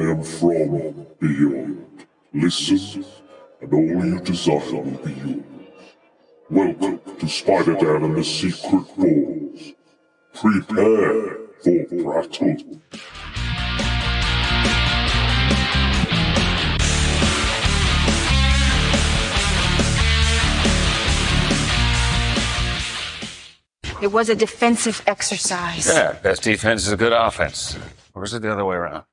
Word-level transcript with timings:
am 0.00 0.22
from 0.22 1.06
beyond. 1.20 2.06
Listen, 2.32 3.04
and 3.60 3.72
all 3.72 4.04
you 4.04 4.20
desire 4.20 4.58
will 4.72 4.84
be 5.04 5.12
yours. 5.12 5.44
Welcome 6.50 7.00
to 7.18 7.28
Spider-Dan 7.28 8.04
and 8.04 8.16
the 8.16 8.24
Secret 8.24 8.86
Bores. 8.96 9.74
Prepare 10.34 11.36
for 11.62 11.84
Prattle. 12.02 12.80
It 24.00 24.12
was 24.12 24.28
a 24.28 24.36
defensive 24.36 25.02
exercise. 25.08 25.88
Yeah, 25.88 26.12
best 26.22 26.42
defense 26.42 26.86
is 26.86 26.92
a 26.92 26.96
good 26.96 27.12
offense. 27.12 27.76
Or 28.14 28.22
is 28.22 28.32
it 28.32 28.42
the 28.42 28.52
other 28.52 28.64
way 28.64 28.76
around? 28.76 29.04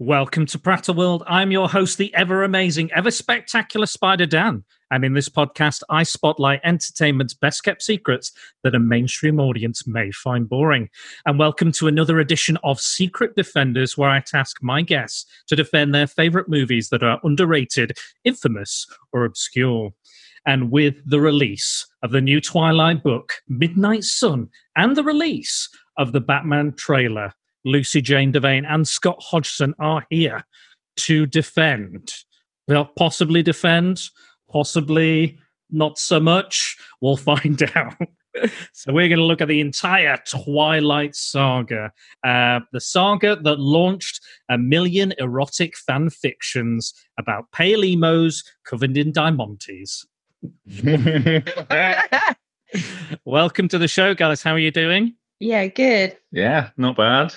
Welcome 0.00 0.46
to 0.46 0.60
Prattle 0.60 0.94
World. 0.94 1.24
I'm 1.26 1.50
your 1.50 1.68
host, 1.68 1.98
the 1.98 2.14
ever 2.14 2.44
amazing, 2.44 2.92
ever 2.94 3.10
spectacular 3.10 3.84
Spider 3.84 4.26
Dan. 4.26 4.62
And 4.92 5.04
in 5.04 5.14
this 5.14 5.28
podcast, 5.28 5.82
I 5.90 6.04
spotlight 6.04 6.60
entertainment's 6.62 7.34
best 7.34 7.64
kept 7.64 7.82
secrets 7.82 8.30
that 8.62 8.76
a 8.76 8.78
mainstream 8.78 9.40
audience 9.40 9.88
may 9.88 10.12
find 10.12 10.48
boring. 10.48 10.88
And 11.26 11.36
welcome 11.36 11.72
to 11.72 11.88
another 11.88 12.20
edition 12.20 12.58
of 12.62 12.80
Secret 12.80 13.34
Defenders, 13.34 13.98
where 13.98 14.08
I 14.08 14.20
task 14.20 14.58
my 14.62 14.82
guests 14.82 15.26
to 15.48 15.56
defend 15.56 15.92
their 15.92 16.06
favorite 16.06 16.48
movies 16.48 16.90
that 16.90 17.02
are 17.02 17.18
underrated, 17.24 17.98
infamous, 18.22 18.86
or 19.12 19.24
obscure. 19.24 19.92
And 20.46 20.70
with 20.70 20.94
the 21.10 21.20
release 21.20 21.84
of 22.04 22.12
the 22.12 22.20
new 22.20 22.40
Twilight 22.40 23.02
book, 23.02 23.32
Midnight 23.48 24.04
Sun, 24.04 24.50
and 24.76 24.94
the 24.94 25.02
release 25.02 25.68
of 25.96 26.12
the 26.12 26.20
Batman 26.20 26.74
trailer, 26.74 27.34
Lucy 27.64 28.00
Jane 28.00 28.32
Devane 28.32 28.66
and 28.68 28.86
Scott 28.86 29.18
Hodgson 29.20 29.74
are 29.78 30.06
here 30.10 30.44
to 30.96 31.26
defend. 31.26 32.12
They'll 32.66 32.84
possibly 32.84 33.42
defend, 33.42 34.02
possibly 34.50 35.38
not 35.70 35.98
so 35.98 36.20
much. 36.20 36.76
We'll 37.00 37.16
find 37.32 37.62
out. 37.74 37.94
so 38.72 38.92
we're 38.92 39.08
going 39.08 39.18
to 39.18 39.24
look 39.24 39.40
at 39.40 39.48
the 39.48 39.60
entire 39.60 40.18
Twilight 40.28 41.16
saga, 41.16 41.92
uh, 42.24 42.60
the 42.72 42.80
saga 42.80 43.36
that 43.42 43.58
launched 43.58 44.20
a 44.48 44.58
million 44.58 45.12
erotic 45.18 45.76
fan 45.76 46.10
fictions 46.10 46.94
about 47.18 47.50
pale 47.52 47.84
emos 47.84 48.44
covered 48.64 48.96
in 48.96 49.12
diamantes. 49.12 50.06
Welcome 53.24 53.68
to 53.68 53.78
the 53.78 53.88
show, 53.88 54.14
guys. 54.14 54.42
How 54.42 54.52
are 54.52 54.58
you 54.58 54.70
doing? 54.70 55.14
Yeah, 55.40 55.66
good. 55.66 56.16
Yeah, 56.32 56.70
not 56.76 56.96
bad. 56.96 57.34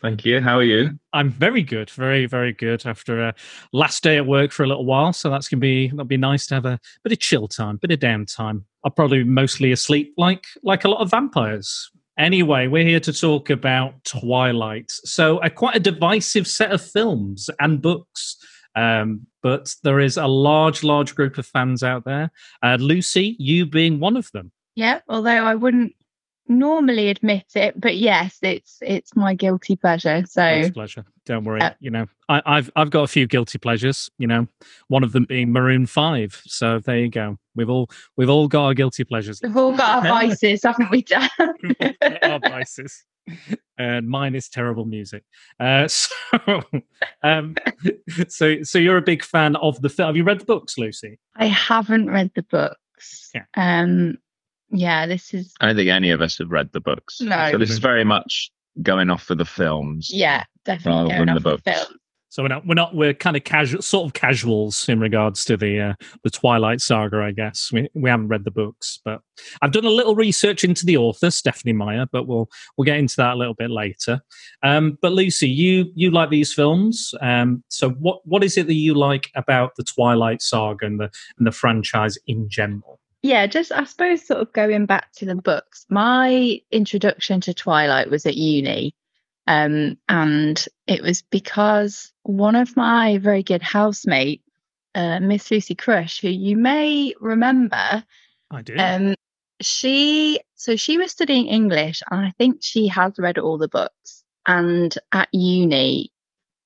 Thank 0.00 0.24
you. 0.24 0.40
How 0.40 0.58
are 0.58 0.64
you? 0.64 0.98
I'm 1.12 1.30
very 1.30 1.62
good, 1.62 1.90
very 1.90 2.26
very 2.26 2.52
good. 2.52 2.86
After 2.86 3.28
a 3.28 3.34
last 3.72 4.02
day 4.02 4.16
at 4.16 4.26
work 4.26 4.52
for 4.52 4.62
a 4.62 4.66
little 4.66 4.84
while, 4.84 5.12
so 5.12 5.30
that's 5.30 5.48
gonna 5.48 5.60
be 5.60 5.88
that'll 5.88 6.04
be 6.04 6.16
nice 6.16 6.46
to 6.48 6.54
have 6.54 6.66
a 6.66 6.78
bit 7.02 7.12
of 7.12 7.18
chill 7.18 7.48
time, 7.48 7.76
bit 7.76 7.90
of 7.90 7.98
downtime. 7.98 8.62
I'll 8.84 8.90
probably 8.92 9.22
be 9.22 9.28
mostly 9.28 9.72
asleep, 9.72 10.14
like 10.16 10.44
like 10.62 10.84
a 10.84 10.88
lot 10.88 11.00
of 11.00 11.10
vampires. 11.10 11.90
Anyway, 12.18 12.66
we're 12.66 12.84
here 12.84 13.00
to 13.00 13.12
talk 13.12 13.48
about 13.48 14.02
Twilight. 14.04 14.90
So, 14.90 15.38
a 15.38 15.50
quite 15.50 15.76
a 15.76 15.80
divisive 15.80 16.48
set 16.48 16.72
of 16.72 16.82
films 16.82 17.48
and 17.60 17.80
books. 17.80 18.36
Um, 18.74 19.26
but 19.42 19.74
there 19.82 20.00
is 20.00 20.16
a 20.16 20.26
large, 20.26 20.82
large 20.82 21.14
group 21.14 21.38
of 21.38 21.46
fans 21.46 21.82
out 21.82 22.04
there. 22.04 22.30
Uh, 22.62 22.76
Lucy, 22.80 23.36
you 23.38 23.66
being 23.66 24.00
one 24.00 24.16
of 24.16 24.30
them. 24.32 24.50
Yeah, 24.74 25.00
although 25.08 25.30
I 25.30 25.54
wouldn't 25.54 25.94
normally 26.48 27.08
admit 27.08 27.46
it, 27.54 27.80
but 27.80 27.96
yes, 27.96 28.38
it's 28.42 28.78
it's 28.82 29.14
my 29.16 29.34
guilty 29.34 29.76
pleasure. 29.76 30.24
So 30.26 30.44
It's 30.44 30.68
a 30.68 30.72
pleasure. 30.72 31.04
Don't 31.26 31.44
worry. 31.44 31.60
you 31.80 31.90
know, 31.90 32.06
I, 32.28 32.42
I've 32.46 32.70
I've 32.76 32.90
got 32.90 33.02
a 33.02 33.06
few 33.08 33.26
guilty 33.26 33.58
pleasures. 33.58 34.10
You 34.18 34.26
know, 34.26 34.46
one 34.88 35.04
of 35.04 35.12
them 35.12 35.24
being 35.24 35.52
Maroon 35.52 35.86
Five. 35.86 36.40
So 36.46 36.78
there 36.78 36.98
you 36.98 37.08
go. 37.10 37.38
We've 37.54 37.70
all 37.70 37.90
we've 38.16 38.30
all 38.30 38.48
got 38.48 38.64
our 38.64 38.74
guilty 38.74 39.04
pleasures. 39.04 39.40
we've 39.42 39.56
all 39.56 39.76
got 39.76 39.96
our 39.96 40.02
vices, 40.26 40.62
haven't 40.62 40.90
we, 40.90 41.02
Dan? 41.02 41.28
our 42.22 42.40
vices. 42.40 43.04
And 43.76 44.08
mine 44.08 44.34
is 44.34 44.48
terrible 44.48 44.86
music. 44.86 45.22
Uh, 45.60 45.86
so, 45.88 46.08
um, 47.22 47.54
so, 48.28 48.62
so 48.62 48.78
you're 48.78 48.96
a 48.96 49.02
big 49.02 49.22
fan 49.22 49.54
of 49.56 49.80
the 49.82 49.88
film. 49.90 50.06
Have 50.08 50.16
you 50.16 50.24
read 50.24 50.40
the 50.40 50.46
books, 50.46 50.78
Lucy? 50.78 51.18
I 51.36 51.44
haven't 51.46 52.08
read 52.10 52.30
the 52.34 52.42
books. 52.42 53.30
Yeah. 53.34 53.44
Um, 53.54 54.16
yeah, 54.70 55.06
this 55.06 55.32
is 55.34 55.52
I 55.60 55.66
don't 55.66 55.76
think 55.76 55.88
any 55.90 56.10
of 56.10 56.20
us 56.20 56.38
have 56.38 56.50
read 56.50 56.70
the 56.72 56.80
books. 56.80 57.20
No. 57.20 57.50
So 57.52 57.58
this 57.58 57.70
is 57.70 57.78
very 57.78 58.04
much 58.04 58.50
going 58.82 59.10
off 59.10 59.22
for 59.22 59.34
the 59.34 59.44
films. 59.44 60.10
yeah, 60.12 60.44
definitely 60.64 60.92
Rather 60.92 61.08
going 61.08 61.20
than 61.26 61.28
off 61.30 61.34
the 61.42 61.50
the 61.50 61.56
books. 61.56 61.78
film. 61.86 61.98
So 62.30 62.42
we're 62.42 62.48
not 62.48 62.66
we're 62.66 62.74
not 62.74 62.94
we're 62.94 63.14
kind 63.14 63.38
of 63.38 63.44
casual, 63.44 63.80
sort 63.80 64.04
of 64.06 64.12
casuals 64.12 64.86
in 64.86 65.00
regards 65.00 65.46
to 65.46 65.56
the 65.56 65.80
uh, 65.80 65.92
the 66.24 66.30
Twilight 66.30 66.82
Saga. 66.82 67.22
I 67.22 67.30
guess 67.30 67.70
we 67.72 67.88
we 67.94 68.10
haven't 68.10 68.28
read 68.28 68.44
the 68.44 68.50
books, 68.50 69.00
but 69.02 69.22
I've 69.62 69.72
done 69.72 69.86
a 69.86 69.90
little 69.90 70.14
research 70.14 70.62
into 70.62 70.84
the 70.84 70.98
author 70.98 71.30
Stephanie 71.30 71.72
Meyer, 71.72 72.04
but 72.12 72.26
we'll 72.26 72.50
we'll 72.76 72.84
get 72.84 72.98
into 72.98 73.16
that 73.16 73.32
a 73.32 73.36
little 73.36 73.54
bit 73.54 73.70
later. 73.70 74.20
Um, 74.62 74.98
but 75.00 75.12
Lucy, 75.12 75.48
you 75.48 75.86
you 75.94 76.10
like 76.10 76.28
these 76.28 76.52
films. 76.52 77.14
Um, 77.22 77.64
so 77.68 77.90
what 77.92 78.20
what 78.26 78.44
is 78.44 78.58
it 78.58 78.66
that 78.66 78.74
you 78.74 78.92
like 78.92 79.30
about 79.34 79.76
the 79.76 79.82
Twilight 79.84 80.42
Saga 80.42 80.84
and 80.84 81.00
the 81.00 81.10
and 81.38 81.46
the 81.46 81.52
franchise 81.52 82.18
in 82.26 82.46
general? 82.50 83.00
Yeah, 83.28 83.46
just 83.46 83.72
I 83.72 83.84
suppose 83.84 84.26
sort 84.26 84.40
of 84.40 84.54
going 84.54 84.86
back 84.86 85.12
to 85.16 85.26
the 85.26 85.34
books. 85.34 85.84
My 85.90 86.62
introduction 86.70 87.42
to 87.42 87.52
Twilight 87.52 88.08
was 88.08 88.24
at 88.24 88.38
uni. 88.38 88.94
Um, 89.46 89.98
and 90.08 90.64
it 90.86 91.02
was 91.02 91.20
because 91.20 92.10
one 92.22 92.56
of 92.56 92.74
my 92.74 93.18
very 93.18 93.42
good 93.42 93.60
housemate, 93.60 94.40
uh, 94.94 95.20
Miss 95.20 95.50
Lucy 95.50 95.74
Crush, 95.74 96.22
who 96.22 96.30
you 96.30 96.56
may 96.56 97.12
remember, 97.20 98.02
I 98.50 98.62
do. 98.62 98.74
um, 98.78 99.14
she 99.60 100.40
so 100.54 100.76
she 100.76 100.96
was 100.96 101.12
studying 101.12 101.48
English, 101.48 102.00
and 102.10 102.24
I 102.24 102.32
think 102.38 102.60
she 102.62 102.88
has 102.88 103.18
read 103.18 103.36
all 103.36 103.58
the 103.58 103.68
books. 103.68 104.24
And 104.46 104.96
at 105.12 105.28
uni, 105.32 106.12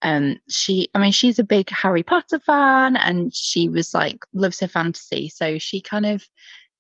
um, 0.03 0.39
she 0.49 0.89
I 0.95 0.99
mean 0.99 1.13
she's 1.13 1.39
a 1.39 1.45
big 1.45 1.71
Harry 1.71 2.03
Potter 2.03 2.39
fan, 2.41 2.97
and 2.97 3.35
she 3.35 3.69
was 3.69 3.95
like 3.95 4.19
loves 4.33 4.61
her 4.61 4.69
fantasy. 4.69 5.29
So 5.29 5.59
she 5.59 5.81
kind 5.81 6.07
of 6.07 6.25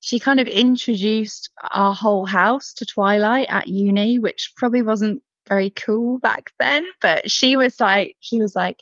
she 0.00 0.18
kind 0.18 0.40
of 0.40 0.48
introduced 0.48 1.50
our 1.70 1.94
whole 1.94 2.26
house 2.26 2.74
to 2.74 2.86
Twilight 2.86 3.46
at 3.48 3.68
uni, 3.68 4.18
which 4.18 4.52
probably 4.56 4.82
wasn't 4.82 5.22
very 5.48 5.70
cool 5.70 6.18
back 6.18 6.50
then. 6.58 6.84
But 7.00 7.30
she 7.30 7.56
was 7.56 7.78
like, 7.78 8.16
she 8.20 8.40
was 8.40 8.56
like, 8.56 8.80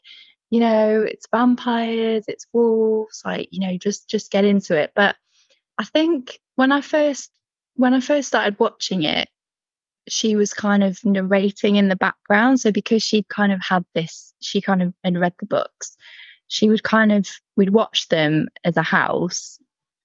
you 0.49 0.61
know, 0.61 1.03
it's 1.03 1.27
vampires, 1.31 2.25
it's 2.27 2.47
wolves, 2.53 3.23
like, 3.25 3.49
you 3.51 3.61
know, 3.61 3.77
just 3.77 4.09
just 4.09 4.31
get 4.31 4.45
into 4.45 4.77
it. 4.77 4.93
But 4.95 5.17
I 5.79 5.85
think 5.85 6.41
when 6.57 6.73
I 6.73 6.81
first 6.81 7.31
when 7.75 7.95
I 7.95 8.01
first 8.01 8.29
started 8.29 8.59
watching 8.59 9.03
it, 9.03 9.29
she 10.09 10.37
was 10.37 10.53
kind 10.53 10.83
of 10.83 10.99
narrating 11.05 11.77
in 11.77 11.89
the 11.89 11.97
background. 11.97 12.61
So 12.61 12.73
because 12.73 13.03
she'd 13.03 13.29
kind 13.29 13.53
of 13.53 13.61
had 13.61 13.85
this, 13.95 14.33
she 14.41 14.61
kind 14.61 14.83
of 14.83 14.95
had 15.05 15.19
read 15.19 15.35
the 15.39 15.47
books, 15.47 15.97
she 16.49 16.69
would 16.69 16.83
kind 16.83 17.13
of 17.13 17.29
we'd 17.57 17.71
watch 17.71 18.09
them 18.09 18.49
as 18.65 18.77
a 18.77 18.83
house. 18.83 19.59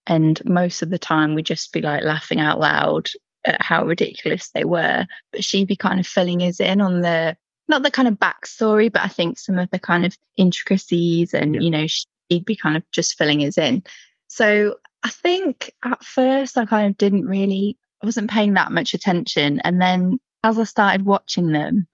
And 0.07 0.43
most 0.45 0.81
of 0.81 0.89
the 0.91 0.99
time 0.99 1.33
we'd 1.33 1.45
just 1.45 1.73
be 1.73 1.81
like 1.81 2.03
laughing 2.03 2.39
out 2.39 2.59
loud 2.59 3.09
at 3.45 3.61
how 3.61 3.85
ridiculous 3.85 4.49
they 4.51 4.63
were. 4.63 5.05
But 5.31 5.43
she'd 5.43 5.67
be 5.67 5.75
kind 5.75 5.99
of 5.99 6.05
filling 6.05 6.41
us 6.43 6.59
in 6.59 6.81
on 6.81 7.01
the 7.01 7.35
not 7.67 7.81
the 7.81 7.89
kind 7.91 8.07
of 8.07 8.19
backstory, 8.19 8.91
but 8.91 9.01
I 9.01 9.07
think 9.07 9.39
some 9.39 9.57
of 9.57 9.71
the 9.71 9.79
kind 9.79 10.05
of 10.05 10.15
intricacies 10.37 11.33
and 11.33 11.55
Yeah. 11.55 11.61
you 11.61 11.69
know, 11.71 11.87
she'd 11.87 12.45
be 12.45 12.55
kind 12.55 12.77
of 12.77 12.83
just 12.91 13.17
filling 13.17 13.43
us 13.43 13.57
in. 13.57 13.83
So 14.27 14.75
I 15.03 15.09
think 15.09 15.71
at 15.83 16.03
first 16.03 16.57
I 16.57 16.65
kind 16.65 16.91
of 16.91 16.97
didn't 16.97 17.25
really 17.25 17.77
I 18.01 18.05
wasn't 18.05 18.29
paying 18.29 18.53
that 18.53 18.71
much 18.71 18.93
attention. 18.93 19.59
And 19.63 19.81
then 19.81 20.19
as 20.43 20.59
I 20.59 20.63
started 20.63 21.05
watching 21.05 21.51
them, 21.51 21.87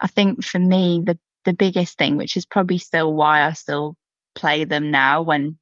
I 0.00 0.06
think 0.06 0.44
for 0.44 0.58
me 0.58 1.02
the 1.04 1.18
the 1.44 1.52
biggest 1.52 1.98
thing, 1.98 2.16
which 2.16 2.36
is 2.36 2.46
probably 2.46 2.78
still 2.78 3.12
why 3.12 3.42
I 3.46 3.52
still 3.52 3.96
play 4.34 4.64
them 4.64 4.90
now 4.90 5.22
when 5.22 5.58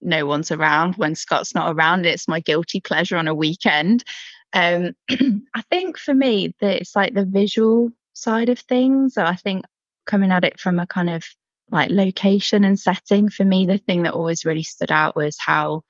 no 0.00 0.26
one's 0.26 0.50
around, 0.50 0.96
when 0.96 1.14
Scott's 1.14 1.54
not 1.54 1.74
around, 1.74 2.06
it's 2.06 2.28
my 2.28 2.40
guilty 2.40 2.80
pleasure 2.80 3.16
on 3.16 3.28
a 3.28 3.34
weekend. 3.34 4.04
Um, 4.52 4.92
I 5.10 5.62
think 5.70 5.98
for 5.98 6.14
me 6.14 6.54
that 6.60 6.76
it's 6.76 6.94
like 6.94 7.14
the 7.14 7.24
visual 7.24 7.90
side 8.12 8.48
of 8.48 8.58
things. 8.60 9.14
So 9.14 9.24
I 9.24 9.34
think 9.34 9.64
coming 10.06 10.30
at 10.30 10.44
it 10.44 10.60
from 10.60 10.78
a 10.78 10.86
kind 10.86 11.10
of 11.10 11.24
like 11.70 11.90
location 11.90 12.64
and 12.64 12.78
setting, 12.78 13.28
for 13.28 13.44
me, 13.44 13.66
the 13.66 13.78
thing 13.78 14.02
that 14.02 14.14
always 14.14 14.44
really 14.44 14.62
stood 14.62 14.92
out 14.92 15.16
was 15.16 15.36
how, 15.38 15.82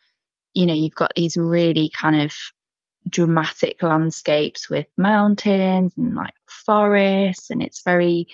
you 0.54 0.66
know, 0.66 0.74
you've 0.74 0.94
got 0.94 1.12
these 1.14 1.36
really 1.36 1.90
kind 1.90 2.22
of 2.22 2.34
dramatic 3.08 3.82
landscapes 3.82 4.70
with 4.70 4.86
mountains 4.96 5.92
and 5.96 6.14
like 6.14 6.34
forests 6.46 7.50
and 7.50 7.62
it's 7.62 7.82
very 7.82 8.26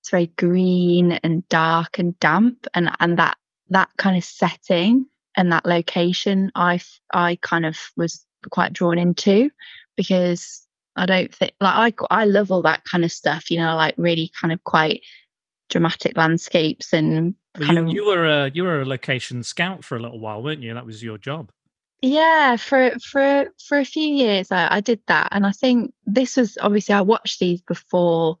it's 0.00 0.10
very 0.10 0.26
green 0.36 1.12
and 1.12 1.48
dark 1.48 1.98
and 1.98 2.18
damp 2.18 2.66
and 2.74 2.90
and 3.00 3.18
that 3.18 3.36
that 3.70 3.88
kind 3.96 4.16
of 4.16 4.24
setting 4.24 5.06
and 5.36 5.52
that 5.52 5.66
location 5.66 6.50
I 6.54 6.80
I 7.12 7.38
kind 7.42 7.64
of 7.66 7.78
was 7.96 8.24
quite 8.50 8.72
drawn 8.72 8.98
into 8.98 9.50
because 9.96 10.64
i 10.94 11.04
don't 11.06 11.34
think 11.34 11.52
like 11.60 12.00
i 12.10 12.22
i 12.22 12.24
love 12.24 12.52
all 12.52 12.62
that 12.62 12.84
kind 12.84 13.04
of 13.04 13.10
stuff 13.10 13.50
you 13.50 13.58
know 13.58 13.74
like 13.74 13.94
really 13.98 14.30
kind 14.40 14.52
of 14.52 14.62
quite 14.62 15.02
dramatic 15.68 16.16
landscapes 16.16 16.92
and 16.92 17.34
Well, 17.58 17.66
kind 17.66 17.78
you, 17.78 17.84
of 17.84 17.92
you 17.92 18.06
were 18.06 18.26
a 18.26 18.50
you 18.52 18.62
were 18.62 18.80
a 18.80 18.86
location 18.86 19.42
scout 19.42 19.84
for 19.84 19.96
a 19.96 20.00
little 20.00 20.20
while, 20.20 20.42
weren't 20.42 20.62
you? 20.62 20.74
That 20.74 20.86
was 20.86 21.02
your 21.02 21.18
job. 21.18 21.50
Yeah, 22.00 22.56
for 22.56 22.92
for 23.00 23.46
for 23.66 23.78
a 23.78 23.84
few 23.84 24.06
years 24.06 24.52
I, 24.52 24.76
I 24.76 24.80
did 24.80 25.00
that, 25.08 25.28
and 25.32 25.44
I 25.44 25.50
think 25.50 25.92
this 26.06 26.36
was 26.36 26.56
obviously 26.60 26.94
I 26.94 27.00
watched 27.00 27.40
these 27.40 27.60
before 27.62 28.38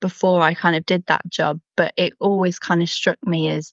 before 0.00 0.42
I 0.42 0.54
kind 0.54 0.76
of 0.76 0.86
did 0.86 1.06
that 1.06 1.28
job, 1.28 1.60
but 1.76 1.92
it 1.96 2.14
always 2.20 2.58
kind 2.58 2.82
of 2.82 2.90
struck 2.90 3.18
me 3.26 3.50
as 3.50 3.72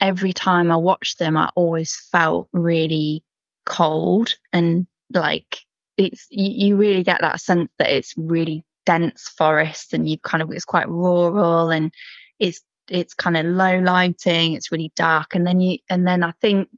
every 0.00 0.32
time 0.34 0.70
I 0.72 0.76
watched 0.76 1.18
them, 1.18 1.36
I 1.36 1.50
always 1.56 1.96
felt 2.12 2.48
really 2.52 3.24
cold 3.66 4.36
and 4.52 4.86
like 5.14 5.60
it's 5.98 6.26
you, 6.30 6.68
you 6.68 6.76
really 6.76 7.04
get 7.04 7.20
that 7.22 7.40
sense 7.40 7.70
that 7.78 7.90
it's 7.90 8.14
really 8.16 8.64
dense 8.86 9.28
forest 9.38 9.94
and 9.94 10.08
you 10.08 10.18
kind 10.20 10.42
of 10.42 10.50
it's 10.52 10.64
quite 10.66 10.88
rural 10.88 11.70
and 11.70 11.92
it's 12.40 12.62
it's 12.90 13.14
kind 13.14 13.36
of 13.36 13.46
low 13.46 13.78
lighting, 13.80 14.54
it's 14.54 14.72
really 14.72 14.92
dark, 14.96 15.34
and 15.34 15.46
then 15.46 15.60
you 15.60 15.78
and 15.90 16.06
then 16.06 16.22
I 16.24 16.32
think 16.40 16.68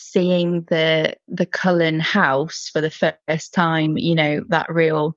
seeing 0.00 0.62
the 0.62 1.14
the 1.28 1.46
Cullen 1.46 2.00
house 2.00 2.70
for 2.72 2.80
the 2.80 2.90
first 2.90 3.54
time, 3.54 3.98
you 3.98 4.14
know, 4.14 4.42
that 4.48 4.72
real 4.72 5.16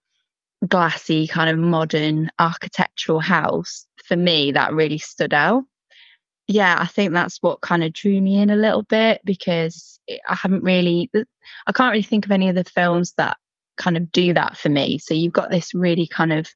glassy 0.68 1.28
kind 1.28 1.50
of 1.50 1.58
modern 1.58 2.30
architectural 2.40 3.20
house, 3.20 3.86
for 4.06 4.16
me, 4.16 4.52
that 4.52 4.74
really 4.74 4.98
stood 4.98 5.34
out. 5.34 5.64
Yeah, 6.48 6.78
I 6.80 6.88
think 6.88 7.14
that's 7.14 7.38
what 7.42 7.62
kind 7.62 7.84
of 7.84 7.94
drew 7.94 8.20
me 8.20 8.38
in 8.38 8.50
a 8.50 8.56
little 8.56 8.84
bit 8.84 9.22
because 9.24 10.00
I 10.10 10.36
haven't 10.36 10.64
really, 10.64 11.10
I 11.68 11.72
can't 11.72 11.92
really 11.92 12.04
think 12.04 12.26
of 12.26 12.32
any 12.32 12.50
of 12.50 12.56
the 12.56 12.66
films 12.66 13.14
that 13.18 13.38
kind 13.78 13.96
of 13.98 14.12
do 14.12 14.34
that 14.34 14.58
for 14.58 14.70
me. 14.70 14.98
So 14.98 15.14
you've 15.14 15.34
got 15.34 15.50
this 15.50 15.74
really 15.74 16.06
kind 16.06 16.34
of, 16.34 16.50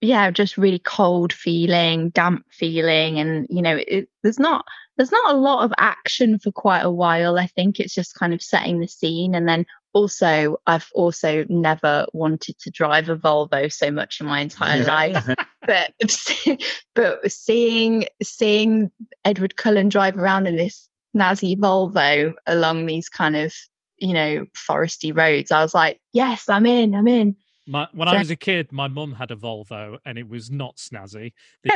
yeah, 0.00 0.30
just 0.30 0.58
really 0.58 0.80
cold 0.80 1.32
feeling, 1.32 2.10
damp 2.10 2.44
feeling, 2.50 3.18
and 3.18 3.46
you 3.48 3.62
know, 3.62 3.76
it, 3.86 4.08
there's 4.22 4.40
not 4.40 4.64
there's 4.96 5.12
not 5.12 5.34
a 5.34 5.38
lot 5.38 5.64
of 5.64 5.72
action 5.78 6.38
for 6.38 6.52
quite 6.52 6.82
a 6.82 6.90
while. 6.90 7.38
I 7.38 7.46
think 7.46 7.80
it's 7.80 7.94
just 7.94 8.14
kind 8.14 8.32
of 8.32 8.42
setting 8.42 8.80
the 8.80 8.88
scene. 8.88 9.34
And 9.34 9.48
then 9.48 9.66
also, 9.92 10.56
I've 10.66 10.88
also 10.94 11.44
never 11.48 12.06
wanted 12.12 12.58
to 12.60 12.70
drive 12.70 13.08
a 13.08 13.16
Volvo 13.16 13.72
so 13.72 13.90
much 13.90 14.20
in 14.20 14.26
my 14.26 14.40
entire 14.40 14.84
life. 14.84 15.28
But 15.66 15.94
but 16.94 17.32
seeing 17.32 18.04
seeing 18.22 18.90
Edward 19.24 19.56
Cullen 19.56 19.88
drive 19.88 20.18
around 20.18 20.46
in 20.46 20.56
this 20.56 20.90
snazzy 21.16 21.56
Volvo 21.58 22.34
along 22.46 22.84
these 22.84 23.08
kind 23.08 23.34
of 23.34 23.54
you 23.96 24.12
know 24.12 24.44
foresty 24.54 25.16
roads, 25.16 25.50
I 25.50 25.62
was 25.62 25.72
like, 25.72 26.02
yes, 26.12 26.50
I'm 26.50 26.66
in, 26.66 26.94
I'm 26.94 27.08
in. 27.08 27.36
My, 27.66 27.88
when 27.94 28.08
So- 28.08 28.14
I 28.14 28.18
was 28.18 28.30
a 28.30 28.36
kid, 28.36 28.72
my 28.72 28.88
mum 28.88 29.14
had 29.14 29.30
a 29.30 29.36
Volvo, 29.36 29.96
and 30.04 30.18
it 30.18 30.28
was 30.28 30.50
not 30.50 30.76
snazzy. 30.76 31.32
The, 31.62 31.72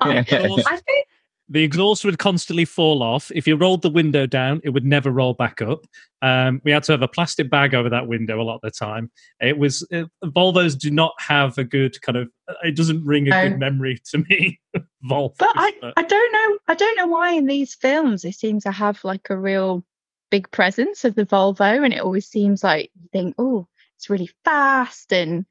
I 0.00 0.76
think 0.76 1.06
the 1.52 1.64
exhaust 1.64 2.04
would 2.04 2.18
constantly 2.18 2.64
fall 2.64 3.02
off. 3.02 3.30
If 3.34 3.46
you 3.46 3.56
rolled 3.56 3.82
the 3.82 3.90
window 3.90 4.24
down, 4.24 4.60
it 4.62 4.70
would 4.70 4.84
never 4.84 5.10
roll 5.10 5.34
back 5.34 5.60
up. 5.60 5.84
Um, 6.22 6.60
we 6.64 6.70
had 6.70 6.84
to 6.84 6.92
have 6.92 7.02
a 7.02 7.08
plastic 7.08 7.50
bag 7.50 7.74
over 7.74 7.88
that 7.90 8.06
window 8.06 8.40
a 8.40 8.44
lot 8.44 8.54
of 8.54 8.60
the 8.62 8.70
time. 8.70 9.10
It 9.40 9.58
was 9.58 9.86
uh, 9.92 10.04
Volvos 10.24 10.78
do 10.78 10.90
not 10.90 11.12
have 11.18 11.58
a 11.58 11.64
good 11.64 12.00
kind 12.02 12.16
of. 12.18 12.28
It 12.62 12.76
doesn't 12.76 13.04
ring 13.04 13.26
a 13.26 13.30
No. 13.30 13.48
good 13.48 13.58
memory 13.58 14.00
to 14.10 14.18
me. 14.18 14.60
Volvo, 15.04 15.34
but 15.38 15.52
I, 15.56 15.72
but- 15.80 15.94
I 15.96 16.02
don't 16.02 16.32
know 16.32 16.58
I 16.68 16.74
don't 16.74 16.96
know 16.96 17.06
why 17.06 17.32
in 17.32 17.46
these 17.46 17.74
films 17.74 18.22
they 18.22 18.32
seem 18.32 18.60
to 18.60 18.70
have 18.70 19.02
like 19.02 19.28
a 19.30 19.36
real 19.36 19.84
big 20.30 20.50
presence 20.52 21.04
of 21.04 21.14
the 21.16 21.24
Volvo 21.26 21.82
and 21.84 21.92
it 21.92 22.00
always 22.00 22.26
seems 22.28 22.62
like 22.62 22.90
you 23.00 23.08
think 23.10 23.34
oh 23.38 23.66
it's 23.96 24.08
really 24.10 24.30
fast 24.44 25.12
and 25.12 25.44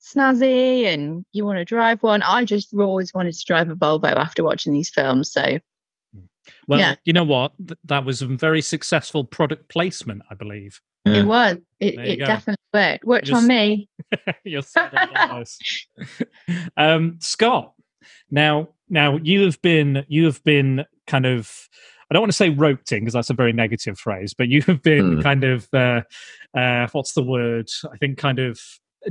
snazzy 0.00 0.86
and 0.86 1.24
you 1.32 1.44
want 1.44 1.58
to 1.58 1.64
drive 1.64 2.02
one 2.02 2.22
I 2.22 2.44
just 2.44 2.72
always 2.74 3.12
wanted 3.12 3.34
to 3.34 3.44
drive 3.46 3.68
a 3.70 3.74
Volvo 3.76 4.12
after 4.16 4.42
watching 4.42 4.72
these 4.72 4.90
films 4.90 5.32
so 5.32 5.58
well, 6.66 6.78
yeah. 6.80 6.94
you 7.04 7.12
know 7.12 7.22
what? 7.24 7.52
Th- 7.58 7.78
that 7.84 8.04
was 8.04 8.22
a 8.22 8.26
very 8.26 8.62
successful 8.62 9.24
product 9.24 9.68
placement, 9.68 10.22
I 10.30 10.34
believe. 10.34 10.80
it 11.04 11.24
was 11.26 11.56
it, 11.80 11.98
it 11.98 12.18
definitely 12.18 12.56
worked 12.74 13.04
worked 13.04 13.26
Just- 13.26 13.42
on 13.42 13.46
me 13.48 13.88
You're 14.44 14.62
so 14.62 14.88
nice. 14.92 15.58
um, 16.76 17.18
Scott. 17.20 17.74
Now, 18.30 18.70
now 18.88 19.16
you 19.16 19.44
have 19.44 19.60
been 19.62 20.04
you 20.08 20.24
have 20.24 20.42
been 20.44 20.84
kind 21.06 21.26
of 21.26 21.50
I 22.10 22.14
don't 22.14 22.22
want 22.22 22.32
to 22.32 22.36
say 22.36 22.50
roped 22.50 22.90
in 22.92 23.00
because 23.00 23.14
that's 23.14 23.30
a 23.30 23.34
very 23.34 23.52
negative 23.52 23.98
phrase, 23.98 24.34
but 24.34 24.48
you 24.48 24.62
have 24.62 24.82
been 24.82 25.16
Hmm. 25.16 25.20
kind 25.20 25.44
of 25.44 25.68
uh, 25.72 26.02
uh, 26.56 26.88
what's 26.92 27.12
the 27.12 27.22
word? 27.22 27.68
I 27.92 27.96
think 27.98 28.18
kind 28.18 28.38
of 28.40 28.60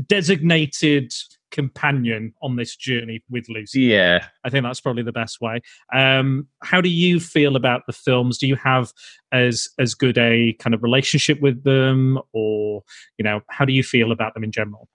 designated 0.07 1.13
companion 1.51 2.33
on 2.41 2.56
this 2.56 2.75
journey 2.75 3.24
with 3.30 3.50
Lucy. 3.50 3.81
Yeah. 3.81 4.25
I 4.44 4.50
think 4.50 4.63
that's 4.63 4.81
probably 4.81 5.03
the 5.03 5.12
best 5.12 5.41
way. 5.41 5.62
Um, 5.94 6.47
how 6.63 6.81
do 6.81 6.89
you 6.89 7.19
feel 7.19 7.56
about 7.56 7.81
the 7.88 7.94
films? 7.94 8.38
Do 8.38 8.47
you 8.47 8.56
have 8.56 8.94
as 9.31 9.68
as 9.80 9.94
good 9.94 10.18
a 10.18 10.53
kind 10.59 10.74
of 10.74 10.83
relationship 10.83 11.41
with 11.41 11.63
them, 11.63 12.19
or 12.33 12.83
you 13.18 13.24
know, 13.24 13.41
how 13.50 13.65
do 13.65 13.74
you 13.74 13.83
feel 13.83 14.12
about 14.12 14.33
them 14.33 14.44
in 14.44 14.51
general? 14.51 14.88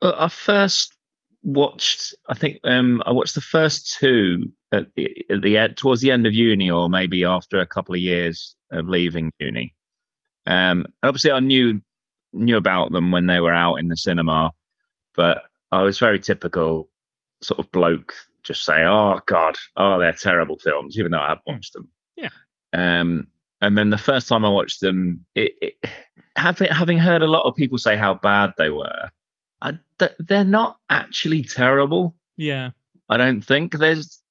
Well, 0.00 0.14
I 0.16 0.28
first 0.28 0.96
watched. 1.42 2.14
I 2.28 2.34
think 2.34 2.58
um, 2.64 3.02
I 3.06 3.12
watched 3.12 3.34
the 3.34 3.40
first 3.40 3.96
two 3.98 4.50
at 4.72 4.86
the, 4.94 5.08
at 5.30 5.42
the 5.42 5.58
end, 5.58 5.76
towards 5.76 6.00
the 6.00 6.10
end 6.10 6.26
of 6.26 6.34
uni, 6.34 6.70
or 6.70 6.88
maybe 6.88 7.24
after 7.24 7.58
a 7.58 7.66
couple 7.66 7.94
of 7.94 8.00
years 8.00 8.54
of 8.70 8.88
leaving 8.88 9.32
uni. 9.38 9.74
Um, 10.46 10.86
obviously, 11.02 11.32
I 11.32 11.40
knew 11.40 11.80
knew 12.32 12.56
about 12.56 12.92
them 12.92 13.10
when 13.10 13.26
they 13.26 13.40
were 13.40 13.52
out 13.52 13.76
in 13.76 13.88
the 13.88 13.96
cinema, 13.96 14.52
but 15.14 15.44
I 15.72 15.82
was 15.82 15.98
very 15.98 16.18
typical 16.18 16.88
sort 17.42 17.60
of 17.60 17.70
bloke, 17.72 18.14
just 18.42 18.64
say, 18.64 18.84
"Oh 18.84 19.20
God, 19.26 19.56
oh 19.76 19.98
they're 19.98 20.12
terrible 20.12 20.58
films," 20.58 20.98
even 20.98 21.12
though 21.12 21.20
I 21.20 21.28
have 21.30 21.40
watched 21.46 21.72
them. 21.72 21.88
Yeah. 22.16 22.30
Um, 22.72 23.26
and 23.60 23.76
then 23.76 23.90
the 23.90 23.98
first 23.98 24.28
time 24.28 24.44
I 24.44 24.48
watched 24.48 24.80
them, 24.80 25.24
it, 25.34 25.52
it 25.60 25.74
having 26.36 26.68
having 26.68 26.98
heard 26.98 27.22
a 27.22 27.26
lot 27.26 27.44
of 27.46 27.54
people 27.54 27.78
say 27.78 27.96
how 27.96 28.14
bad 28.14 28.52
they 28.56 28.70
were, 28.70 29.10
I, 29.62 29.78
th- 29.98 30.12
they're 30.18 30.44
not 30.44 30.78
actually 30.88 31.42
terrible. 31.42 32.14
Yeah. 32.36 32.70
I 33.08 33.16
don't 33.16 33.42
think 33.42 33.78
there's. 33.78 34.22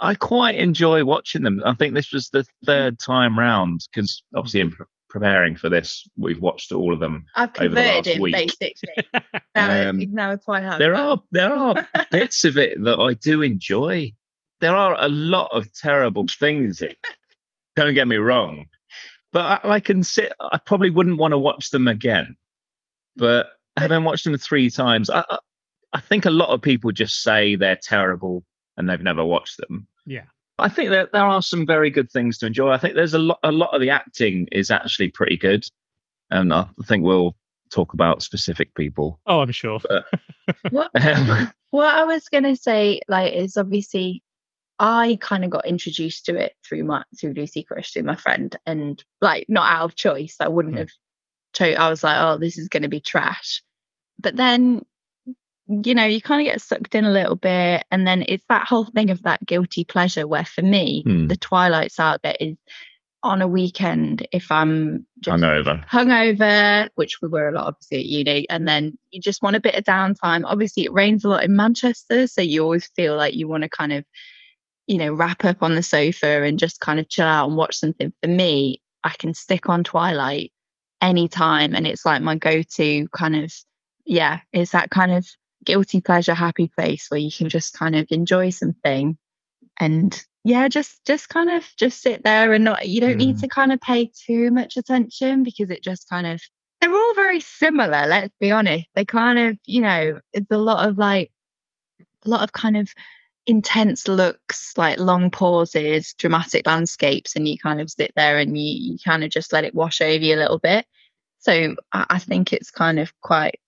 I 0.00 0.14
quite 0.14 0.54
enjoy 0.54 1.04
watching 1.04 1.42
them. 1.42 1.60
I 1.64 1.74
think 1.74 1.94
this 1.94 2.12
was 2.12 2.28
the 2.28 2.46
third 2.64 3.00
time 3.00 3.36
round 3.38 3.80
because 3.90 4.22
obviously 4.34 4.60
in 4.60 4.72
preparing 5.08 5.56
for 5.56 5.68
this, 5.68 6.08
we've 6.16 6.40
watched 6.40 6.72
all 6.72 6.92
of 6.92 7.00
them. 7.00 7.24
I've 7.34 7.50
Over 7.58 7.68
the 7.74 7.74
converted 7.82 8.06
last 8.06 8.16
him 8.16 8.22
week. 8.22 8.34
basically 8.34 9.06
now, 9.54 9.88
Um, 9.90 10.02
now 10.12 10.30
it's 10.32 10.44
quite 10.44 10.62
hard 10.64 10.80
There 10.80 10.94
are 10.94 11.22
there 11.30 11.52
are 11.54 11.88
bits 12.10 12.44
of 12.44 12.56
it 12.58 12.82
that 12.84 12.98
I 12.98 13.14
do 13.14 13.42
enjoy. 13.42 14.12
There 14.60 14.74
are 14.76 14.96
a 14.98 15.08
lot 15.08 15.50
of 15.52 15.72
terrible 15.72 16.26
things. 16.28 16.82
in. 16.82 16.94
Don't 17.76 17.94
get 17.94 18.08
me 18.08 18.16
wrong, 18.16 18.66
but 19.32 19.64
I, 19.64 19.74
I 19.74 19.80
can 19.80 20.02
sit. 20.02 20.32
I 20.40 20.58
probably 20.58 20.90
wouldn't 20.90 21.18
want 21.18 21.32
to 21.32 21.38
watch 21.38 21.70
them 21.70 21.86
again. 21.88 22.36
But 23.16 23.46
having 23.76 24.04
watched 24.04 24.24
them 24.24 24.36
three 24.36 24.68
times, 24.70 25.10
I, 25.10 25.24
I, 25.30 25.38
I 25.92 26.00
think 26.00 26.24
a 26.26 26.30
lot 26.30 26.48
of 26.50 26.60
people 26.60 26.90
just 26.92 27.22
say 27.22 27.54
they're 27.54 27.78
terrible 27.80 28.44
and 28.76 28.88
they've 28.88 29.00
never 29.00 29.24
watched 29.24 29.56
them. 29.58 29.86
Yeah. 30.06 30.24
I 30.58 30.68
think 30.68 30.90
that 30.90 31.12
there 31.12 31.24
are 31.24 31.42
some 31.42 31.66
very 31.66 31.90
good 31.90 32.10
things 32.10 32.38
to 32.38 32.46
enjoy. 32.46 32.70
I 32.72 32.78
think 32.78 32.94
there's 32.94 33.14
a 33.14 33.18
lot. 33.18 33.38
A 33.42 33.52
lot 33.52 33.74
of 33.74 33.80
the 33.80 33.90
acting 33.90 34.48
is 34.52 34.70
actually 34.70 35.08
pretty 35.10 35.36
good, 35.36 35.64
and 36.30 36.52
I 36.52 36.66
think 36.84 37.04
we'll 37.04 37.36
talk 37.70 37.92
about 37.94 38.22
specific 38.22 38.74
people. 38.74 39.20
Oh, 39.26 39.40
I'm 39.40 39.52
sure. 39.52 39.80
what 40.70 40.90
Um, 40.94 41.52
What 41.70 41.94
I 41.94 42.04
was 42.04 42.28
gonna 42.30 42.56
say, 42.56 43.00
like, 43.08 43.34
is 43.34 43.56
obviously 43.58 44.22
I 44.78 45.18
kind 45.20 45.44
of 45.44 45.50
got 45.50 45.66
introduced 45.66 46.24
to 46.26 46.36
it 46.36 46.54
through 46.66 46.84
my 46.84 47.04
through 47.20 47.34
Lucy 47.34 47.62
Crush, 47.62 47.92
through 47.92 48.04
my 48.04 48.16
friend, 48.16 48.56
and 48.66 49.02
like 49.20 49.46
not 49.48 49.70
out 49.70 49.84
of 49.84 49.94
choice. 49.96 50.36
I 50.40 50.48
wouldn't 50.48 50.74
Hmm. 50.74 50.78
have. 50.80 50.88
Cho- 51.54 51.66
I 51.78 51.88
was 51.90 52.02
like, 52.04 52.16
oh, 52.20 52.38
this 52.38 52.58
is 52.58 52.68
gonna 52.68 52.88
be 52.88 53.00
trash. 53.00 53.62
But 54.18 54.36
then, 54.36 54.84
you 55.68 55.94
know, 55.94 56.04
you 56.04 56.20
kind 56.22 56.40
of 56.46 56.50
get 56.52 56.62
sucked 56.62 56.94
in 56.94 57.04
a 57.04 57.10
little 57.10 57.36
bit, 57.36 57.84
and 57.90 58.06
then 58.06 58.24
it's 58.26 58.44
that 58.48 58.66
whole 58.66 58.86
thing 58.86 59.10
of 59.10 59.22
that 59.22 59.44
guilty 59.44 59.84
pleasure. 59.84 60.26
Where 60.26 60.44
for 60.44 60.62
me, 60.62 61.02
Hmm. 61.06 61.26
the 61.26 61.36
Twilight 61.36 61.92
Saga 61.92 62.42
is 62.42 62.56
on 63.24 63.42
a 63.42 63.48
weekend 63.48 64.26
if 64.30 64.50
I'm 64.52 65.04
just 65.20 65.42
hungover. 65.42 65.84
hungover, 65.88 66.88
which 66.94 67.20
we 67.20 67.28
were 67.28 67.48
a 67.48 67.52
lot 67.52 67.66
obviously 67.66 67.98
at 67.98 68.04
uni, 68.06 68.48
and 68.48 68.66
then 68.66 68.96
you 69.10 69.20
just 69.20 69.42
want 69.42 69.56
a 69.56 69.60
bit 69.60 69.74
of 69.74 69.84
downtime. 69.84 70.42
Obviously, 70.44 70.84
it 70.84 70.92
rains 70.92 71.24
a 71.24 71.28
lot 71.28 71.44
in 71.44 71.54
Manchester, 71.56 72.26
so 72.26 72.40
you 72.40 72.62
always 72.62 72.86
feel 72.96 73.16
like 73.16 73.34
you 73.34 73.48
want 73.48 73.64
to 73.64 73.68
kind 73.68 73.92
of, 73.92 74.04
you 74.86 74.96
know, 74.98 75.12
wrap 75.12 75.44
up 75.44 75.62
on 75.62 75.74
the 75.74 75.82
sofa 75.82 76.42
and 76.44 76.58
just 76.58 76.80
kind 76.80 77.00
of 77.00 77.08
chill 77.08 77.26
out 77.26 77.48
and 77.48 77.56
watch 77.56 77.76
something. 77.76 78.12
For 78.22 78.28
me, 78.28 78.80
I 79.04 79.10
can 79.10 79.34
stick 79.34 79.68
on 79.68 79.84
Twilight 79.84 80.52
anytime, 81.02 81.74
and 81.74 81.86
it's 81.86 82.06
like 82.06 82.22
my 82.22 82.36
go-to 82.36 83.08
kind 83.08 83.36
of, 83.36 83.52
yeah, 84.06 84.40
it's 84.52 84.72
that 84.72 84.90
kind 84.90 85.12
of 85.12 85.26
guilty 85.64 86.00
pleasure, 86.00 86.34
happy 86.34 86.68
place 86.68 87.06
where 87.08 87.20
you 87.20 87.30
can 87.30 87.48
just 87.48 87.74
kind 87.74 87.96
of 87.96 88.06
enjoy 88.10 88.50
something 88.50 89.16
and 89.78 90.24
yeah 90.44 90.68
just 90.68 91.04
just 91.04 91.28
kind 91.28 91.50
of 91.50 91.64
just 91.76 92.00
sit 92.00 92.22
there 92.24 92.52
and 92.52 92.64
not 92.64 92.88
you 92.88 93.00
don't 93.00 93.16
need 93.16 93.36
Mm. 93.36 93.40
to 93.40 93.48
kind 93.48 93.72
of 93.72 93.80
pay 93.80 94.10
too 94.26 94.50
much 94.50 94.76
attention 94.76 95.42
because 95.42 95.70
it 95.70 95.82
just 95.82 96.08
kind 96.08 96.26
of 96.26 96.40
they're 96.80 96.92
all 96.94 97.14
very 97.14 97.40
similar 97.40 98.06
let's 98.06 98.34
be 98.40 98.50
honest 98.50 98.86
they 98.94 99.04
kind 99.04 99.38
of 99.38 99.58
you 99.66 99.80
know 99.80 100.20
it's 100.32 100.50
a 100.50 100.58
lot 100.58 100.88
of 100.88 100.96
like 100.96 101.30
a 102.24 102.28
lot 102.28 102.42
of 102.42 102.52
kind 102.52 102.76
of 102.76 102.88
intense 103.46 104.06
looks, 104.06 104.74
like 104.76 104.98
long 104.98 105.30
pauses, 105.30 106.14
dramatic 106.18 106.66
landscapes, 106.66 107.34
and 107.34 107.48
you 107.48 107.56
kind 107.56 107.80
of 107.80 107.90
sit 107.90 108.12
there 108.14 108.38
and 108.38 108.58
you, 108.58 108.92
you 108.92 108.98
kind 109.02 109.24
of 109.24 109.30
just 109.30 109.52
let 109.54 109.64
it 109.64 109.74
wash 109.74 110.02
over 110.02 110.22
you 110.22 110.34
a 110.34 110.36
little 110.36 110.58
bit. 110.58 110.84
So 111.38 111.74
I, 111.92 112.06
I 112.10 112.18
think 112.18 112.52
it's 112.52 112.70
kind 112.70 112.98
of 113.00 113.10
quite 113.22 113.58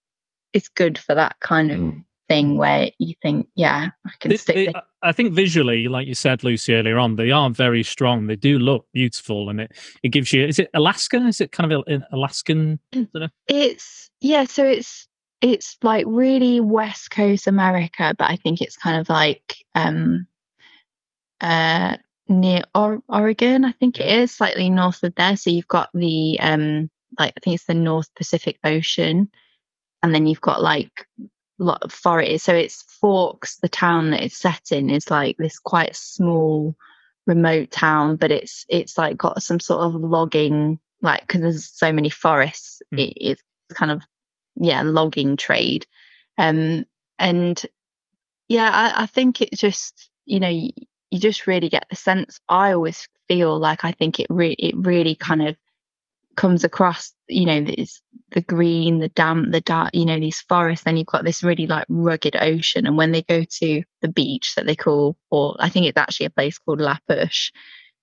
it's 0.53 0.69
good 0.69 0.99
for 0.99 1.15
that 1.15 1.37
kind 1.41 1.71
of 1.71 1.79
Mm. 1.79 2.05
thing 2.29 2.57
where 2.57 2.91
you 2.99 3.15
think, 3.23 3.49
yeah, 3.57 3.89
I 4.07 4.11
can 4.21 4.31
They- 4.31 4.37
stick 4.37 4.55
they- 4.57 4.67
this. 4.67 4.75
I 5.03 5.13
think 5.13 5.33
visually, 5.33 5.89
like 5.89 6.07
you 6.07 6.15
said, 6.15 6.45
Lucy, 6.45 6.75
earlier 6.75 6.99
on, 6.99 7.17
they 7.17 7.31
are 7.31 7.49
very 7.51 7.83
strong. 7.83 8.27
They 8.27 8.37
do 8.37 8.59
look 8.59 8.87
beautiful, 8.93 9.49
and 9.49 9.61
it, 9.63 9.73
it 10.03 10.11
gives 10.11 10.33
you. 10.33 10.45
Is 10.47 10.59
it 10.59 10.69
Alaska? 10.75 11.17
Is 11.27 11.41
it 11.41 11.53
kind 11.53 11.73
of 11.73 11.83
an 11.87 12.05
Alaskan? 12.13 12.79
It's 13.49 14.11
yeah, 14.21 14.45
so 14.45 14.65
it's 14.65 15.09
it's 15.41 15.79
like 15.83 16.05
really 16.07 16.61
West 16.61 17.11
Coast 17.11 17.47
America, 17.47 18.15
but 18.19 18.29
I 18.31 18.37
think 18.37 18.61
it's 18.61 18.77
kind 18.77 19.01
of 19.01 19.09
like 19.09 19.57
um 19.75 20.27
uh 21.41 21.97
near 22.29 22.63
or- 22.75 23.03
Oregon, 23.09 23.65
I 23.65 23.73
think 23.73 23.99
it 23.99 24.07
is, 24.07 24.31
slightly 24.33 24.71
north 24.71 25.03
of 25.03 25.15
there. 25.15 25.37
So 25.37 25.51
you've 25.51 25.67
got 25.69 25.89
the 25.95 26.39
um 26.41 26.91
like 27.19 27.33
I 27.37 27.41
think 27.43 27.55
it's 27.55 27.65
the 27.65 27.75
North 27.75 28.09
Pacific 28.15 28.59
Ocean, 28.65 29.31
and 30.03 30.15
then 30.15 30.27
you've 30.27 30.41
got 30.41 30.63
like 30.63 31.07
a 31.19 31.65
lot 31.65 31.83
of 31.83 31.93
forest. 31.93 32.45
So 32.45 32.55
it's 32.55 32.83
Forks, 33.01 33.57
the 33.57 33.69
town 33.69 34.11
that 34.11 34.23
it's 34.23 34.37
set 34.37 34.73
in, 34.73 34.91
is 34.91 35.11
like 35.11 35.37
this 35.37 35.59
quite 35.59 35.95
small, 35.97 36.77
remote 37.27 37.71
town, 37.71 38.17
but 38.17 38.31
it's 38.31 38.65
it's 38.69 38.99
like 38.99 39.17
got 39.17 39.43
some 39.43 39.61
sort 39.61 39.83
of 39.83 39.95
logging, 39.95 40.79
like 41.03 41.21
because 41.23 41.41
there's 41.41 41.67
so 41.67 41.93
many 41.93 42.11
forests. 42.11 42.83
Mm. 42.93 43.09
It, 43.09 43.15
it's 43.17 43.43
kind 43.75 43.93
of 43.93 44.03
yeah, 44.57 44.83
logging 44.83 45.37
trade, 45.37 45.87
um, 46.39 46.85
and 47.19 47.63
yeah, 48.49 48.71
I, 48.71 49.05
I 49.05 49.07
think 49.07 49.41
it 49.41 49.53
just 49.53 50.11
you 50.27 50.41
know 50.41 50.49
you, 50.49 50.71
you 51.11 51.19
just 51.19 51.47
really 51.47 51.69
get 51.69 51.87
the 51.91 51.97
sense. 51.97 52.41
I 52.49 52.73
always 52.73 53.09
feel 53.29 53.59
like 53.59 53.85
I 53.85 53.93
think 53.93 54.21
it 54.21 54.27
really 54.29 54.57
it 54.59 54.75
really 54.77 55.15
kind 55.15 55.47
of 55.47 55.57
comes 56.41 56.65
across 56.65 57.13
you 57.29 57.45
know 57.45 57.63
this 57.63 58.01
the 58.31 58.41
green 58.41 58.99
the 58.99 59.11
damp 59.11 59.53
the 59.53 59.61
dark 59.61 59.91
you 59.93 60.07
know 60.07 60.19
these 60.19 60.41
forests 60.49 60.85
then 60.85 60.97
you've 60.97 61.07
got 61.07 61.23
this 61.23 61.43
really 61.43 61.67
like 61.67 61.85
rugged 61.91 62.35
ocean. 62.35 62.87
And 62.87 62.97
when 62.97 63.13
they 63.13 63.23
go 63.23 63.45
to 63.45 63.83
the 64.01 64.09
beach 64.09 64.55
that 64.57 64.65
they 64.65 64.75
call 64.75 65.17
or 65.31 65.55
i 65.59 65.69
think 65.69 65.85
it's 65.85 65.99
actually 65.99 66.27
a 66.27 66.31
place 66.31 66.57
called 66.59 66.81
la 66.81 66.97
push 67.07 67.53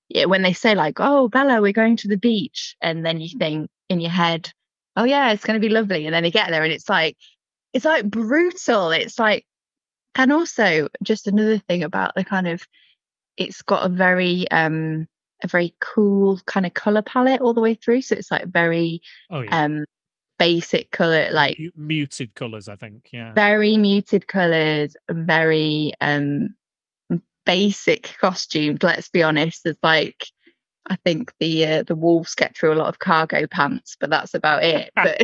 yeah, 0.10 0.26
when 0.26 0.44
they 0.44 0.54
say 0.54 0.76
like 0.76 1.00
oh 1.00 1.28
bella 1.30 1.62
we're 1.62 1.74
going 1.74 1.98
to 1.98 2.08
the 2.08 2.18
beach 2.18 2.76
and 2.80 3.04
then 3.04 3.20
you 3.20 3.30
think 3.40 3.72
in 3.90 4.00
your 4.00 4.12
head 4.12 4.52
oh 4.96 5.04
yeah 5.04 5.32
it's 5.32 5.44
going 5.44 5.60
to 5.60 5.68
be 5.68 5.74
lovely 5.74 6.06
and 6.06 6.14
then 6.14 6.22
they 6.22 6.32
get 6.32 6.52
there 6.52 6.64
and 6.64 6.72
it's 6.72 6.90
like 6.90 7.18
it's 7.74 7.86
like 7.86 8.10
brutal. 8.10 8.92
It's 8.92 9.20
like 9.20 9.46
and 10.16 10.32
also 10.34 10.88
just 11.04 11.28
another 11.28 11.60
thing 11.60 11.84
about 11.84 12.14
the 12.16 12.24
kind 12.24 12.48
of 12.48 12.64
it's 13.38 13.62
got 13.62 13.86
a 13.86 13.90
very 13.90 14.50
um 14.50 15.08
a 15.44 15.48
very 15.48 15.76
cool 15.80 16.40
kind 16.46 16.66
of 16.66 16.74
color 16.74 17.02
palette 17.02 17.42
all 17.42 17.54
the 17.54 17.62
way 17.62 17.76
through 17.76 18.02
so 18.02 18.16
it's 18.16 18.32
like 18.32 18.46
very 18.48 19.02
Oh 19.30 19.42
yeah, 19.42 19.64
um 19.64 19.86
basic 20.40 20.92
color 20.92 21.30
like 21.32 21.58
Mu- 21.60 21.72
muted 21.76 22.36
colors. 22.36 22.70
I 22.70 22.76
think. 22.76 23.10
Yeah. 23.12 23.34
very 23.34 23.78
muted 23.78 24.28
colors 24.28 24.96
very 25.10 25.94
um 26.02 26.50
basic 27.46 28.16
costumes 28.20 28.84
let's 28.84 29.10
be 29.10 29.24
honest 29.24 29.64
there's 29.64 29.78
like 29.82 30.26
i 30.88 30.98
think 31.06 31.32
the 31.40 31.66
uh, 31.66 31.84
the 31.84 31.96
wolves 31.96 32.36
get 32.36 32.56
through 32.56 32.74
a 32.74 32.76
lot 32.76 32.90
of 32.90 33.00
cargo 33.00 33.48
pants 33.48 33.96
but 34.00 34.10
that's 34.10 34.34
about 34.34 34.64
it 34.64 34.92
but 34.96 35.22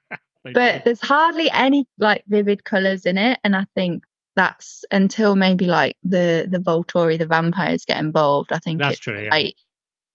but 0.54 0.84
there's 0.84 1.00
hardly 1.02 1.50
any 1.50 1.86
like 1.98 2.24
vivid 2.28 2.64
colors 2.64 3.04
in 3.04 3.18
it 3.18 3.38
and 3.44 3.54
i 3.54 3.66
think 3.74 4.04
that's 4.36 4.84
until 4.90 5.36
maybe 5.36 5.66
like 5.66 5.96
the 6.02 6.46
the 6.50 6.58
volturi 6.58 7.18
the 7.18 7.26
vampires 7.26 7.84
get 7.84 7.98
involved 7.98 8.52
i 8.52 8.58
think 8.58 8.78
that's 8.78 8.92
it's 8.92 9.00
true. 9.00 9.20
Yeah. 9.20 9.30
like 9.30 9.54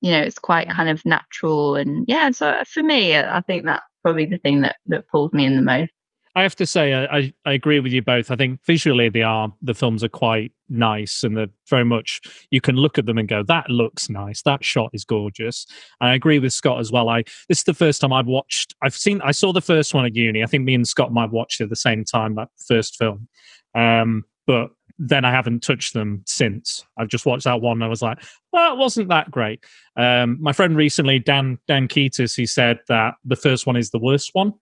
you 0.02 0.12
know 0.12 0.22
it's 0.22 0.40
quite 0.40 0.70
kind 0.70 0.90
of 0.90 1.06
natural 1.06 1.76
and 1.76 2.06
yeah 2.08 2.32
so 2.32 2.50
uh, 2.50 2.64
for 2.64 2.84
me 2.84 3.16
uh, 3.16 3.38
i 3.38 3.42
think 3.42 3.66
that's 3.66 3.84
probably 4.04 4.26
the 4.26 4.38
thing 4.38 4.62
that 4.62 4.78
that 4.88 5.08
pulled 5.10 5.34
me 5.34 5.46
in 5.46 5.56
the 5.56 5.62
most 5.62 5.92
I 6.38 6.44
have 6.44 6.56
to 6.58 6.66
say, 6.66 6.94
I, 6.94 7.06
I, 7.18 7.34
I 7.46 7.54
agree 7.54 7.80
with 7.80 7.94
you 7.94 8.02
both. 8.02 8.30
I 8.30 8.36
think 8.36 8.60
visually 8.66 9.08
they 9.08 9.22
are 9.22 9.54
the 9.62 9.74
films 9.74 10.04
are 10.04 10.10
quite 10.10 10.52
nice, 10.68 11.24
and 11.24 11.38
they're 11.38 11.48
very 11.70 11.86
much 11.86 12.20
you 12.52 12.60
can 12.60 12.76
look 12.76 12.98
at 12.98 13.06
them 13.06 13.18
and 13.18 13.28
go, 13.28 13.42
"That 13.42 13.70
looks 13.70 14.10
nice. 14.10 14.42
That 14.42 14.64
shot 14.64 14.90
is 14.92 15.06
gorgeous." 15.06 15.66
And 16.02 16.10
I 16.10 16.14
agree 16.14 16.40
with 16.40 16.52
Scott 16.52 16.82
as 16.82 16.92
well. 16.92 17.08
I 17.08 17.24
this 17.48 17.60
is 17.60 17.64
the 17.64 17.74
first 17.74 18.02
time 18.02 18.12
I've 18.12 18.28
watched. 18.28 18.76
I've 18.84 18.96
seen. 18.96 19.22
I 19.22 19.32
saw 19.32 19.54
the 19.54 19.62
first 19.62 19.94
one 19.94 20.06
at 20.06 20.14
uni. 20.14 20.44
I 20.44 20.46
think 20.46 20.66
me 20.66 20.76
and 20.76 20.86
Scott 20.86 21.14
might 21.14 21.22
have 21.22 21.32
watched 21.32 21.62
it 21.62 21.66
at 21.66 21.70
the 21.70 21.78
same 21.78 22.04
time. 22.04 22.36
That 22.36 22.50
first 22.68 22.98
film, 22.98 23.30
um, 23.76 24.24
but 24.48 24.70
then 24.98 25.26
I 25.26 25.32
haven't 25.32 25.62
touched 25.62 25.94
them 25.94 26.24
since. 26.26 26.86
I've 26.98 27.10
just 27.10 27.26
watched 27.26 27.44
that 27.44 27.62
one. 27.62 27.78
and 27.78 27.84
I 27.84 27.88
was 27.88 28.02
like, 28.02 28.20
well, 28.54 28.74
it 28.74 28.78
wasn't 28.78 29.10
that 29.10 29.30
great. 29.30 29.64
Um, 29.98 30.38
my 30.42 30.54
friend 30.54 30.76
recently, 30.76 31.20
Dan 31.20 31.60
Dan 31.68 31.88
Keatis, 31.88 32.36
he 32.36 32.46
said 32.46 32.80
that 32.88 33.16
the 33.26 33.36
first 33.36 33.68
one 33.68 33.76
is 33.76 33.92
the 33.92 34.00
worst 34.00 34.32
one. 34.34 34.54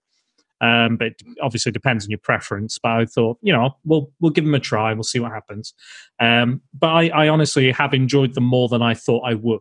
Um, 0.62 0.96
but 0.96 1.14
obviously 1.42 1.74
depends 1.74 2.06
on 2.06 2.10
your 2.10 2.20
preference. 2.20 2.80
But 2.82 2.92
I 2.94 3.06
thought, 3.06 3.38
you 3.42 3.52
know, 3.52 3.76
we'll 3.84 4.12
we'll 4.22 4.32
give 4.32 4.46
them 4.46 4.56
a 4.56 4.60
try 4.60 4.94
we'll 4.94 5.04
see 5.04 5.20
what 5.20 5.32
happens. 5.32 5.74
Um, 6.20 6.62
but 6.74 6.88
I, 6.88 7.10
I 7.10 7.28
honestly 7.28 7.72
have 7.72 7.94
enjoyed 7.94 8.34
them 8.34 8.46
more 8.46 8.70
than 8.70 8.82
I 8.82 8.94
thought 8.94 9.24
I 9.26 9.34
would. 9.34 9.60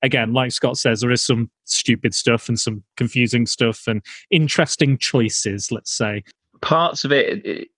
Again, 0.00 0.32
like 0.32 0.52
Scott 0.52 0.78
says, 0.78 1.00
there 1.00 1.10
is 1.10 1.26
some 1.26 1.50
stupid 1.64 2.14
stuff 2.14 2.48
and 2.48 2.58
some 2.58 2.84
confusing 2.96 3.46
stuff 3.46 3.82
and 3.88 4.00
interesting 4.30 4.96
choices. 4.96 5.72
Let's 5.72 5.92
say. 5.92 6.22
parts 6.62 7.04
of 7.04 7.10
it 7.10 7.68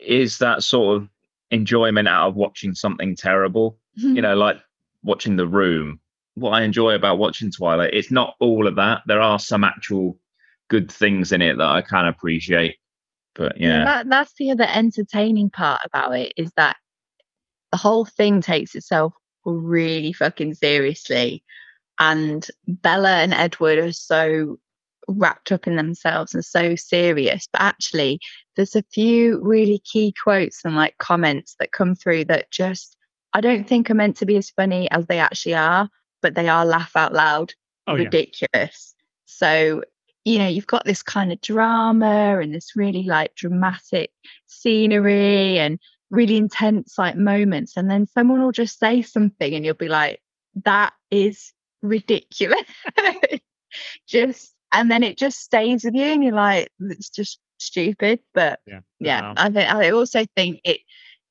is 0.00 0.38
that 0.38 0.62
sort 0.62 0.96
of 0.96 1.08
enjoyment 1.50 2.08
out 2.08 2.28
of 2.28 2.36
watching 2.36 2.74
something 2.74 3.16
terrible. 3.16 3.78
Mm-hmm. 3.98 4.16
You 4.16 4.22
know, 4.22 4.34
like 4.34 4.56
watching 5.02 5.36
The 5.36 5.46
Room. 5.46 6.00
What 6.34 6.50
I 6.50 6.62
enjoy 6.62 6.94
about 6.94 7.18
watching 7.18 7.50
Twilight, 7.50 7.92
it's 7.92 8.10
not 8.10 8.36
all 8.40 8.66
of 8.66 8.76
that. 8.76 9.02
There 9.06 9.20
are 9.20 9.38
some 9.38 9.64
actual 9.64 10.18
good 10.68 10.90
things 10.90 11.32
in 11.32 11.42
it 11.42 11.58
that 11.58 11.66
I 11.66 11.82
can 11.82 12.06
appreciate. 12.06 12.76
But 13.34 13.60
yeah, 13.60 13.84
that, 13.84 14.08
that's 14.08 14.32
the 14.34 14.50
other 14.50 14.66
entertaining 14.68 15.50
part 15.50 15.80
about 15.84 16.16
it 16.16 16.32
is 16.36 16.52
that 16.56 16.76
the 17.72 17.78
whole 17.78 18.04
thing 18.04 18.40
takes 18.40 18.74
itself 18.74 19.12
really 19.44 20.12
fucking 20.12 20.54
seriously 20.54 21.42
and 21.98 22.46
bella 22.66 23.18
and 23.18 23.32
edward 23.32 23.78
are 23.78 23.92
so 23.92 24.58
wrapped 25.08 25.50
up 25.52 25.66
in 25.66 25.76
themselves 25.76 26.34
and 26.34 26.44
so 26.44 26.76
serious 26.76 27.48
but 27.52 27.62
actually 27.62 28.20
there's 28.56 28.76
a 28.76 28.84
few 28.92 29.40
really 29.42 29.80
key 29.80 30.14
quotes 30.22 30.64
and 30.64 30.76
like 30.76 30.96
comments 30.98 31.56
that 31.58 31.72
come 31.72 31.94
through 31.94 32.24
that 32.24 32.50
just 32.50 32.96
i 33.32 33.40
don't 33.40 33.66
think 33.66 33.90
are 33.90 33.94
meant 33.94 34.16
to 34.16 34.26
be 34.26 34.36
as 34.36 34.50
funny 34.50 34.90
as 34.90 35.06
they 35.06 35.18
actually 35.18 35.54
are 35.54 35.88
but 36.22 36.34
they 36.34 36.48
are 36.48 36.64
laugh 36.64 36.94
out 36.94 37.12
loud 37.12 37.54
Oh 37.90 37.96
yeah. 37.96 38.04
ridiculous. 38.04 38.94
So, 39.26 39.82
you 40.24 40.38
know, 40.38 40.46
you've 40.46 40.66
got 40.66 40.84
this 40.84 41.02
kind 41.02 41.32
of 41.32 41.40
drama 41.40 42.38
and 42.40 42.54
this 42.54 42.76
really 42.76 43.02
like 43.02 43.34
dramatic 43.34 44.10
scenery 44.46 45.58
and 45.58 45.78
really 46.10 46.36
intense 46.36 46.96
like 46.98 47.16
moments. 47.16 47.76
And 47.76 47.90
then 47.90 48.06
someone 48.06 48.42
will 48.42 48.52
just 48.52 48.78
say 48.78 49.02
something 49.02 49.54
and 49.54 49.64
you'll 49.64 49.74
be 49.74 49.88
like, 49.88 50.20
that 50.64 50.92
is 51.10 51.52
ridiculous. 51.82 52.62
just, 54.06 54.54
and 54.72 54.90
then 54.90 55.02
it 55.02 55.18
just 55.18 55.40
stays 55.40 55.84
with 55.84 55.94
you 55.94 56.04
and 56.04 56.22
you're 56.24 56.32
like, 56.32 56.70
it's 56.80 57.10
just 57.10 57.38
stupid. 57.58 58.20
But 58.34 58.60
Yeah. 58.66 58.80
yeah, 58.98 59.20
Wow. 59.22 59.34
I, 59.36 59.50
think, 59.50 59.74
I 59.74 59.90
also 59.90 60.24
think 60.36 60.60
it, 60.64 60.80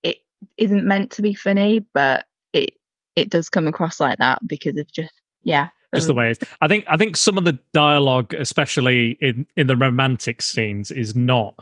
it 0.03 0.17
isn't 0.58 0.86
meant 0.86 1.12
to 1.12 1.22
be 1.22 1.34
funny, 1.34 1.86
but 1.93 2.25
it, 2.53 2.72
it 3.15 3.29
does 3.29 3.50
come 3.50 3.67
across 3.67 4.00
like 4.00 4.19
that 4.19 4.46
because 4.48 4.77
of 4.77 4.91
just, 4.91 5.13
yeah. 5.43 5.69
just 5.96 6.08
the 6.08 6.13
way 6.13 6.27
it 6.29 6.41
is. 6.41 6.50
I 6.62 6.67
think 6.67 6.86
I 6.88 6.98
think 6.98 7.17
some 7.17 7.38
of 7.38 7.46
the 7.46 7.58
dialogue, 7.74 8.34
especially 8.34 9.17
in 9.22 9.48
in 9.58 9.67
the 9.67 9.75
romantic 9.75 10.41
scenes, 10.41 10.91
is 10.91 11.15
not 11.15 11.55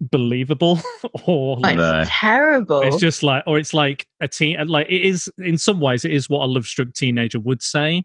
believable 0.00 0.78
or 1.26 1.56
like, 1.58 1.72
It's 1.74 1.78
No. 1.78 2.04
terrible. 2.06 2.80
it's 2.82 2.98
just 2.98 3.22
like 3.22 3.42
or 3.46 3.58
it's 3.58 3.72
like 3.74 4.06
a 4.20 4.28
teen 4.28 4.66
like 4.68 4.86
it 4.90 5.02
is 5.02 5.30
in 5.38 5.56
some 5.58 5.80
ways 5.80 6.04
it 6.04 6.12
is 6.12 6.28
what 6.28 6.42
a 6.44 6.46
love 6.46 6.66
struck 6.66 6.92
teenager 6.92 7.40
would 7.40 7.62
say 7.62 8.04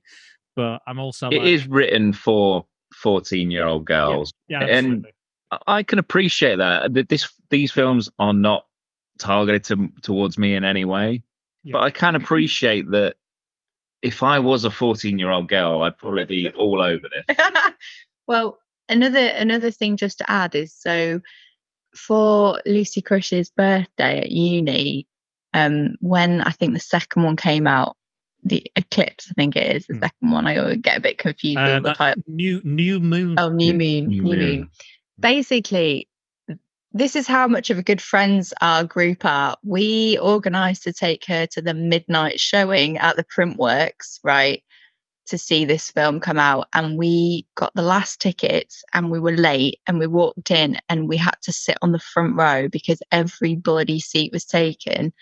but 0.55 0.79
i'm 0.87 0.99
also 0.99 1.27
it 1.29 1.39
like, 1.39 1.47
is 1.47 1.67
written 1.67 2.13
for 2.13 2.65
14 3.01 3.51
year 3.51 3.65
old 3.65 3.85
girls. 3.85 4.31
yeah 4.47 4.63
and- 4.63 5.05
I- 5.51 5.59
I 5.79 5.83
can 5.83 5.99
appreciate 5.99 6.57
that. 6.59 6.93
That 6.93 7.09
This 7.09 7.27
these 7.49 7.71
films 7.73 8.09
are 8.19 8.33
not 8.33 8.65
targeted 9.19 9.63
to, 9.65 9.89
towards 10.01 10.37
me 10.37 10.55
in 10.55 10.63
any 10.63 10.85
way, 10.85 11.23
Yeah. 11.63 11.73
but 11.73 11.83
I 11.83 11.89
can 11.89 12.15
appreciate 12.15 12.89
that. 12.91 13.15
If 14.01 14.23
I 14.23 14.39
was 14.39 14.63
a 14.65 14.71
14 14.71 15.19
year 15.19 15.29
old 15.29 15.47
girl, 15.49 15.83
I'd 15.83 15.97
probably 15.97 16.23
be 16.25 16.49
all 16.51 16.81
over 16.81 17.05
this. 17.09 17.37
well, 18.27 18.59
another 18.87 19.27
another 19.27 19.71
thing 19.71 19.97
just 19.97 20.19
to 20.19 20.31
add 20.31 20.55
is 20.55 20.73
so 20.73 21.19
for 21.95 22.61
Lucy 22.65 23.01
Crush's 23.01 23.49
birthday 23.51 24.19
at 24.21 24.31
uni, 24.31 25.05
um, 25.53 25.95
when 25.99 26.39
I 26.41 26.51
think 26.51 26.73
the 26.73 26.79
second 26.79 27.23
one 27.23 27.35
came 27.35 27.67
out, 27.67 27.97
the 28.43 28.65
Eclipse, 28.75 29.27
I 29.29 29.33
think 29.33 29.55
it 29.55 29.75
is 29.75 29.87
the 29.87 29.93
Hmm. 29.95 29.99
second 30.01 30.31
one. 30.31 30.47
I 30.47 30.57
always 30.57 30.77
get 30.77 30.97
a 30.97 31.01
bit 31.01 31.17
confused 31.17 31.57
Uh, 31.57 31.61
all 31.61 31.81
the 31.81 31.89
that 31.89 31.97
time. 31.97 32.23
new 32.27 32.61
new 32.63 32.99
moon 32.99 33.35
Oh, 33.37 33.49
New 33.49 33.73
New- 33.73 34.01
Moon, 34.01 34.07
New 34.09 34.21
New 34.23 34.29
Moon. 34.37 34.39
Moon. 34.59 34.69
Basically, 35.19 36.07
this 36.93 37.15
is 37.15 37.27
how 37.27 37.47
much 37.47 37.69
of 37.69 37.77
a 37.77 37.83
good 37.83 38.01
friends 38.01 38.53
our 38.59 38.83
group 38.83 39.23
are. 39.23 39.55
We 39.63 40.17
organized 40.17 40.83
to 40.83 40.93
take 40.93 41.25
her 41.25 41.45
to 41.47 41.61
the 41.61 41.73
midnight 41.73 42.39
showing 42.39 42.97
at 42.97 43.15
the 43.15 43.23
Printworks, 43.23 44.19
right? 44.23 44.61
To 45.27 45.37
see 45.37 45.63
this 45.63 45.91
film 45.91 46.19
come 46.19 46.39
out. 46.39 46.67
And 46.73 46.97
we 46.97 47.45
got 47.55 47.71
the 47.75 47.81
last 47.83 48.19
tickets 48.19 48.83
and 48.93 49.09
we 49.11 49.19
were 49.19 49.31
late 49.37 49.79
and 49.87 49.99
we 49.99 50.07
walked 50.07 50.51
in 50.51 50.79
and 50.89 51.07
we 51.07 51.15
had 51.15 51.35
to 51.43 51.53
sit 51.53 51.77
on 51.81 51.91
the 51.93 51.99
front 51.99 52.35
row 52.35 52.67
because 52.67 53.01
every 53.11 53.55
bloody 53.55 53.99
seat 54.01 54.31
was 54.33 54.43
taken. 54.43 55.13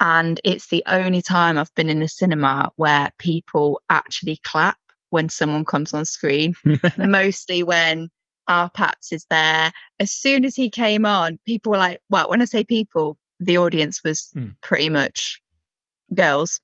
And 0.00 0.40
it's 0.44 0.68
the 0.68 0.82
only 0.86 1.22
time 1.22 1.58
I've 1.58 1.74
been 1.74 1.88
in 1.90 2.02
a 2.02 2.08
cinema 2.08 2.70
where 2.76 3.10
people 3.18 3.80
actually 3.90 4.38
clap 4.44 4.78
when 5.10 5.28
someone 5.28 5.64
comes 5.64 5.92
on 5.94 6.04
screen, 6.04 6.54
mostly 6.98 7.62
when 7.62 8.10
our 8.46 8.70
Pats 8.70 9.12
is 9.12 9.26
there. 9.30 9.72
As 9.98 10.12
soon 10.12 10.44
as 10.44 10.54
he 10.54 10.70
came 10.70 11.04
on, 11.04 11.38
people 11.46 11.70
were 11.72 11.78
like, 11.78 12.00
well, 12.10 12.28
when 12.30 12.40
I 12.42 12.44
say 12.44 12.64
people, 12.64 13.18
the 13.40 13.58
audience 13.58 14.02
was 14.04 14.30
Hmm. 14.34 14.48
pretty 14.60 14.88
much 14.88 15.40
girls. 16.14 16.60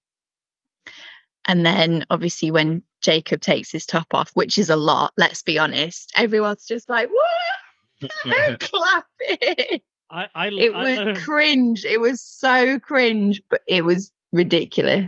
And 1.46 1.64
then 1.66 2.06
obviously 2.10 2.50
when 2.50 2.82
Jacob 3.02 3.40
takes 3.40 3.70
his 3.70 3.84
top 3.84 4.14
off, 4.14 4.30
which 4.34 4.56
is 4.58 4.70
a 4.70 4.76
lot, 4.76 5.12
let's 5.16 5.42
be 5.42 5.58
honest, 5.58 6.10
everyone's 6.16 6.66
just 6.66 6.88
like, 6.88 7.10
what? 7.10 8.10
Clapping. 8.60 9.80
I, 10.10 10.26
I, 10.34 10.48
It 10.48 10.74
I 10.74 10.78
was 10.82 10.98
learned- 10.98 11.18
cringe. 11.18 11.84
It 11.84 12.00
was 12.00 12.20
so 12.20 12.78
cringe, 12.78 13.42
but 13.50 13.62
it 13.66 13.84
was 13.84 14.12
ridiculous. 14.32 15.06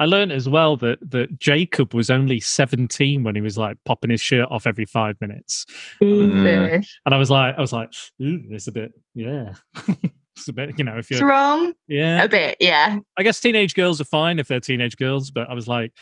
I 0.00 0.04
learned 0.04 0.30
as 0.30 0.48
well 0.48 0.76
that 0.76 0.98
that 1.10 1.40
Jacob 1.40 1.92
was 1.92 2.08
only 2.08 2.38
17 2.38 3.24
when 3.24 3.34
he 3.34 3.40
was 3.40 3.58
like 3.58 3.76
popping 3.84 4.10
his 4.10 4.20
shirt 4.20 4.46
off 4.48 4.64
every 4.64 4.84
five 4.84 5.16
minutes. 5.20 5.66
Mm. 6.00 6.86
And 7.04 7.14
I 7.14 7.18
was 7.18 7.30
like, 7.30 7.56
I 7.58 7.60
was 7.60 7.72
like, 7.72 7.92
ooh, 8.22 8.40
it's 8.50 8.68
a 8.68 8.72
bit, 8.72 8.92
yeah. 9.14 9.54
it's 10.36 10.46
a 10.46 10.52
bit, 10.52 10.78
you 10.78 10.84
know, 10.84 10.96
if 10.98 11.10
you're, 11.10 11.26
wrong. 11.26 11.72
yeah. 11.88 12.22
A 12.22 12.28
bit, 12.28 12.58
yeah. 12.60 13.00
I 13.16 13.22
guess 13.24 13.40
teenage 13.40 13.74
girls 13.74 14.00
are 14.00 14.04
fine 14.04 14.38
if 14.38 14.46
they're 14.46 14.60
teenage 14.60 14.96
girls, 14.96 15.32
but 15.32 15.50
I 15.50 15.54
was 15.54 15.66
like, 15.66 15.92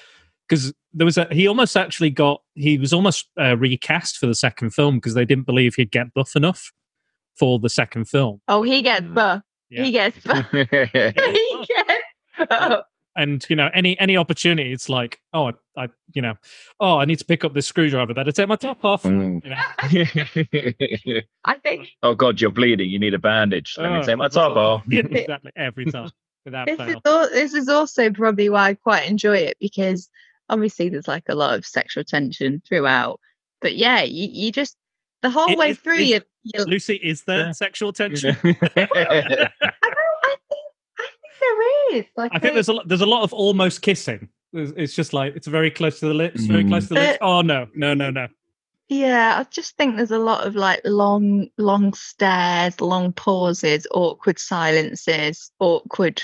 because 0.46 0.74
there 0.92 1.06
was 1.06 1.16
a, 1.16 1.26
he 1.32 1.48
almost 1.48 1.74
actually 1.74 2.10
got, 2.10 2.42
he 2.54 2.76
was 2.76 2.92
almost 2.92 3.28
uh, 3.40 3.56
recast 3.56 4.18
for 4.18 4.26
the 4.26 4.34
second 4.34 4.72
film 4.74 4.96
because 4.96 5.14
they 5.14 5.24
didn't 5.24 5.46
believe 5.46 5.74
he'd 5.76 5.90
get 5.90 6.12
buff 6.12 6.36
enough 6.36 6.70
for 7.38 7.58
the 7.58 7.68
second 7.68 8.06
film. 8.08 8.40
Oh, 8.48 8.62
he 8.62 8.82
gets 8.82 9.06
buff. 9.06 9.42
Yeah. 9.70 9.82
He 9.84 9.90
gets 9.92 10.18
buff. 10.24 10.46
he 10.52 10.64
gets 10.64 12.48
buff. 12.48 12.84
and 13.16 13.44
you 13.48 13.56
know 13.56 13.70
any 13.72 13.98
any 13.98 14.14
opportunity 14.16 14.72
it's 14.72 14.88
like 14.90 15.18
oh 15.32 15.46
I, 15.76 15.84
I 15.84 15.88
you 16.12 16.20
know 16.20 16.34
oh 16.80 16.98
i 16.98 17.06
need 17.06 17.18
to 17.18 17.24
pick 17.24 17.44
up 17.44 17.54
this 17.54 17.66
screwdriver 17.66 18.12
better 18.12 18.30
take 18.30 18.46
my 18.46 18.56
top 18.56 18.84
off 18.84 19.04
Mm. 19.04 19.42
you 19.42 19.50
know? 19.50 21.20
I 21.44 21.54
think 21.54 21.88
oh 22.02 22.14
God, 22.14 22.40
you're 22.40 22.50
bleeding. 22.50 22.90
You 22.90 22.98
need 22.98 23.14
a 23.14 23.18
bandage. 23.18 23.76
Let 23.78 23.90
me 23.92 23.98
Oh, 23.98 24.02
take 24.02 24.18
my 24.18 24.28
top 24.28 24.56
off. 24.56 24.82
Yeah, 24.86 25.00
exactly 25.10 25.52
every 25.56 25.86
time 25.86 26.10
without 26.44 26.66
this 26.66 26.78
is, 26.78 26.86
fail 26.86 27.00
al- 27.06 27.30
this 27.30 27.54
is 27.54 27.68
also 27.68 28.10
probably 28.10 28.48
why 28.50 28.68
I 28.70 28.74
quite 28.74 29.08
enjoy 29.08 29.38
it 29.38 29.56
because 29.60 30.08
obviously 30.48 30.88
there's 30.90 31.08
like 31.08 31.24
a 31.28 31.34
lot 31.34 31.54
of 31.54 31.64
sexual 31.66 32.04
tension 32.04 32.62
throughout. 32.68 33.18
But 33.62 33.76
yeah, 33.76 34.02
you, 34.02 34.28
you 34.30 34.52
just 34.52 34.76
the 35.22 35.30
whole 35.30 35.48
It 35.50 35.58
way 35.58 35.70
is- 35.70 35.78
through 35.78 35.98
it- 35.98 36.06
you, 36.08 36.20
you 36.54 36.64
lucy 36.64 36.94
is 36.96 37.22
there 37.24 37.46
Yeah. 37.46 37.52
sexual 37.52 37.92
tension 37.92 38.36
I, 38.44 38.44
I 38.44 38.52
think 38.52 39.50
I 39.68 40.36
think 40.48 41.40
there 41.40 41.96
is. 41.98 42.04
Like 42.16 42.32
i 42.34 42.38
think 42.38 42.54
there's 42.54 42.68
a 42.68 42.72
lot 42.72 42.86
there's 42.88 43.00
a 43.00 43.06
lot 43.06 43.22
of 43.22 43.32
almost 43.32 43.82
kissing 43.82 44.28
it's 44.52 44.72
it's 44.76 44.94
just 44.94 45.12
like 45.12 45.34
it's 45.36 45.46
very 45.46 45.70
close 45.70 46.00
to 46.00 46.06
the 46.08 46.14
lips 46.14 46.44
very 46.46 46.64
Mm. 46.64 46.68
close 46.68 46.88
to 46.88 46.94
the 46.94 47.00
lips 47.00 47.18
Uh, 47.20 47.24
oh 47.24 47.40
no 47.42 47.66
no 47.74 47.94
no 47.94 48.10
no 48.10 48.28
Yeah, 48.88 49.40
I 49.40 49.44
just 49.50 49.76
think 49.76 49.96
there's 49.96 50.12
a 50.12 50.18
lot 50.18 50.46
of 50.46 50.54
like 50.54 50.80
long, 50.84 51.48
long 51.58 51.92
stares, 51.94 52.80
long 52.80 53.12
pauses, 53.12 53.84
awkward 53.90 54.38
silences, 54.38 55.50
awkward 55.58 56.22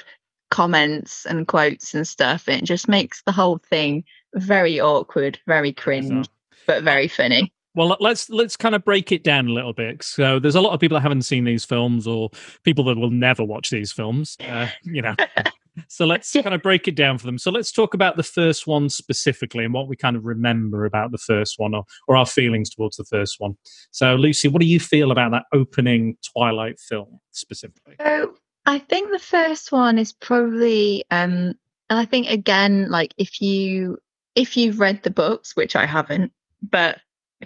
comments 0.53 1.27
and 1.27 1.49
quotes 1.49 1.93
and 1.93 2.07
stuff. 2.07 2.49
It 2.49 2.63
just 2.63 2.87
makes 2.87 3.21
the 3.27 3.33
whole 3.33 3.59
thing 3.69 4.05
very 4.37 4.79
awkward, 4.79 5.41
very 5.49 5.73
cringe, 5.73 6.29
but 6.69 6.85
very 6.85 7.09
funny. 7.09 7.52
Well, 7.75 7.97
let's 8.01 8.29
let's 8.29 8.57
kind 8.57 8.75
of 8.75 8.85
break 8.85 9.13
it 9.13 9.25
down 9.25 9.49
a 9.49 9.53
little 9.53 9.73
bit. 9.73 10.03
So, 10.03 10.39
there's 10.39 10.55
a 10.55 10.61
lot 10.61 10.75
of 10.75 10.81
people 10.81 10.97
that 10.97 11.03
haven't 11.03 11.23
seen 11.23 11.45
these 11.45 11.65
films, 11.65 12.07
or 12.07 12.31
people 12.65 12.85
that 12.85 12.99
will 12.99 13.11
never 13.11 13.43
watch 13.45 13.71
these 13.71 13.91
films. 13.93 14.37
Uh, 14.47 14.69
you 14.83 15.01
know, 15.01 15.15
so 15.89 16.05
let's 16.05 16.35
Yeah. 16.35 16.43
kind 16.43 16.55
of 16.55 16.63
break 16.63 16.87
it 16.87 16.95
down 16.95 17.17
for 17.17 17.25
them. 17.25 17.39
So, 17.39 17.51
let's 17.51 17.73
talk 17.73 17.95
about 17.95 18.17
the 18.19 18.23
first 18.23 18.67
one 18.67 18.91
specifically 18.91 19.65
and 19.65 19.73
what 19.73 19.89
we 19.89 19.97
kind 19.97 20.17
of 20.17 20.25
remember 20.27 20.85
about 20.85 21.13
the 21.13 21.19
first 21.19 21.55
one, 21.59 21.75
or 21.75 21.85
or 22.09 22.17
our 22.17 22.27
feelings 22.27 22.69
towards 22.69 22.97
the 22.99 23.05
first 23.05 23.37
one. 23.39 23.57
So, 23.91 24.17
Lucy, 24.17 24.49
what 24.49 24.61
do 24.61 24.67
you 24.67 24.79
feel 24.79 25.11
about 25.11 25.31
that 25.31 25.45
opening 25.55 26.19
Twilight 26.33 26.79
film 26.79 27.21
specifically? 27.31 27.95
So 28.01 28.35
I 28.67 28.81
think 28.81 29.11
the 29.11 29.19
first 29.19 29.73
one 29.73 29.99
is 29.99 30.13
probably 30.13 31.05
um 31.11 31.55
and 31.89 31.99
I 31.99 32.05
think 32.05 32.29
again, 32.29 32.91
like 32.91 33.15
if 33.17 33.41
you 33.41 33.97
if 34.35 34.57
you've 34.59 34.79
read 34.79 35.03
the 35.03 35.11
books, 35.11 35.57
which 35.57 35.75
I 35.75 35.87
haven't, 35.87 36.33
but 36.63 36.99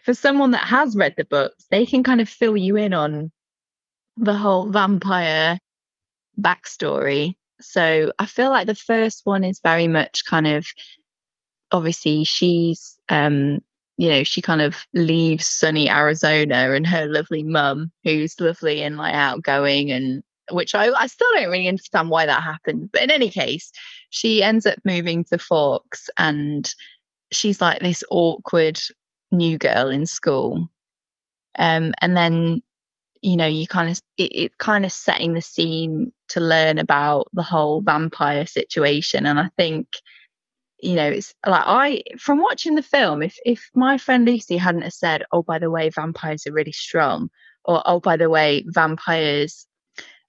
for 0.02 0.14
someone 0.14 0.52
that 0.52 0.66
has 0.66 0.96
read 0.96 1.14
the 1.16 1.24
books, 1.24 1.64
they 1.70 1.86
can 1.86 2.02
kind 2.02 2.20
of 2.20 2.28
fill 2.28 2.56
you 2.56 2.76
in 2.76 2.92
on 2.94 3.30
the 4.16 4.34
whole 4.34 4.66
vampire 4.66 5.58
backstory. 6.40 7.36
So 7.60 8.12
I 8.18 8.26
feel 8.26 8.50
like 8.50 8.66
the 8.66 8.74
first 8.74 9.22
one 9.24 9.44
is 9.44 9.60
very 9.62 9.88
much 9.88 10.24
kind 10.24 10.46
of 10.46 10.66
obviously 11.72 12.24
she's 12.24 12.96
um 13.08 13.58
you 13.96 14.08
know 14.08 14.22
she 14.22 14.40
kind 14.40 14.60
of 14.60 14.76
leaves 14.94 15.46
sunny 15.46 15.90
arizona 15.90 16.72
and 16.72 16.86
her 16.86 17.06
lovely 17.06 17.42
mum 17.42 17.90
who's 18.04 18.38
lovely 18.40 18.82
and 18.82 18.96
like 18.96 19.14
outgoing 19.14 19.90
and 19.90 20.22
which 20.52 20.76
I, 20.76 20.92
I 20.92 21.08
still 21.08 21.26
don't 21.34 21.50
really 21.50 21.66
understand 21.66 22.08
why 22.08 22.26
that 22.26 22.42
happened 22.42 22.90
but 22.92 23.02
in 23.02 23.10
any 23.10 23.30
case 23.30 23.72
she 24.10 24.44
ends 24.44 24.64
up 24.64 24.78
moving 24.84 25.24
to 25.24 25.38
forks 25.38 26.08
and 26.18 26.72
she's 27.32 27.60
like 27.60 27.80
this 27.80 28.04
awkward 28.10 28.78
new 29.30 29.58
girl 29.58 29.88
in 29.88 30.06
school. 30.06 30.68
Um 31.58 31.94
and 32.00 32.16
then 32.16 32.62
you 33.22 33.36
know 33.36 33.46
you 33.46 33.66
kind 33.66 33.90
of 33.90 34.00
it, 34.18 34.32
it 34.34 34.58
kind 34.58 34.84
of 34.84 34.92
setting 34.92 35.34
the 35.34 35.42
scene 35.42 36.12
to 36.28 36.40
learn 36.40 36.78
about 36.78 37.28
the 37.32 37.42
whole 37.42 37.80
vampire 37.80 38.46
situation. 38.46 39.26
And 39.26 39.38
i 39.40 39.50
think 39.56 39.88
you 40.80 40.94
know 40.94 41.08
it's 41.08 41.34
like 41.46 41.62
i 41.66 42.02
from 42.18 42.40
watching 42.40 42.74
the 42.74 42.82
film 42.82 43.22
if 43.22 43.38
if 43.44 43.70
my 43.74 43.96
friend 43.96 44.26
lucy 44.26 44.56
hadn't 44.56 44.82
have 44.82 44.92
said 44.92 45.22
oh 45.32 45.42
by 45.42 45.58
the 45.58 45.70
way 45.70 45.88
vampires 45.88 46.46
are 46.46 46.52
really 46.52 46.72
strong 46.72 47.30
or 47.64 47.82
oh 47.86 48.00
by 48.00 48.16
the 48.16 48.28
way 48.28 48.64
vampires 48.68 49.66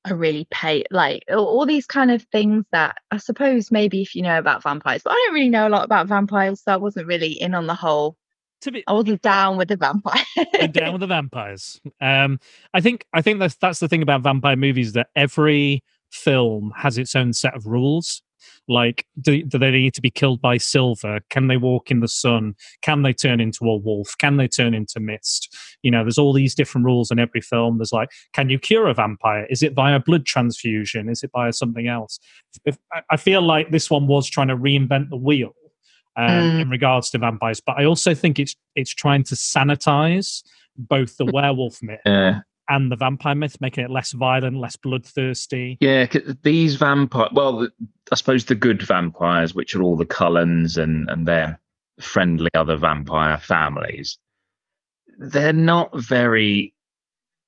are 0.06 0.16
really 0.16 0.48
pay 0.50 0.84
like 0.90 1.24
all, 1.30 1.46
all 1.46 1.66
these 1.66 1.86
kind 1.86 2.12
of 2.12 2.24
things 2.32 2.66
that 2.72 2.96
i 3.12 3.18
suppose 3.18 3.72
maybe 3.72 4.02
if 4.02 4.16
you 4.16 4.22
know 4.22 4.38
about 4.38 4.64
vampires 4.64 5.02
but 5.04 5.12
i 5.12 5.24
don't 5.26 5.34
really 5.34 5.50
know 5.50 5.68
a 5.68 5.70
lot 5.70 5.84
about 5.84 6.08
vampires 6.08 6.64
so 6.64 6.74
i 6.74 6.78
wasn't 6.78 7.06
really 7.06 7.34
in 7.34 7.54
on 7.54 7.68
the 7.68 7.76
whole 7.76 8.16
To 8.62 8.72
be 8.72 8.84
i 8.88 8.94
wasn't 8.94 9.22
down 9.22 9.58
with 9.58 9.68
the 9.68 9.78
vampire 9.78 10.24
down 10.72 10.94
with 10.94 11.02
the 11.02 11.08
vampires. 11.08 11.80
Um, 12.02 12.40
I 12.74 12.82
think 12.82 13.06
I 13.14 13.22
think 13.22 13.40
that's 13.40 13.56
that's 13.56 13.80
the 13.80 13.88
thing 13.88 14.02
about 14.02 14.22
vampire 14.22 14.56
movies 14.56 14.94
that 14.94 15.08
every 15.16 15.84
film 16.12 16.74
has 16.76 16.98
its 16.98 17.16
own 17.16 17.34
set 17.34 17.56
of 17.56 17.66
rules. 17.66 18.22
Like, 18.70 19.06
do, 19.20 19.44
do 19.44 19.58
they 19.58 19.72
need 19.72 19.94
to 19.94 20.02
be 20.02 20.10
killed 20.10 20.42
by 20.42 20.58
silver? 20.58 21.20
Can 21.30 21.48
they 21.48 21.58
walk 21.58 21.90
in 21.90 22.02
the 22.02 22.08
sun? 22.08 22.56
Can 22.82 23.02
they 23.02 23.14
turn 23.14 23.40
into 23.40 23.66
a 23.66 23.78
wolf? 23.78 24.14
Can 24.20 24.38
they 24.38 24.48
turn 24.48 24.74
into 24.74 25.00
mist? 25.00 25.56
You 25.84 25.92
know, 25.92 26.04
there's 26.04 26.18
all 26.18 26.34
these 26.34 26.54
different 26.54 26.86
rules 26.86 27.10
in 27.10 27.20
every 27.20 27.42
film. 27.42 27.78
There's 27.78 27.94
like, 27.94 28.10
can 28.34 28.50
you 28.50 28.60
cure 28.60 28.88
a 28.88 28.94
vampire? 28.94 29.46
Is 29.50 29.64
it 29.64 29.74
via 29.74 30.00
blood 30.00 30.26
transfusion? 30.26 31.10
Is 31.10 31.24
it 31.24 31.32
via 31.34 31.54
something 31.54 31.88
else? 31.88 32.20
If, 32.66 32.78
I 33.10 33.18
feel 33.18 33.42
like 33.42 33.72
this 33.72 33.90
one 33.90 34.08
was 34.08 34.30
trying 34.30 34.50
to 34.50 34.58
reinvent 34.58 35.10
the 35.10 35.18
wheel 35.18 35.54
um, 36.18 36.30
Mm. 36.30 36.62
in 36.62 36.70
regards 36.70 37.10
to 37.12 37.18
vampires, 37.20 37.62
but 37.62 37.78
I 37.78 37.86
also 37.86 38.14
think 38.16 38.40
it's 38.40 38.56
it's 38.76 38.94
trying 38.94 39.24
to 39.26 39.36
sanitize 39.36 40.44
both 40.78 41.16
the 41.18 41.26
werewolf 41.34 41.82
myth 41.84 42.00
Yeah, 42.06 42.40
and 42.70 42.92
the 42.92 42.96
vampire 42.96 43.36
myth, 43.36 43.58
making 43.62 43.84
it 43.86 43.92
less 43.92 44.12
violent, 44.14 44.58
less 44.58 44.76
bloodthirsty. 44.76 45.78
yeah. 45.80 46.08
These 46.44 46.76
vampire, 46.76 47.30
well, 47.32 47.60
the- 47.60 47.72
I 48.12 48.16
suppose 48.16 48.46
the 48.46 48.56
good 48.56 48.82
vampires, 48.82 49.54
which 49.54 49.76
are 49.76 49.82
all 49.84 49.96
the 49.98 50.06
Cullens 50.06 50.78
and 50.78 51.10
and 51.10 51.28
their 51.28 51.60
friendly 52.00 52.50
other 52.54 52.78
vampire 52.78 53.38
families, 53.38 54.18
they're 55.18 55.52
not 55.54 55.90
very, 56.00 56.74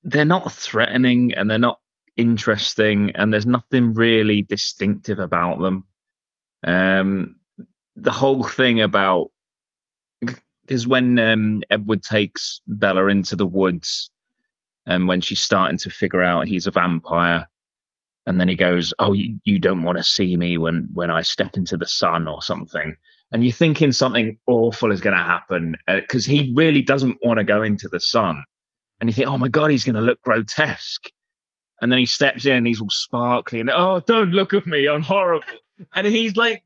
they're 0.02 0.24
not 0.24 0.50
threatening 0.52 1.32
and 1.34 1.48
they're 1.50 1.58
not 1.58 1.78
interesting, 2.16 3.10
and 3.14 3.32
there's 3.32 3.46
nothing 3.46 3.94
really 3.94 4.42
distinctive 4.42 5.18
about 5.18 5.60
them. 5.60 5.84
Um, 6.66 7.36
the 8.00 8.10
whole 8.10 8.42
thing 8.42 8.80
about 8.80 9.30
is 10.68 10.86
when 10.86 11.18
um, 11.18 11.62
Edward 11.70 12.02
takes 12.02 12.60
Bella 12.66 13.06
into 13.06 13.36
the 13.36 13.46
woods, 13.46 14.10
and 14.86 15.08
when 15.08 15.20
she's 15.20 15.40
starting 15.40 15.78
to 15.78 15.90
figure 15.90 16.22
out 16.22 16.46
he's 16.46 16.66
a 16.66 16.70
vampire, 16.70 17.48
and 18.26 18.40
then 18.40 18.48
he 18.48 18.56
goes, 18.56 18.94
"Oh, 18.98 19.12
you, 19.12 19.38
you 19.44 19.58
don't 19.58 19.82
want 19.82 19.98
to 19.98 20.04
see 20.04 20.36
me 20.36 20.58
when 20.58 20.88
when 20.94 21.10
I 21.10 21.22
step 21.22 21.56
into 21.56 21.76
the 21.76 21.86
sun 21.86 22.28
or 22.28 22.42
something," 22.42 22.96
and 23.32 23.44
you're 23.44 23.52
thinking 23.52 23.92
something 23.92 24.38
awful 24.46 24.92
is 24.92 25.00
going 25.00 25.16
to 25.16 25.22
happen 25.22 25.76
because 25.86 26.24
he 26.24 26.52
really 26.54 26.82
doesn't 26.82 27.18
want 27.22 27.38
to 27.38 27.44
go 27.44 27.62
into 27.62 27.88
the 27.88 28.00
sun, 28.00 28.42
and 29.00 29.10
you 29.10 29.14
think, 29.14 29.28
"Oh 29.28 29.38
my 29.38 29.48
god, 29.48 29.70
he's 29.70 29.84
going 29.84 29.96
to 29.96 30.00
look 30.00 30.22
grotesque," 30.22 31.10
and 31.80 31.90
then 31.90 31.98
he 31.98 32.06
steps 32.06 32.46
in 32.46 32.52
and 32.56 32.66
he's 32.66 32.80
all 32.80 32.90
sparkly 32.90 33.60
and 33.60 33.70
oh, 33.70 34.00
don't 34.06 34.32
look 34.32 34.54
at 34.54 34.66
me, 34.66 34.86
I'm 34.88 35.02
horrible, 35.02 35.44
and 35.94 36.06
he's 36.06 36.36
like 36.36 36.62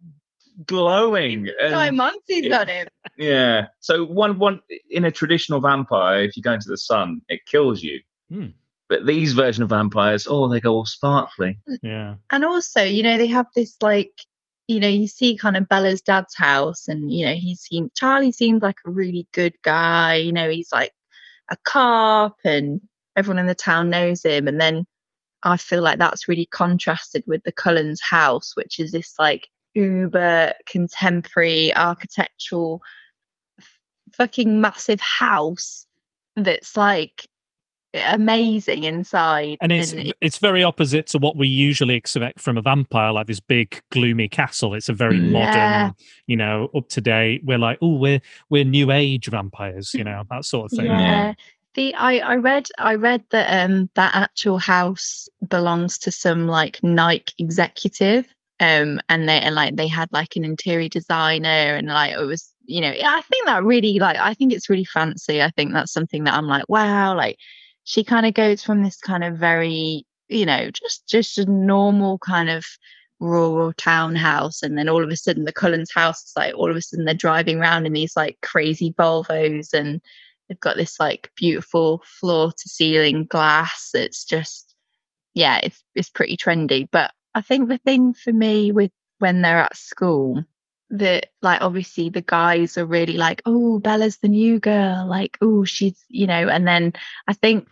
glowing. 0.67 1.49
And, 1.61 1.75
Diamante's 1.75 2.53
on 2.53 2.69
him. 2.69 2.88
yeah. 3.17 3.67
So 3.81 4.05
one 4.05 4.38
one 4.38 4.61
in 4.90 5.05
a 5.05 5.11
traditional 5.11 5.61
vampire, 5.61 6.23
if 6.23 6.37
you 6.37 6.43
go 6.43 6.53
into 6.53 6.69
the 6.69 6.79
sun, 6.79 7.23
it 7.29 7.47
kills 7.47 7.83
you. 7.83 8.01
Hmm. 8.31 8.49
But 8.88 9.07
these 9.07 9.33
version 9.33 9.62
of 9.62 9.71
vampires, 9.71 10.27
oh, 10.29 10.49
they 10.49 10.61
go 10.61 10.75
all 10.75 10.87
sparkly. 10.87 11.59
Yeah. 11.83 12.17
And 12.31 12.45
also, 12.45 12.83
you 12.83 13.03
know, 13.03 13.17
they 13.17 13.27
have 13.29 13.47
this 13.57 13.77
like, 13.81 14.12
you 14.69 14.79
know, 14.79 14.88
you 14.88 15.09
see 15.09 15.37
kind 15.37 15.57
of 15.57 15.69
Bella's 15.69 16.03
dad's 16.03 16.35
house, 16.35 16.88
and 16.88 17.12
you 17.12 17.27
know, 17.27 17.35
he 17.35 17.55
seemed 17.55 17.95
Charlie 17.95 18.33
seems 18.33 18.62
like 18.62 18.77
a 18.87 18.90
really 18.90 19.27
good 19.33 19.55
guy. 19.62 20.17
You 20.17 20.33
know, 20.33 20.49
he's 20.49 20.73
like 20.73 20.93
a 21.51 21.57
cop, 21.64 22.37
and 22.45 22.81
everyone 23.17 23.38
in 23.38 23.47
the 23.47 23.55
town 23.55 23.90
knows 23.90 24.23
him. 24.25 24.49
And 24.49 24.61
then 24.61 24.87
I 25.43 25.57
feel 25.57 25.83
like 25.83 25.99
that's 25.99 26.29
really 26.29 26.47
contrasted 26.47 27.25
with 27.27 27.43
the 27.45 27.53
Cullens 27.53 28.01
house, 28.01 28.57
which 28.57 28.81
is 28.81 28.93
this 28.93 29.14
like 29.19 29.49
uber 29.75 30.53
contemporary 30.67 31.75
architectural 31.75 32.83
f- 33.59 33.79
fucking 34.13 34.61
massive 34.61 35.01
house 35.01 35.87
that's 36.37 36.77
like 36.77 37.27
amazing 37.95 38.83
inside 38.85 39.57
And 39.61 39.71
it's 39.71 39.93
it- 39.93 40.17
it's 40.21 40.39
very 40.39 40.65
opposite 40.65 41.07
to 41.09 41.19
what 41.19 41.37
we 41.37 41.47
usually 41.47 41.95
expect 41.95 42.41
from 42.41 42.59
a 42.59 42.63
vampire, 42.63 43.13
like 43.13 43.29
this 43.29 43.39
big 43.39 43.81
gloomy 43.93 44.27
castle. 44.29 44.75
It's 44.75 44.89
a 44.89 44.93
very 44.93 45.19
Mm. 45.21 45.31
modern, 45.31 45.95
you 46.27 46.37
know, 46.37 46.71
up 46.75 46.89
to 46.89 47.01
date. 47.01 47.43
We're 47.45 47.59
like, 47.59 47.79
oh, 47.83 47.95
we're 47.95 48.21
we're 48.51 48.65
new 48.65 48.91
age 48.91 49.27
vampires, 49.27 49.95
you 49.95 50.03
know, 50.03 50.25
that 50.29 50.45
sort 50.45 50.73
of 50.73 50.77
thing. 50.77 50.87
Yeah. 50.87 51.35
The 51.75 51.95
I, 51.95 52.19
I 52.19 52.35
read 52.37 52.69
I 52.79 52.95
read 52.97 53.23
that 53.31 53.65
um 53.65 53.89
that 53.95 54.15
actual 54.15 54.59
house 54.59 55.29
belongs 55.49 55.97
to 55.99 56.11
some 56.11 56.49
like 56.49 56.83
Nike 56.83 57.35
executive. 57.39 58.27
Um 58.61 59.01
and 59.09 59.29
they 59.29 59.40
and 59.40 59.55
like 59.55 59.77
they 59.77 59.88
had 59.88 60.09
like 60.12 60.37
an 60.37 60.45
interior 60.45 60.88
designer 60.88 61.49
and 61.49 61.88
like 61.88 62.12
it 62.12 62.25
was 62.25 62.53
you 62.67 62.81
know 62.81 62.90
I 62.90 63.23
think 63.23 63.47
that 63.47 63.64
really 63.64 63.99
like 63.99 64.17
I 64.17 64.35
think 64.35 64.53
it's 64.53 64.71
really 64.71 64.85
fancy. 64.85 65.43
I 65.43 65.51
think 65.51 65.73
that's 65.73 65.93
something 65.93 66.25
that 66.25 66.35
I'm 66.35 66.47
like, 66.47 66.69
wow, 66.69 67.17
like 67.17 67.37
she 67.85 68.05
kind 68.05 68.27
of 68.27 68.35
goes 68.35 68.62
from 68.62 68.83
this 68.83 68.97
kind 68.97 69.25
of 69.25 69.37
very, 69.37 70.07
you 70.29 70.47
know, 70.47 70.71
just 70.71 71.07
just 71.09 71.38
a 71.38 71.47
normal 71.47 72.19
kind 72.19 72.49
of 72.49 72.64
rural 73.21 73.73
townhouse 73.75 74.62
and 74.62 74.77
then 74.77 74.88
all 74.88 75.03
of 75.03 75.09
a 75.09 75.17
sudden 75.17 75.45
the 75.45 75.53
Cullens 75.53 75.93
house 75.95 76.25
is 76.25 76.33
like 76.37 76.55
all 76.55 76.71
of 76.71 76.77
a 76.77 76.83
sudden 76.83 77.05
they're 77.05 77.14
driving 77.14 77.59
around 77.59 77.87
in 77.87 77.93
these 77.93 78.17
like 78.17 78.38
crazy 78.43 78.93
Volvos 78.93 79.73
and 79.73 80.01
they've 80.49 80.61
got 80.61 80.77
this 80.77 80.99
like 81.01 81.31
beautiful 81.37 82.03
floor 82.05 82.53
to 82.53 82.69
ceiling 82.69 83.25
glass 83.25 83.90
it's 83.95 84.25
just 84.25 84.75
yeah 85.33 85.61
it's 85.62 85.83
it's 85.95 86.11
pretty 86.11 86.37
trendy 86.37 86.88
but 86.90 87.12
i 87.35 87.40
think 87.40 87.68
the 87.68 87.79
thing 87.79 88.14
for 88.14 88.33
me 88.33 88.73
with 88.73 88.90
when 89.18 89.42
they're 89.42 89.59
at 89.61 89.77
school 89.77 90.42
that 90.90 91.27
like 91.42 91.61
obviously 91.62 92.09
the 92.11 92.20
guys 92.23 92.77
are 92.79 92.87
really 92.87 93.16
like 93.16 93.42
oh 93.47 93.79
bella's 93.79 94.18
the 94.18 94.29
new 94.29 94.61
girl 94.61 95.07
like 95.09 95.37
oh 95.40 95.64
she's 95.64 96.05
you 96.09 96.27
know 96.27 96.49
and 96.49 96.66
then 96.68 96.92
i 97.27 97.33
think 97.33 97.66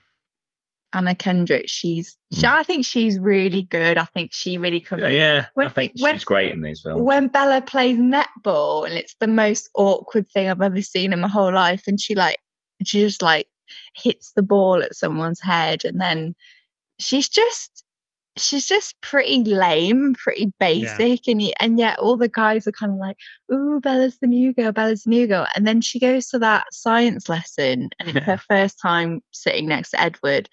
anna 0.94 1.14
kendrick 1.14 1.64
she's 1.68 2.16
hmm. 2.32 2.40
she, 2.40 2.46
i 2.46 2.62
think 2.62 2.84
she's 2.84 3.18
really 3.18 3.62
good 3.62 3.96
i 3.98 4.04
think 4.06 4.30
she 4.32 4.58
really 4.58 4.80
comes 4.80 5.02
Yeah, 5.02 5.08
yeah. 5.08 5.44
I 5.46 5.50
When- 5.54 5.70
think 5.70 5.92
when- 6.00 6.14
she's 6.14 6.24
great 6.24 6.52
in 6.52 6.62
these 6.62 6.80
films. 6.82 7.02
when 7.02 7.28
Bella 7.28 7.60
plays 7.62 7.96
netball 7.98 8.86
and 8.86 8.94
it's 8.94 9.14
the 9.20 9.26
most 9.28 9.70
awkward 9.74 10.28
thing 10.30 10.48
I've 10.48 10.60
ever 10.62 10.82
seen 10.82 11.12
in 11.12 11.20
my 11.20 11.28
whole 11.28 11.52
life 11.52 11.84
and 11.86 12.00
she 12.00 12.14
like 12.14 12.38
she 12.84 13.00
just 13.00 13.22
like 13.22 13.46
hits 13.94 14.32
the 14.32 14.42
ball 14.42 14.82
at 14.82 14.94
someone's 14.96 15.40
head 15.40 15.84
and 15.84 16.00
then 16.00 16.34
she's 16.98 17.28
just 17.28 17.84
she's 18.36 18.66
just 18.66 18.98
pretty 19.02 19.44
lame 19.44 20.14
pretty 20.14 20.52
basic 20.58 21.28
and 21.28 21.40
y- 21.40 21.52
and 21.60 21.78
yet 21.78 21.98
all 21.98 22.16
the 22.16 22.28
guys 22.28 22.66
are 22.66 22.72
kind 22.72 22.92
of 22.92 22.98
like 22.98 23.16
ooh 23.52 23.80
Bella's 23.80 24.18
the 24.20 24.26
new 24.26 24.52
girl 24.54 24.72
Bella's 24.72 25.04
the 25.04 25.10
new 25.10 25.26
girl 25.26 25.46
and 25.54 25.66
then 25.66 25.80
she 25.80 25.98
goes 25.98 26.28
to 26.28 26.38
that 26.38 26.64
science 26.72 27.28
lesson 27.28 27.90
and 27.98 28.08
it's 28.08 28.24
her 28.26 28.38
first 28.48 28.80
time 28.80 29.20
sitting 29.32 29.68
next 29.68 29.90
to 29.90 30.00
Edward 30.00 30.48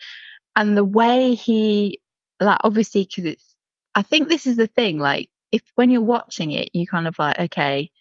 and 0.55 0.75
the 0.75 0.83
way 0.85 1.35
he 1.35 2.01
like 2.41 2.59
obviously 2.63 3.03
because 3.05 3.25
it's 3.25 3.55
I 3.95 4.01
think 4.01 4.27
this 4.27 4.45
is 4.45 4.57
the 4.57 4.67
thing 4.67 4.99
like 4.99 5.29
if 5.51 5.61
when 5.75 5.89
you're 5.89 6.01
watching 6.01 6.51
it, 6.51 6.69
you 6.73 6.85
kind 6.87 7.07
of 7.07 7.17
like, 7.17 7.39
okay, 7.39 7.91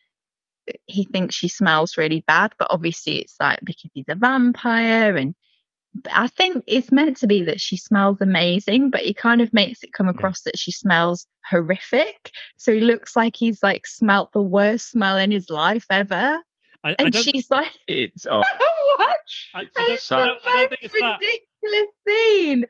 he 0.87 1.05
thinks 1.05 1.35
she 1.35 1.49
smells 1.49 1.97
really 1.97 2.23
bad, 2.27 2.53
but 2.59 2.69
obviously 2.71 3.19
it's 3.19 3.37
like 3.41 3.59
because 3.64 3.91
he's 3.95 4.05
a 4.09 4.14
vampire, 4.14 5.17
and 5.17 5.35
I 6.13 6.29
think 6.29 6.65
it's 6.67 6.93
meant 6.93 7.17
to 7.19 7.27
be 7.27 7.43
that 7.45 7.61
she 7.61 7.77
smells 7.77 8.21
amazing, 8.21 8.91
but 8.91 9.01
he 9.03 9.15
kind 9.15 9.41
of 9.41 9.53
makes 9.53 9.83
it 9.83 9.93
come 9.93 10.09
across 10.09 10.43
that 10.43 10.59
she 10.59 10.71
smells 10.73 11.27
horrific. 11.49 12.31
So 12.57 12.73
he 12.73 12.81
looks 12.81 13.17
like 13.17 13.37
he's 13.37 13.63
like 13.63 13.87
smelt 13.87 14.33
the 14.33 14.43
worst 14.43 14.91
smell 14.91 15.17
in 15.17 15.31
his 15.31 15.51
life 15.51 15.87
ever, 15.91 16.39
I, 16.85 16.91
I 16.91 16.95
and 16.99 17.13
don't, 17.13 17.23
she's 17.23 17.51
like, 17.51 17.73
It's 17.87 18.27
oh, 18.27 18.39
what? 18.97 19.17
I, 19.55 19.61
I 19.61 19.65
don't, 19.65 20.13
I 20.13 20.27
don't- 20.27 20.39
I 20.47 20.57
don't 20.57 20.69
think 20.71 20.79
it's 20.83 20.95
that. 21.01 21.21
Ridiculous 21.62 21.94
scene. 22.07 22.64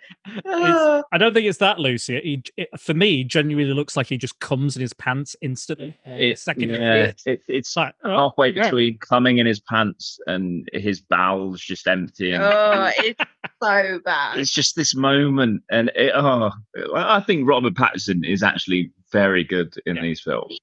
Oh. 0.45 1.03
I 1.13 1.19
don't 1.19 1.33
think 1.35 1.47
it's 1.47 1.59
that, 1.59 1.79
Lucy. 1.79 2.21
He, 2.23 2.43
it, 2.57 2.69
for 2.81 2.95
me, 2.95 3.19
he 3.19 3.25
genuinely 3.25 3.73
looks 3.75 3.97
like 3.97 4.07
he 4.07 4.17
just 4.19 4.39
comes 4.41 4.77
in 4.77 4.81
his 4.83 4.93
pants 4.95 5.37
instantly. 5.41 5.97
it's 6.05 6.43
second. 6.43 6.71
yeah, 6.71 6.95
It's, 7.05 7.27
it, 7.27 7.41
it's 7.49 7.69
it's 7.69 7.77
like 7.77 7.95
oh, 8.05 8.17
halfway 8.31 8.51
yeah. 8.51 8.65
between 8.65 8.99
coming 8.99 9.39
in 9.39 9.47
his 9.47 9.61
pants 9.61 10.19
and 10.27 10.69
his 10.73 11.01
bowels 11.01 11.61
just 11.61 11.87
emptying. 11.87 12.41
Oh, 12.41 12.91
it's 12.99 13.21
so 13.63 14.01
bad. 14.05 14.39
It's 14.39 14.53
just 14.53 14.75
this 14.77 14.95
moment, 14.95 15.63
and 15.71 15.91
it, 15.95 16.13
oh, 16.15 16.51
I 16.95 17.21
think 17.21 17.49
Robert 17.49 17.75
Pattinson 17.75 18.27
is 18.27 18.43
actually 18.43 18.91
very 19.13 19.45
good 19.45 19.75
in 19.87 19.97
Yeah. 19.97 20.03
these 20.03 20.21
films. 20.21 20.59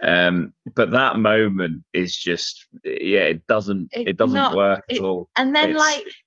Um, 0.00 0.52
but 0.76 0.92
that 0.92 1.18
moment 1.18 1.82
is 1.92 2.16
just, 2.16 2.66
yeah, 2.84 3.22
it 3.22 3.44
doesn't, 3.48 3.88
It's 3.92 4.10
it 4.10 4.16
doesn't 4.16 4.36
not- 4.36 4.54
work 4.56 4.84
at 4.90 5.00
all. 5.00 5.28
and 5.36 5.54
then 5.56 5.70
It's- 5.70 5.78
like 5.84 6.04
sh- 6.08 6.20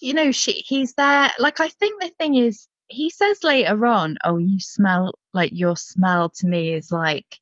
you 0.00 0.14
know 0.14 0.32
she 0.32 0.52
he's 0.66 0.94
there 0.94 1.30
like 1.38 1.60
i 1.60 1.68
think 1.68 2.00
the 2.00 2.10
thing 2.18 2.34
is 2.34 2.66
he 2.88 3.10
says 3.10 3.44
later 3.44 3.86
on 3.86 4.16
oh 4.24 4.38
you 4.38 4.58
smell 4.60 5.14
like 5.34 5.50
your 5.52 5.76
smell 5.76 6.30
to 6.30 6.46
me 6.46 6.72
is 6.72 6.90
like 6.90 7.38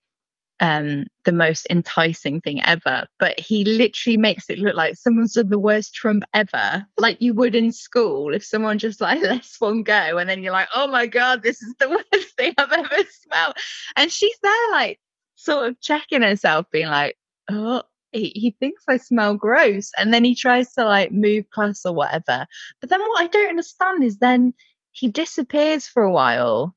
um 0.60 1.04
the 1.24 1.32
most 1.32 1.66
enticing 1.70 2.40
thing 2.40 2.62
ever. 2.62 3.06
But 3.18 3.38
he 3.38 3.64
literally 3.64 4.16
makes 4.16 4.48
it 4.48 4.58
look 4.58 4.74
like 4.74 4.96
someone's 4.96 5.34
done 5.34 5.48
the 5.48 5.58
worst 5.58 5.94
trump 5.94 6.24
ever 6.32 6.86
like 6.98 7.20
you 7.20 7.34
would 7.34 7.54
in 7.54 7.72
school 7.72 8.34
if 8.34 8.44
someone 8.44 8.78
just 8.78 9.00
like 9.00 9.20
lets 9.22 9.60
one 9.60 9.82
go 9.82 10.18
and 10.18 10.28
then 10.28 10.42
you're 10.42 10.52
like 10.52 10.68
oh 10.74 10.86
my 10.86 11.06
god 11.06 11.42
this 11.42 11.62
is 11.62 11.74
the 11.78 11.88
worst 12.12 12.36
thing 12.36 12.54
i've 12.58 12.72
ever 12.72 12.96
smelled. 13.10 13.54
And 13.96 14.10
she's 14.10 14.38
there 14.42 14.70
like 14.72 14.98
sort 15.34 15.68
of 15.68 15.80
checking 15.80 16.22
herself 16.22 16.66
being 16.70 16.88
like 16.88 17.16
oh 17.50 17.82
he, 18.16 18.32
he 18.34 18.56
thinks 18.58 18.82
I 18.88 18.96
smell 18.96 19.34
gross 19.34 19.90
and 19.98 20.12
then 20.12 20.24
he 20.24 20.34
tries 20.34 20.72
to 20.74 20.84
like 20.84 21.12
move 21.12 21.48
class 21.50 21.84
or 21.84 21.92
whatever. 21.92 22.46
But 22.80 22.90
then 22.90 23.00
what 23.00 23.22
I 23.22 23.26
don't 23.26 23.50
understand 23.50 24.02
is 24.04 24.18
then 24.18 24.54
he 24.92 25.08
disappears 25.08 25.86
for 25.86 26.02
a 26.02 26.10
while 26.12 26.74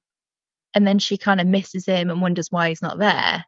and 0.74 0.86
then 0.86 1.00
she 1.00 1.18
kind 1.18 1.42
of 1.42 1.48
misses 1.48 1.86
him 1.86 2.10
and 2.10 2.22
wonders 2.22 2.52
why 2.52 2.70
he's 2.70 2.82
not 2.82 3.00
there. 3.00 3.46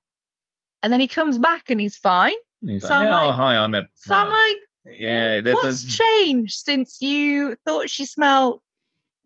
And 0.83 0.91
then 0.91 0.99
he 0.99 1.07
comes 1.07 1.37
back 1.37 1.69
and 1.69 1.79
he's 1.79 1.97
fine. 1.97 2.33
He's 2.65 2.81
so 2.83 2.89
like, 2.89 2.97
I'm 2.99 3.05
"Yeah, 3.05 3.21
oh, 3.21 3.27
like- 3.27 3.35
hi, 3.35 3.57
I'm 3.57 3.75
a. 3.75 3.83
So 3.95 4.15
I'm 4.15 4.29
like, 4.29 4.97
yeah, 4.99 5.41
what's 5.41 5.61
there's- 5.61 5.85
changed 5.85 6.53
since 6.53 7.01
you 7.01 7.55
thought 7.65 7.89
she 7.89 8.05
smelled 8.05 8.61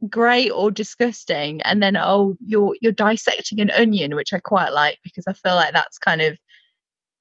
great 0.09 0.51
or 0.51 0.69
disgusting 0.69 1.61
and 1.61 1.81
then 1.81 1.95
oh 1.97 2.35
you're 2.45 2.75
you're 2.81 2.91
dissecting 2.91 3.61
an 3.61 3.71
onion 3.71 4.13
which 4.13 4.33
i 4.33 4.39
quite 4.39 4.73
like 4.73 4.99
because 5.05 5.23
i 5.25 5.31
feel 5.33 5.55
like 5.55 5.73
that's 5.73 5.97
kind 5.97 6.21
of 6.21 6.37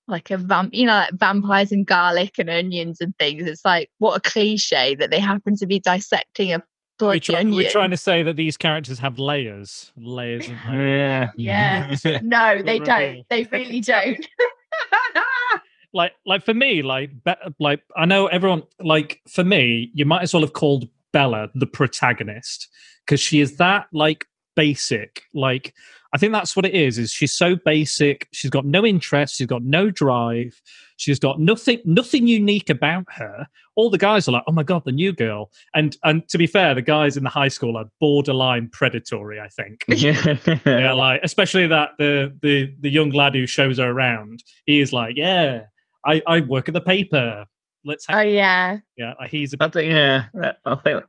like 0.06 0.30
a 0.30 0.36
vamp 0.36 0.74
you 0.74 0.86
know 0.86 0.94
like 0.94 1.12
vampires 1.14 1.72
and 1.72 1.86
garlic 1.86 2.38
and 2.38 2.50
onions 2.50 3.00
and 3.00 3.16
things 3.18 3.46
it's 3.46 3.64
like 3.64 3.90
what 3.98 4.16
a 4.16 4.20
cliche 4.20 4.94
that 4.94 5.10
they 5.10 5.18
happen 5.18 5.56
to 5.56 5.66
be 5.66 5.80
dissecting 5.80 6.52
a 6.52 6.62
we're 7.00 7.18
try- 7.18 7.40
onion. 7.40 7.56
We're 7.56 7.70
trying 7.70 7.90
to 7.90 7.96
say 7.96 8.22
that 8.22 8.36
these 8.36 8.56
characters 8.56 9.00
have 9.00 9.18
layers, 9.18 9.90
layers, 9.96 10.48
and 10.48 10.58
layers. 10.68 11.30
yeah. 11.36 11.96
Yeah. 12.04 12.20
no 12.22 12.62
they 12.62 12.78
don't 12.78 13.24
they 13.28 13.44
really 13.50 13.80
don't 13.80 14.24
like 15.92 16.12
like 16.26 16.44
for 16.44 16.54
me 16.54 16.82
like 16.82 17.10
be, 17.24 17.32
like 17.58 17.82
i 17.96 18.04
know 18.04 18.26
everyone 18.26 18.62
like 18.80 19.20
for 19.28 19.44
me 19.44 19.90
you 19.94 20.04
might 20.04 20.22
as 20.22 20.34
well 20.34 20.42
have 20.42 20.52
called 20.52 20.88
bella 21.12 21.48
the 21.54 21.66
protagonist 21.66 22.68
because 23.04 23.20
she 23.20 23.40
is 23.40 23.56
that 23.56 23.86
like 23.92 24.26
basic 24.56 25.22
like 25.32 25.72
i 26.14 26.18
think 26.18 26.32
that's 26.32 26.56
what 26.56 26.64
it 26.64 26.74
is 26.74 26.96
is 26.98 27.10
she's 27.10 27.32
so 27.32 27.56
basic. 27.56 28.28
She's 28.32 28.50
got 28.50 28.64
no 28.64 28.86
interest. 28.86 29.34
She's 29.34 29.46
got 29.48 29.62
no 29.62 29.90
drive. 29.90 30.60
She's 30.96 31.18
got 31.18 31.40
nothing 31.40 31.80
nothing 31.84 32.26
unique 32.26 32.70
about 32.70 33.04
her. 33.12 33.46
All 33.74 33.90
the 33.90 33.98
guys 33.98 34.28
are 34.28 34.32
like 34.32 34.44
oh 34.46 34.52
my 34.52 34.62
god 34.62 34.84
the 34.84 34.92
new 34.92 35.12
girl. 35.12 35.50
And 35.74 35.96
and 36.04 36.26
to 36.28 36.38
be 36.38 36.46
fair 36.46 36.74
the 36.74 36.82
guys 36.82 37.16
in 37.16 37.24
the 37.24 37.30
high 37.30 37.48
school 37.48 37.76
are 37.76 37.86
borderline 38.00 38.68
predatory 38.70 39.40
i 39.40 39.48
think. 39.48 39.84
Yeah, 39.88 40.36
yeah. 40.64 40.92
like 40.92 41.20
especially 41.24 41.66
that 41.66 41.90
the 41.98 42.32
the 42.42 42.72
the 42.80 42.90
young 42.90 43.10
lad 43.10 43.34
who 43.34 43.46
shows 43.46 43.78
her 43.78 43.90
around, 43.90 44.42
he 44.66 44.80
is 44.80 44.92
like, 44.92 45.16
yeah, 45.16 45.64
I 46.06 46.22
I 46.26 46.40
work 46.40 46.68
at 46.68 46.74
the 46.74 46.80
paper. 46.80 47.44
Let's 47.84 48.06
Have- 48.06 48.18
oh 48.18 48.22
yeah. 48.22 48.78
Yeah. 48.96 49.14
He's 49.28 49.52
a 49.52 49.56
I 49.60 49.68
think, 49.68 49.90
yeah, 49.90 50.26
I 50.64 50.74
think 50.76 51.04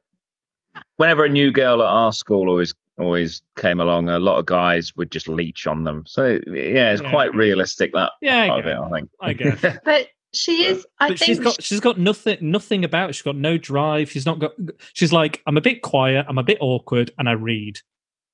whenever 0.98 1.26
a 1.26 1.30
new 1.30 1.52
girl 1.52 1.82
at 1.82 1.88
our 1.88 2.12
school 2.12 2.50
always 2.50 2.74
always 2.98 3.42
came 3.58 3.80
along, 3.80 4.10
a 4.10 4.20
lot 4.20 4.38
of 4.40 4.46
guys 4.46 4.96
would 4.96 5.12
just 5.12 5.28
leech 5.28 5.68
on 5.68 5.84
them. 5.84 6.04
So 6.08 6.40
yeah, 6.48 6.92
it's 6.94 7.02
Yeah. 7.02 7.10
quite 7.10 7.34
realistic 7.36 7.92
that 7.94 8.12
Yeah, 8.22 8.44
I 8.44 8.48
part 8.48 8.60
of 8.62 8.66
it. 8.68 8.78
I 8.78 8.90
think. 8.90 9.10
I 9.22 9.34
guess. 9.34 9.78
But 9.86 10.08
she 10.34 10.66
is. 10.66 10.86
I 11.00 11.10
but 11.10 11.20
think 11.20 11.28
she's 11.28 11.40
got 11.40 11.64
she's 11.64 11.80
got 11.80 11.98
nothing 11.98 12.38
nothing 12.42 12.84
about. 12.84 13.08
her. 13.10 13.14
She's 13.14 13.22
got 13.24 13.38
no 13.38 13.58
drive. 13.58 14.12
She's 14.12 14.26
not 14.26 14.40
got. 14.40 14.52
She's 14.94 15.14
like 15.14 15.42
I'm 15.48 15.58
a 15.58 15.62
bit 15.62 15.82
quiet. 15.82 16.26
I'm 16.28 16.38
a 16.38 16.44
bit 16.44 16.58
awkward, 16.62 17.12
and 17.18 17.30
I 17.30 17.34
read. 17.34 17.80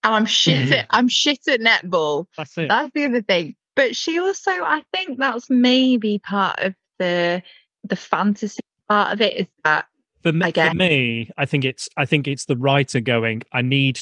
and 0.03 0.15
I'm 0.15 0.25
shit 0.25 0.71
at 0.71 0.87
I'm 0.91 1.07
shit 1.07 1.47
at 1.47 1.59
netball. 1.59 2.25
That's 2.37 2.57
it. 2.57 2.69
That's 2.69 2.91
the 2.93 3.05
other 3.05 3.21
thing. 3.21 3.55
But 3.75 3.95
she 3.95 4.19
also, 4.19 4.51
I 4.51 4.83
think 4.93 5.17
that's 5.19 5.49
maybe 5.49 6.19
part 6.19 6.59
of 6.59 6.75
the 6.99 7.41
the 7.83 7.95
fantasy 7.95 8.61
part 8.89 9.13
of 9.13 9.21
it 9.21 9.33
is 9.37 9.47
that 9.63 9.85
For 10.23 10.33
me, 10.33 10.45
I 10.55 10.69
for 10.69 10.75
me, 10.75 11.29
I 11.37 11.45
think 11.45 11.65
it's 11.65 11.87
I 11.97 12.05
think 12.05 12.27
it's 12.27 12.45
the 12.45 12.57
writer 12.57 12.99
going. 12.99 13.43
I 13.53 13.61
need 13.61 14.01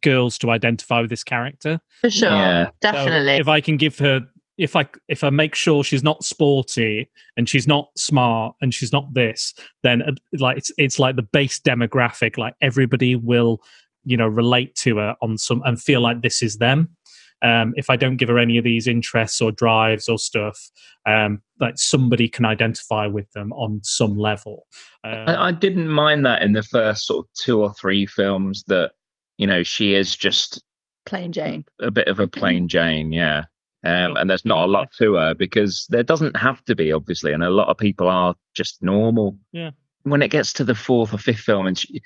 girls 0.00 0.38
to 0.38 0.50
identify 0.50 1.00
with 1.00 1.10
this 1.10 1.24
character. 1.24 1.80
for 2.00 2.10
sure, 2.10 2.30
Yeah. 2.30 2.66
So 2.66 2.72
definitely. 2.92 3.36
if 3.36 3.48
I 3.48 3.60
can 3.60 3.76
give 3.76 3.98
her, 3.98 4.20
if 4.58 4.76
I 4.76 4.86
if 5.08 5.24
I 5.24 5.30
make 5.30 5.54
sure 5.54 5.82
she's 5.82 6.02
not 6.02 6.24
sporty 6.24 7.10
and 7.36 7.48
she's 7.48 7.66
not 7.66 7.88
smart 7.96 8.54
and 8.60 8.72
she's 8.72 8.92
not 8.92 9.12
this, 9.14 9.54
then 9.82 10.02
uh, 10.02 10.12
like 10.38 10.58
it's 10.58 10.70
it's 10.78 10.98
like 10.98 11.16
the 11.16 11.22
base 11.22 11.58
demographic. 11.58 12.38
Like 12.38 12.54
everybody 12.60 13.16
will, 13.16 13.62
you 14.04 14.16
know, 14.16 14.28
relate 14.28 14.74
to 14.76 14.98
her 14.98 15.16
on 15.22 15.38
some 15.38 15.62
and 15.64 15.80
feel 15.80 16.00
like 16.00 16.22
this 16.22 16.42
is 16.42 16.58
them. 16.58 16.96
Um, 17.42 17.72
if 17.76 17.90
I 17.90 17.96
don't 17.96 18.18
give 18.18 18.28
her 18.28 18.38
any 18.38 18.56
of 18.56 18.62
these 18.62 18.86
interests 18.86 19.40
or 19.40 19.50
drives 19.50 20.08
or 20.08 20.16
stuff, 20.16 20.70
um, 21.06 21.42
like 21.58 21.74
somebody 21.76 22.28
can 22.28 22.44
identify 22.44 23.06
with 23.06 23.30
them 23.32 23.52
on 23.54 23.80
some 23.82 24.16
level. 24.16 24.66
Um, 25.02 25.24
I, 25.26 25.46
I 25.48 25.52
didn't 25.52 25.88
mind 25.88 26.24
that 26.24 26.42
in 26.42 26.52
the 26.52 26.62
first 26.62 27.06
sort 27.06 27.26
of 27.26 27.30
two 27.34 27.60
or 27.60 27.74
three 27.74 28.06
films 28.06 28.62
that 28.68 28.92
you 29.38 29.46
know 29.46 29.62
she 29.62 29.94
is 29.94 30.14
just 30.16 30.62
Plain 31.06 31.32
Jane. 31.32 31.64
a 31.80 31.90
bit 31.90 32.08
of 32.08 32.20
a 32.20 32.28
plain 32.40 32.68
Jane, 32.68 33.12
yeah. 33.12 33.44
Um, 33.84 34.16
and 34.16 34.30
there's 34.30 34.44
not 34.44 34.64
a 34.64 34.70
lot 34.70 34.92
to 34.98 35.14
her 35.14 35.34
because 35.34 35.86
there 35.90 36.04
doesn't 36.04 36.36
have 36.36 36.64
to 36.66 36.76
be, 36.76 36.92
obviously, 36.92 37.32
and 37.32 37.42
a 37.42 37.50
lot 37.50 37.66
of 37.68 37.76
people 37.76 38.06
are 38.08 38.36
just 38.54 38.80
normal. 38.80 39.36
Yeah. 39.50 39.72
When 40.04 40.22
it 40.22 40.30
gets 40.30 40.52
to 40.54 40.64
the 40.64 40.76
fourth 40.76 41.12
or 41.12 41.18
fifth 41.18 41.40
film, 41.40 41.66
and 41.66 41.76
she, 41.76 42.00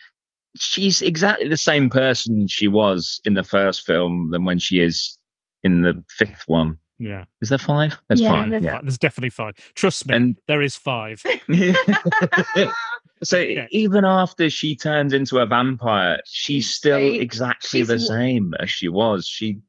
she's 0.56 1.02
exactly 1.02 1.48
the 1.48 1.56
same 1.58 1.90
person 1.90 2.48
she 2.48 2.66
was 2.68 3.20
in 3.26 3.34
the 3.34 3.44
first 3.44 3.84
film 3.84 4.30
than 4.30 4.46
when 4.46 4.58
she 4.58 4.80
is 4.80 5.18
in 5.62 5.82
the 5.82 6.02
fifth 6.08 6.44
one. 6.46 6.78
yeah, 6.98 7.24
Is 7.42 7.50
there 7.50 7.58
five? 7.58 7.98
There's 8.08 8.22
Yeah, 8.22 8.30
five. 8.30 8.50
there's 8.50 8.64
Yeah. 8.64 8.80
there's 8.80 8.96
definitely 8.98 9.28
five. 9.30 9.54
Trust 9.74 10.06
me, 10.08 10.14
And 10.14 10.36
there 10.48 10.62
is 10.62 10.76
five. 10.76 11.22
so 13.22 13.38
Yeah. 13.38 13.66
even 13.70 14.04
after 14.04 14.50
she 14.50 14.76
turns 14.76 15.12
into 15.12 15.38
a 15.38 15.46
vampire, 15.46 16.20
she's 16.24 16.74
still 16.74 17.14
exactly 17.14 17.80
She's 17.80 17.88
the 17.88 17.98
same 17.98 18.54
as 18.60 18.70
she 18.70 18.88
was. 18.88 19.26
She 19.26 19.60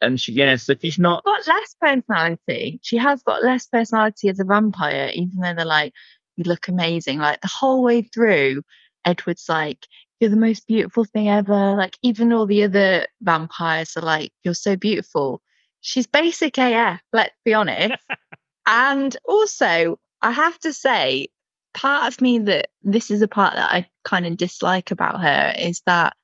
and 0.00 0.20
she 0.20 0.32
yes, 0.32 0.68
if 0.68 0.80
she's 0.80 0.98
not 0.98 1.24
got 1.24 1.46
less 1.46 1.74
personality. 1.80 2.80
She 2.82 2.96
has 2.96 3.22
got 3.22 3.42
less 3.42 3.66
personality 3.66 4.28
as 4.28 4.40
a 4.40 4.44
vampire, 4.44 5.10
even 5.14 5.40
though 5.40 5.54
they're 5.54 5.64
like, 5.64 5.94
you 6.36 6.44
look 6.44 6.68
amazing. 6.68 7.18
Like 7.18 7.40
the 7.40 7.48
whole 7.48 7.82
way 7.82 8.02
through, 8.02 8.62
Edward's 9.04 9.48
like, 9.48 9.86
you're 10.18 10.30
the 10.30 10.36
most 10.36 10.66
beautiful 10.66 11.04
thing 11.04 11.28
ever. 11.28 11.74
Like 11.76 11.96
even 12.02 12.32
all 12.32 12.46
the 12.46 12.64
other 12.64 13.06
vampires 13.22 13.96
are 13.96 14.02
like, 14.02 14.32
you're 14.42 14.54
so 14.54 14.76
beautiful. 14.76 15.40
She's 15.80 16.06
basic 16.06 16.58
AF, 16.58 17.00
let's 17.12 17.34
be 17.44 17.54
honest. 17.54 17.94
and 18.66 19.16
also, 19.26 19.98
I 20.20 20.32
have 20.32 20.58
to 20.60 20.72
say, 20.74 21.28
part 21.74 22.12
of 22.12 22.20
me 22.20 22.38
that 22.38 22.68
this 22.82 23.10
is 23.10 23.22
a 23.22 23.28
part 23.28 23.54
that 23.54 23.72
I 23.72 23.88
kind 24.04 24.26
of 24.26 24.36
dislike 24.36 24.90
about 24.90 25.20
her 25.20 25.54
is 25.58 25.82
that 25.86 26.16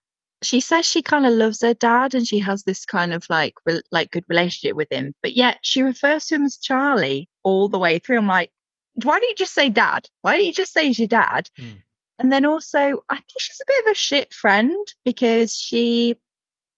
she 0.43 0.61
says 0.61 0.85
she 0.85 1.03
kind 1.03 1.27
of 1.27 1.33
loves 1.33 1.63
her 1.63 1.75
dad 1.75 2.15
and 2.15 2.27
she 2.27 2.39
has 2.41 2.63
this 2.65 2.85
kind 2.85 3.15
of 3.15 3.25
like 3.31 3.55
re- 3.65 3.83
like 3.91 4.11
good 4.11 4.25
relationship 4.29 4.77
with 4.77 4.93
him 4.93 5.15
but 5.23 5.35
yet 5.35 5.59
she 5.63 5.83
refers 5.83 6.27
to 6.27 6.35
him 6.35 6.45
as 6.45 6.59
charlie 6.59 7.29
all 7.43 7.69
the 7.69 7.79
way 7.79 7.99
through. 7.99 8.19
I'm 8.19 8.27
like 8.27 8.51
why 9.03 9.19
don't 9.19 9.29
you 9.29 9.35
just 9.35 9.53
say 9.53 9.69
dad? 9.69 10.09
Why 10.23 10.37
don't 10.37 10.47
you 10.47 10.53
just 10.53 10.73
say 10.73 10.87
he's 10.87 10.99
your 10.99 11.09
dad? 11.09 11.51
Hmm. 11.57 11.69
and 12.19 12.33
then 12.33 12.45
also 12.45 12.79
i 13.11 13.17
think 13.17 13.39
she's 13.39 13.61
a 13.61 13.67
bit 13.67 13.85
of 13.87 13.93
a 13.93 13.95
shit 13.95 14.33
friend 14.33 14.75
because 15.05 15.55
she 15.57 16.17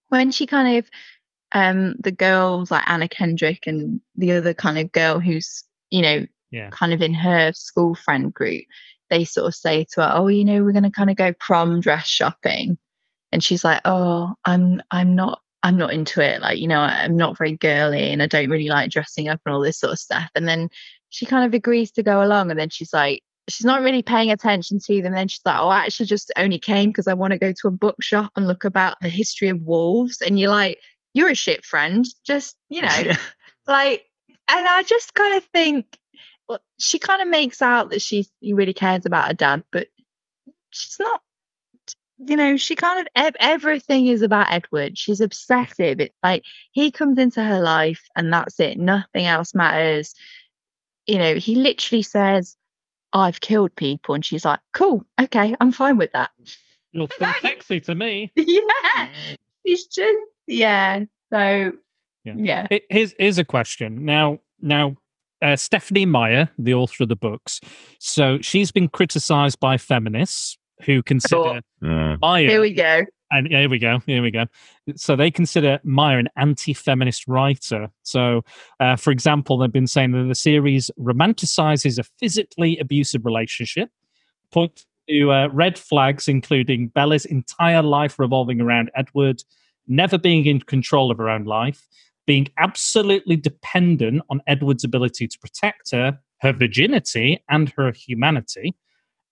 when 0.08 0.30
she 0.30 0.46
kind 0.46 0.78
of 0.78 0.90
um 1.52 1.94
the 2.00 2.12
girls 2.12 2.70
like 2.70 2.82
anna 2.86 3.08
kendrick 3.08 3.66
and 3.66 4.00
the 4.16 4.32
other 4.32 4.52
kind 4.52 4.78
of 4.78 4.92
girl 4.92 5.20
who's 5.20 5.64
you 5.90 6.02
know 6.02 6.26
Yeah. 6.50 6.70
kind 6.70 6.92
of 6.92 7.02
in 7.02 7.12
her 7.14 7.52
school 7.52 7.94
friend 7.94 8.32
group 8.32 8.64
they 9.10 9.24
sort 9.24 9.46
of 9.46 9.54
say 9.54 9.84
to 9.92 10.02
her 10.02 10.12
oh 10.14 10.28
you 10.28 10.44
know 10.44 10.62
we're 10.62 10.72
going 10.72 10.82
to 10.82 10.90
kind 10.90 11.10
of 11.10 11.16
go 11.16 11.32
prom 11.34 11.80
dress 11.80 12.06
shopping. 12.06 12.78
And 13.30 13.44
she's 13.44 13.64
like 13.64 13.80
oh 13.84 14.34
i'm 14.44 14.82
i'm 14.90 15.14
not 15.14 15.40
i'm 15.62 15.76
not 15.76 15.92
into 15.92 16.20
it. 16.20 16.40
Like 16.40 16.58
you 16.58 16.68
know 16.68 16.80
i'm 16.80 17.16
not 17.16 17.36
very 17.36 17.56
girly 17.56 18.10
and 18.10 18.22
i 18.22 18.26
don't 18.26 18.50
really 18.50 18.68
like 18.68 18.90
dressing 18.90 19.28
up 19.28 19.40
and 19.44 19.54
all 19.54 19.60
this 19.60 19.78
sort 19.78 19.92
of 19.92 19.98
stuff. 19.98 20.30
And 20.34 20.48
then 20.48 20.68
she 21.10 21.26
kind 21.26 21.44
of 21.44 21.54
agrees 21.54 21.90
to 21.92 22.02
go 22.02 22.22
along 22.22 22.50
and 22.50 22.58
then 22.58 22.70
she's 22.70 22.92
like 22.92 23.22
she's 23.48 23.64
not 23.64 23.80
really 23.80 24.02
paying 24.02 24.30
attention 24.30 24.78
to 24.78 24.96
them. 24.96 25.06
And 25.06 25.16
then 25.16 25.28
she's 25.28 25.42
like 25.44 25.58
oh 25.58 25.68
i 25.68 25.80
actually 25.80 26.06
just 26.06 26.32
only 26.36 26.58
came 26.58 26.90
because 26.90 27.08
i 27.08 27.14
want 27.14 27.32
to 27.32 27.38
go 27.38 27.52
to 27.52 27.68
a 27.68 27.72
bookshop 27.72 28.32
and 28.36 28.46
look 28.46 28.64
about 28.64 28.96
the 29.00 29.08
history 29.08 29.48
of 29.48 29.60
wolves. 29.62 30.20
And 30.22 30.38
you're 30.38 30.50
like 30.50 30.78
you're 31.14 31.30
a 31.30 31.34
shit 31.34 31.64
friend. 31.64 32.06
Just 32.24 32.56
you 32.68 32.82
know 32.82 33.12
like 33.66 34.04
and 34.50 34.66
i 34.66 34.82
just 34.82 35.12
kind 35.14 35.36
of 35.36 35.44
think 35.44 35.98
well, 36.48 36.60
she 36.78 36.98
kind 36.98 37.20
of 37.22 37.28
makes 37.28 37.60
out 37.62 37.90
that 37.90 38.00
she 38.02 38.26
really 38.42 38.72
cares 38.74 39.04
about 39.06 39.28
her 39.28 39.34
dad 39.34 39.62
but 39.72 39.88
she's 40.70 40.96
not 41.00 41.20
you 42.26 42.36
know 42.36 42.56
she 42.56 42.74
kind 42.74 43.06
of 43.16 43.36
everything 43.38 44.06
is 44.08 44.22
about 44.22 44.50
edward 44.50 44.98
she's 44.98 45.20
obsessive 45.20 46.00
it's 46.00 46.14
like 46.22 46.42
he 46.72 46.90
comes 46.90 47.18
into 47.18 47.42
her 47.42 47.60
life 47.60 48.02
and 48.16 48.32
that's 48.32 48.58
it 48.60 48.76
nothing 48.78 49.24
else 49.26 49.54
matters 49.54 50.14
you 51.06 51.16
know 51.18 51.34
he 51.36 51.54
literally 51.54 52.02
says 52.02 52.56
i've 53.12 53.40
killed 53.40 53.74
people 53.76 54.14
and 54.14 54.24
she's 54.24 54.44
like 54.44 54.60
cool 54.72 55.04
okay 55.20 55.54
i'm 55.60 55.70
fine 55.72 55.96
with 55.96 56.10
that 56.12 56.30
You're 56.92 57.08
still 57.12 57.32
sexy 57.40 57.80
to 57.82 57.94
me. 57.94 58.32
yeah 58.36 59.08
it's 59.64 59.86
just 59.86 60.18
yeah 60.46 61.04
so 61.32 61.72
Yeah. 62.24 62.34
yeah 62.36 62.66
Here- 62.68 62.80
Here's 62.90 63.14
here's 63.18 63.38
a 63.38 63.44
question. 63.44 64.04
Now 64.04 64.40
now 64.60 64.96
uh, 65.42 65.56
Stephanie 65.56 66.06
Meyer, 66.06 66.50
the 66.58 66.74
author 66.74 67.04
of 67.04 67.08
the 67.08 67.16
books, 67.16 67.60
so 67.98 68.38
she's 68.40 68.70
been 68.70 68.88
criticised 68.88 69.60
by 69.60 69.76
feminists 69.76 70.58
who 70.84 71.02
consider 71.02 71.60
Mm. 71.82 72.18
Meyer 72.20 72.48
here 72.48 72.60
we 72.60 72.72
go 72.72 73.04
and 73.30 73.46
here 73.48 73.68
we 73.68 73.78
go, 73.78 74.00
here 74.06 74.22
we 74.22 74.30
go. 74.30 74.46
So 74.96 75.16
they 75.16 75.30
consider 75.30 75.78
Meyer 75.84 76.18
an 76.18 76.28
anti-feminist 76.36 77.28
writer. 77.28 77.88
So, 78.02 78.42
uh, 78.80 78.96
for 78.96 79.10
example, 79.10 79.58
they've 79.58 79.72
been 79.72 79.86
saying 79.86 80.12
that 80.12 80.24
the 80.24 80.34
series 80.34 80.90
romanticizes 80.98 81.98
a 81.98 82.04
physically 82.18 82.78
abusive 82.78 83.24
relationship, 83.24 83.90
point 84.50 84.84
to 85.08 85.32
uh, 85.32 85.48
red 85.52 85.78
flags 85.78 86.28
including 86.28 86.88
Bella's 86.88 87.24
entire 87.24 87.82
life 87.82 88.18
revolving 88.18 88.60
around 88.60 88.90
Edward, 88.96 89.42
never 89.86 90.18
being 90.18 90.46
in 90.46 90.60
control 90.60 91.10
of 91.10 91.18
her 91.18 91.28
own 91.28 91.44
life, 91.44 91.86
being 92.28 92.46
absolutely 92.58 93.36
dependent 93.36 94.20
on 94.28 94.42
Edward's 94.46 94.84
ability 94.84 95.26
to 95.26 95.38
protect 95.38 95.90
her, 95.92 96.18
her 96.42 96.52
virginity, 96.52 97.42
and 97.48 97.72
her 97.74 97.90
humanity, 97.90 98.76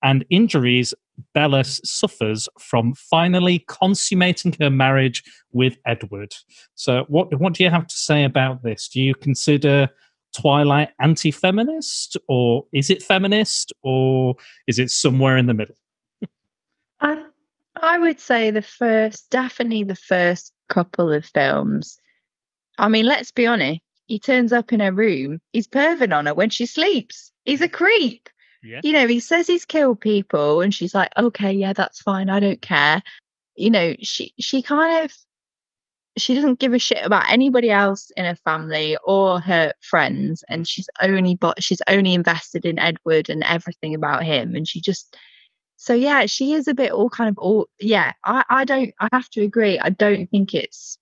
and 0.03 0.25
injuries 0.31 0.95
Bella 1.35 1.63
suffers 1.65 2.49
from 2.59 2.95
finally 2.95 3.65
consummating 3.69 4.55
her 4.61 4.71
marriage 4.71 5.23
with 5.53 5.77
Edward. 5.87 6.35
So, 6.75 7.05
what 7.09 7.39
what 7.39 7.53
do 7.53 7.65
you 7.65 7.71
have 7.71 7.87
to 7.87 7.95
say 7.95 8.25
about 8.25 8.63
this? 8.63 8.89
Do 8.89 9.01
you 9.01 9.15
consider 9.15 9.89
Twilight 10.35 10.91
anti-feminist, 10.99 12.17
or 12.29 12.65
is 12.73 12.91
it 12.91 13.03
feminist, 13.03 13.73
or 13.83 14.37
is 14.67 14.79
it 14.79 14.91
somewhere 14.91 15.37
in 15.37 15.47
the 15.47 15.55
middle? 15.55 15.77
I 17.01 17.25
I 17.77 17.99
would 17.99 18.21
say 18.21 18.51
the 18.51 18.63
first, 18.63 19.31
definitely 19.31 19.85
the 19.85 19.97
first 19.97 20.53
couple 20.69 21.13
of 21.13 21.27
films. 21.27 21.99
I 22.79 22.89
mean, 22.89 23.07
let's 23.07 23.33
be 23.33 23.47
honest. 23.47 23.81
He 24.07 24.19
turns 24.19 24.53
up 24.53 24.73
in 24.73 24.81
her 24.81 24.93
room. 24.93 25.41
He's 25.53 25.67
perving 25.67 26.17
on 26.17 26.27
her 26.27 26.35
when 26.35 26.51
she 26.51 26.67
sleeps. 26.67 27.33
He's 27.45 27.61
a 27.61 27.69
creep. 27.69 28.29
Yeah. 28.63 28.81
You 28.83 28.93
know, 28.93 29.07
he 29.07 29.21
says 29.21 29.47
he's 29.47 29.65
killed 29.65 30.01
people, 30.01 30.61
and 30.61 30.75
she's 30.75 30.95
like, 30.95 31.11
"Okay, 31.17 31.53
yeah, 31.53 31.73
that's 31.73 32.01
fine. 32.03 32.31
I 32.31 32.41
don't 32.41 32.63
care." 32.63 33.03
You 33.57 33.71
know, 33.71 33.95
she 34.01 34.33
she 34.39 34.63
kind 34.63 35.05
of 35.05 35.13
she 36.19 36.35
doesn't 36.35 36.59
give 36.59 36.73
a 36.73 36.79
shit 36.79 37.05
about 37.05 37.31
anybody 37.31 37.71
else 37.71 38.11
in 38.17 38.25
her 38.25 38.37
family 38.37 38.97
or 39.05 39.41
her 39.41 39.73
friends, 39.83 40.45
and 40.49 40.63
mm. 40.63 40.69
she's 40.69 40.89
only 41.03 41.37
but 41.37 41.63
she's 41.63 41.83
only 41.89 42.15
invested 42.15 42.65
in 42.65 42.79
Edward 42.79 43.29
and 43.29 43.43
everything 43.45 43.95
about 43.95 44.25
him, 44.25 44.55
and 44.55 44.67
she 44.69 44.81
just 44.81 45.17
so 45.77 45.95
yeah 45.95 46.27
she 46.27 46.55
is 46.55 46.67
a 46.69 46.75
bit 46.75 46.91
all 46.91 47.11
kind 47.11 47.29
of 47.29 47.39
all 47.39 47.69
yeah 47.79 48.13
i 48.25 48.43
i 48.49 48.65
don't 48.65 48.95
i 48.99 49.09
have 49.13 49.29
to 49.29 49.43
agree 49.43 49.79
i 49.79 49.91
don't 49.91 50.27
think 50.31 50.55
it's 50.55 50.99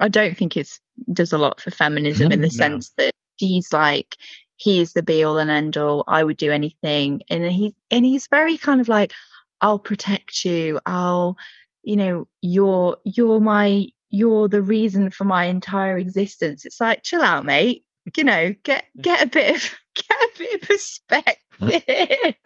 i 0.00 0.08
don't 0.08 0.36
think 0.36 0.56
it's 0.56 0.80
does 1.12 1.32
a 1.32 1.38
lot 1.38 1.60
for 1.60 1.70
feminism 1.70 2.32
in 2.32 2.40
the 2.40 2.48
No. 2.52 2.56
sense 2.56 2.92
that 2.96 3.12
she's 3.38 3.72
like 3.72 4.16
he 4.56 4.80
is 4.80 4.92
the 4.92 5.02
be 5.02 5.22
all 5.22 5.38
and 5.38 5.50
end 5.50 5.76
all 5.76 6.04
i 6.08 6.24
would 6.24 6.36
do 6.36 6.50
anything 6.50 7.22
and 7.30 7.44
he 7.44 7.74
and 7.90 8.04
he's 8.04 8.26
very 8.26 8.56
kind 8.56 8.80
of 8.80 8.88
like 8.88 9.12
I'll 9.60 9.78
protect 9.78 10.44
you. 10.44 10.80
I'll, 10.86 11.36
you 11.82 11.96
know, 11.96 12.28
you're 12.42 12.96
you're 13.04 13.40
my 13.40 13.86
you're 14.10 14.48
the 14.48 14.62
reason 14.62 15.10
for 15.10 15.24
my 15.24 15.44
entire 15.46 15.98
existence. 15.98 16.64
It's 16.64 16.80
like, 16.80 17.02
chill 17.02 17.22
out, 17.22 17.44
mate. 17.44 17.84
You 18.16 18.24
know, 18.24 18.54
get 18.62 18.84
get 19.00 19.22
a 19.22 19.26
bit 19.26 19.56
of 19.56 19.74
get 19.94 20.10
a 20.10 20.38
bit 20.38 20.62
of 20.62 20.68
respect. 20.68 21.42
right. 21.60 22.36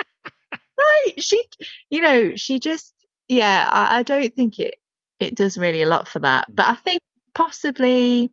She 1.18 1.44
you 1.90 2.00
know, 2.00 2.34
she 2.36 2.58
just 2.58 2.92
yeah, 3.28 3.68
I, 3.70 3.98
I 3.98 4.02
don't 4.02 4.34
think 4.34 4.58
it 4.58 4.74
it 5.20 5.34
does 5.36 5.56
really 5.56 5.82
a 5.82 5.88
lot 5.88 6.08
for 6.08 6.18
that. 6.20 6.50
Mm. 6.50 6.56
But 6.56 6.68
I 6.68 6.74
think 6.76 7.00
possibly 7.34 8.30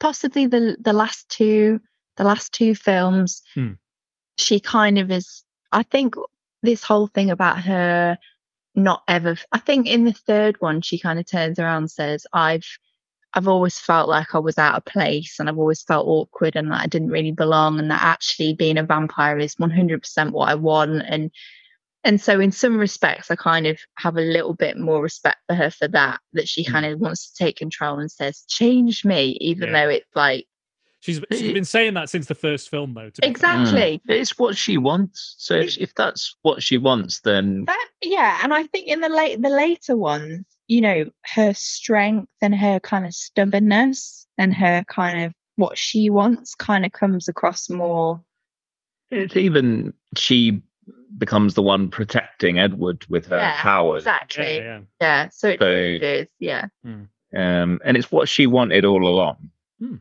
possibly 0.00 0.46
the 0.46 0.76
the 0.80 0.92
last 0.92 1.28
two 1.28 1.80
the 2.16 2.24
last 2.24 2.52
two 2.52 2.74
films 2.74 3.42
Hmm. 3.54 3.72
she 4.38 4.60
kind 4.60 4.98
of 4.98 5.10
is 5.10 5.44
i 5.72 5.82
think 5.82 6.14
this 6.62 6.82
whole 6.82 7.06
thing 7.06 7.30
about 7.30 7.58
her 7.60 8.18
not 8.74 9.02
ever 9.08 9.36
i 9.52 9.58
think 9.58 9.86
in 9.86 10.04
the 10.04 10.12
third 10.12 10.56
one 10.60 10.82
she 10.82 10.98
kind 10.98 11.18
of 11.18 11.26
turns 11.26 11.58
around 11.58 11.84
and 11.84 11.90
says 11.90 12.26
i've 12.32 12.66
i've 13.32 13.48
always 13.48 13.78
felt 13.78 14.08
like 14.08 14.34
i 14.34 14.38
was 14.38 14.58
out 14.58 14.76
of 14.76 14.84
place 14.84 15.36
and 15.38 15.48
i've 15.48 15.58
always 15.58 15.82
felt 15.82 16.06
awkward 16.06 16.56
and 16.56 16.70
that 16.70 16.82
i 16.82 16.86
didn't 16.86 17.10
really 17.10 17.32
belong 17.32 17.78
and 17.78 17.90
that 17.90 18.02
actually 18.02 18.52
being 18.54 18.76
a 18.78 18.82
vampire 18.82 19.38
is 19.38 19.54
100% 19.56 20.30
what 20.32 20.48
i 20.48 20.54
want 20.54 21.02
and 21.06 21.30
and 22.06 22.20
so 22.20 22.40
in 22.40 22.50
some 22.52 22.78
respects 22.78 23.30
i 23.30 23.36
kind 23.36 23.66
of 23.66 23.78
have 23.98 24.16
a 24.16 24.20
little 24.22 24.54
bit 24.54 24.78
more 24.78 25.02
respect 25.02 25.36
for 25.48 25.54
her 25.54 25.70
for 25.70 25.88
that 25.88 26.18
that 26.32 26.48
she 26.48 26.62
Hmm. 26.64 26.72
kind 26.72 26.86
of 26.86 26.98
wants 27.00 27.30
to 27.30 27.44
take 27.44 27.56
control 27.56 27.98
and 27.98 28.10
says 28.10 28.44
change 28.48 29.04
me 29.04 29.36
even 29.40 29.68
Yeah. 29.72 29.84
though 29.84 29.90
it's 29.90 30.14
like 30.14 30.46
She's, 31.00 31.20
she's 31.30 31.52
been 31.52 31.64
saying 31.64 31.94
that 31.94 32.08
since 32.10 32.26
the 32.26 32.34
first 32.34 32.68
film, 32.68 32.94
though. 32.94 33.10
to 33.10 33.20
be 33.20 33.26
fair. 33.26 33.30
exactly 33.30 34.00
It's 34.08 34.36
what 34.38 34.56
she 34.56 34.76
wants. 34.76 35.36
So 35.38 35.54
if, 35.54 35.78
if 35.78 35.94
that's 35.94 36.34
what 36.42 36.64
she 36.64 36.78
wants, 36.78 37.20
then 37.20 37.64
That, 37.66 37.88
yeah, 38.02 38.40
and 38.42 38.52
I 38.52 38.64
think 38.64 38.88
in 38.88 39.00
the 39.02 39.08
late 39.08 39.40
the 39.40 39.50
later 39.50 39.96
ones, 39.96 40.44
you 40.66 40.80
know, 40.80 41.04
her 41.34 41.54
strength 41.54 42.32
and 42.42 42.56
her 42.56 42.80
kind 42.80 43.06
of 43.06 43.14
stubbornness 43.14 44.26
and 44.36 44.52
her 44.54 44.82
kind 44.88 45.22
of 45.26 45.32
what 45.54 45.78
she 45.78 46.10
wants 46.10 46.56
kind 46.56 46.84
of 46.84 46.90
comes 46.90 47.28
across 47.28 47.70
more. 47.70 48.20
it's 49.12 49.36
even 49.36 49.92
she 50.16 50.60
becomes 51.18 51.54
the 51.54 51.62
one 51.62 51.88
protecting 51.88 52.58
Edward 52.58 53.04
with 53.08 53.26
her 53.26 53.38
Yeah, 53.38 53.60
powers. 53.60 54.02
Exactly. 54.02 54.56
Yeah, 54.56 54.62
Yeah. 54.62 54.80
yeah. 55.00 55.28
so 55.30 55.48
it 55.48 55.58
So- 55.60 55.66
is. 55.66 56.26
Yeah. 56.38 56.66
um, 56.84 57.80
and 57.84 57.96
it's 57.96 58.10
what 58.12 58.28
she 58.28 58.46
wanted 58.46 58.84
all 58.84 59.06
along. 59.06 59.50
Hmm. 59.80 59.94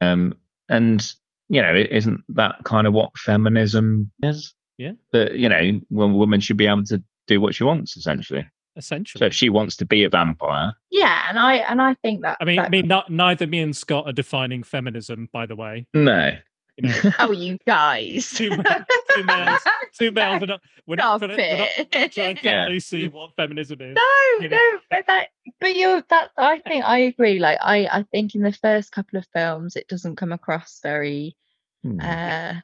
Um, 0.00 0.34
and 0.68 1.12
you 1.48 1.60
know, 1.60 1.74
is 1.74 1.88
isn't 1.90 2.20
that 2.30 2.56
kind 2.64 2.86
of 2.86 2.92
what 2.92 3.16
feminism 3.18 4.10
is? 4.22 4.54
Yeah. 4.78 4.92
that 5.12 5.34
you 5.36 5.48
know, 5.48 5.80
when 5.90 6.10
a 6.12 6.14
woman 6.14 6.40
should 6.40 6.56
be 6.56 6.66
able 6.66 6.84
to 6.84 7.02
do 7.26 7.40
what 7.40 7.54
she 7.54 7.64
wants, 7.64 7.96
essentially. 7.96 8.46
Essentially. 8.76 9.18
So 9.18 9.26
if 9.26 9.34
she 9.34 9.50
wants 9.50 9.76
to 9.76 9.84
be 9.84 10.04
a 10.04 10.08
vampire, 10.08 10.72
Yeah, 10.90 11.24
and 11.28 11.38
I 11.38 11.56
and 11.56 11.82
I 11.82 11.94
think 11.94 12.22
that. 12.22 12.38
I 12.40 12.44
mean, 12.44 12.56
that- 12.56 12.66
I 12.66 12.68
mean, 12.70 12.86
not, 12.88 13.10
neither 13.10 13.46
me 13.46 13.60
and 13.60 13.76
Scott 13.76 14.06
are 14.06 14.12
defining 14.12 14.62
feminism, 14.62 15.28
by 15.32 15.44
the 15.46 15.56
way. 15.56 15.86
no, 15.92 16.30
You 16.76 16.88
know, 16.88 16.94
oh, 17.18 17.32
you 17.32 17.58
guys. 17.66 18.30
Two 18.30 18.48
two 18.50 19.24
males- 19.24 19.60
two 19.98 20.10
males 20.12 20.42
are 20.42 20.46
not. 20.46 20.60
We're 20.86 20.96
not, 20.96 21.18
Stop 21.18 21.30
we're 21.30 21.36
not, 21.36 21.68
we're 21.78 22.00
not 22.00 22.12
trying 22.12 22.36
to 22.36 22.42
Yeah. 22.44 22.62
tell 22.64 22.70
Lucy 22.70 23.08
what 23.08 23.34
feminism 23.36 23.80
is. 23.80 23.94
No, 23.96 24.42
you 24.44 24.48
know. 24.48 24.56
no, 24.56 24.78
but 24.90 25.06
that, 25.06 25.28
but 25.60 25.74
you 25.74 26.02
that 26.08 26.30
I 26.36 26.58
think 26.60 26.84
I 26.84 26.98
agree. 26.98 27.38
Like 27.38 27.58
I, 27.60 27.86
I 27.86 28.02
think 28.10 28.34
in 28.34 28.42
the 28.42 28.52
first 28.52 28.92
couple 28.92 29.18
of 29.18 29.26
films, 29.34 29.76
it 29.76 29.88
doesn't 29.88 30.16
come 30.16 30.32
across 30.32 30.80
very. 30.82 31.36
Hmm. 31.82 31.98
uh 32.00 32.54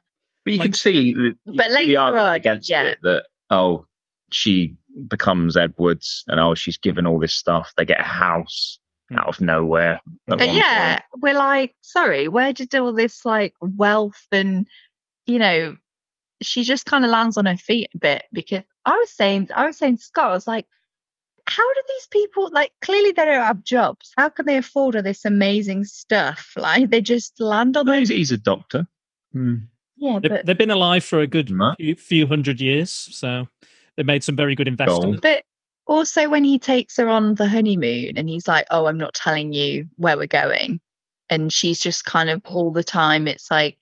but 0.45 0.53
you 0.53 0.59
like- 0.59 0.65
can 0.67 0.73
see 0.73 1.13
the, 1.13 1.35
But 1.45 1.71
later 1.71 1.87
the 1.87 1.97
on, 1.97 2.35
against 2.35 2.69
yeah. 2.69 2.83
it 2.83 2.99
that 3.03 3.25
oh, 3.49 3.85
she 4.31 4.75
becomes 5.07 5.55
Edwards, 5.57 6.23
and 6.27 6.39
oh, 6.39 6.53
she's 6.55 6.77
given 6.77 7.05
all 7.07 7.19
this 7.19 7.33
stuff. 7.33 7.73
They 7.77 7.85
get 7.85 7.99
a 7.99 8.03
house 8.03 8.79
Hmm. 9.09 9.19
out 9.19 9.27
of 9.29 9.39
nowhere. 9.41 10.01
at 10.29 10.41
Uh, 10.41 10.43
yeah, 10.43 10.99
point. 11.11 11.23
we're 11.23 11.33
like, 11.33 11.75
sorry, 11.81 12.27
where 12.27 12.51
did 12.51 12.75
all 12.75 12.91
this 12.91 13.23
like 13.25 13.53
wealth 13.61 14.21
and 14.33 14.67
you 15.25 15.39
know, 15.39 15.77
she 16.41 16.63
just 16.63 16.85
kind 16.85 17.03
of 17.05 17.11
lands 17.11 17.37
on 17.37 17.45
her 17.45 17.57
feet 17.57 17.89
a 17.95 17.97
bit 17.97 18.23
because 18.33 18.63
I 18.85 18.91
was 18.91 19.09
saying, 19.11 19.49
I 19.55 19.65
was 19.65 19.77
saying, 19.77 19.97
to 19.97 20.03
Scott, 20.03 20.29
I 20.31 20.33
was 20.33 20.47
like, 20.47 20.65
how 21.45 21.73
do 21.73 21.81
these 21.87 22.07
people 22.07 22.49
like 22.51 22.73
clearly 22.81 23.11
they 23.13 23.25
don't 23.25 23.41
have 23.43 23.63
jobs? 23.63 24.11
How 24.17 24.29
can 24.29 24.45
they 24.45 24.57
afford 24.57 24.95
all 24.95 25.01
this 25.03 25.25
amazing 25.25 25.85
stuff? 25.85 26.53
Like 26.57 26.89
they 26.89 27.01
just 27.01 27.39
land 27.39 27.77
on 27.77 27.85
Well, 27.85 27.93
their 27.93 27.99
he's, 28.01 28.09
he's 28.09 28.31
a 28.31 28.37
doctor. 28.37 28.87
Hmm. 29.33 29.55
yeah, 29.95 30.19
They've, 30.19 30.31
but 30.31 30.45
they've 30.45 30.57
been 30.57 30.71
alive 30.71 31.03
for 31.03 31.19
a 31.21 31.27
good 31.27 31.51
Huh? 31.57 31.75
few, 31.77 31.95
few 31.95 32.27
hundred 32.27 32.59
years, 32.59 32.91
so 32.91 33.47
they 33.95 34.03
made 34.03 34.23
some 34.23 34.35
very 34.35 34.55
good 34.55 34.67
investments. 34.67 35.19
But 35.21 35.43
also 35.85 36.29
when 36.29 36.43
he 36.43 36.59
takes 36.59 36.97
her 36.97 37.07
on 37.07 37.35
the 37.35 37.47
honeymoon 37.47 38.17
and 38.17 38.27
he's 38.29 38.47
like, 38.47 38.67
"Oh, 38.69 38.85
I'm 38.87 38.97
not 38.97 39.13
telling 39.13 39.53
you 39.53 39.87
where 39.95 40.17
we're 40.17 40.27
going," 40.27 40.81
and 41.29 41.51
she's 41.51 41.79
just 41.79 42.03
kind 42.05 42.29
of 42.29 42.41
all 42.45 42.71
the 42.71 42.83
time. 42.83 43.27
It's 43.27 43.49
like 43.49 43.77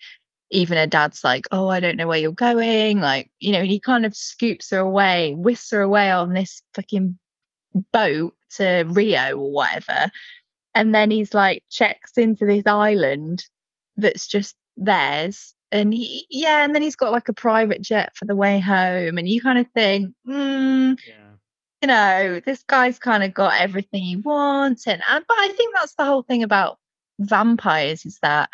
even 0.56 0.78
her 0.78 0.88
dad's 0.88 1.24
like, 1.24 1.46
"Oh, 1.52 1.68
I 1.68 1.80
don't 1.80 1.98
know 1.98 2.08
where 2.08 2.18
you're 2.20 2.32
going," 2.32 3.00
like 3.00 3.30
you 3.40 3.52
know. 3.52 3.60
And 3.60 3.70
he 3.70 3.80
kind 3.80 4.06
of 4.06 4.16
scoops 4.16 4.70
her 4.72 4.80
away, 4.80 5.34
whisks 5.36 5.72
her 5.72 5.82
away 5.82 6.12
on 6.12 6.34
this 6.34 6.62
fucking 6.74 7.18
boat 7.92 8.34
to 8.58 8.84
Rio 8.88 9.38
or 9.38 9.52
whatever, 9.52 10.10
and 10.74 10.96
then 10.96 11.12
he's 11.12 11.34
like 11.34 11.64
checks 11.70 12.18
into 12.18 12.46
this 12.46 12.64
island 12.66 13.46
that's 13.98 14.28
just 14.28 14.56
theirs. 14.78 15.54
And 15.72 15.94
he, 15.94 16.26
yeah, 16.30 16.64
and 16.64 16.74
then 16.76 16.82
he's 16.82 16.96
got 16.96 17.12
like 17.12 17.28
a 17.28 17.34
private 17.34 17.82
jet 17.82 18.14
for 18.16 18.26
the 18.26 18.36
way 18.36 18.60
home, 18.60 19.18
and 19.18 19.28
you 19.28 19.42
kind 19.42 19.60
of 19.60 19.68
think, 19.74 20.14
hmm, 20.26 20.94
Yeah. 21.08 21.32
you 21.82 21.88
know, 21.88 22.40
this 22.46 22.64
guy's 22.64 23.00
kind 23.00 23.24
of 23.24 23.34
got 23.34 23.60
everything 23.60 24.04
he 24.04 24.16
wants, 24.16 24.88
and, 24.88 25.02
and 25.10 25.26
but 25.28 25.38
I 25.38 25.50
think 25.50 25.76
that's 25.76 25.96
the 25.96 26.06
whole 26.06 26.24
thing 26.24 26.44
about 26.44 26.78
vampires 27.20 28.06
is 28.06 28.20
that 28.22 28.50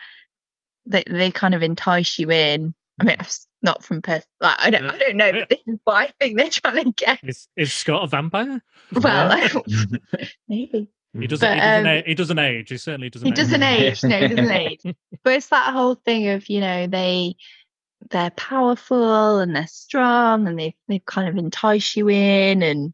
they 0.86 1.04
they 1.08 1.32
kind 1.32 1.56
of 1.56 1.64
entice 1.64 2.20
you 2.20 2.32
in. 2.32 2.74
I 3.00 3.04
mean, 3.04 3.18
it's 3.20 3.48
not 3.62 3.84
from 3.84 4.02
pers- 4.02 4.26
like 4.40 4.58
I 4.60 4.70
don't 4.70 4.86
I 4.86 4.98
don't 4.98 5.16
know, 5.16 5.32
but 5.32 5.50
this 5.50 5.60
is 5.66 5.80
what 5.84 5.96
I 5.96 6.14
think 6.20 6.38
they're 6.38 6.50
trying 6.50 6.84
to 6.86 6.92
get. 6.92 7.20
Is, 7.24 7.48
is 7.56 7.74
Scott 7.74 8.04
a 8.04 8.08
vampire? 8.08 8.62
Well, 8.94 9.64
maybe 10.48 10.90
He 11.20 11.28
doesn't. 11.28 11.48
But, 11.48 11.56
he, 11.56 11.60
doesn't 11.60 11.88
um, 11.88 12.04
he 12.06 12.14
doesn't 12.16 12.40
age. 12.40 12.70
He 12.70 12.78
certainly 12.78 13.10
doesn't. 13.10 13.26
he 13.26 13.32
age. 13.32 13.38
doesn't 13.38 13.64
age. 13.64 14.04
No, 14.04 14.20
he 14.20 14.28
doesn't 14.28 14.52
age. 14.52 14.82
But 15.24 15.34
it's 15.34 15.48
that 15.48 15.74
whole 15.74 15.96
thing 15.96 16.30
of 16.30 16.50
you 16.50 16.62
know 16.62 16.88
they 16.88 17.36
they're 18.10 18.32
powerful 18.32 19.40
and 19.40 19.56
they're 19.56 19.68
strong 19.68 20.48
and 20.48 20.60
they 20.60 20.76
they 20.88 21.00
kind 21.06 21.30
of 21.30 21.38
entice 21.38 21.96
you 21.96 22.10
in, 22.10 22.64
and 22.64 22.94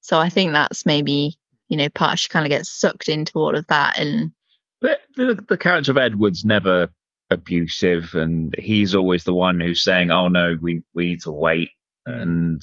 so 0.00 0.18
I 0.18 0.28
think 0.28 0.52
that's 0.52 0.86
maybe 0.86 1.38
you 1.68 1.76
know 1.76 1.88
part 1.88 2.18
she 2.18 2.28
kind 2.28 2.46
of 2.46 2.50
gets 2.50 2.70
sucked 2.70 3.08
into 3.08 3.38
all 3.38 3.54
of 3.54 3.66
that 3.68 3.98
and 3.98 4.32
But 4.80 5.00
the, 5.16 5.44
the 5.48 5.58
character 5.58 5.92
of 5.92 5.98
Edward's 5.98 6.44
never 6.44 6.90
abusive, 7.30 8.14
and 8.14 8.54
he's 8.58 8.94
always 8.94 9.24
the 9.24 9.34
one 9.34 9.60
who's 9.60 9.82
saying, 9.84 10.10
"Oh 10.10 10.28
no, 10.28 10.56
we 10.60 10.82
we 10.94 11.06
need 11.06 11.22
to 11.22 11.32
wait." 11.32 11.70
And 12.06 12.62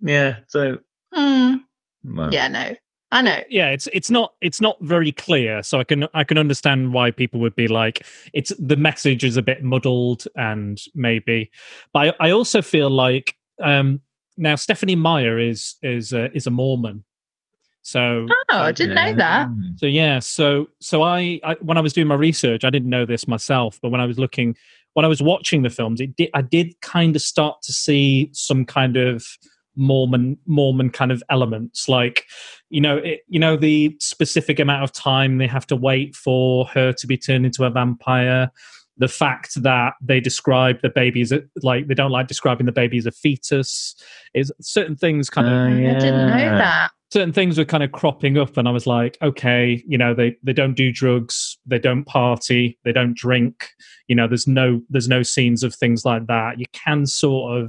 yeah, 0.00 0.36
so 0.48 0.78
Hmm, 1.14 1.56
well, 2.04 2.32
yeah, 2.34 2.48
no, 2.48 2.74
I 3.12 3.22
know. 3.22 3.40
yeah 3.48 3.68
it's 3.70 3.86
it's 3.92 4.10
not 4.10 4.34
it's 4.40 4.60
not 4.60 4.76
very 4.80 5.12
clear 5.12 5.62
so 5.62 5.78
i 5.78 5.84
can 5.84 6.08
i 6.14 6.24
can 6.24 6.36
understand 6.36 6.92
why 6.92 7.12
people 7.12 7.38
would 7.40 7.54
be 7.54 7.68
like 7.68 8.04
it's 8.32 8.52
the 8.58 8.76
message 8.76 9.22
is 9.22 9.36
a 9.36 9.42
bit 9.42 9.62
muddled 9.62 10.24
and 10.34 10.80
maybe 10.96 11.50
but 11.92 12.16
i, 12.20 12.26
I 12.28 12.30
also 12.32 12.60
feel 12.60 12.90
like 12.90 13.36
um 13.62 14.00
now 14.36 14.56
Stephenie 14.56 14.96
Meyer 14.96 15.38
is 15.38 15.76
is 15.82 16.12
a, 16.12 16.34
is 16.36 16.48
a 16.48 16.50
mormon 16.50 17.04
so 17.86 18.26
Oh, 18.50 18.58
I 18.58 18.72
didn't 18.72 18.94
know 18.94 19.12
that. 19.14 19.48
so 19.76 19.86
yeah 19.86 20.18
so 20.18 20.68
so 20.80 21.02
I, 21.02 21.38
I 21.44 21.54
when 21.60 21.76
i 21.76 21.80
was 21.80 21.92
doing 21.92 22.06
my 22.08 22.14
research 22.14 22.64
i 22.64 22.70
didn't 22.70 22.88
know 22.88 23.04
this 23.06 23.28
myself 23.28 23.78
but 23.82 23.90
when 23.90 24.00
i 24.00 24.06
was 24.06 24.18
looking 24.18 24.56
when 24.94 25.04
i 25.04 25.08
was 25.08 25.20
watching 25.22 25.62
the 25.62 25.70
films 25.70 26.00
it 26.00 26.16
did 26.16 26.30
i 26.34 26.40
did 26.42 26.80
kind 26.80 27.14
of 27.14 27.22
start 27.22 27.60
to 27.62 27.72
see 27.72 28.30
some 28.32 28.64
kind 28.64 28.96
of 28.96 29.24
mormon 29.76 30.38
mormon 30.46 30.88
kind 30.88 31.10
of 31.12 31.22
elements 31.30 31.88
like 31.88 32.24
you 32.70 32.80
know 32.80 32.96
it, 32.98 33.20
you 33.28 33.38
know 33.40 33.56
the 33.56 33.94
specific 34.00 34.58
amount 34.60 34.82
of 34.84 34.92
time 34.92 35.38
they 35.38 35.46
have 35.48 35.66
to 35.66 35.76
wait 35.76 36.14
for 36.14 36.64
her 36.66 36.92
to 36.92 37.06
be 37.06 37.16
turned 37.18 37.44
into 37.44 37.64
a 37.64 37.70
vampire 37.70 38.50
the 38.96 39.08
fact 39.08 39.60
that 39.60 39.94
they 40.00 40.20
describe 40.20 40.80
the 40.80 40.88
baby 40.88 41.20
as 41.20 41.32
a, 41.32 41.42
like 41.62 41.88
they 41.88 41.94
don't 41.94 42.12
like 42.12 42.28
describing 42.28 42.64
the 42.66 42.70
baby 42.72 42.96
as 42.96 43.06
a 43.06 43.10
fetus 43.10 43.96
is 44.34 44.52
certain 44.60 44.94
things 44.94 45.28
kind 45.28 45.48
of 45.48 45.52
Uh, 45.52 45.90
I 45.96 45.98
didn't 45.98 46.28
know 46.28 46.56
that. 46.58 46.92
Certain 47.14 47.32
things 47.32 47.56
were 47.56 47.64
kind 47.64 47.84
of 47.84 47.92
cropping 47.92 48.36
up 48.36 48.56
and 48.56 48.66
i 48.66 48.70
was 48.72 48.86
like 48.86 49.16
okay 49.22 49.82
you 49.86 49.96
know 49.96 50.12
they 50.14 50.34
they 50.42 50.52
don't 50.52 50.74
do 50.74 50.90
drugs 50.90 51.56
they 51.64 51.78
don't 51.78 52.04
party 52.04 52.76
they 52.84 52.90
don't 52.92 53.16
drink 53.16 53.68
you 54.08 54.16
know 54.16 54.26
there's 54.26 54.48
no 54.48 54.80
there's 54.90 55.06
no 55.08 55.22
scenes 55.22 55.62
of 55.62 55.72
things 55.74 56.04
like 56.04 56.26
that. 56.26 56.58
You 56.58 56.66
can 56.72 57.06
sort 57.06 57.58
of 57.60 57.68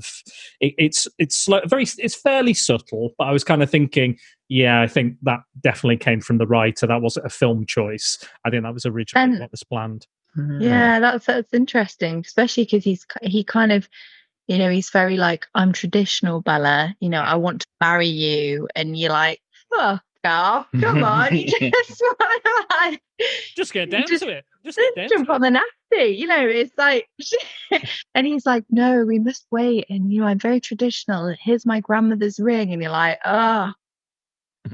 it, 0.59 0.73
it's 0.77 1.07
it's 1.19 1.37
slow, 1.37 1.61
very 1.65 1.85
it's 1.97 2.15
fairly 2.15 2.53
subtle 2.53 3.11
but 3.17 3.25
i 3.25 3.31
was 3.31 3.43
kind 3.43 3.61
of 3.63 3.69
thinking 3.69 4.17
yeah 4.49 4.81
i 4.81 4.87
think 4.87 5.15
that 5.21 5.39
definitely 5.61 5.97
came 5.97 6.19
from 6.21 6.37
the 6.39 6.47
writer. 6.47 6.87
That 6.87 7.01
wasn't 7.01 7.27
a 7.27 7.29
film 7.29 7.65
choice. 7.65 8.17
I 8.43 8.49
think 8.49 8.63
that 8.63 8.73
was 8.73 8.85
originally 8.85 9.23
And- 9.31 9.39
what 9.39 9.51
was 9.51 9.63
planned. 9.63 10.07
Mm-hmm. 10.37 10.61
Yeah, 10.63 10.99
that's 10.99 11.27
that's 11.27 11.53
interesting, 11.53 12.23
especially 12.25 12.65
because 12.65 12.83
he's 12.83 13.05
he 13.21 13.43
kind 13.43 13.71
of 13.71 13.87
You 14.47 14.57
know, 14.59 14.69
he's 14.69 14.89
very 14.89 15.17
like, 15.17 15.45
I'm 15.55 15.73
traditional, 15.73 16.41
Bella. 16.41 16.95
You 16.99 17.09
know, 17.09 17.21
I 17.21 17.35
want 17.35 17.61
to 17.61 17.67
marry 17.81 18.07
you. 18.07 18.67
And 18.75 18.97
you're 18.97 19.11
like, 19.11 19.39
oh, 19.71 19.99
God, 20.23 20.65
come 20.79 21.03
on. 21.03 21.29
You 21.35 21.47
just 21.71 22.03
like, 22.71 23.01
Just 23.55 23.73
get 23.73 23.89
down 23.89 24.03
Just- 24.07 24.23
to 24.23 24.29
it. 24.29 24.45
Just 24.63 24.77
get 24.79 24.95
down 24.95 25.03
just 25.09 25.13
jump 25.15 25.27
to 25.27 25.31
it. 25.31 25.35
on 25.35 25.41
the 25.41 25.49
nasty. 25.51 26.15
You 26.17 26.25
know, 26.27 26.47
it's 26.47 26.73
like, 26.77 27.07
and 28.15 28.25
he's 28.25 28.45
like, 28.47 28.65
no, 28.71 29.05
we 29.05 29.19
must 29.19 29.45
wait. 29.51 29.85
And, 29.89 30.11
you 30.11 30.21
know, 30.21 30.27
I'm 30.27 30.39
very 30.39 30.59
traditional. 30.59 31.35
Here's 31.39 31.65
my 31.67 31.79
grandmother's 31.81 32.39
ring. 32.39 32.73
And 32.73 32.81
you're 32.81 32.91
like, 32.91 33.19
oh, 33.25 33.71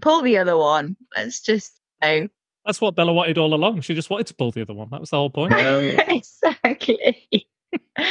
pull 0.01 0.21
the 0.21 0.37
other 0.37 0.55
one. 0.55 0.95
Let's 1.15 1.41
just, 1.41 1.73
you 2.01 2.21
know, 2.21 2.27
That's 2.65 2.79
what 2.79 2.95
Bella 2.95 3.11
wanted 3.11 3.37
all 3.37 3.53
along. 3.53 3.81
She 3.81 3.93
just 3.93 4.09
wanted 4.09 4.27
to 4.27 4.33
pull 4.35 4.51
the 4.51 4.61
other 4.61 4.73
one. 4.73 4.87
That 4.91 5.01
was 5.01 5.09
the 5.09 5.17
whole 5.17 5.29
point. 5.29 5.53
Exactly. 5.57 7.47
But 7.73 8.05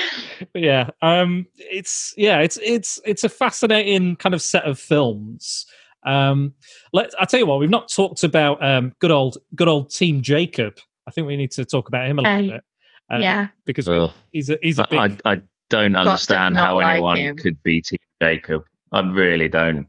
yeah, 0.54 0.90
um, 1.02 1.46
it's 1.56 2.14
yeah, 2.16 2.38
it's 2.40 2.58
it's 2.62 2.98
it's 3.04 3.24
a 3.24 3.28
fascinating 3.28 4.16
kind 4.16 4.34
of 4.34 4.42
set 4.42 4.64
of 4.64 4.78
films. 4.78 5.66
Um, 6.04 6.54
let 6.92 7.10
I 7.20 7.24
tell 7.26 7.40
you 7.40 7.46
what, 7.46 7.58
we've 7.60 7.68
not 7.70 7.90
talked 7.90 8.24
about 8.24 8.62
um, 8.64 8.92
good 9.00 9.10
old 9.10 9.38
good 9.54 9.68
old 9.68 9.90
Team 9.90 10.22
Jacob. 10.22 10.78
I 11.06 11.10
think 11.10 11.26
we 11.26 11.36
need 11.36 11.50
to 11.52 11.64
talk 11.64 11.88
about 11.88 12.06
him 12.08 12.18
a 12.18 12.22
little 12.22 12.38
Um, 12.38 12.46
bit 12.48 12.62
uh, 13.12 13.18
yeah. 13.18 13.48
because 13.64 13.88
Ugh. 13.88 14.10
he's 14.32 14.48
a 14.50 14.58
he's 14.62 14.78
a 14.78 14.86
big. 14.88 14.98
I, 15.24 15.32
I 15.32 15.42
don't 15.68 15.96
understand 15.96 16.56
how 16.56 16.76
like 16.76 16.94
anyone 16.94 17.16
him. 17.16 17.36
could 17.36 17.62
be 17.62 17.82
Team 17.82 17.98
Jacob. 18.22 18.62
I 18.92 19.00
really 19.00 19.48
don't. 19.48 19.86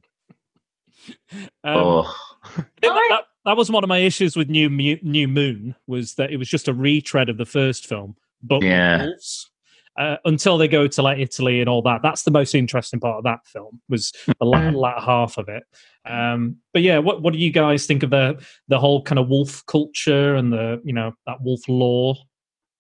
um, 1.63 1.76
oh, 1.78 2.15
that, 2.55 2.65
that, 2.82 3.22
that 3.45 3.57
was 3.57 3.72
one 3.72 3.84
of 3.84 3.88
my 3.88 3.99
issues 3.99 4.36
with 4.36 4.49
New 4.49 4.69
New 4.69 5.28
Moon 5.28 5.76
was 5.88 6.15
that 6.15 6.32
it 6.32 6.38
was 6.38 6.49
just 6.49 6.67
a 6.67 6.74
retread 6.74 7.30
of 7.30 7.38
the 7.38 7.45
first 7.45 7.88
film, 7.88 8.15
but 8.43 8.63
Yeah. 8.63 9.05
wolves. 9.05 9.49
Uh, 9.98 10.16
until 10.24 10.58
they 10.58 10.70
go 10.70 10.88
to 10.88 11.02
like 11.02 11.20
Italy 11.20 11.60
and 11.60 11.68
all 11.68 11.82
that. 11.82 12.02
That's 12.02 12.24
the 12.24 12.32
most 12.32 12.56
interesting 12.56 13.02
part 13.02 13.18
of 13.18 13.26
that 13.26 13.46
film 13.46 13.82
was 13.89 14.14
the 14.26 14.46
latter, 14.46 14.72
latter 14.72 15.02
half 15.02 15.38
of 15.38 15.50
it. 15.50 15.64
Um, 16.06 16.58
but 16.74 16.82
yeah, 16.82 16.98
what 17.00 17.22
what 17.22 17.34
do 17.34 17.39
you 17.39 17.52
guys 17.52 17.86
think 17.86 18.02
of 18.02 18.10
the 18.10 18.42
the 18.70 18.80
whole 18.80 19.04
kind 19.04 19.20
of 19.20 19.28
wolf 19.28 19.66
culture 19.66 20.36
and 20.36 20.52
the 20.52 20.82
you 20.86 20.94
know 20.94 21.12
that 21.28 21.42
wolf 21.42 21.68
law? 21.68 22.16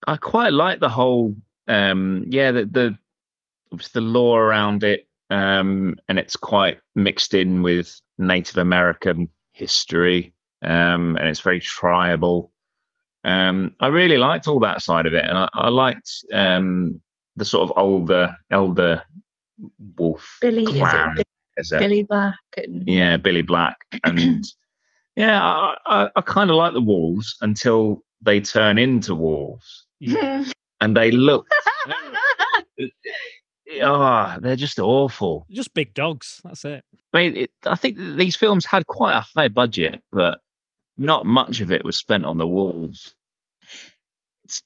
I 0.07 0.17
quite 0.17 0.53
like 0.53 0.79
the 0.79 0.89
whole, 0.89 1.35
um, 1.67 2.25
yeah, 2.29 2.51
the 2.51 2.65
the 2.65 2.97
the 3.93 4.01
law 4.01 4.37
around 4.37 4.83
it, 4.83 5.07
um, 5.29 5.95
and 6.07 6.17
it's 6.17 6.35
quite 6.35 6.79
mixed 6.95 7.33
in 7.33 7.61
with 7.61 7.99
Native 8.17 8.57
American 8.57 9.29
history, 9.53 10.33
um, 10.61 11.17
and 11.17 11.27
it's 11.27 11.41
very 11.41 11.59
tribal. 11.59 12.50
Um, 13.23 13.75
I 13.79 13.87
really 13.87 14.17
liked 14.17 14.47
all 14.47 14.59
that 14.61 14.81
side 14.81 15.05
of 15.05 15.13
it, 15.13 15.25
and 15.25 15.37
I, 15.37 15.49
I 15.53 15.69
liked 15.69 16.09
um, 16.33 17.01
the 17.35 17.45
sort 17.45 17.69
of 17.69 17.77
older, 17.77 18.35
elder 18.49 19.03
wolf 19.97 20.37
Billy, 20.41 20.63
is 20.63 20.69
it 20.69 20.79
clan. 20.79 21.15
Bi- 21.15 21.23
as 21.57 21.69
Billy 21.69 22.03
Black 22.03 22.39
and 22.57 22.87
yeah, 22.87 23.17
Billy 23.17 23.41
Black, 23.41 23.77
and 24.03 24.43
yeah, 25.15 25.43
I, 25.43 25.75
I, 25.85 26.09
I 26.15 26.21
kind 26.21 26.49
of 26.49 26.55
like 26.55 26.73
the 26.73 26.81
wolves 26.81 27.37
until 27.41 28.03
they 28.21 28.39
turn 28.39 28.77
into 28.77 29.13
wolves, 29.13 29.85
and 30.01 30.97
they 30.97 31.11
look, 31.11 31.47
ah, 33.83 34.37
they're 34.41 34.55
just 34.55 34.79
awful. 34.79 35.45
Just 35.51 35.73
big 35.73 35.93
dogs. 35.93 36.41
That's 36.43 36.65
it. 36.65 36.83
I 37.13 37.17
mean, 37.17 37.37
it, 37.37 37.51
I 37.65 37.75
think 37.75 37.97
these 37.97 38.35
films 38.35 38.65
had 38.65 38.87
quite 38.87 39.15
a 39.15 39.25
high 39.35 39.49
budget, 39.49 40.01
but 40.11 40.39
not 41.01 41.25
much 41.25 41.61
of 41.61 41.71
it 41.71 41.83
was 41.83 41.97
spent 41.97 42.25
on 42.25 42.37
the 42.37 42.47
walls. 42.47 43.15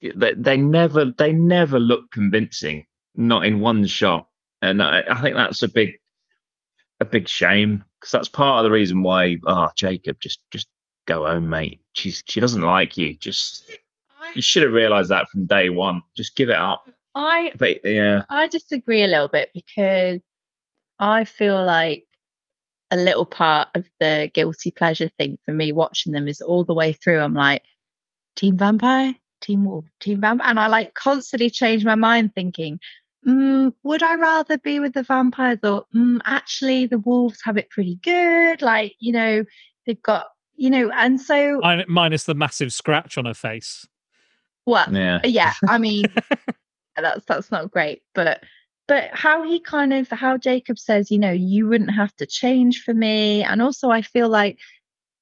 They, 0.02 0.34
they 0.36 0.58
never, 0.58 1.06
they 1.06 1.32
never 1.32 1.80
look 1.80 2.12
convincing, 2.12 2.86
not 3.16 3.46
in 3.46 3.62
one 3.62 3.86
shot, 3.86 4.28
and 4.62 4.84
I, 4.84 5.04
I 5.10 5.22
think 5.22 5.36
that's 5.36 5.64
a 5.64 5.70
big, 5.70 5.94
a 7.00 7.06
big 7.06 7.28
shame 7.28 7.86
because 8.00 8.12
that's 8.12 8.28
part 8.28 8.60
of 8.60 8.64
the 8.70 8.76
reason 8.76 9.02
why. 9.02 9.38
Ah, 9.48 9.72
Jacob, 9.76 10.18
just, 10.20 10.40
just 10.52 10.68
go 11.08 11.26
home, 11.26 11.50
mate. 11.50 11.80
She's, 11.94 12.22
she 12.28 12.40
doesn't 12.40 12.62
like 12.62 12.98
you. 12.98 13.16
Just, 13.16 13.64
you 14.34 14.42
should 14.42 14.64
have 14.64 14.74
realised 14.74 15.10
that 15.12 15.30
from 15.30 15.46
day 15.46 15.70
one. 15.70 16.02
Just 16.18 16.36
give 16.36 16.50
it 16.50 16.58
up. 16.58 16.90
I 17.14 17.54
But 17.58 17.86
yeah, 17.86 18.24
I 18.30 18.48
disagree 18.48 19.04
a 19.04 19.08
little 19.08 19.30
bit 19.30 19.52
because 19.54 20.20
I 21.00 21.24
feel 21.24 21.64
like 21.64 22.06
a 22.92 22.98
little 22.98 23.26
part 23.26 23.70
of 23.76 23.86
the 24.00 24.30
guilty 24.34 24.72
pleasure 24.72 25.10
thing 25.18 25.38
for 25.46 25.52
me 25.52 25.72
watching 25.72 26.14
them 26.14 26.28
is 26.28 26.42
all 26.42 26.64
the 26.64 26.74
way 26.74 26.94
through. 26.94 27.20
I'm 27.20 27.34
like, 27.34 27.64
Team 28.36 28.58
Vampire, 28.58 29.16
Team 29.42 29.66
Wolf, 29.66 29.86
Team 30.00 30.22
Vampire. 30.22 30.50
And 30.50 30.60
I 30.60 30.68
like 30.68 30.94
constantly 30.94 31.50
change 31.50 31.84
my 31.84 31.96
mind 31.96 32.34
thinking, 32.36 32.80
mm, 33.28 33.74
would 33.84 34.04
I 34.04 34.16
rather 34.16 34.58
be 34.58 34.80
with 34.80 34.94
the 34.94 35.04
vampires 35.04 35.60
or 35.64 35.86
mm, 35.96 36.20
actually 36.26 36.86
the 36.86 37.00
wolves 37.00 37.40
have 37.44 37.58
it 37.58 37.70
pretty 37.70 38.00
good? 38.04 38.62
Like, 38.62 38.96
you 39.00 39.12
know, 39.14 39.44
they've 39.86 40.02
got, 40.02 40.28
you 40.56 40.70
know, 40.70 40.92
and 40.92 41.20
so 41.20 41.60
Min- 41.64 41.86
Minus 41.88 42.24
the 42.26 42.36
massive 42.36 42.72
scratch 42.72 43.18
on 43.18 43.26
her 43.26 43.34
face. 43.34 43.88
what? 44.64 44.92
yeah. 44.92 45.20
yeah 45.24 45.54
i 45.68 45.78
mean 45.78 46.06
that's 46.96 47.26
that's 47.26 47.52
not 47.52 47.70
great 47.70 48.02
but 48.14 48.42
but 48.88 49.10
how 49.14 49.44
he 49.44 49.60
kind 49.60 49.94
of 49.94 50.10
how 50.10 50.38
jacob 50.38 50.78
says 50.78 51.12
you 51.12 51.20
know 51.20 51.32
you 51.32 51.68
wouldn't 51.68 51.92
have 51.92 52.16
to 52.16 52.26
change 52.26 52.82
for 52.84 52.94
me. 52.94 53.44
And 53.44 53.62
also 53.62 53.90
i 53.90 54.02
feel 54.02 54.30
like 54.30 54.58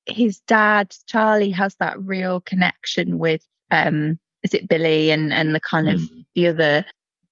his 0.05 0.39
dad 0.41 0.93
charlie 1.07 1.51
has 1.51 1.76
that 1.76 2.01
real 2.01 2.41
connection 2.41 3.20
with 3.20 3.41
um 3.72 4.20
is 4.43 4.53
it 4.53 4.68
billy 4.68 5.11
and 5.11 5.34
and 5.34 5.55
the 5.55 5.59
kind 5.59 5.89
of 5.89 6.01
the 6.36 6.47
other 6.47 6.86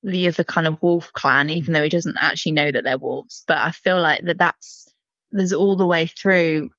the 0.04 0.28
other 0.28 0.44
kind 0.44 0.68
of 0.68 0.82
wolf 0.82 1.12
clan 1.14 1.50
even 1.50 1.74
though 1.74 1.84
he 1.84 1.90
doesn't 1.90 2.18
actually 2.20 2.54
know 2.54 2.72
that 2.72 2.84
they're 2.84 2.98
wolves. 2.98 3.44
But 3.48 3.58
i 3.58 3.72
feel 3.72 4.02
like 4.02 4.24
that 4.26 4.38
that's 4.38 4.88
there's 5.32 5.54
all 5.54 5.76
the 5.76 5.86
way 5.86 6.08
through 6.08 6.70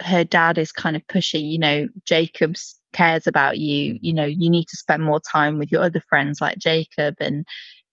her 0.00 0.24
dad 0.24 0.58
is 0.58 0.72
kind 0.72 0.96
of 0.96 1.06
pushing 1.06 1.44
you 1.44 1.58
know 1.58 1.88
jacob's 2.04 2.78
cares 2.92 3.26
about 3.26 3.58
you. 3.58 3.98
You 4.00 4.12
know 4.12 4.24
you 4.24 4.50
need 4.50 4.68
to 4.68 4.76
spend 4.76 5.02
more 5.02 5.20
time 5.20 5.58
with 5.58 5.72
your 5.72 5.82
other 5.82 6.02
friends 6.08 6.40
like 6.40 6.58
jacob 6.58 7.16
and 7.20 7.46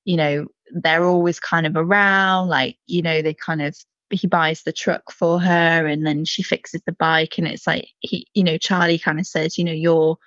you 0.05 0.17
know 0.17 0.47
they're 0.71 1.05
always 1.05 1.39
kind 1.39 1.65
of 1.65 1.75
around 1.75 2.47
like 2.47 2.77
you 2.87 3.01
know 3.01 3.21
they 3.21 3.33
kind 3.33 3.61
of 3.61 3.75
he 4.11 4.27
buys 4.27 4.63
the 4.63 4.71
truck 4.71 5.11
for 5.11 5.39
her 5.39 5.85
and 5.85 6.05
then 6.05 6.25
she 6.25 6.41
fixes 6.41 6.81
the 6.85 6.91
bike 6.93 7.37
and 7.37 7.47
it's 7.47 7.67
like 7.67 7.87
he 7.99 8.25
you 8.33 8.43
know 8.43 8.57
charlie 8.57 8.97
kind 8.97 9.19
of 9.19 9.27
says 9.27 9.57
you 9.57 9.63
know 9.63 9.71
you're 9.71 10.17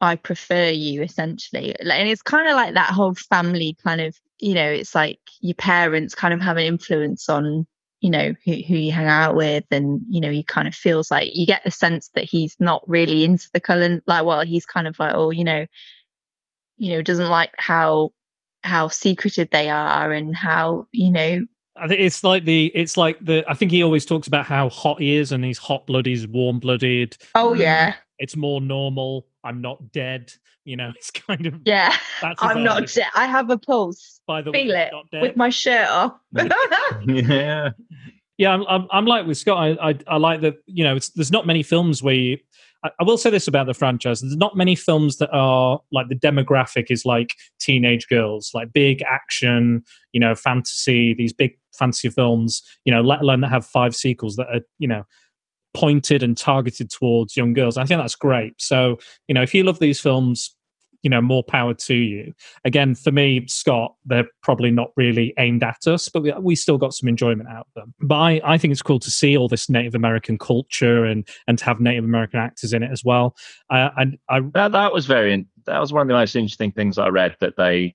i 0.00 0.16
prefer 0.16 0.68
you 0.68 1.02
essentially. 1.02 1.74
And 1.78 2.08
it's 2.08 2.22
kind 2.22 2.48
of 2.48 2.54
like 2.54 2.74
that 2.74 2.90
whole 2.90 3.14
family 3.14 3.76
kind 3.84 4.00
of 4.00 4.16
you 4.38 4.54
know 4.54 4.66
it's 4.66 4.94
like 4.94 5.18
your 5.40 5.54
parents 5.54 6.14
kind 6.14 6.32
of 6.32 6.40
have 6.40 6.56
an 6.56 6.64
influence 6.64 7.28
on 7.28 7.66
you 8.00 8.10
know 8.10 8.34
who, 8.44 8.52
who 8.52 8.76
you 8.76 8.92
hang 8.92 9.06
out 9.06 9.36
with 9.36 9.64
and 9.70 10.00
you 10.08 10.20
know 10.20 10.30
he 10.30 10.42
kind 10.42 10.66
of 10.66 10.74
feels 10.74 11.10
like 11.10 11.34
you 11.34 11.46
get 11.46 11.62
the 11.64 11.70
sense 11.70 12.10
that 12.14 12.24
he's 12.24 12.56
not 12.58 12.82
really 12.88 13.24
into 13.24 13.48
the 13.52 13.60
color 13.60 14.00
like 14.06 14.24
well 14.24 14.40
he's 14.40 14.64
kind 14.64 14.88
of 14.88 14.98
like 14.98 15.12
oh 15.14 15.30
you 15.30 15.44
know 15.44 15.66
you 16.78 16.94
know 16.94 17.02
doesn't 17.02 17.28
like 17.28 17.52
how 17.58 18.10
how 18.62 18.88
secretive 18.88 19.48
they 19.50 19.68
are 19.70 20.12
and 20.12 20.34
how 20.36 20.86
you 20.92 21.10
know 21.10 21.46
I 21.76 21.88
think 21.88 22.00
it's 22.00 22.22
like 22.22 22.44
the 22.44 22.66
it's 22.74 22.96
like 22.96 23.18
the 23.24 23.44
I 23.48 23.54
think 23.54 23.70
he 23.70 23.82
always 23.82 24.04
talks 24.04 24.26
about 24.28 24.44
how 24.46 24.68
hot 24.68 25.00
he 25.00 25.16
is 25.16 25.32
and 25.32 25.44
he's 25.44 25.58
hot 25.58 25.86
blooded, 25.86 26.06
he's 26.10 26.26
warm 26.26 26.58
blooded. 26.58 27.16
oh 27.34 27.52
um, 27.52 27.60
yeah 27.60 27.94
It's 28.18 28.36
more 28.36 28.60
normal. 28.60 29.26
I'm 29.42 29.62
not 29.62 29.90
dead. 29.92 30.32
You 30.64 30.76
know, 30.76 30.92
it's 30.96 31.10
kind 31.10 31.46
of 31.46 31.54
yeah 31.64 31.94
that's 32.20 32.42
i'm 32.42 32.62
not 32.62 32.82
it. 32.82 32.92
dead 32.94 33.06
i 33.14 33.24
have 33.24 33.48
a 33.48 33.56
pulse 33.56 34.20
by 34.26 34.42
the 34.42 34.52
way. 34.52 34.66
feel 34.66 34.76
it 34.76 34.92
with 35.22 35.36
my 35.36 35.48
shirt 35.48 35.88
off 35.88 36.12
yeah. 37.06 37.70
Yeah, 38.36 38.52
I'm, 38.54 38.64
I'm, 38.68 38.86
I'm 38.90 39.04
like 39.04 39.26
with 39.26 39.36
Scott. 39.36 39.58
I, 39.58 39.90
I, 39.90 39.98
I 40.06 40.16
like 40.16 40.40
that. 40.40 40.54
You 40.64 40.84
know, 40.84 40.96
it's, 40.96 41.10
there's 41.10 41.30
not 41.30 41.46
many 41.46 41.62
films 41.62 42.02
where 42.02 42.14
you, 42.14 42.38
I, 42.84 42.90
I 43.00 43.04
will 43.04 43.18
say 43.18 43.30
this 43.30 43.48
about 43.48 43.66
the 43.66 43.74
franchise: 43.74 44.20
there's 44.20 44.36
not 44.36 44.56
many 44.56 44.74
films 44.74 45.18
that 45.18 45.30
are 45.32 45.80
like 45.92 46.08
the 46.08 46.14
demographic 46.14 46.86
is 46.90 47.04
like 47.04 47.34
teenage 47.58 48.08
girls, 48.08 48.50
like 48.54 48.72
big 48.72 49.02
action, 49.02 49.84
you 50.12 50.20
know, 50.20 50.34
fantasy. 50.34 51.14
These 51.14 51.32
big 51.32 51.58
fantasy 51.72 52.10
films, 52.10 52.62
you 52.84 52.92
know, 52.92 53.00
let 53.00 53.20
alone 53.20 53.40
that 53.42 53.50
have 53.50 53.66
five 53.66 53.94
sequels 53.94 54.36
that 54.36 54.48
are, 54.48 54.60
you 54.78 54.88
know, 54.88 55.04
pointed 55.74 56.22
and 56.22 56.36
targeted 56.36 56.90
towards 56.90 57.36
young 57.36 57.52
girls. 57.52 57.76
I 57.76 57.84
think 57.84 58.00
that's 58.00 58.16
great. 58.16 58.54
So, 58.58 58.98
you 59.28 59.34
know, 59.34 59.42
if 59.42 59.54
you 59.54 59.62
love 59.64 59.78
these 59.78 60.00
films, 60.00 60.54
you 61.02 61.10
know, 61.10 61.20
more 61.20 61.42
power 61.42 61.74
to 61.74 61.94
you. 61.94 62.32
Again, 62.64 62.94
for 62.94 63.10
me, 63.10 63.46
Scott, 63.46 63.94
they're 64.04 64.28
probably 64.42 64.70
not 64.70 64.90
really 64.96 65.32
aimed 65.38 65.62
at 65.62 65.86
us, 65.86 66.08
but 66.08 66.22
we, 66.22 66.32
we 66.32 66.54
still 66.54 66.78
got 66.78 66.94
some 66.94 67.08
enjoyment 67.08 67.48
out 67.48 67.66
of 67.68 67.74
them. 67.74 67.94
But 68.00 68.16
I, 68.16 68.40
I 68.44 68.58
think 68.58 68.72
it's 68.72 68.82
cool 68.82 69.00
to 69.00 69.10
see 69.10 69.36
all 69.36 69.48
this 69.48 69.68
Native 69.68 69.94
American 69.94 70.38
culture 70.38 71.04
and 71.04 71.26
and 71.46 71.58
to 71.58 71.64
have 71.64 71.80
Native 71.80 72.04
American 72.04 72.40
actors 72.40 72.72
in 72.72 72.82
it 72.82 72.90
as 72.90 73.04
well. 73.04 73.36
Uh, 73.70 73.90
and 73.96 74.18
I 74.28 74.40
That 74.54 74.72
that 74.72 74.92
was 74.92 75.06
very. 75.06 75.46
That 75.66 75.78
was 75.78 75.92
one 75.92 76.02
of 76.02 76.08
the 76.08 76.14
most 76.14 76.34
interesting 76.34 76.72
things 76.72 76.98
I 76.98 77.08
read 77.08 77.36
that 77.40 77.56
they 77.56 77.94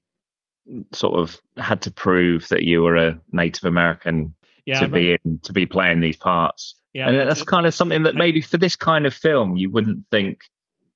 sort 0.93 1.19
of 1.19 1.39
had 1.57 1.81
to 1.81 1.91
prove 1.91 2.47
that 2.49 2.63
you 2.63 2.81
were 2.81 2.95
a 2.95 3.19
Native 3.31 3.65
American 3.65 4.33
yeah, 4.65 4.79
to 4.79 4.87
be 4.87 5.13
in 5.23 5.39
to 5.43 5.53
be 5.53 5.65
playing 5.65 5.99
these 5.99 6.17
parts, 6.17 6.75
yeah, 6.93 7.07
and 7.07 7.29
that's 7.29 7.43
kind 7.43 7.67
of 7.67 7.73
something 7.73 8.03
that 8.03 8.15
maybe 8.15 8.41
for 8.41 8.57
this 8.57 8.75
kind 8.75 9.05
of 9.05 9.13
film 9.13 9.55
you 9.57 9.69
wouldn't 9.69 10.03
think 10.09 10.39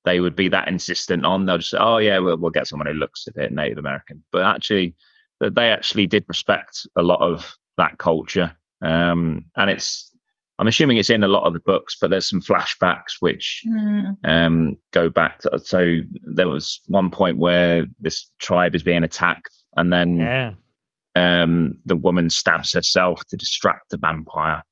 they 0.04 0.20
would 0.20 0.34
be 0.36 0.48
that 0.48 0.68
insistent 0.68 1.24
on. 1.24 1.46
They'll 1.46 1.58
just 1.58 1.70
say, 1.70 1.78
"Oh 1.78 1.98
yeah, 1.98 2.18
we'll, 2.18 2.36
we'll 2.36 2.50
get 2.50 2.66
someone 2.66 2.86
who 2.86 2.94
looks 2.94 3.26
a 3.26 3.32
bit 3.32 3.52
Native 3.52 3.78
American," 3.78 4.22
but 4.32 4.42
actually 4.42 4.94
that 5.40 5.54
they 5.54 5.70
actually 5.70 6.06
did 6.06 6.24
respect 6.28 6.86
a 6.96 7.02
lot 7.02 7.20
of 7.20 7.56
that 7.76 7.98
culture, 7.98 8.56
um, 8.82 9.44
and 9.56 9.70
it's. 9.70 10.06
I'm 10.58 10.66
assuming 10.68 10.98
it's 10.98 11.08
in 11.08 11.24
a 11.24 11.28
lot 11.28 11.44
of 11.44 11.54
the 11.54 11.60
books, 11.60 11.96
but 11.98 12.10
there's 12.10 12.28
some 12.28 12.42
flashbacks 12.42 13.14
which 13.20 13.62
Mm. 13.66 14.16
um, 14.24 14.76
go 14.90 15.08
back. 15.08 15.38
To, 15.40 15.58
so 15.58 16.00
there 16.22 16.48
was 16.48 16.80
one 16.86 17.10
point 17.10 17.38
where 17.38 17.86
this 17.98 18.30
tribe 18.40 18.74
is 18.74 18.82
being 18.82 19.02
attacked, 19.02 19.54
and 19.78 19.90
then 19.90 20.18
Yeah. 20.18 20.52
um, 21.16 21.78
the 21.86 21.96
woman 21.96 22.28
stabs 22.28 22.74
herself 22.74 23.24
to 23.28 23.38
distract 23.38 23.88
the 23.88 23.96
vampire. 23.96 24.62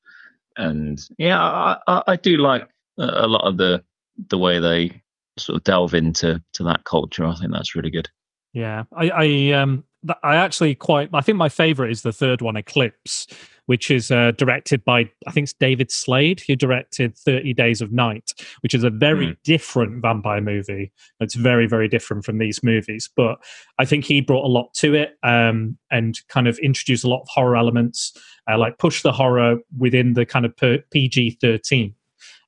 And 0.57 0.99
yeah, 1.17 1.41
I, 1.41 1.77
I, 1.87 2.03
I 2.09 2.15
do 2.17 2.37
like 2.37 2.69
a 2.99 3.25
a 3.25 3.27
lot 3.27 3.47
of 3.47 3.57
the 3.57 3.83
the 4.27 4.37
way 4.37 4.59
they 4.59 5.01
sort 5.39 5.57
of 5.57 5.63
delve 5.63 5.93
into 5.93 6.41
to 6.53 6.63
that 6.63 6.83
culture. 6.83 7.25
I 7.25 7.35
think 7.35 7.51
that's 7.51 7.75
really 7.75 7.91
good. 7.91 8.09
Yeah, 8.53 8.83
I, 8.95 9.09
I 9.09 9.51
um, 9.53 9.83
I 10.23 10.35
actually 10.35 10.75
quite. 10.75 11.09
I 11.13 11.21
think 11.21 11.37
my 11.37 11.49
favorite 11.49 11.91
is 11.91 12.01
the 12.01 12.13
third 12.13 12.41
one, 12.41 12.55
Eclipse, 12.55 13.27
which 13.67 13.91
is 13.91 14.09
uh, 14.09 14.31
directed 14.31 14.83
by 14.83 15.09
I 15.27 15.31
think 15.31 15.43
it's 15.45 15.53
David 15.53 15.91
Slade, 15.91 16.41
who 16.47 16.55
directed 16.55 17.15
Thirty 17.15 17.53
Days 17.53 17.79
of 17.79 17.91
Night, 17.91 18.31
which 18.61 18.73
is 18.73 18.83
a 18.83 18.89
very 18.89 19.27
Hmm. 19.27 19.33
different 19.43 20.01
vampire 20.01 20.41
movie. 20.41 20.91
It's 21.19 21.35
very 21.35 21.67
very 21.67 21.87
different 21.87 22.25
from 22.25 22.39
these 22.39 22.63
movies, 22.63 23.07
but 23.15 23.37
I 23.77 23.85
think 23.85 24.03
he 24.05 24.19
brought 24.19 24.45
a 24.45 24.47
lot 24.51 24.73
to 24.75 24.95
it 24.95 25.15
um, 25.21 25.77
and 25.91 26.19
kind 26.29 26.47
of 26.47 26.57
introduced 26.59 27.03
a 27.03 27.09
lot 27.09 27.21
of 27.21 27.27
horror 27.29 27.55
elements, 27.55 28.13
uh, 28.51 28.57
like 28.57 28.79
push 28.79 29.03
the 29.03 29.11
horror 29.11 29.57
within 29.77 30.13
the 30.13 30.25
kind 30.25 30.45
of 30.45 30.55
PG 30.89 31.37
thirteen 31.39 31.93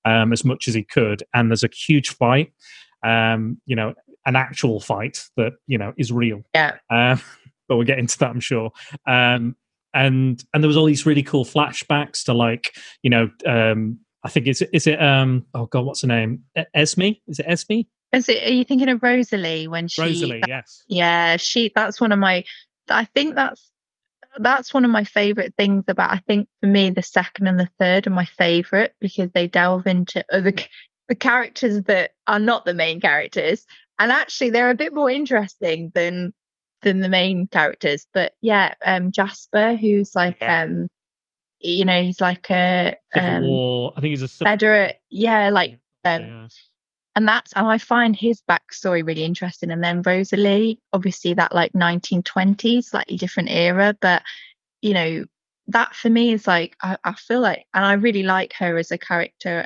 um, 0.06 0.34
as 0.34 0.44
much 0.44 0.68
as 0.68 0.74
he 0.74 0.84
could. 0.84 1.24
And 1.34 1.50
there's 1.50 1.64
a 1.64 1.70
huge 1.70 2.10
fight. 2.10 2.54
Um, 3.04 3.60
you 3.66 3.76
know, 3.76 3.94
an 4.26 4.36
actual 4.36 4.80
fight 4.80 5.24
that 5.38 5.54
you 5.68 5.78
know 5.78 5.94
is 5.98 6.12
real. 6.12 6.42
Yeah. 6.54 6.78
Um, 6.90 7.22
but 7.68 7.78
we'll 7.78 7.88
get 7.88 8.00
into 8.00 8.18
that, 8.20 8.30
I'm 8.30 8.40
sure. 8.40 8.72
Um, 9.08 9.56
and 9.94 10.44
and 10.54 10.64
there 10.64 10.68
was 10.68 10.78
all 10.78 10.86
these 10.86 11.06
really 11.06 11.24
cool 11.24 11.46
flashbacks 11.46 12.24
to 12.26 12.34
like 12.34 12.76
you 13.02 13.10
know 13.10 13.30
um, 13.46 14.00
I 14.24 14.30
think 14.30 14.48
is 14.48 14.62
it 14.62 14.70
is 14.74 14.88
it 14.88 15.02
um 15.02 15.46
oh 15.54 15.66
god 15.66 15.86
what's 15.86 16.02
her 16.02 16.08
name 16.08 16.44
Esme 16.74 17.14
is 17.28 17.40
it 17.40 17.46
Esme 17.48 17.82
Is 18.14 18.30
it, 18.30 18.44
are 18.44 18.54
you 18.54 18.64
thinking 18.64 18.90
of 18.90 19.04
Rosalie 19.04 19.68
when 19.68 19.88
she? 19.88 20.02
Rosalie 20.02 20.44
yes 20.48 20.84
Yeah, 20.88 21.38
she. 21.38 21.72
That's 21.76 22.00
one 22.00 22.12
of 22.12 22.20
my. 22.20 22.44
I 22.90 23.06
think 23.06 23.36
that's 23.36 23.71
that's 24.38 24.74
one 24.74 24.86
of 24.86 24.92
my 24.92 25.04
favorite 25.04 25.54
things 25.58 25.84
about. 25.88 26.12
I 26.12 26.22
think 26.28 26.48
for 26.62 26.68
me, 26.68 26.90
the 26.90 27.04
second 27.04 27.48
and 27.48 27.60
the 27.60 27.70
third 27.80 28.08
are 28.08 28.12
my 28.12 28.26
favorite 28.26 28.96
because 29.00 29.30
they 29.32 29.48
delve 29.48 29.88
into 29.88 30.24
other 30.32 30.54
the 31.08 31.16
characters 31.16 31.84
that 31.84 32.12
are 32.28 32.40
not 32.40 32.66
the 32.66 32.74
main 32.74 33.02
characters, 33.02 33.66
and 34.00 34.12
actually 34.12 34.52
they're 34.52 34.70
a 34.70 34.76
bit 34.76 34.94
more 34.94 35.10
interesting 35.10 35.92
than 35.94 36.34
than 36.82 37.00
the 37.00 37.10
main 37.10 37.48
characters. 37.48 38.08
But 38.14 38.34
yeah, 38.42 38.74
um, 38.86 39.12
Jasper, 39.12 39.76
who's 39.76 40.16
like 40.16 40.42
um, 40.42 40.88
you 41.60 41.86
know, 41.86 42.02
he's 42.02 42.22
like 42.22 42.50
a 42.50 42.96
Civil 43.14 43.30
um, 43.30 43.44
War 43.44 43.94
I 43.96 44.02
think 44.02 44.12
he's 44.12 44.22
a 44.22 44.28
civil- 44.28 44.52
Federate. 44.52 45.02
Yeah, 45.10 45.50
like 45.50 45.80
um, 46.04 46.22
yeah. 46.22 46.48
And 47.16 47.28
that's 47.28 47.54
and 47.54 47.68
I 47.68 47.78
find 47.78 48.16
his 48.16 48.42
backstory 48.50 49.06
really 49.06 49.24
interesting. 49.24 49.72
And 49.72 49.84
then 49.84 50.02
Rosalie, 50.02 50.80
obviously 50.94 51.34
that 51.34 51.54
like 51.54 51.74
1920s, 51.74 52.86
slightly 52.86 53.18
different 53.18 53.50
era, 53.50 53.96
but 54.00 54.24
you 54.82 54.94
know 54.94 55.26
that 55.68 55.96
for 55.96 56.10
me 56.10 56.34
is 56.34 56.48
like 56.48 56.76
I, 56.82 56.98
I 57.04 57.14
feel 57.14 57.42
like, 57.42 57.66
and 57.74 57.86
I 57.86 57.94
really 57.94 58.24
like 58.24 58.54
her 58.54 58.78
as 58.78 58.92
a 58.92 58.98
character, 58.98 59.66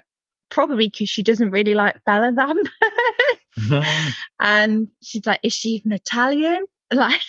probably 0.49 0.87
because 0.87 1.09
she 1.09 1.23
doesn't 1.23 1.51
really 1.51 1.75
like 1.75 2.03
Bella 2.05 2.31
that 2.31 2.55
much. 3.69 4.13
and 4.39 4.87
she's 5.01 5.25
like, 5.25 5.39
is 5.43 5.53
she 5.53 5.69
even 5.69 5.91
Italian? 5.91 6.65
Like, 6.93 7.23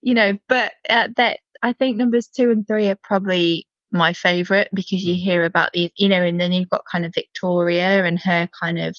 you 0.00 0.14
know, 0.14 0.38
but 0.48 0.72
uh, 0.88 1.08
that 1.16 1.40
I 1.60 1.72
think 1.72 1.96
numbers 1.96 2.28
two 2.28 2.52
and 2.52 2.64
three 2.66 2.88
are 2.88 2.98
probably 3.02 3.66
my 3.90 4.12
favorite 4.12 4.68
because 4.72 5.04
you 5.04 5.16
hear 5.16 5.44
about 5.44 5.72
these, 5.72 5.90
you 5.96 6.08
know, 6.08 6.22
and 6.22 6.40
then 6.40 6.52
you've 6.52 6.70
got 6.70 6.84
kind 6.90 7.04
of 7.04 7.12
Victoria 7.12 8.04
and 8.04 8.18
her 8.20 8.48
kind 8.58 8.78
of 8.78 8.96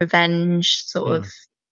revenge 0.00 0.84
sort 0.84 1.08
Mm. 1.08 1.16
of, 1.16 1.26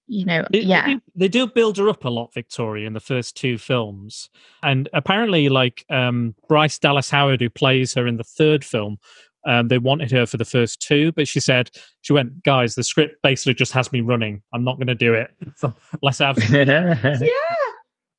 you 0.07 0.25
know, 0.27 0.45
They, 0.51 0.61
they 0.61 0.67
yeah. 0.67 0.87
do, 0.87 1.01
they 1.15 1.29
do 1.29 1.47
build 1.47 1.79
her 1.79 1.89
up 1.89 2.05
a 2.05 2.11
lot, 2.11 2.33
Victoria, 2.35 2.87
in 2.87 2.93
the 2.93 3.01
first 3.01 3.37
two 3.37 3.57
films, 3.59 4.29
and 4.63 4.89
apparently, 4.93 5.49
like 5.49 5.85
um, 5.91 6.35
Bryce 6.49 6.79
Dallas 6.79 7.11
Howard, 7.11 7.41
who 7.41 7.51
plays 7.51 7.95
her 7.95 8.07
in 8.07 8.17
the 8.17 8.25
third 8.25 8.65
film, 8.65 8.99
um, 9.47 9.69
they 9.69 9.79
wanted 9.79 10.11
her 10.11 10.25
for 10.27 10.37
the 10.39 10.45
first 10.45 10.81
two, 10.81 11.13
but 11.13 11.29
she 11.29 11.39
said 11.41 11.71
she 12.03 12.13
went, 12.15 12.43
"Guys, 12.45 12.75
the 12.75 12.83
script 12.83 13.17
basically 13.23 13.55
just 13.55 13.73
has 13.73 13.93
me 13.93 14.01
running. 14.01 14.43
I'm 14.53 14.65
not 14.65 14.77
going 14.77 14.87
to 14.89 14.95
do 14.95 15.15
it. 15.15 15.31
So 15.57 15.75
let's 16.03 16.19
have." 16.19 16.39
I 16.53 17.64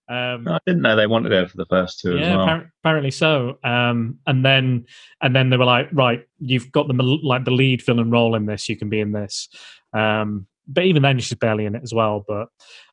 Um, 0.07 0.47
I 0.47 0.59
didn't 0.67 0.81
know 0.83 0.95
they 0.95 1.07
wanted 1.07 1.31
her 1.31 1.47
for 1.47 1.57
the 1.57 1.65
first 1.65 1.99
two 1.99 2.15
as 2.15 2.21
yeah, 2.21 2.35
well. 2.35 2.45
appar- 2.47 2.69
apparently 2.83 3.11
so. 3.11 3.57
Um, 3.63 4.19
and 4.27 4.45
then 4.45 4.85
and 5.21 5.35
then 5.35 5.49
they 5.49 5.57
were 5.57 5.65
like, 5.65 5.89
right, 5.91 6.21
you've 6.39 6.71
got 6.71 6.87
the 6.87 6.93
like 7.23 7.45
the 7.45 7.51
lead 7.51 7.83
villain 7.83 8.11
role 8.11 8.35
in 8.35 8.45
this. 8.45 8.69
You 8.69 8.77
can 8.77 8.89
be 8.89 8.99
in 8.99 9.11
this. 9.13 9.49
Um, 9.93 10.45
but 10.67 10.83
even 10.85 11.01
then, 11.01 11.19
she's 11.19 11.37
barely 11.37 11.65
in 11.65 11.75
it 11.75 11.81
as 11.83 11.93
well. 11.93 12.23
But 12.27 12.47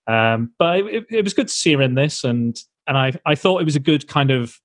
um, 0.06 0.52
but 0.58 0.78
it, 0.80 0.86
it- 0.94 1.06
it 1.10 1.24
was 1.24 1.34
good 1.34 1.48
to 1.48 1.54
see 1.54 1.72
her 1.74 1.82
in 1.82 1.94
this, 1.94 2.24
and 2.24 2.56
and 2.86 2.96
I 2.96 3.12
I 3.26 3.34
thought 3.34 3.60
it 3.60 3.64
was 3.66 3.76
a 3.76 3.80
good 3.80 4.08
kind 4.08 4.30
of. 4.30 4.58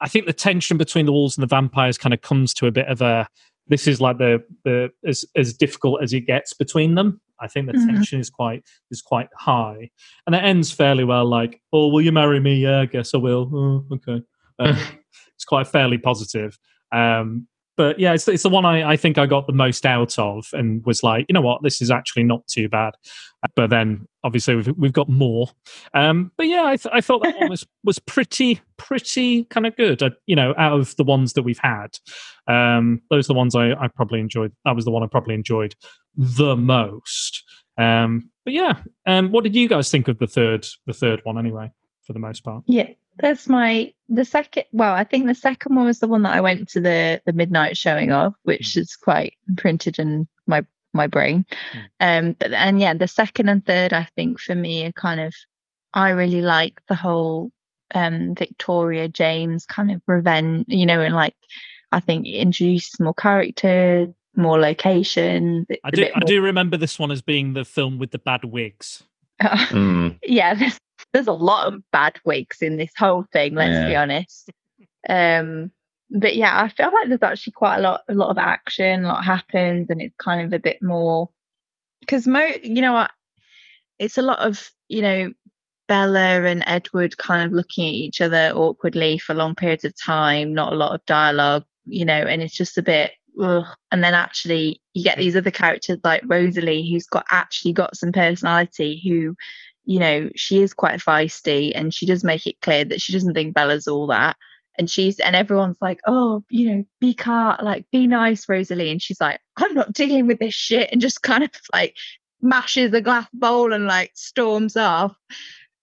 I 0.00 0.08
think 0.08 0.26
the 0.26 0.32
tension 0.32 0.78
between 0.78 1.06
the 1.06 1.12
wolves 1.12 1.36
and 1.36 1.42
the 1.42 1.48
vampires 1.48 1.98
kind 1.98 2.14
of 2.14 2.20
comes 2.20 2.54
to 2.54 2.66
a 2.66 2.72
bit 2.72 2.86
of 2.88 3.00
a. 3.02 3.28
This 3.68 3.86
is 3.86 4.00
like 4.00 4.18
the 4.18 4.42
the 4.64 4.90
as 5.06 5.24
as 5.36 5.52
difficult 5.54 6.02
as 6.02 6.12
it 6.12 6.22
gets 6.22 6.54
between 6.54 6.94
them. 6.94 7.20
I 7.40 7.46
think 7.48 7.66
the 7.66 7.72
Mhm. 7.74 7.86
tension 7.86 8.20
is 8.20 8.30
quite 8.30 8.64
is 8.90 9.02
quite 9.02 9.28
high, 9.36 9.90
and 10.26 10.34
it 10.34 10.42
ends 10.44 10.70
fairly 10.72 11.04
well. 11.04 11.26
Like, 11.26 11.60
oh, 11.72 11.88
will 11.88 12.00
you 12.02 12.12
marry 12.12 12.40
me? 12.40 12.56
Yeah, 12.56 12.80
I 12.80 12.86
guess 12.86 13.14
I 13.14 13.18
will. 13.18 13.50
Oh, 13.54 13.94
okay, 13.96 14.22
uh, 14.58 14.64
it's 15.34 15.44
quite 15.44 15.66
fairly 15.66 15.98
positive. 15.98 16.58
Um, 16.92 17.46
but 17.78 18.00
yeah, 18.00 18.12
it's, 18.12 18.26
it's 18.26 18.42
the 18.42 18.48
one 18.48 18.66
I, 18.66 18.90
I 18.90 18.96
think 18.96 19.18
I 19.18 19.26
got 19.26 19.46
the 19.46 19.52
most 19.52 19.86
out 19.86 20.18
of, 20.18 20.48
and 20.52 20.84
was 20.84 21.04
like, 21.04 21.26
you 21.28 21.32
know 21.32 21.40
what, 21.40 21.62
this 21.62 21.80
is 21.80 21.92
actually 21.92 22.24
not 22.24 22.44
too 22.48 22.68
bad. 22.68 22.94
But 23.54 23.70
then 23.70 24.08
obviously 24.24 24.56
we've 24.56 24.76
we've 24.76 24.92
got 24.92 25.08
more. 25.08 25.46
Um, 25.94 26.32
but 26.36 26.48
yeah, 26.48 26.64
I, 26.66 26.76
th- 26.76 26.92
I 26.92 27.00
thought 27.00 27.22
that 27.22 27.38
one 27.38 27.48
was 27.48 27.64
was 27.84 28.00
pretty 28.00 28.60
pretty 28.78 29.44
kind 29.44 29.64
of 29.64 29.76
good. 29.76 30.02
Uh, 30.02 30.10
you 30.26 30.34
know, 30.34 30.54
out 30.58 30.78
of 30.78 30.96
the 30.96 31.04
ones 31.04 31.34
that 31.34 31.44
we've 31.44 31.60
had, 31.62 31.96
um, 32.48 33.00
those 33.10 33.26
are 33.26 33.32
the 33.32 33.38
ones 33.38 33.54
I, 33.54 33.70
I 33.74 33.86
probably 33.86 34.18
enjoyed. 34.18 34.52
That 34.64 34.74
was 34.74 34.84
the 34.84 34.90
one 34.90 35.04
I 35.04 35.06
probably 35.06 35.34
enjoyed 35.34 35.76
the 36.16 36.56
most. 36.56 37.44
Um, 37.78 38.30
but 38.44 38.54
yeah, 38.54 38.80
um, 39.06 39.30
what 39.30 39.44
did 39.44 39.54
you 39.54 39.68
guys 39.68 39.88
think 39.88 40.08
of 40.08 40.18
the 40.18 40.26
third 40.26 40.66
the 40.86 40.92
third 40.92 41.20
one 41.22 41.38
anyway? 41.38 41.70
For 42.02 42.12
the 42.12 42.18
most 42.18 42.42
part, 42.42 42.64
Yeah, 42.66 42.88
that's 43.18 43.48
my 43.48 43.92
the 44.08 44.24
second. 44.24 44.64
Well, 44.72 44.94
I 44.94 45.04
think 45.04 45.26
the 45.26 45.34
second 45.34 45.76
one 45.76 45.86
was 45.86 46.00
the 46.00 46.08
one 46.08 46.22
that 46.22 46.34
I 46.34 46.40
went 46.40 46.68
to 46.70 46.80
the 46.80 47.20
the 47.26 47.32
midnight 47.32 47.76
showing 47.76 48.12
of, 48.12 48.34
which 48.42 48.76
is 48.76 48.96
quite 48.96 49.34
imprinted 49.48 49.98
in 49.98 50.28
my 50.46 50.64
my 50.92 51.06
brain. 51.06 51.44
Um, 52.00 52.34
but 52.38 52.52
and 52.52 52.80
yeah, 52.80 52.94
the 52.94 53.08
second 53.08 53.48
and 53.48 53.64
third, 53.64 53.92
I 53.92 54.08
think 54.16 54.40
for 54.40 54.54
me 54.54 54.86
are 54.86 54.92
kind 54.92 55.20
of. 55.20 55.34
I 55.94 56.10
really 56.10 56.42
like 56.42 56.82
the 56.88 56.94
whole 56.94 57.50
um 57.94 58.34
Victoria 58.34 59.08
James 59.08 59.64
kind 59.64 59.90
of 59.90 60.02
revenge, 60.06 60.66
you 60.68 60.84
know, 60.84 61.00
and 61.00 61.14
like 61.14 61.34
I 61.92 62.00
think 62.00 62.26
it 62.26 62.38
introduces 62.38 63.00
more 63.00 63.14
character, 63.14 64.06
more 64.36 64.58
location. 64.58 65.66
it's 65.68 65.80
I 65.84 65.88
a 65.88 65.92
do 65.92 66.06
I 66.14 66.20
do 66.20 66.42
remember 66.42 66.76
this 66.76 66.98
one 66.98 67.10
as 67.10 67.22
being 67.22 67.54
the 67.54 67.64
film 67.64 67.98
with 67.98 68.10
the 68.10 68.18
bad 68.18 68.44
wigs. 68.44 69.02
Mm. 69.40 70.18
yeah, 70.24 70.54
there's 70.54 70.78
there's 71.12 71.26
a 71.26 71.32
lot 71.32 71.72
of 71.72 71.82
bad 71.92 72.18
wigs 72.24 72.62
in 72.62 72.76
this 72.76 72.92
whole 72.96 73.24
thing. 73.32 73.54
Let's 73.54 73.88
be 73.88 73.96
honest. 73.96 74.50
Um, 75.08 75.70
but 76.10 76.36
yeah, 76.36 76.62
I 76.62 76.68
feel 76.68 76.90
like 76.92 77.08
there's 77.08 77.22
actually 77.22 77.52
quite 77.52 77.76
a 77.76 77.82
lot, 77.82 78.00
a 78.08 78.14
lot 78.14 78.30
of 78.30 78.38
action, 78.38 79.04
a 79.04 79.08
lot 79.08 79.24
happens, 79.24 79.90
and 79.90 80.00
it's 80.00 80.16
kind 80.16 80.46
of 80.46 80.52
a 80.52 80.62
bit 80.62 80.82
more 80.82 81.28
because 82.00 82.26
mo, 82.26 82.46
you 82.62 82.80
know 82.80 82.94
what, 82.94 83.10
it's 83.98 84.18
a 84.18 84.22
lot 84.22 84.38
of 84.38 84.70
you 84.88 85.02
know 85.02 85.32
Bella 85.88 86.44
and 86.44 86.62
Edward 86.66 87.16
kind 87.18 87.44
of 87.44 87.52
looking 87.52 87.86
at 87.86 87.94
each 87.94 88.20
other 88.20 88.52
awkwardly 88.54 89.18
for 89.18 89.34
long 89.34 89.54
periods 89.54 89.84
of 89.84 89.94
time, 90.00 90.54
not 90.54 90.72
a 90.72 90.76
lot 90.76 90.94
of 90.94 91.04
dialogue, 91.06 91.64
you 91.86 92.04
know, 92.04 92.14
and 92.20 92.42
it's 92.42 92.54
just 92.54 92.78
a 92.78 92.82
bit. 92.82 93.12
Ugh. 93.40 93.64
And 93.92 94.02
then 94.02 94.14
actually, 94.14 94.80
you 94.94 95.04
get 95.04 95.18
these 95.18 95.36
other 95.36 95.50
characters 95.50 95.98
like 96.02 96.22
Rosalie, 96.26 96.88
who's 96.90 97.06
got 97.06 97.24
actually 97.30 97.72
got 97.72 97.96
some 97.96 98.12
personality, 98.12 99.00
who 99.04 99.36
you 99.88 99.98
know, 99.98 100.28
she 100.36 100.60
is 100.60 100.74
quite 100.74 101.00
feisty 101.00 101.72
and 101.74 101.94
she 101.94 102.04
does 102.04 102.22
make 102.22 102.46
it 102.46 102.60
clear 102.60 102.84
that 102.84 103.00
she 103.00 103.10
doesn't 103.14 103.32
think 103.32 103.54
Bella's 103.54 103.88
all 103.88 104.06
that. 104.08 104.36
And 104.76 104.88
she's, 104.88 105.18
and 105.18 105.34
everyone's 105.34 105.78
like, 105.80 105.98
oh, 106.06 106.44
you 106.50 106.70
know, 106.70 106.84
be 107.00 107.14
car, 107.14 107.58
like, 107.62 107.86
be 107.90 108.06
nice, 108.06 108.46
Rosalie. 108.46 108.90
And 108.90 109.00
she's 109.00 109.18
like, 109.18 109.40
I'm 109.56 109.72
not 109.72 109.94
dealing 109.94 110.26
with 110.26 110.40
this 110.40 110.52
shit. 110.52 110.90
And 110.92 111.00
just 111.00 111.22
kind 111.22 111.42
of 111.42 111.50
like 111.72 111.96
mashes 112.42 112.92
a 112.92 113.00
glass 113.00 113.28
bowl 113.32 113.72
and 113.72 113.86
like 113.86 114.12
storms 114.14 114.76
off. 114.76 115.16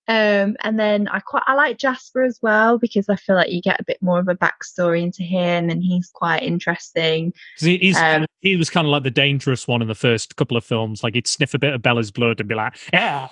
Um, 0.08 0.56
and 0.62 0.80
then 0.80 1.08
I 1.08 1.20
quite, 1.20 1.44
I 1.48 1.56
like 1.56 1.78
Jasper 1.78 2.24
as 2.24 2.40
well 2.42 2.78
because 2.78 3.10
I 3.10 3.16
feel 3.16 3.36
like 3.36 3.52
you 3.52 3.62
get 3.62 3.80
a 3.80 3.86
bit 3.86 4.02
more 4.02 4.20
of 4.20 4.28
a 4.28 4.36
backstory 4.36 5.02
into 5.02 5.24
him 5.24 5.70
and 5.70 5.84
he's 5.84 6.10
quite 6.14 6.44
interesting. 6.44 7.34
he, 7.58 7.78
he's 7.78 7.98
Um, 7.98 8.26
he 8.42 8.56
was 8.56 8.70
kind 8.70 8.86
of 8.86 8.92
like 8.92 9.04
the 9.04 9.12
dangerous 9.12 9.68
one 9.68 9.82
in 9.82 9.88
the 9.88 9.96
first 9.96 10.36
couple 10.36 10.58
of 10.58 10.64
films. 10.64 11.04
Like 11.04 11.16
he'd 11.16 11.28
sniff 11.28 11.54
a 11.54 11.60
bit 11.60 11.74
of 11.74 11.82
Bella's 11.82 12.12
blood 12.12 12.40
and 12.40 12.48
be 12.48 12.56
like, 12.56 12.78
yeah, 12.94 13.28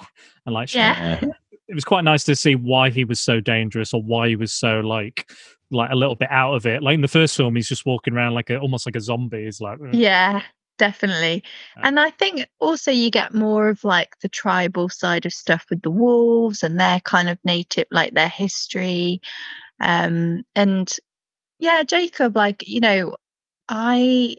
and 0.45 0.53
like, 0.55 0.73
Yeah. 0.73 1.23
it 1.67 1.75
was 1.75 1.85
quite 1.85 2.03
nice 2.03 2.23
to 2.25 2.35
see 2.35 2.55
why 2.55 2.89
he 2.89 3.05
was 3.05 3.19
so 3.19 3.39
dangerous 3.39 3.93
or 3.93 4.01
why 4.01 4.27
he 4.27 4.35
was 4.35 4.51
so 4.51 4.79
like 4.81 5.29
like 5.71 5.91
a 5.91 5.95
little 5.95 6.15
bit 6.15 6.29
out 6.31 6.53
of 6.53 6.65
it. 6.65 6.83
Like 6.83 6.95
in 6.95 7.01
the 7.01 7.07
first 7.07 7.35
film, 7.35 7.55
he's 7.55 7.67
just 7.67 7.85
walking 7.85 8.13
around 8.13 8.33
like 8.33 8.49
a 8.49 8.59
almost 8.59 8.85
like 8.85 8.95
a 8.95 9.01
zombie. 9.01 9.45
He's 9.45 9.61
like, 9.61 9.79
"Ugh." 9.81 9.93
Yeah, 9.93 10.41
definitely. 10.77 11.43
And 11.77 11.99
I 11.99 12.09
think 12.09 12.47
also 12.59 12.91
you 12.91 13.09
get 13.09 13.33
more 13.33 13.69
of 13.69 13.83
like 13.83 14.19
the 14.21 14.29
tribal 14.29 14.89
side 14.89 15.25
of 15.25 15.33
stuff 15.33 15.65
with 15.69 15.81
the 15.81 15.91
wolves 15.91 16.63
and 16.63 16.79
their 16.79 16.99
kind 17.01 17.29
of 17.29 17.37
native, 17.43 17.85
like 17.91 18.13
their 18.13 18.29
history. 18.29 19.21
Um, 19.79 20.43
and 20.55 20.91
yeah, 21.59 21.83
Jacob, 21.83 22.35
like, 22.35 22.67
you 22.67 22.79
know, 22.79 23.15
I, 23.69 24.37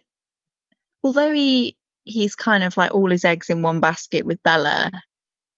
although 1.02 1.32
he, 1.32 1.76
he's 2.04 2.34
kind 2.34 2.64
of 2.64 2.76
like 2.76 2.94
all 2.94 3.10
his 3.10 3.24
eggs 3.24 3.48
in 3.48 3.62
one 3.62 3.80
basket 3.80 4.26
with 4.26 4.42
Bella, 4.42 4.90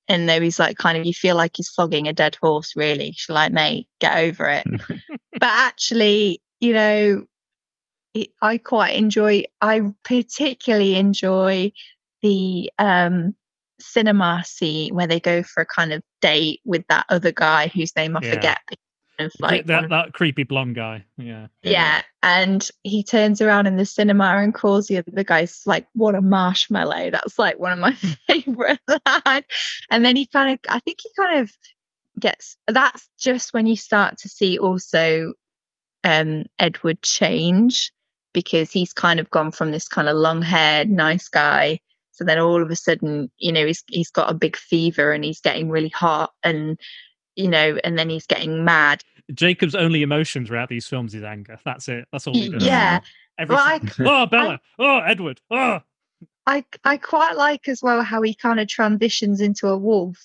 and 0.09 0.29
though 0.29 0.41
he's 0.41 0.59
like 0.59 0.79
kind 0.79 0.97
of, 0.97 1.05
you 1.05 1.13
feel 1.13 1.37
like 1.37 1.57
he's 1.57 1.69
flogging 1.69 2.07
a 2.07 2.13
dead 2.13 2.37
horse, 2.41 2.77
really. 2.77 3.13
She's 3.13 3.35
like, 3.35 3.53
mate, 3.53 3.89
get 4.01 4.17
over 4.19 4.49
it. 4.49 4.67
but 5.33 5.43
actually, 5.43 6.41
you 6.61 6.73
know, 6.73 7.25
it, 8.23 8.31
I 8.43 8.59
quite 8.59 8.97
enjoy. 8.97 9.45
I 9.61 9.83
particularly 10.05 10.97
enjoy 10.97 11.73
the 12.23 12.71
um, 12.79 13.35
cinema 13.81 14.43
scene 14.47 14.95
where 14.95 15.07
they 15.07 15.21
go 15.21 15.43
for 15.43 15.61
a 15.63 15.67
kind 15.67 15.93
of 15.93 16.03
date 16.21 16.61
with 16.65 16.85
that 16.89 17.07
other 17.09 17.33
guy 17.33 17.69
whose 17.69 17.95
name 17.97 18.17
I 18.17 18.21
Yeah. 18.23 18.35
forget. 18.35 18.59
of 19.19 19.33
like 19.41 19.65
that 19.65 19.81
one- 19.83 19.91
that 19.91 20.13
creepy 20.13 20.43
blonde 20.43 20.75
guy. 20.75 21.03
Yeah. 21.17 21.47
yeah, 21.63 22.03
and 22.23 22.69
he 22.83 23.03
turns 23.03 23.41
around 23.41 23.67
in 23.67 23.77
the 23.79 23.87
cinema 23.87 24.25
and 24.25 24.53
calls 24.53 24.89
the 24.89 24.99
other 24.99 25.25
guys 25.25 25.63
like, 25.65 25.87
"What 25.95 26.15
a 26.15 26.21
marshmallow!" 26.21 27.11
That's 27.13 27.39
like 27.39 27.59
one 27.59 27.73
of 27.73 27.79
my 27.79 27.93
favorite. 28.27 28.79
And 29.91 30.05
then 30.05 30.17
he 30.17 30.27
kind 30.27 30.53
of, 30.53 30.59
I 30.69 30.81
think 30.81 30.99
he 31.03 31.09
kind 31.17 31.41
of 31.41 31.51
gets. 32.21 32.59
That's 32.67 33.09
just 33.19 33.55
when 33.55 33.67
you 33.67 33.75
start 33.77 34.19
to 34.19 34.29
see 34.29 34.59
also 34.59 35.33
um 36.05 36.45
Edward 36.59 37.01
change 37.01 37.93
because 38.37 38.71
he's 38.71 38.93
kind 38.93 39.19
of 39.19 39.31
gone 39.31 39.51
from 39.51 39.71
this 39.71 39.89
kind 39.89 40.11
of 40.11 40.17
long-haired 40.17 40.91
nice 40.91 41.27
guy. 41.27 41.81
So 42.13 42.23
then 42.23 42.39
all 42.39 42.63
of 42.63 42.71
a 42.71 42.77
sudden, 42.77 43.31
you 43.39 43.51
know, 43.51 43.65
he's 43.65 43.83
he's 43.89 44.11
got 44.11 44.31
a 44.31 44.35
big 44.35 44.57
fever 44.59 45.11
and 45.13 45.25
he's 45.25 45.41
getting 45.41 45.71
really 45.71 45.89
hot 45.89 46.33
and 46.43 46.79
you 47.35 47.49
know, 47.49 47.79
and 47.83 47.99
then 47.99 48.11
he's 48.11 48.27
getting 48.27 48.63
mad. 48.63 49.03
Jacob's 49.33 49.75
only 49.75 50.03
emotion 50.03 50.45
throughout 50.45 50.69
these 50.69 50.87
films 50.87 51.15
is 51.15 51.23
anger. 51.23 51.59
That's 51.65 51.89
it. 51.89 52.07
That's 52.13 52.27
all 52.27 52.35
he 52.35 52.51
does. 52.51 52.63
Yeah. 52.63 53.01
Well, 53.49 53.59
I- 53.59 53.81
oh, 54.01 54.27
Bella. 54.27 54.61
oh, 54.79 54.99
Edward. 54.99 55.41
Oh. 55.51 55.81
I 56.47 56.65
I 56.85 56.99
quite 56.99 57.37
like 57.37 57.69
as 57.69 57.83
well 57.83 58.03
how 58.03 58.21
he 58.21 58.35
kind 58.35 58.61
of 58.61 58.69
transitions 58.69 59.41
into 59.41 59.67
a 59.69 59.79
wolf. 59.79 60.19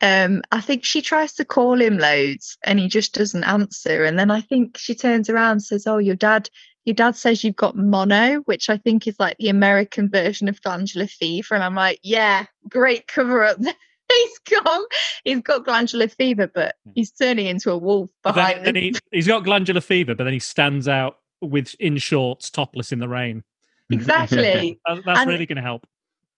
Um, 0.00 0.42
I 0.52 0.60
think 0.62 0.84
she 0.84 1.02
tries 1.02 1.34
to 1.34 1.44
call 1.44 1.80
him 1.80 1.98
loads 1.98 2.58
and 2.64 2.78
he 2.78 2.88
just 2.88 3.14
doesn't 3.14 3.44
answer. 3.44 4.04
And 4.04 4.18
then 4.18 4.30
I 4.30 4.40
think 4.42 4.76
she 4.78 4.94
turns 4.94 5.30
around 5.30 5.52
and 5.52 5.62
says, 5.62 5.86
Oh, 5.86 5.98
your 5.98 6.16
dad, 6.16 6.50
your 6.86 6.94
dad 6.94 7.16
says 7.16 7.42
you've 7.44 7.56
got 7.56 7.76
mono, 7.76 8.36
which 8.46 8.70
I 8.70 8.78
think 8.78 9.06
is 9.06 9.18
like 9.18 9.36
the 9.38 9.48
American 9.48 10.08
version 10.08 10.48
of 10.48 10.62
glandular 10.62 11.08
fever. 11.08 11.54
And 11.54 11.62
I'm 11.62 11.74
like, 11.74 11.98
Yeah, 12.02 12.46
great 12.68 13.08
cover 13.08 13.44
up. 13.44 13.58
he's 14.12 14.38
got 14.38 14.82
he's 15.24 15.40
got 15.40 15.64
glandular 15.64 16.08
fever, 16.08 16.46
but 16.46 16.76
hmm. 16.84 16.92
he's 16.94 17.10
turning 17.10 17.46
into 17.46 17.72
a 17.72 17.76
wolf 17.76 18.08
then, 18.24 18.34
behind 18.34 18.64
then 18.64 18.74
the 18.74 18.80
he, 18.80 18.94
he's 19.10 19.26
got 19.26 19.44
glandular 19.44 19.80
fever, 19.80 20.14
but 20.14 20.24
then 20.24 20.32
he 20.32 20.38
stands 20.38 20.86
out 20.86 21.18
with 21.42 21.74
in 21.80 21.98
shorts, 21.98 22.50
topless 22.50 22.92
in 22.92 23.00
the 23.00 23.08
rain. 23.08 23.42
exactly. 23.90 24.80
That- 24.86 25.02
That's 25.04 25.20
And- 25.20 25.28
really 25.30 25.46
going 25.46 25.56
to 25.56 25.62
help. 25.62 25.86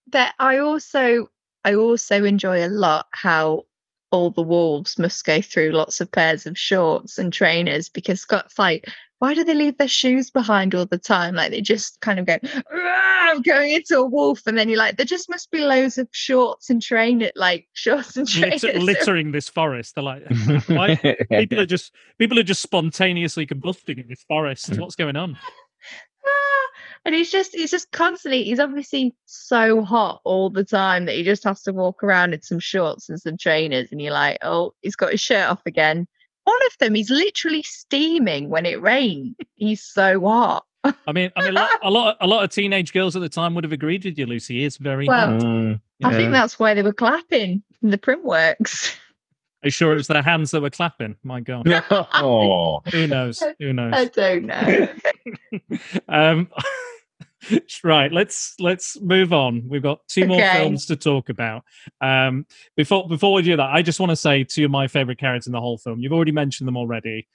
that 0.07 0.33
I 0.39 0.57
also 0.57 1.29
I 1.63 1.75
also 1.75 2.23
enjoy 2.23 2.65
a 2.65 2.69
lot 2.69 3.05
how 3.11 3.65
all 4.11 4.31
the 4.31 4.41
wolves 4.41 4.97
must 4.97 5.23
go 5.23 5.39
through 5.41 5.71
lots 5.71 6.01
of 6.01 6.11
pairs 6.11 6.47
of 6.47 6.57
shorts 6.57 7.19
and 7.19 7.31
trainers 7.31 7.89
because 7.89 8.19
Scott's 8.19 8.57
like, 8.57 8.89
why 9.19 9.33
do 9.33 9.43
they 9.43 9.53
leave 9.53 9.77
their 9.77 9.87
shoes 9.87 10.29
behind 10.29 10.73
all 10.73 10.85
the 10.85 10.97
time? 10.97 11.35
Like 11.35 11.51
they 11.51 11.61
just 11.61 11.99
kind 11.99 12.19
of 12.19 12.25
go, 12.25 12.37
"Ah, 12.71 13.29
I'm 13.29 13.41
going 13.41 13.73
into 13.73 13.97
a 13.97 14.05
wolf, 14.05 14.41
and 14.47 14.57
then 14.57 14.69
you're 14.69 14.77
like, 14.77 14.97
there 14.97 15.05
just 15.05 15.29
must 15.29 15.51
be 15.51 15.59
loads 15.59 15.97
of 15.97 16.07
shorts 16.11 16.69
and 16.69 16.81
train 16.81 17.21
it 17.21 17.33
like 17.35 17.67
shorts 17.73 18.17
and 18.17 18.27
trainers. 18.27 18.63
Litter, 18.63 18.79
littering 18.79 19.31
this 19.31 19.49
forest. 19.49 19.95
They're 19.95 20.03
like, 20.03 20.23
why? 20.67 20.95
people 21.29 21.59
are 21.59 21.65
just 21.65 21.93
people 22.17 22.39
are 22.39 22.43
just 22.43 22.61
spontaneously 22.61 23.45
combusting 23.45 24.01
in 24.01 24.07
this 24.07 24.23
forest. 24.23 24.77
What's 24.79 24.95
going 24.95 25.17
on? 25.17 25.37
Ah, 26.25 26.67
and 27.05 27.15
he's 27.15 27.29
just 27.29 27.53
he's 27.53 27.71
just 27.71 27.91
constantly 27.91 28.43
he's 28.43 28.59
obviously 28.59 29.13
so 29.25 29.83
hot 29.83 30.21
all 30.23 30.49
the 30.49 30.63
time 30.63 31.05
that 31.05 31.15
he 31.15 31.23
just 31.23 31.43
has 31.43 31.61
to 31.63 31.73
walk 31.73 32.03
around 32.03 32.33
in 32.33 32.41
some 32.41 32.59
shorts 32.59 33.09
and 33.09 33.19
some 33.19 33.37
trainers 33.37 33.89
and 33.91 34.01
you're 34.01 34.13
like 34.13 34.37
oh 34.41 34.73
he's 34.81 34.97
got 34.97 35.11
his 35.11 35.21
shirt 35.21 35.49
off 35.49 35.61
again 35.65 36.07
one 36.43 36.59
of 36.67 36.77
them 36.79 36.95
he's 36.95 37.09
literally 37.09 37.63
steaming 37.63 38.49
when 38.49 38.65
it 38.65 38.81
rained 38.81 39.35
he's 39.55 39.83
so 39.83 40.21
hot 40.21 40.65
I 40.83 41.11
mean, 41.11 41.29
I 41.35 41.41
mean, 41.41 41.49
a 41.49 41.51
lot, 41.51 41.69
a 41.83 41.91
lot, 41.91 42.17
a 42.21 42.27
lot 42.27 42.43
of 42.43 42.51
teenage 42.51 42.93
girls 42.93 43.15
at 43.15 43.21
the 43.21 43.27
time 43.27 43.53
would 43.55 43.65
have 43.65 43.73
agreed 43.73 44.05
with 44.05 44.17
you, 44.17 44.25
Lucy. 44.25 44.59
He 44.59 44.63
is 44.63 44.77
very. 44.77 45.07
Well, 45.07 45.31
hot. 45.31 45.41
Mm, 45.41 45.81
i 46.03 46.15
think 46.15 46.31
that's 46.31 46.57
why 46.57 46.73
they 46.73 46.81
were 46.81 46.93
clapping 46.93 47.61
in 47.81 47.89
the 47.89 47.97
print 47.97 48.23
works 48.23 48.95
Are 49.61 49.67
you 49.67 49.71
sure 49.71 49.91
it 49.91 49.95
was 49.95 50.07
their 50.07 50.21
hands 50.21 50.51
that 50.51 50.61
were 50.61 50.69
clapping? 50.69 51.17
My 51.23 51.41
God, 51.41 51.67
oh, 51.91 52.81
who 52.91 53.07
knows? 53.07 53.43
Who 53.59 53.73
knows? 53.73 53.93
i 53.93 54.05
don't 54.05 54.45
know 54.45 54.87
um, 56.07 56.47
right, 57.83 58.11
let's 58.11 58.55
let's 58.59 58.99
move 59.01 59.33
on. 59.33 59.63
We've 59.67 59.83
got 59.83 59.99
two 60.07 60.25
more 60.25 60.39
Okay. 60.39 60.57
films 60.57 60.85
to 60.87 60.95
talk 60.95 61.29
about. 61.29 61.63
Um, 62.01 62.45
before 62.75 63.07
before 63.07 63.33
we 63.33 63.41
do 63.41 63.55
that, 63.57 63.69
I 63.71 63.81
just 63.81 63.99
want 63.99 64.11
to 64.11 64.15
say 64.15 64.43
two 64.43 64.65
of 64.65 64.71
my 64.71 64.87
favorite 64.87 65.17
characters 65.19 65.47
in 65.47 65.53
the 65.53 65.61
whole 65.61 65.77
film. 65.77 65.99
You've 65.99 66.13
already 66.13 66.31
mentioned 66.31 66.67
them 66.67 66.77
already. 66.77 67.27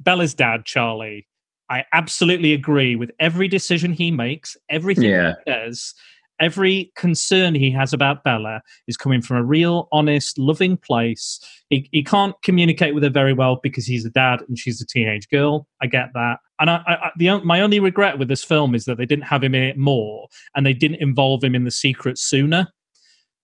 Bella's 0.00 0.34
dad, 0.34 0.64
Charlie. 0.64 1.26
I 1.70 1.84
absolutely 1.92 2.52
agree 2.52 2.94
with 2.94 3.10
every 3.18 3.48
decision 3.48 3.92
he 3.92 4.10
makes, 4.10 4.56
everything 4.68 5.04
Yeah. 5.04 5.34
he 5.46 5.50
does, 5.50 5.94
every 6.40 6.92
concern 6.94 7.54
he 7.54 7.70
has 7.70 7.92
about 7.94 8.22
Bella 8.22 8.60
is 8.86 8.96
coming 8.98 9.22
from 9.22 9.38
a 9.38 9.42
real, 9.44 9.88
honest, 9.90 10.36
loving 10.38 10.76
place. 10.76 11.40
He, 11.70 11.88
he 11.90 12.02
can't 12.04 12.34
communicate 12.42 12.94
with 12.94 13.02
her 13.02 13.08
very 13.10 13.32
well 13.32 13.60
because 13.62 13.86
he's 13.86 14.04
a 14.04 14.10
dad 14.10 14.42
and 14.46 14.58
she's 14.58 14.80
a 14.82 14.86
teenage 14.86 15.28
girl. 15.30 15.66
I 15.80 15.86
get 15.86 16.08
that. 16.14 16.38
And 16.60 16.70
I, 16.70 16.76
I, 16.86 16.92
I- 17.06 17.10
the, 17.16 17.28
on- 17.30 17.46
my 17.46 17.60
only 17.60 17.80
regret 17.80 18.18
with 18.18 18.28
this 18.28 18.44
film 18.44 18.74
is 18.74 18.84
that 18.84 18.96
they 18.98 19.06
didn't 19.06 19.24
have 19.24 19.42
him 19.42 19.54
in 19.54 19.62
it 19.64 19.76
more 19.78 20.28
and 20.54 20.64
they 20.64 20.72
didn't 20.74 21.00
involve 21.00 21.42
him 21.42 21.54
in 21.54 21.64
the 21.64 21.70
secret 21.70 22.18
sooner. 22.18 22.68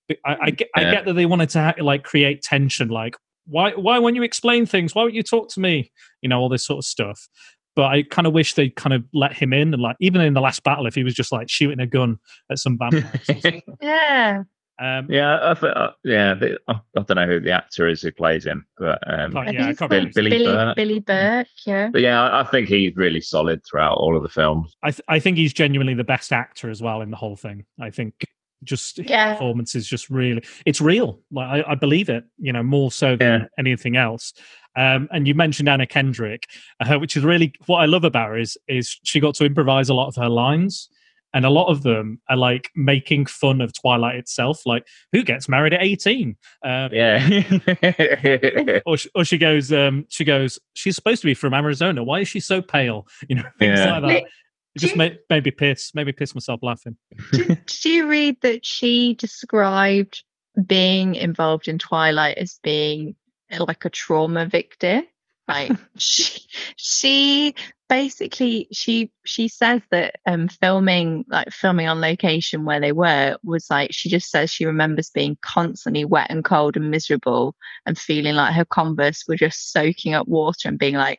But 0.09 0.19
I, 0.25 0.37
I, 0.43 0.51
get, 0.51 0.69
I 0.75 0.83
get 0.83 1.05
that 1.05 1.15
they 1.15 1.27
wanted 1.27 1.51
to 1.51 1.61
ha- 1.63 1.75
like 1.83 2.03
create 2.05 2.43
tension, 2.43 2.89
like 2.89 3.15
why 3.47 3.73
why 3.73 3.99
won't 3.99 4.17
you 4.17 4.23
explain 4.23 4.67
things? 4.67 4.95
Why 4.95 5.03
won't 5.03 5.15
you 5.15 5.23
talk 5.23 5.49
to 5.51 5.61
me? 5.61 5.91
You 6.23 6.29
know 6.29 6.39
all 6.41 6.49
this 6.49 6.65
sort 6.65 6.79
of 6.79 6.85
stuff. 6.85 7.29
But 7.77 7.85
I 7.87 8.03
kind 8.03 8.27
of 8.27 8.33
wish 8.33 8.55
they'd 8.55 8.75
kind 8.75 8.93
of 8.93 9.05
let 9.15 9.33
him 9.33 9.53
in 9.53 9.73
and 9.73 9.81
like 9.83 9.97
even 10.01 10.21
in 10.21 10.35
the 10.35 10.41
last 10.41 10.63
battle, 10.65 10.87
if 10.87 10.95
he 10.97 11.05
was 11.05 11.15
just 11.15 11.31
like 11.33 11.49
shooting 11.49 11.79
a 11.81 11.87
gun 11.87 12.19
at 12.51 12.59
some 12.59 12.77
vampires. 12.79 13.05
or 13.15 13.19
something. 13.35 13.63
yeah 13.81 14.43
um, 14.81 15.07
yeah, 15.11 15.39
I 15.51 15.55
th- 15.55 15.73
uh, 15.75 15.91
yeah. 16.05 16.35
The, 16.35 16.59
I 16.67 16.73
I 16.97 17.03
don't 17.03 17.17
know 17.17 17.27
who 17.27 17.39
the 17.41 17.53
actor 17.53 17.87
is 17.89 18.03
who 18.03 18.11
plays 18.11 18.45
him, 18.47 18.65
but 18.79 18.99
um, 19.07 19.33
Can't- 19.33 19.49
I 19.49 19.53
yeah, 19.53 19.67
I 19.69 19.75
can't 19.75 19.93
it's. 19.93 20.15
Billy 20.15 20.31
Billy, 20.31 20.47
Burke. 20.47 20.77
Billy 20.77 21.01
Burke, 21.01 21.47
yeah. 21.67 21.89
but 21.93 22.01
yeah, 22.01 22.23
I, 22.23 22.41
I 22.41 22.45
think 22.45 22.69
he's 22.69 22.97
really 22.97 23.21
solid 23.21 23.63
throughout 23.65 23.97
all 23.99 24.17
of 24.17 24.23
the 24.23 24.29
films. 24.29 24.77
I 24.83 24.91
th- 24.91 25.03
I 25.09 25.19
think 25.21 25.37
he's 25.37 25.53
genuinely 25.53 25.95
the 25.95 26.05
best 26.05 26.33
actor 26.33 26.71
as 26.71 26.83
well 26.83 27.01
in 27.03 27.11
the 27.11 27.17
whole 27.17 27.37
thing. 27.37 27.65
I 27.81 27.91
think 27.91 28.15
just 28.63 28.99
his 28.99 29.09
Yeah. 29.09 29.33
performance 29.33 29.75
is 29.75 29.87
just 29.89 30.11
really 30.11 30.43
it's 30.67 30.83
real. 30.83 31.21
Like 31.31 31.65
I, 31.67 31.73
I 31.73 31.75
believe 31.77 32.09
it, 32.11 32.25
you 32.39 32.53
know, 32.53 32.63
more 32.63 32.93
so 32.93 33.17
than 33.17 33.41
Yeah. 33.43 33.47
anything 33.59 33.97
else. 33.97 34.35
Um, 34.77 35.09
and 35.13 35.27
you 35.27 35.35
mentioned 35.35 35.69
Anna 35.69 35.87
Kendrick, 35.87 36.45
uh, 36.79 36.99
which 36.99 37.17
is 37.17 37.25
really 37.25 37.55
what 37.67 37.79
I 37.79 37.87
love 37.87 38.05
about 38.05 38.29
her 38.29 38.37
is 38.39 38.59
is 38.69 38.99
she 39.03 39.19
got 39.19 39.35
to 39.37 39.47
improvise 39.47 39.89
a 39.89 39.95
lot 39.95 40.09
of 40.09 40.17
her 40.17 40.29
lines. 40.29 40.90
And 41.33 41.45
a 41.47 41.51
lot 41.51 41.69
of 41.69 41.83
them 41.85 42.21
are 42.29 42.37
like 42.37 42.71
making 42.75 43.27
fun 43.27 43.61
of 43.61 43.73
Twilight 43.73 44.17
itself, 44.17 44.63
like 44.67 44.85
who 45.13 45.23
gets 45.23 45.49
married 45.49 45.73
at 45.73 45.83
eighteen? 45.83 46.37
Um, 46.65 46.91
Yeah, 46.93 48.81
or, 48.87 48.97
she, 48.97 49.11
or 49.15 49.25
she 49.25 49.39
goes, 49.39 49.73
um, 49.73 50.07
she 50.09 50.25
goes, 50.25 50.59
she's 50.75 50.97
supposed 50.97 51.21
to 51.23 51.27
be 51.27 51.35
from 51.35 51.55
Arizona. 51.55 52.03
Why 52.03 52.21
is 52.21 52.29
she 52.29 52.41
so 52.41 52.61
pale? 52.61 53.07
You 53.29 53.37
know, 53.37 53.45
things 53.59 53.79
Yeah. 53.79 53.93
like 53.99 54.03
that. 54.03 54.09
Li- 54.09 54.27
It 54.75 54.79
just 54.79 54.95
do- 54.95 54.99
made, 54.99 55.19
made 55.29 55.45
me 55.45 55.51
piss, 55.53 55.93
maybe 55.95 56.13
piss 56.13 56.35
myself 56.35 56.61
laughing. 56.63 56.97
did, 57.33 57.65
did 57.67 57.85
you 57.85 58.09
read 58.09 58.37
that 58.43 58.65
she 58.67 59.15
described 59.15 60.23
being 60.67 61.15
involved 61.15 61.69
in 61.69 61.79
Twilight 61.79 62.39
as 62.39 62.59
being 62.63 63.15
like 63.59 63.85
a 63.85 63.91
trauma 63.91 64.47
victim? 64.47 65.05
Like 65.51 65.73
she, 65.99 66.41
she 66.77 67.55
basically 67.89 68.69
she 68.73 69.11
she 69.25 69.49
says 69.49 69.83
that 69.91 70.15
um 70.25 70.47
filming 70.47 71.25
like 71.29 71.51
filming 71.51 71.89
on 71.89 72.01
location 72.01 72.65
where 72.65 72.79
they 72.79 72.93
were 72.93 73.37
was 73.43 73.69
like 73.69 73.93
she 73.93 74.09
just 74.09 74.31
says 74.31 74.49
she 74.49 74.65
remembers 74.65 75.11
being 75.11 75.37
constantly 75.43 76.05
wet 76.05 76.29
and 76.31 76.45
cold 76.45 76.77
and 76.77 76.89
miserable 76.89 77.57
and 77.87 77.99
feeling 77.99 78.37
like 78.37 78.55
her 78.55 78.65
converse 78.65 79.25
were 79.27 79.35
just 79.35 79.73
soaking 79.73 80.15
up 80.15 80.29
water 80.29 80.69
and 80.69 80.79
being 80.79 80.95
like 80.95 81.19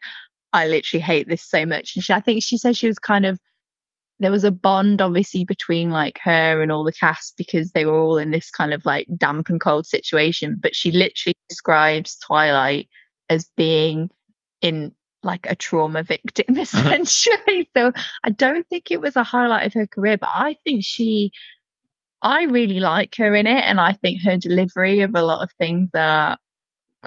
I 0.53 0.67
literally 0.67 1.01
hate 1.01 1.27
this 1.29 1.43
so 1.43 1.65
much. 1.65 1.95
And 1.95 2.03
she, 2.03 2.13
I 2.13 2.19
think 2.19 2.43
she 2.43 2.57
says 2.57 2.77
she 2.77 2.88
was 2.88 2.99
kind 2.99 3.25
of 3.25 3.39
there 4.19 4.32
was 4.32 4.43
a 4.43 4.51
bond 4.51 5.01
obviously 5.01 5.43
between 5.43 5.89
like 5.89 6.19
her 6.23 6.61
and 6.61 6.71
all 6.71 6.84
the 6.84 6.93
cast 6.93 7.36
because 7.38 7.71
they 7.71 7.86
were 7.86 7.97
all 7.97 8.17
in 8.17 8.32
this 8.32 8.51
kind 8.51 8.73
of 8.73 8.86
like 8.86 9.07
damp 9.17 9.49
and 9.49 9.59
cold 9.59 9.88
situation 9.88 10.57
but 10.61 10.75
she 10.75 10.91
literally 10.91 11.36
describes 11.49 12.17
twilight 12.19 12.88
as 13.29 13.49
being 13.57 14.11
in 14.62 14.93
like 15.24 15.45
a 15.49 15.55
trauma 15.55 16.03
victim 16.03 16.45
uh-huh. 16.49 16.62
essentially. 16.62 17.70
So 17.76 17.91
i 18.24 18.30
don't 18.30 18.68
think 18.68 18.91
it 18.91 19.01
was 19.01 19.16
a 19.16 19.24
highlight 19.24 19.68
of 19.68 19.74
her 19.74 19.88
career 19.88 20.18
but 20.18 20.30
i 20.34 20.55
think 20.64 20.84
she 20.84 21.32
i 22.22 22.43
really 22.43 22.80
like 22.80 23.16
her 23.16 23.36
in 23.36 23.47
it 23.47 23.64
and 23.64 23.80
i 23.80 23.93
think 23.93 24.22
her 24.22 24.38
delivery 24.38 25.01
of 25.01 25.16
a 25.16 25.22
lot 25.22 25.43
of 25.43 25.51
things 25.59 25.89
are 25.95 26.38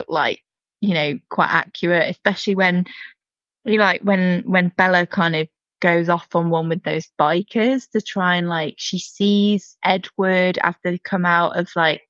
like 0.09 0.43
you 0.81 0.95
know 0.95 1.19
quite 1.29 1.51
accurate 1.51 2.11
especially 2.11 2.55
when 2.55 2.85
you 3.65 3.79
like 3.79 4.01
when 4.03 4.43
when 4.47 4.73
bella 4.77 5.07
kind 5.07 5.35
of 5.37 5.49
goes 5.81 6.09
off 6.09 6.35
on 6.35 6.51
one 6.51 6.69
with 6.69 6.83
those 6.83 7.09
bikers 7.21 7.91
to 7.91 8.01
try 8.01 8.37
and 8.37 8.49
like 8.49 8.75
she 8.79 8.99
sees 8.99 9.77
edward 9.85 10.59
after 10.63 10.91
they 10.91 10.99
come 10.99 11.27
out 11.27 11.59
of 11.59 11.69
like 11.77 12.03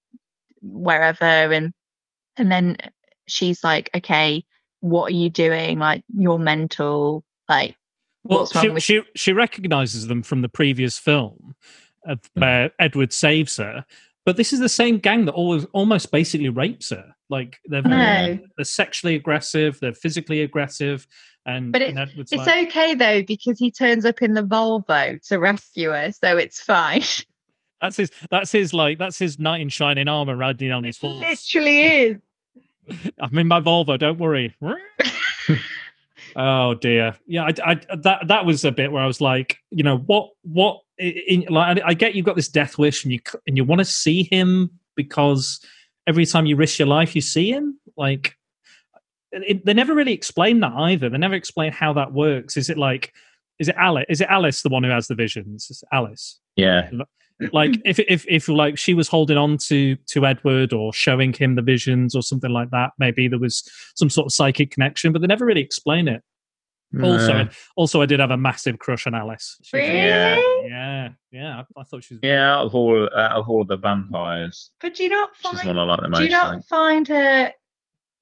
wherever 0.62 1.24
and 1.24 1.72
and 2.36 2.50
then 2.50 2.76
she's 3.26 3.64
like 3.64 3.90
okay 3.94 4.44
what 4.84 5.10
are 5.12 5.16
you 5.16 5.30
doing 5.30 5.78
like 5.78 6.04
you're 6.14 6.38
mental 6.38 7.24
like 7.48 7.74
Well, 8.22 8.40
what's 8.40 8.54
wrong 8.54 8.64
she, 8.64 8.68
with 8.70 8.82
she 8.82 9.02
she 9.16 9.32
recognizes 9.32 10.06
them 10.08 10.22
from 10.22 10.42
the 10.42 10.48
previous 10.48 10.98
film, 10.98 11.54
of, 12.06 12.20
Hmm. 12.34 12.40
where 12.40 12.70
Edward 12.78 13.12
saves 13.12 13.56
her. 13.56 13.86
But 14.26 14.36
this 14.36 14.52
is 14.52 14.60
the 14.60 14.68
same 14.68 14.98
gang 14.98 15.24
that 15.24 15.32
always 15.32 15.64
almost 15.72 16.10
basically 16.10 16.50
rapes 16.50 16.90
her. 16.90 17.14
Like 17.30 17.56
they're 17.64 17.80
no 17.82 18.38
they're 18.56 18.64
sexually 18.64 19.14
aggressive, 19.14 19.80
they're 19.80 19.94
physically 19.94 20.42
aggressive, 20.42 21.06
and 21.46 21.72
But 21.72 21.80
and 21.82 21.98
it's 22.16 22.32
like, 22.32 22.68
okay 22.68 22.94
though 22.94 23.22
because 23.22 23.58
he 23.58 23.70
turns 23.70 24.04
up 24.04 24.20
in 24.20 24.34
the 24.34 24.42
volvo 24.42 25.18
to 25.28 25.38
rescue 25.38 25.90
her 25.90 26.12
so 26.12 26.36
it's 26.36 26.60
fine 26.60 27.02
that's 27.80 27.96
his 27.96 28.10
that's 28.30 28.52
his 28.52 28.72
like 28.74 28.98
that's 28.98 29.18
his 29.18 29.38
knight 29.38 29.60
in 29.62 29.68
shining 29.70 30.08
armor 30.08 30.36
riding 30.36 30.72
on 30.72 30.84
his 30.84 30.98
horse. 30.98 31.20
literally 31.20 31.80
is 31.82 32.16
I'm 33.18 33.38
in 33.38 33.48
my 33.48 33.60
Volvo. 33.60 33.98
Don't 33.98 34.18
worry. 34.18 34.54
oh 36.36 36.74
dear. 36.74 37.16
Yeah, 37.26 37.44
I, 37.44 37.72
I, 37.72 37.96
that 37.96 38.28
that 38.28 38.44
was 38.44 38.64
a 38.64 38.72
bit 38.72 38.92
where 38.92 39.02
I 39.02 39.06
was 39.06 39.20
like, 39.20 39.58
you 39.70 39.82
know, 39.82 39.98
what 39.98 40.30
what 40.42 40.80
in, 40.98 41.44
like 41.48 41.80
I, 41.84 41.94
get 41.94 42.14
you've 42.14 42.26
got 42.26 42.36
this 42.36 42.48
death 42.48 42.78
wish 42.78 43.04
and 43.04 43.12
you 43.12 43.20
and 43.46 43.56
you 43.56 43.64
want 43.64 43.80
to 43.80 43.84
see 43.84 44.24
him 44.24 44.70
because 44.94 45.60
every 46.06 46.26
time 46.26 46.46
you 46.46 46.56
risk 46.56 46.78
your 46.78 46.88
life, 46.88 47.14
you 47.14 47.20
see 47.20 47.50
him. 47.50 47.78
Like 47.96 48.36
it, 49.32 49.64
they 49.64 49.74
never 49.74 49.94
really 49.94 50.12
explain 50.12 50.60
that 50.60 50.72
either. 50.72 51.08
They 51.08 51.18
never 51.18 51.34
explain 51.34 51.72
how 51.72 51.92
that 51.94 52.12
works. 52.12 52.56
Is 52.56 52.70
it 52.70 52.78
like? 52.78 53.12
Is 53.58 53.68
it 53.68 53.76
Alice? 53.78 54.04
Is 54.08 54.20
it 54.20 54.28
Alice 54.28 54.62
the 54.62 54.68
one 54.68 54.82
who 54.84 54.90
has 54.90 55.06
the 55.06 55.14
visions? 55.14 55.68
Is 55.70 55.82
it 55.82 55.88
Alice? 55.94 56.40
Yeah. 56.56 56.90
like 57.52 57.80
if 57.84 57.98
if 57.98 58.24
if 58.28 58.48
like 58.48 58.78
she 58.78 58.94
was 58.94 59.08
holding 59.08 59.36
on 59.36 59.58
to 59.58 59.96
to 60.06 60.24
Edward 60.26 60.72
or 60.72 60.92
showing 60.92 61.32
him 61.32 61.54
the 61.56 61.62
visions 61.62 62.14
or 62.14 62.22
something 62.22 62.50
like 62.50 62.70
that, 62.70 62.92
maybe 62.98 63.28
there 63.28 63.38
was 63.38 63.68
some 63.96 64.08
sort 64.10 64.26
of 64.26 64.32
psychic 64.32 64.70
connection, 64.70 65.12
but 65.12 65.20
they 65.20 65.26
never 65.26 65.44
really 65.46 65.60
explain 65.60 66.08
it. 66.08 66.22
Also, 67.02 67.32
No. 67.32 67.48
also, 67.74 68.02
I 68.02 68.06
did 68.06 68.20
have 68.20 68.30
a 68.30 68.36
massive 68.36 68.78
crush 68.78 69.04
on 69.08 69.16
Alice. 69.16 69.58
She 69.64 69.76
really 69.76 69.96
Yeah. 69.96 70.40
yeah, 70.64 71.08
yeah. 71.32 71.62
I, 71.76 71.80
I 71.80 71.82
thought 71.82 72.04
she 72.04 72.14
was. 72.14 72.20
yeah, 72.22 72.54
out 72.54 72.66
of 72.66 72.74
all 72.76 73.04
out 73.16 73.32
of 73.32 73.48
all 73.48 73.64
the 73.64 73.76
vampires, 73.76 74.70
but 74.80 74.94
do 74.94 75.02
you 75.02 75.08
not 75.08 75.34
find 75.36 75.76
like 75.76 76.12
Do 76.14 76.22
you 76.22 76.30
not 76.30 76.64
find 76.66 77.08
her 77.08 77.52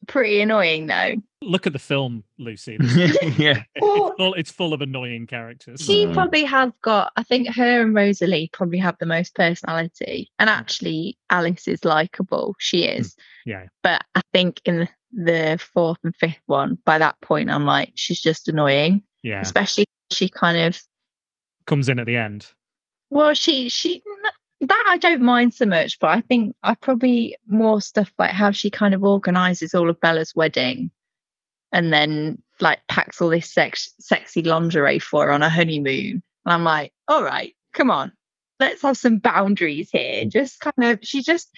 pretty 0.09 0.41
annoying 0.41 0.87
though 0.87 1.17
Look 1.43 1.67
at 1.67 1.73
the 1.73 1.79
film, 1.79 2.25
Lucy. 2.39 2.77
think. 2.83 3.39
yeah. 3.39 3.63
Well, 3.81 4.07
it's, 4.09 4.17
full, 4.17 4.35
it's 4.35 4.51
full 4.51 4.73
of 4.75 4.81
annoying 4.81 5.27
characters. 5.27 5.81
she 5.81 6.07
Mm. 6.07 6.15
probably 6.15 6.45
has 6.45 6.73
got 6.83 7.13
i 7.17 7.23
think 7.23 7.49
her 7.55 7.83
and 7.83 7.95
rosalie 7.95 8.51
probably 8.53 8.79
have 8.79 8.97
the 8.99 9.07
most 9.07 9.35
personality 9.35 10.31
and 10.39 10.49
actually 10.51 11.17
alice 11.31 11.67
is 11.69 11.85
likable 11.85 12.55
she 12.59 12.85
is 12.85 13.15
Yeah. 13.47 13.67
but 13.83 14.03
i 14.15 14.21
think 14.33 14.61
in 14.65 14.79
the, 14.81 14.89
the 15.13 15.59
fourth 15.59 15.99
and 16.05 16.15
fifth 16.17 16.41
one 16.47 16.79
by 16.85 16.99
that 16.99 17.21
point 17.21 17.51
i'm 17.51 17.65
like 17.67 17.93
she's 17.95 18.21
just 18.21 18.49
annoying 18.49 19.03
Yeah, 19.23 19.41
especially 19.41 19.87
she 20.11 20.29
kind 20.29 20.57
of 20.59 20.81
comes 21.67 21.89
in 21.89 21.99
at 21.99 22.07
the 22.07 22.17
end. 22.17 22.47
well 23.11 23.35
she 23.35 23.69
she 23.69 24.03
that 24.61 24.85
i 24.89 24.97
don't 24.97 25.23
mind 25.23 25.55
so 25.55 25.67
much 25.67 25.99
but 26.01 26.11
i 26.11 26.21
think 26.23 26.55
i 26.63 26.75
probably 26.75 27.37
more 27.47 27.81
stuff 27.81 28.13
like 28.19 28.31
how 28.31 28.51
she 28.51 28.71
kind 28.71 28.95
of 28.95 29.03
organizes 29.05 29.75
all 29.75 29.89
of 29.91 30.01
bella's 30.01 30.35
wedding 30.35 30.91
and 31.73 31.93
then 31.93 32.41
like 32.61 32.81
packs 32.89 33.21
all 33.21 33.29
this 33.31 33.53
sex, 33.53 33.93
sexy 33.99 34.43
lingerie 34.43 34.99
for 34.99 35.27
her 35.27 35.33
on 35.33 35.43
a 35.43 35.49
honeymoon 35.51 36.23
and 36.45 36.53
i'm 36.53 36.65
like 36.65 36.93
all 37.09 37.23
right 37.23 37.55
come 37.73 37.91
on 37.91 38.13
let's 38.61 38.83
have 38.83 38.97
some 38.97 39.19
boundaries 39.19 39.91
here 39.91 40.25
just 40.25 40.61
kind 40.61 40.75
of 40.93 40.99
she 41.03 41.23
just 41.23 41.51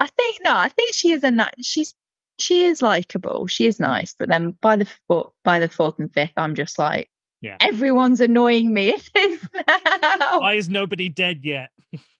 i 0.00 0.06
think 0.06 0.38
no 0.44 0.54
i 0.56 0.68
think 0.68 0.94
she 0.94 1.10
is 1.12 1.24
a 1.24 1.30
nice 1.30 1.52
she's 1.60 1.94
she 2.38 2.64
is 2.64 2.80
likable 2.82 3.46
she 3.46 3.66
is 3.66 3.78
nice 3.80 4.14
but 4.18 4.28
then 4.28 4.50
by 4.60 4.76
the 4.76 4.86
fourth 5.08 5.32
by 5.44 5.58
the 5.58 5.68
fourth 5.68 5.98
and 5.98 6.12
fifth 6.12 6.32
i'm 6.36 6.54
just 6.54 6.78
like 6.78 7.08
Yeah. 7.40 7.56
everyone's 7.60 8.20
annoying 8.20 8.72
me 8.72 8.94
at 8.94 9.08
this 9.14 9.40
now 9.68 10.40
Why 10.40 10.54
is 10.54 10.68
nobody 10.68 11.08
dead 11.08 11.40
yet? 11.44 11.70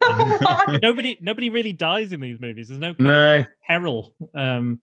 nobody, 0.83 1.17
nobody 1.21 1.49
really 1.49 1.73
dies 1.73 2.13
in 2.13 2.21
these 2.21 2.39
movies. 2.41 2.69
There's 2.69 2.81
no 2.81 2.95
No. 2.99 3.45
peril 3.67 4.15
um 4.35 4.81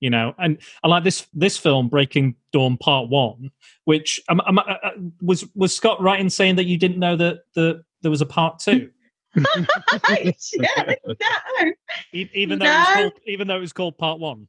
you 0.00 0.10
know 0.10 0.34
and 0.38 0.58
i 0.84 0.88
like 0.88 1.04
this 1.04 1.26
this 1.34 1.56
film 1.56 1.88
breaking 1.88 2.34
dawn 2.52 2.76
part 2.76 3.08
one 3.08 3.50
which 3.84 4.20
um, 4.28 4.40
um, 4.46 4.58
uh, 4.58 4.62
uh, 4.62 4.90
was 5.20 5.44
was 5.54 5.74
scott 5.74 6.00
right 6.00 6.20
in 6.20 6.30
saying 6.30 6.56
that 6.56 6.64
you 6.66 6.76
didn't 6.78 6.98
know 6.98 7.16
that 7.16 7.40
the 7.54 7.82
there 8.02 8.10
was 8.10 8.20
a 8.20 8.26
part 8.26 8.58
two 8.58 8.90
yeah, 9.36 9.44
no. 10.56 11.14
e- 12.12 12.30
even 12.34 12.58
though 12.58 12.64
it 12.66 12.78
was 12.78 12.88
No. 12.88 12.94
called 12.94 13.12
even 13.26 13.46
though 13.48 13.56
it 13.56 13.60
was 13.60 13.72
called 13.72 13.98
part 13.98 14.18
one 14.20 14.48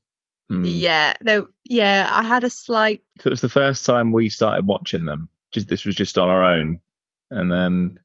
Mm. 0.52 0.64
Yeah, 0.66 1.14
no, 1.22 1.48
yeah, 1.66 2.10
I 2.12 2.24
had 2.24 2.44
a 2.44 2.50
slight. 2.50 3.04
So 3.22 3.28
it 3.28 3.30
was 3.30 3.42
the 3.42 3.50
first 3.50 3.86
time 3.86 4.12
we 4.12 4.30
started 4.30 4.66
watching 4.66 5.06
them. 5.06 5.30
Just 5.52 5.68
this 5.68 5.86
was 5.86 5.94
just 5.94 6.18
on 6.18 6.28
our 6.28 6.44
own, 6.44 6.80
and 7.30 7.52
then 7.52 8.00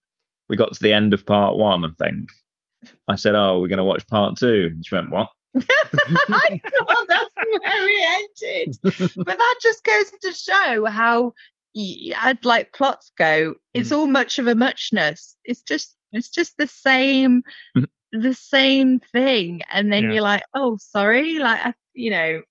we 0.51 0.57
got 0.59 0.75
to 0.75 0.83
the 0.83 0.93
end 0.93 1.15
of 1.15 1.25
part 1.25 1.57
one. 1.57 1.87
I 1.87 1.89
think 1.99 2.29
I 3.09 3.15
said, 3.15 3.35
"Oh, 3.35 3.61
we're 3.63 3.69
going 3.69 3.79
to 3.79 3.85
watch 3.85 4.07
part 4.09 4.37
two. 4.37 4.69
And 4.75 4.85
she 4.85 4.95
went, 4.95 5.09
"What?" 5.09 5.31
I 6.29 6.61
thought 6.79 7.07
that's 7.09 7.35
where 7.37 7.89
it 7.89 8.29
ended, 8.43 8.79
but 9.17 9.39
that 9.39 9.55
just 9.63 9.85
goes 9.85 10.11
to 10.23 10.33
show 10.33 10.85
how, 10.87 11.33
I'd 11.77 12.45
like 12.45 12.73
plots 12.73 13.13
go. 13.17 13.55
It's 13.73 13.93
all 13.93 14.07
much 14.07 14.39
of 14.39 14.47
a 14.47 14.55
muchness. 14.55 15.37
It's 15.45 15.63
just, 15.63 15.97
it's 16.13 16.29
just 16.29 16.57
the 16.57 16.67
same, 16.67 17.43
Mhm. 17.77 17.87
the 18.13 18.35
same 18.35 19.01
thing, 19.13 19.63
and 19.71 19.93
then 19.93 20.05
Yeah. 20.05 20.13
you're 20.15 20.23
like, 20.23 20.45
oh, 20.55 20.77
sorry, 20.79 21.39
like, 21.39 21.75
you 21.95 22.11
know. 22.11 22.43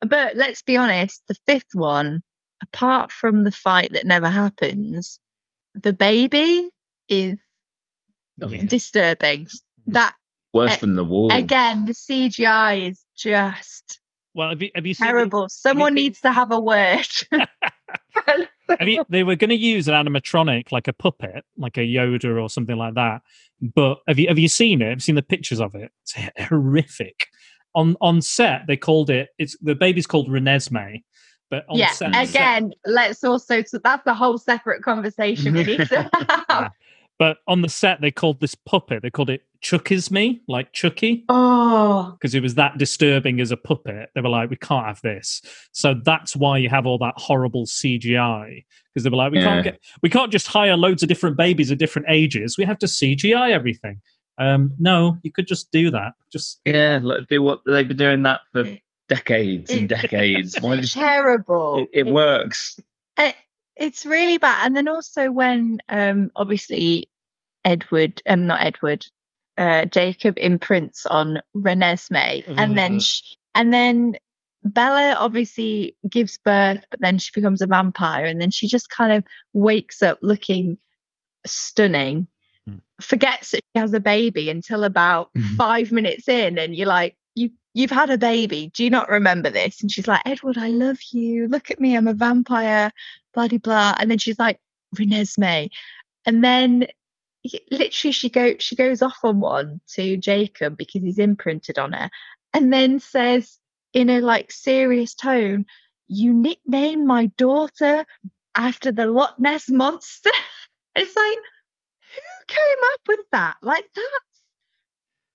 But 0.00 0.36
let's 0.36 0.62
be 0.62 0.76
honest, 0.76 1.22
the 1.28 1.36
fifth 1.46 1.74
one, 1.74 2.22
apart 2.62 3.12
from 3.12 3.44
the 3.44 3.52
fight 3.52 3.92
that 3.92 4.06
never 4.06 4.28
happens, 4.28 5.20
the 5.74 5.92
baby 5.92 6.70
is 7.08 7.38
Oh, 8.42 8.48
yeah. 8.48 8.64
disturbing. 8.64 9.46
That 9.86 10.14
Worse 10.56 10.78
than 10.78 10.96
the 10.96 11.04
wall. 11.04 11.32
again, 11.32 11.84
the 11.86 11.92
CGI 11.92 12.90
is 12.90 13.04
just 13.16 14.00
well 14.34 14.50
have 14.50 14.62
you, 14.62 14.70
have 14.74 14.86
you 14.86 14.94
seen 14.94 15.06
the- 15.06 15.12
terrible. 15.12 15.48
Someone 15.48 15.90
seen- 15.90 15.94
needs 15.94 16.20
to 16.22 16.32
have 16.32 16.50
a 16.50 16.60
word. 16.60 17.06
have 18.78 18.88
you, 18.88 19.04
they 19.08 19.22
were 19.22 19.36
going 19.36 19.50
to 19.50 19.56
use 19.56 19.86
an 19.88 19.94
animatronic 19.94 20.72
like 20.72 20.88
a 20.88 20.92
puppet 20.92 21.44
like 21.56 21.76
a 21.76 21.80
yoda 21.80 22.40
or 22.42 22.48
something 22.48 22.76
like 22.76 22.94
that 22.94 23.20
but 23.74 23.98
have 24.08 24.18
you 24.18 24.26
have 24.26 24.38
you 24.38 24.48
seen 24.48 24.82
it 24.82 24.88
have 24.88 24.96
you 24.96 25.00
seen 25.00 25.14
the 25.14 25.22
pictures 25.22 25.60
of 25.60 25.74
it 25.76 25.92
it's 26.02 26.14
horrific 26.48 27.28
on 27.74 27.96
on 28.00 28.20
set 28.20 28.62
they 28.66 28.76
called 28.76 29.08
it 29.08 29.28
it's 29.38 29.56
the 29.60 29.74
baby's 29.74 30.06
called 30.06 30.28
renesmee 30.28 31.02
but 31.50 31.64
on 31.68 31.78
yeah, 31.78 31.90
set, 31.90 32.12
set- 32.12 32.28
again, 32.28 32.72
let's 32.86 33.22
also 33.22 33.62
so 33.62 33.78
that's 33.78 34.06
a 34.06 34.14
whole 34.14 34.38
separate 34.38 34.82
conversation 34.82 35.54
we 35.54 35.64
need 35.64 35.88
to 35.88 36.10
have. 36.48 36.72
But 37.18 37.38
on 37.46 37.62
the 37.62 37.68
set, 37.68 38.00
they 38.00 38.10
called 38.10 38.40
this 38.40 38.54
puppet, 38.54 39.02
they 39.02 39.10
called 39.10 39.30
it 39.30 39.42
Chuckesmee, 39.70 40.40
like 40.46 40.72
Chucky, 40.72 41.24
Oh, 41.28 42.12
because 42.12 42.34
it 42.34 42.42
was 42.42 42.54
that 42.54 42.78
disturbing 42.78 43.40
as 43.40 43.50
a 43.50 43.56
puppet. 43.56 44.10
They 44.14 44.20
were 44.20 44.28
like, 44.28 44.48
we 44.48 44.56
can't 44.56 44.86
have 44.86 45.00
this. 45.02 45.42
So 45.72 45.94
that's 46.04 46.36
why 46.36 46.58
you 46.58 46.68
have 46.68 46.86
all 46.86 46.98
that 46.98 47.14
horrible 47.16 47.66
CGI. 47.66 48.64
Because 48.94 49.02
they 49.04 49.10
were 49.10 49.16
like, 49.16 49.32
we 49.32 49.38
Yeah. 49.38 49.44
can't 49.44 49.64
get, 49.64 49.80
we 50.02 50.08
can't 50.08 50.30
just 50.30 50.46
hire 50.46 50.76
loads 50.76 51.02
of 51.02 51.08
different 51.08 51.36
babies 51.36 51.72
at 51.72 51.78
different 51.78 52.06
ages. 52.08 52.56
We 52.56 52.64
have 52.64 52.78
to 52.78 52.86
CGI 52.86 53.50
everything. 53.50 54.00
Um, 54.38 54.72
no, 54.78 55.18
you 55.22 55.32
could 55.32 55.48
just 55.48 55.70
do 55.72 55.90
that. 55.90 56.12
Just 56.32 56.60
yeah, 56.64 57.00
like, 57.02 57.26
do 57.28 57.42
what 57.42 57.60
they've 57.66 57.88
been 57.88 57.96
doing 57.96 58.22
that 58.22 58.42
for 58.52 58.64
decades 59.08 59.70
and 59.72 59.88
decades. 60.00 60.56
Why 60.60 60.76
just 60.76 60.94
terrible. 60.94 61.78
it, 61.92 62.06
it 62.06 62.06
works? 62.12 62.78
It- 63.18 63.34
it's 63.78 64.06
really 64.06 64.38
bad. 64.38 64.64
And 64.66 64.74
then 64.76 64.88
also 64.88 65.30
when 65.30 65.80
um 65.90 66.30
obviously 66.34 67.10
Edward, 67.64 68.22
um 68.26 68.46
not 68.46 68.62
Edward, 68.62 69.04
uh 69.58 69.84
Jacob 69.86 70.34
imprints 70.38 71.06
on 71.06 71.40
Renesmee, 71.56 72.44
and 72.56 72.76
then 72.76 72.96
Ugh. 72.96 73.00
sh- 73.02 73.34
and 73.54 73.72
then 73.72 74.16
Bella 74.64 75.14
obviously 75.18 75.96
gives 76.10 76.38
birth, 76.38 76.84
but 76.90 77.00
then 77.00 77.18
she 77.18 77.30
becomes 77.34 77.62
a 77.62 77.66
vampire, 77.66 78.24
and 78.24 78.40
then 78.40 78.50
she 78.50 78.66
just 78.66 78.90
kind 78.90 79.12
of 79.12 79.24
wakes 79.52 80.02
up 80.02 80.18
looking 80.22 80.76
stunning. 81.46 82.26
Hmm. 82.66 82.76
Forgets 83.00 83.52
that 83.52 83.60
she 83.74 83.80
has 83.80 83.92
a 83.92 84.00
baby 84.00 84.50
until 84.50 84.84
about 84.84 85.30
Mhm. 85.34 85.56
five 85.56 85.92
minutes 85.92 86.28
in, 86.28 86.58
and 86.58 86.74
you're 86.74 86.86
like, 86.88 87.16
you 87.34 87.50
you've 87.74 87.90
had 87.90 88.10
a 88.10 88.18
baby. 88.18 88.70
Do 88.74 88.82
you 88.82 88.90
not 88.90 89.08
remember 89.10 89.50
this? 89.50 89.80
And 89.82 89.90
she's 89.92 90.08
like, 90.08 90.22
Edward, 90.24 90.56
I 90.58 90.68
love 90.68 90.98
you. 91.12 91.46
Look 91.46 91.70
at 91.70 91.78
me, 91.80 91.94
I'm 91.96 92.08
a 92.08 92.14
vampire. 92.14 92.90
Blah 93.34 93.48
de 93.48 93.58
blah. 93.58 93.94
And 93.98 94.10
then 94.10 94.18
she's 94.18 94.38
like, 94.38 94.58
Renesmee. 94.96 95.68
And 96.24 96.42
then 96.42 96.86
literally 97.70 98.12
she 98.12 98.28
go 98.30 98.54
she 98.58 98.76
goes 98.76 99.02
off 99.02 99.18
on 99.24 99.40
one 99.40 99.80
to 99.94 100.16
Jacob 100.16 100.76
because 100.76 101.02
he's 101.02 101.18
imprinted 101.18 101.78
on 101.78 101.92
her, 101.92 102.10
and 102.54 102.72
then 102.72 103.00
says 103.00 103.58
in 103.92 104.10
a 104.10 104.20
like 104.20 104.50
serious 104.52 105.14
tone, 105.14 105.66
"You 106.08 106.32
nicknamed 106.32 107.06
my 107.06 107.26
daughter 107.36 108.04
after 108.54 108.92
the 108.92 109.06
Loch 109.06 109.38
Ness 109.38 109.68
monster." 109.70 110.30
it's 110.96 111.16
like, 111.16 111.38
who 112.14 112.46
came 112.46 112.84
up 112.94 113.00
with 113.08 113.20
that? 113.32 113.56
Like 113.62 113.84
that's 113.94 114.08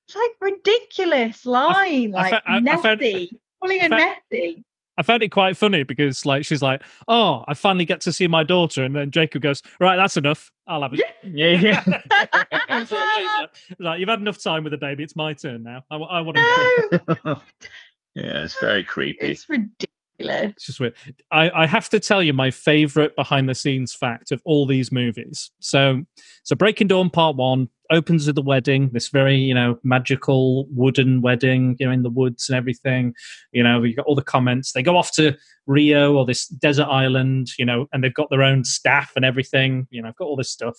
it's 0.08 0.16
like 0.16 0.52
ridiculous 0.54 1.46
line, 1.46 2.14
I 2.16 2.20
like 2.22 2.30
fa- 2.32 2.42
I- 2.46 2.58
I 2.58 2.78
found- 2.78 3.00
Nessie, 3.02 3.40
calling 3.62 3.80
her 3.80 3.90
fa- 3.90 4.16
Nessie. 4.32 4.66
I 5.02 5.04
found 5.04 5.24
it 5.24 5.30
quite 5.30 5.58
funny 5.58 5.82
because 5.82 6.28
like 6.28 6.46
she's 6.46 6.62
like, 6.62 6.84
"Oh, 7.08 7.44
I 7.48 7.56
finally 7.56 7.86
get 7.86 8.02
to 8.02 8.14
see 8.14 8.28
my 8.28 8.44
daughter," 8.44 8.84
and 8.84 8.96
then 8.96 9.10
Jacob 9.10 9.42
goes, 9.42 9.64
"Right, 9.80 9.96
that's 9.96 10.16
enough. 10.16 10.52
I'll 10.68 10.84
have 10.84 10.94
it." 10.94 11.02
Yeah, 11.24 11.60
yeah. 11.60 11.84
It's 12.70 12.92
like, 12.92 13.50
like, 13.80 14.00
you've 14.00 14.10
had 14.10 14.20
enough 14.20 14.38
time 14.38 14.64
with 14.64 14.70
the 14.70 14.78
baby. 14.78 15.04
It's 15.04 15.16
my 15.16 15.34
turn 15.34 15.64
now. 15.64 15.84
I, 15.90 16.22
want 16.22 16.38
to. 16.38 17.02
no, 17.26 17.42
yeah, 18.14 18.44
it's 18.44 18.60
very 18.60 18.84
creepy. 18.84 19.32
it's 19.32 19.50
ridiculous. 19.50 19.88
It's 20.20 20.68
just 20.68 20.80
weird. 20.80 20.94
I, 21.32 21.50
I 21.50 21.66
have 21.66 21.90
to 21.90 22.00
tell 22.00 22.22
you 22.22 22.32
my 22.32 22.52
favorite 22.52 23.16
behind 23.16 23.50
the 23.50 23.56
scenes 23.56 23.96
fact 23.96 24.32
of 24.32 24.40
all 24.46 24.68
these 24.68 24.92
movies. 24.92 25.50
So, 25.62 26.04
so 26.44 26.56
Breaking 26.56 26.88
Dawn 26.88 27.10
Part 27.10 27.38
One 27.38 27.70
opens 27.92 28.26
with 28.26 28.36
the 28.36 28.42
wedding, 28.42 28.90
this 28.94 29.10
very 29.10 29.36
you 29.36 29.54
know 29.54 29.80
magical 29.84 30.66
wooden 30.70 31.22
wedding, 31.22 31.76
you 31.80 31.86
know, 31.86 31.92
in 31.92 32.04
the 32.04 32.10
woods 32.10 32.50
and 32.50 32.58
everything. 32.58 33.14
You 33.52 33.64
know, 33.64 33.84
you 33.84 33.96
got 33.96 34.06
all 34.06 34.16
the 34.16 34.24
comments. 34.24 34.72
They 34.72 34.84
go 34.84 34.98
off 34.98 35.12
to 35.14 35.36
Rio 35.68 36.16
or 36.16 36.26
this 36.26 36.48
desert 36.48 36.88
island, 36.88 37.50
you 37.58 37.66
know, 37.66 37.88
and 37.94 38.04
they've 38.04 38.14
got 38.14 38.30
their 38.30 38.44
own 38.44 38.64
staff 38.64 39.12
and 39.16 39.26
everything. 39.26 39.88
You 39.92 40.02
know, 40.02 40.10
I've 40.10 40.16
got 40.16 40.26
all 40.26 40.36
this 40.36 40.50
stuff. 40.50 40.78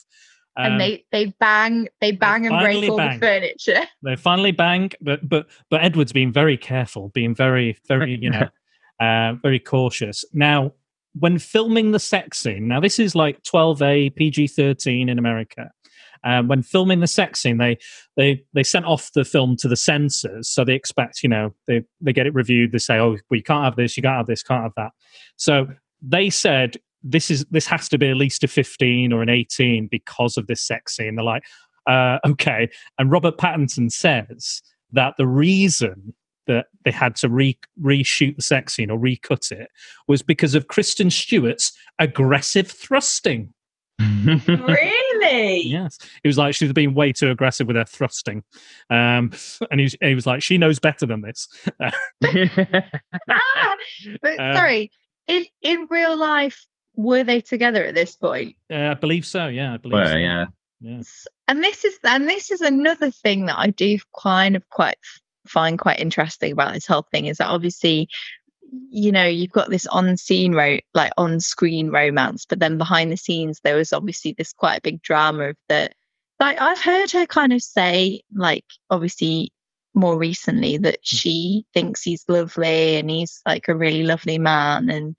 Um, 0.56 0.72
and 0.72 0.80
they 0.80 1.04
they 1.12 1.26
bang 1.40 1.88
they 2.00 2.12
bang 2.12 2.46
and 2.46 2.58
break 2.60 2.88
all 2.90 2.96
bang. 2.98 3.18
the 3.18 3.26
furniture. 3.26 3.86
they 4.02 4.16
finally 4.16 4.52
bang, 4.52 4.90
but 5.00 5.26
but 5.26 5.46
but 5.70 5.82
Edward's 5.82 6.12
being 6.12 6.32
very 6.32 6.56
careful, 6.56 7.08
being 7.10 7.34
very 7.34 7.78
very 7.88 8.18
you 8.20 8.30
know 8.30 8.48
uh, 9.00 9.34
very 9.42 9.58
cautious. 9.58 10.24
Now, 10.34 10.72
when 11.18 11.38
filming 11.38 11.92
the 11.92 11.98
sex 11.98 12.38
scene, 12.38 12.68
now 12.68 12.80
this 12.80 12.98
is 12.98 13.14
like 13.14 13.42
12A 13.44 14.14
PG 14.14 14.48
13 14.48 15.08
in 15.08 15.18
America. 15.18 15.70
Um, 16.24 16.48
when 16.48 16.62
filming 16.62 17.00
the 17.00 17.06
sex 17.06 17.40
scene, 17.40 17.58
they 17.58 17.78
they 18.16 18.44
they 18.54 18.62
sent 18.62 18.84
off 18.84 19.10
the 19.12 19.24
film 19.24 19.56
to 19.56 19.68
the 19.68 19.76
censors, 19.76 20.48
so 20.48 20.64
they 20.64 20.74
expect 20.74 21.22
you 21.22 21.28
know 21.28 21.54
they 21.66 21.82
they 22.00 22.12
get 22.12 22.26
it 22.26 22.34
reviewed. 22.34 22.72
They 22.72 22.78
say, 22.78 22.98
oh, 22.98 23.16
we 23.30 23.42
can't 23.42 23.64
have 23.64 23.76
this, 23.76 23.96
you 23.96 24.02
can't 24.02 24.16
have 24.16 24.26
this, 24.26 24.42
can't 24.42 24.62
have 24.62 24.74
that. 24.76 24.92
So 25.36 25.66
they 26.00 26.30
said 26.30 26.76
this 27.02 27.30
is 27.30 27.44
this 27.50 27.66
has 27.66 27.88
to 27.88 27.98
be 27.98 28.10
at 28.10 28.16
least 28.16 28.44
a 28.44 28.48
15 28.48 29.12
or 29.12 29.22
an 29.22 29.28
18 29.28 29.88
because 29.90 30.36
of 30.36 30.46
this 30.46 30.62
sex 30.62 30.96
scene. 30.96 31.16
They're 31.16 31.24
like, 31.24 31.42
uh, 31.86 32.18
okay. 32.26 32.70
And 32.98 33.10
Robert 33.10 33.38
Pattinson 33.38 33.90
says 33.90 34.62
that 34.92 35.14
the 35.18 35.26
reason 35.26 36.14
that 36.46 36.66
they 36.84 36.90
had 36.90 37.14
to 37.16 37.28
re- 37.28 37.58
reshoot 37.80 38.36
the 38.36 38.42
sex 38.42 38.74
scene 38.74 38.90
or 38.90 38.98
recut 38.98 39.50
it 39.50 39.68
was 40.08 40.22
because 40.22 40.54
of 40.54 40.68
Kristen 40.68 41.10
Stewart's 41.10 41.72
aggressive 41.98 42.70
thrusting. 42.70 43.52
Really? 43.98 45.62
Yes, 45.64 45.98
he 46.22 46.28
was 46.28 46.38
like 46.38 46.54
she 46.54 46.64
was 46.64 46.72
being 46.72 46.94
way 46.94 47.12
too 47.12 47.30
aggressive 47.30 47.66
with 47.66 47.76
her 47.76 47.84
thrusting, 47.84 48.42
um, 48.90 49.32
and 49.70 49.80
he 49.80 49.84
was, 49.84 49.96
he 50.00 50.14
was 50.14 50.26
like 50.26 50.42
she 50.42 50.58
knows 50.58 50.78
better 50.78 51.06
than 51.06 51.22
this. 51.22 51.48
Ah, 51.80 51.92
but 54.22 54.40
Um, 54.40 54.54
sorry, 54.54 54.90
in 55.26 55.46
in 55.62 55.86
real 55.90 56.16
life, 56.16 56.66
were 56.96 57.24
they 57.24 57.40
together 57.40 57.84
at 57.84 57.94
this 57.94 58.16
point? 58.16 58.56
Uh, 58.70 58.90
I 58.90 58.94
believe 58.94 59.24
so. 59.24 59.46
Yeah, 59.46 59.74
I 59.74 59.76
believe 59.76 59.92
well, 59.94 60.06
so. 60.08 60.16
yeah. 60.16 60.46
yeah. 60.80 61.02
And 61.48 61.62
this 61.62 61.84
is 61.84 61.98
and 62.04 62.28
this 62.28 62.50
is 62.50 62.60
another 62.60 63.10
thing 63.10 63.46
that 63.46 63.58
I 63.58 63.68
do 63.68 63.98
kind 64.18 64.56
of 64.56 64.68
quite 64.70 64.96
find 65.46 65.78
quite 65.78 66.00
interesting 66.00 66.52
about 66.52 66.74
this 66.74 66.86
whole 66.86 67.06
thing 67.10 67.26
is 67.26 67.38
that 67.38 67.48
obviously 67.48 68.08
you 68.90 69.12
know 69.12 69.26
you've 69.26 69.52
got 69.52 69.68
this 69.68 69.86
on 69.86 70.16
scene 70.16 70.54
ro- 70.54 70.78
like 70.94 71.12
on 71.18 71.40
screen 71.40 71.90
romance 71.90 72.46
but 72.46 72.58
then 72.58 72.78
behind 72.78 73.12
the 73.12 73.16
scenes 73.16 73.60
there 73.62 73.76
was 73.76 73.92
obviously 73.92 74.34
this 74.36 74.52
quite 74.52 74.78
a 74.78 74.82
big 74.82 75.02
drama 75.02 75.50
of 75.50 75.56
that 75.68 75.94
like 76.40 76.60
I've 76.60 76.80
heard 76.80 77.10
her 77.12 77.26
kind 77.26 77.52
of 77.52 77.62
say 77.62 78.22
like 78.34 78.64
obviously 78.90 79.52
more 79.94 80.18
recently 80.18 80.78
that 80.78 80.96
hmm. 80.96 81.16
she 81.16 81.66
thinks 81.74 82.02
he's 82.02 82.24
lovely 82.28 82.96
and 82.96 83.10
he's 83.10 83.40
like 83.46 83.68
a 83.68 83.76
really 83.76 84.02
lovely 84.02 84.38
man 84.38 84.90
and 84.90 85.16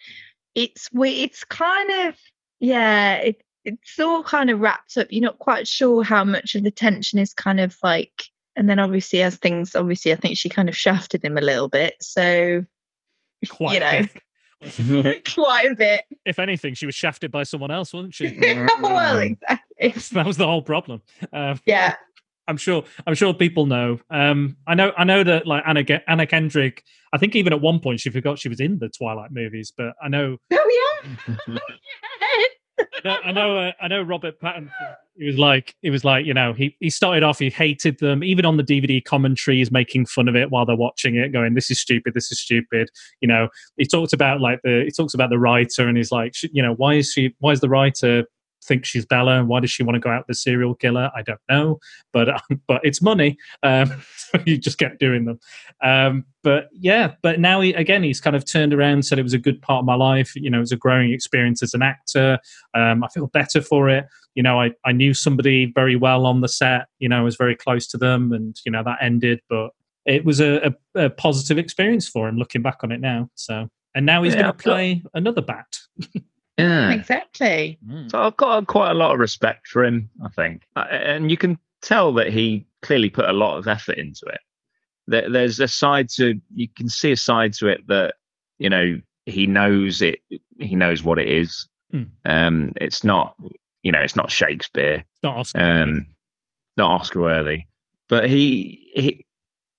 it's 0.55 0.89
it's 0.93 1.43
kind 1.45 2.07
of 2.07 2.15
yeah 2.59 3.15
it, 3.15 3.41
it's 3.65 3.97
all 3.97 4.23
kind 4.23 4.49
of 4.49 4.59
wrapped 4.59 4.97
up. 4.97 5.07
You're 5.09 5.23
not 5.23 5.39
quite 5.39 5.67
sure 5.67 6.03
how 6.03 6.25
much 6.25 6.55
of 6.55 6.63
the 6.63 6.71
tension 6.71 7.17
is 7.19 7.33
kind 7.33 7.59
of 7.59 7.77
like 7.81 8.25
and 8.55 8.69
then 8.69 8.79
obviously 8.79 9.21
as 9.21 9.37
things 9.37 9.75
obviously 9.75 10.11
i 10.11 10.15
think 10.15 10.37
she 10.37 10.49
kind 10.49 10.69
of 10.69 10.75
shafted 10.75 11.23
him 11.23 11.37
a 11.37 11.41
little 11.41 11.69
bit 11.69 11.95
so 12.01 12.63
Quite 13.49 13.73
you 13.73 13.79
know 13.79 13.89
a 13.89 15.03
bit. 15.03 15.25
quite 15.33 15.69
a 15.69 15.75
bit 15.75 16.05
If 16.25 16.39
anything, 16.39 16.73
she 16.73 16.85
was 16.85 16.95
shafted 16.95 17.31
by 17.31 17.43
someone 17.43 17.69
else, 17.69 17.93
wasn't 17.93 18.13
she? 18.13 18.37
well 18.81 19.19
exactly 19.19 19.89
that 20.13 20.25
was 20.25 20.37
the 20.37 20.47
whole 20.47 20.61
problem. 20.61 21.01
Um, 21.33 21.59
yeah 21.65 21.95
I'm 22.47 22.57
sure. 22.57 22.83
I'm 23.07 23.15
sure 23.15 23.33
people 23.33 23.65
know. 23.65 23.99
Um, 24.09 24.57
I 24.67 24.75
know. 24.75 24.91
I 24.97 25.03
know 25.05 25.23
that 25.23 25.47
like 25.47 25.63
Anna, 25.65 25.85
Anna 26.07 26.27
Kendrick. 26.27 26.83
I 27.13 27.17
think 27.17 27.35
even 27.35 27.53
at 27.53 27.61
one 27.61 27.79
point 27.79 27.99
she 27.99 28.09
forgot 28.09 28.39
she 28.39 28.49
was 28.49 28.59
in 28.59 28.79
the 28.79 28.89
Twilight 28.89 29.31
movies. 29.31 29.71
But 29.75 29.93
I 30.01 30.09
know. 30.09 30.37
oh 30.51 31.05
yeah 31.07 31.57
I 33.03 33.07
know. 33.07 33.17
I 33.23 33.31
know, 33.31 33.57
uh, 33.57 33.71
I 33.81 33.87
know 33.87 34.01
Robert 34.01 34.39
Pattinson. 34.41 34.71
He 35.15 35.25
was 35.27 35.37
like. 35.37 35.75
He 35.81 35.89
was 35.89 36.03
like. 36.03 36.25
You 36.25 36.33
know. 36.33 36.53
He 36.53 36.75
he 36.79 36.89
started 36.89 37.23
off. 37.23 37.39
He 37.39 37.49
hated 37.49 37.99
them. 37.99 38.23
Even 38.23 38.45
on 38.45 38.57
the 38.57 38.63
DVD 38.63 39.03
commentary, 39.03 39.57
he's 39.57 39.71
making 39.71 40.05
fun 40.05 40.27
of 40.27 40.35
it 40.35 40.49
while 40.51 40.65
they're 40.65 40.75
watching 40.75 41.15
it, 41.15 41.31
going, 41.31 41.53
"This 41.53 41.69
is 41.71 41.79
stupid. 41.79 42.13
This 42.13 42.31
is 42.31 42.39
stupid." 42.39 42.89
You 43.21 43.27
know. 43.27 43.49
He 43.77 43.85
talked 43.85 44.13
about 44.13 44.41
like 44.41 44.59
the. 44.63 44.83
He 44.85 44.91
talks 44.91 45.13
about 45.13 45.29
the 45.29 45.39
writer, 45.39 45.87
and 45.87 45.97
he's 45.97 46.11
like, 46.11 46.33
you 46.43 46.61
know, 46.61 46.73
why 46.73 46.95
is 46.95 47.11
she? 47.11 47.35
Why 47.39 47.51
is 47.51 47.61
the 47.61 47.69
writer 47.69 48.25
think 48.63 48.85
she's 48.85 49.05
Bella 49.05 49.39
and 49.39 49.47
why 49.47 49.59
does 49.59 49.71
she 49.71 49.83
want 49.83 49.95
to 49.95 49.99
go 49.99 50.09
out 50.09 50.27
the 50.27 50.33
serial 50.33 50.75
killer? 50.75 51.11
I 51.15 51.21
don't 51.21 51.39
know, 51.49 51.79
but 52.11 52.41
but 52.67 52.81
it's 52.83 53.01
money, 53.01 53.37
um, 53.63 53.91
so 54.15 54.39
you 54.45 54.57
just 54.57 54.77
kept 54.77 54.99
doing 54.99 55.25
them. 55.25 55.39
Um, 55.83 56.25
but 56.43 56.69
yeah, 56.73 57.13
but 57.21 57.39
now 57.39 57.61
he, 57.61 57.73
again 57.73 58.03
he's 58.03 58.21
kind 58.21 58.35
of 58.35 58.45
turned 58.45 58.73
around, 58.73 59.05
said 59.05 59.19
it 59.19 59.23
was 59.23 59.33
a 59.33 59.39
good 59.39 59.61
part 59.61 59.79
of 59.79 59.85
my 59.85 59.95
life. 59.95 60.35
You 60.35 60.49
know, 60.49 60.57
it 60.57 60.61
was 60.61 60.71
a 60.71 60.77
growing 60.77 61.11
experience 61.11 61.63
as 61.63 61.73
an 61.73 61.81
actor. 61.81 62.39
Um, 62.73 63.03
I 63.03 63.07
feel 63.09 63.27
better 63.27 63.61
for 63.61 63.89
it. 63.89 64.05
You 64.35 64.43
know, 64.43 64.59
I 64.59 64.71
I 64.85 64.91
knew 64.91 65.13
somebody 65.13 65.71
very 65.73 65.95
well 65.95 66.25
on 66.25 66.41
the 66.41 66.49
set. 66.49 66.87
You 66.99 67.09
know, 67.09 67.19
I 67.19 67.21
was 67.23 67.35
very 67.35 67.55
close 67.55 67.87
to 67.87 67.97
them, 67.97 68.31
and 68.33 68.59
you 68.65 68.71
know 68.71 68.83
that 68.83 68.97
ended, 69.01 69.41
but 69.49 69.71
it 70.05 70.25
was 70.25 70.41
a, 70.41 70.75
a, 70.95 71.05
a 71.05 71.09
positive 71.09 71.57
experience 71.57 72.07
for 72.09 72.27
him 72.27 72.37
looking 72.37 72.61
back 72.61 72.83
on 72.83 72.91
it 72.91 72.99
now. 72.99 73.29
So. 73.35 73.69
And 73.95 74.07
now 74.07 74.23
he's 74.23 74.33
Yeah, 74.33 74.41
going 74.41 74.53
to 74.53 74.57
play 74.57 75.03
another 75.13 75.43
bat. 75.43 75.77
yeah. 76.57 76.91
exactly 76.91 77.77
So 78.07 78.21
I've 78.21 78.37
got 78.37 78.67
quite 78.67 78.91
a 78.91 78.93
lot 78.93 79.13
of 79.13 79.19
respect 79.19 79.67
for 79.67 79.83
him, 79.83 80.09
I 80.23 80.29
think, 80.29 80.63
Uh, 80.75 80.85
and 80.91 81.31
you 81.31 81.37
can 81.37 81.57
tell 81.81 82.13
that 82.13 82.31
he 82.31 82.65
clearly 82.81 83.09
put 83.09 83.25
a 83.29 83.33
lot 83.33 83.57
of 83.57 83.67
effort 83.67 83.97
into 83.97 84.25
it. 84.27 84.39
There, 85.07 85.29
there's 85.29 85.59
a 85.59 85.67
side 85.67 86.09
to 86.17 86.39
you 86.53 86.67
can 86.77 86.87
see 86.89 87.11
a 87.11 87.17
side 87.17 87.53
to 87.55 87.67
it 87.67 87.85
that 87.87 88.15
you 88.59 88.69
know 88.69 89.01
he 89.25 89.47
knows 89.47 90.01
it. 90.01 90.19
He 90.59 90.75
knows 90.75 91.03
what 91.03 91.19
it 91.19 91.27
is. 91.27 91.67
Hmm. 91.91 92.03
Um, 92.25 92.73
it's 92.77 93.03
not 93.03 93.35
you 93.83 93.91
know 93.91 93.99
it's 93.99 94.15
not 94.15 94.31
Shakespeare, 94.31 95.03
Not 95.23 95.37
Oscar. 95.37 95.59
um, 95.59 96.05
not 96.77 96.91
Oscar 97.01 97.19
worthy, 97.21 97.63
but 98.07 98.29
he 98.29 98.89
he 98.95 99.25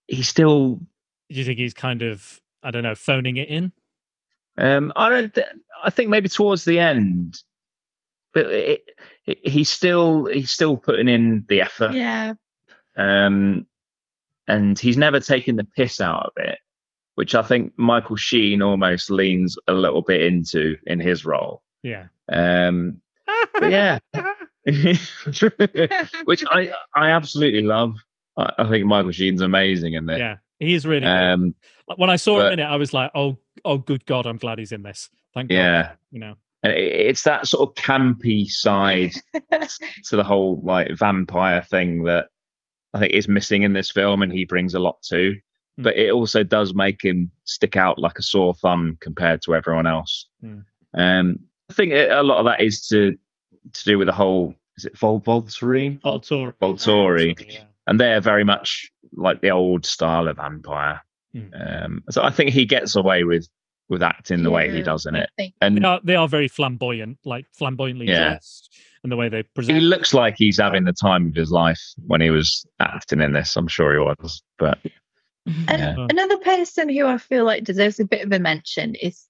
he 0.08 0.22
still. 0.22 0.80
Do 1.30 1.38
you 1.38 1.44
think 1.44 1.58
he's 1.58 1.72
kind 1.74 2.02
of, 2.02 2.38
I 2.62 2.70
don't 2.70 2.82
know, 2.82 2.94
phoning 2.94 3.38
it 3.38 3.48
in? 3.48 3.72
Um, 4.56 4.92
I 4.96 5.08
don't. 5.08 5.34
th- 5.34 5.46
I 5.82 5.90
think 5.90 6.08
maybe 6.08 6.28
towards 6.28 6.64
the 6.64 6.78
end, 6.78 7.42
but 8.32 8.46
it, 8.46 8.82
it, 9.26 9.38
he's 9.42 9.68
still 9.68 10.26
he's 10.26 10.50
still 10.50 10.76
putting 10.76 11.08
in 11.08 11.44
the 11.48 11.60
effort. 11.60 11.92
yeah 11.92 12.34
um, 12.96 13.66
and 14.46 14.78
he's 14.78 14.96
never 14.96 15.20
taken 15.20 15.56
the 15.56 15.64
piss 15.64 16.00
out 16.00 16.26
of 16.26 16.32
it, 16.36 16.58
which 17.14 17.34
I 17.34 17.42
think 17.42 17.72
Michael 17.76 18.16
Sheen 18.16 18.62
almost 18.62 19.10
leans 19.10 19.56
a 19.66 19.72
little 19.72 20.02
bit 20.02 20.22
into 20.22 20.76
in 20.86 21.00
his 21.00 21.24
role. 21.24 21.62
Yeah. 21.82 22.06
Um, 22.30 23.00
yeah, 23.60 23.98
which 24.64 26.44
I 26.50 26.72
I 26.94 27.10
absolutely 27.10 27.62
love. 27.62 27.96
I, 28.36 28.52
I 28.58 28.68
think 28.68 28.86
Michael 28.86 29.12
Sheen's 29.12 29.40
amazing 29.42 29.94
in 29.94 30.06
this. 30.06 30.18
Yeah. 30.18 30.36
He's 30.64 30.86
really. 30.86 31.06
Um, 31.06 31.54
Like, 31.88 31.98
when 31.98 32.10
I 32.10 32.16
saw 32.16 32.40
him 32.40 32.54
in 32.54 32.60
it, 32.60 32.64
I 32.64 32.76
was 32.76 32.92
like, 32.92 33.10
oh, 33.14 33.38
oh, 33.64 33.78
good 33.78 34.06
God, 34.06 34.26
I'm 34.26 34.38
glad 34.38 34.58
he's 34.58 34.72
in 34.72 34.82
this. 34.82 35.10
Thank 35.34 35.50
God. 35.50 35.54
yeah, 35.54 35.92
You 36.10 36.20
know, 36.20 36.34
And 36.62 36.72
it's 36.72 37.22
that 37.22 37.46
sort 37.46 37.68
of 37.68 37.74
campy 37.74 38.46
side 38.48 39.12
to 40.04 40.16
the 40.16 40.24
whole 40.24 40.60
like 40.62 40.96
vampire 40.96 41.62
thing 41.62 42.04
that 42.04 42.28
I 42.94 43.00
think 43.00 43.12
is 43.12 43.28
missing 43.28 43.62
in 43.62 43.72
this 43.72 43.90
film, 43.90 44.22
and 44.22 44.32
he 44.32 44.44
brings 44.44 44.74
a 44.74 44.78
lot 44.78 45.02
to. 45.08 45.34
Hmm. 45.76 45.82
But 45.82 45.96
it 45.96 46.12
also 46.12 46.42
does 46.42 46.74
make 46.74 47.04
him 47.04 47.30
stick 47.44 47.76
out 47.76 47.98
like 47.98 48.18
a 48.18 48.22
sore 48.22 48.54
thumb 48.54 48.96
compared 49.00 49.42
to 49.42 49.54
everyone 49.54 49.86
else. 49.86 50.28
Hmm. 50.40 50.60
Um, 50.94 51.38
I 51.70 51.74
think 51.74 51.92
it, 51.92 52.10
a 52.10 52.22
lot 52.22 52.38
of 52.38 52.44
that 52.46 52.60
is 52.60 52.86
to 52.88 53.16
to 53.72 53.84
do 53.84 53.98
with 53.98 54.06
the 54.06 54.12
whole 54.12 54.54
is 54.76 54.84
it 54.84 54.96
Vol 54.98 55.20
Volturi? 55.20 56.00
Volturi. 56.00 56.52
Volturi. 56.60 57.52
yeah. 57.52 57.64
and 57.86 57.98
they're 57.98 58.20
very 58.20 58.44
much 58.44 58.90
like 59.16 59.40
the 59.40 59.50
old 59.50 59.86
style 59.86 60.28
of 60.28 60.36
vampire. 60.36 61.02
Hmm. 61.32 61.48
Um, 61.54 62.04
so 62.10 62.22
I 62.22 62.30
think 62.30 62.50
he 62.50 62.64
gets 62.64 62.96
away 62.96 63.24
with 63.24 63.48
with 63.90 64.02
acting 64.02 64.42
the 64.42 64.50
way 64.50 64.70
he 64.72 64.80
does 64.82 65.04
in 65.04 65.14
it, 65.14 65.28
and 65.60 65.76
They 65.76 65.84
are, 65.86 66.00
they 66.02 66.16
are 66.16 66.26
very 66.26 66.48
flamboyant, 66.48 67.18
like 67.26 67.44
flamboyantly 67.52 68.06
Yeah. 68.06 68.30
dressed, 68.30 68.74
and 69.02 69.12
the 69.12 69.16
way 69.16 69.28
they 69.28 69.42
present. 69.42 69.76
he 69.76 69.84
looks 69.84 70.14
like 70.14 70.36
he's 70.38 70.58
having 70.58 70.84
the 70.84 70.94
time 70.94 71.26
of 71.28 71.34
his 71.34 71.50
life 71.50 71.80
when 72.06 72.22
he 72.22 72.30
was 72.30 72.64
acting 72.80 73.20
in 73.20 73.32
this. 73.34 73.54
I'm 73.56 73.68
sure 73.68 73.92
he 73.92 73.98
was, 73.98 74.42
but 74.58 74.78
And 75.46 75.78
Yeah. 75.82 76.06
another 76.08 76.38
person 76.38 76.88
who 76.88 77.06
I 77.06 77.18
feel 77.18 77.44
like 77.44 77.64
deserves 77.64 78.00
a 78.00 78.06
bit 78.06 78.24
of 78.24 78.32
a 78.32 78.38
mention 78.38 78.94
is 78.94 79.26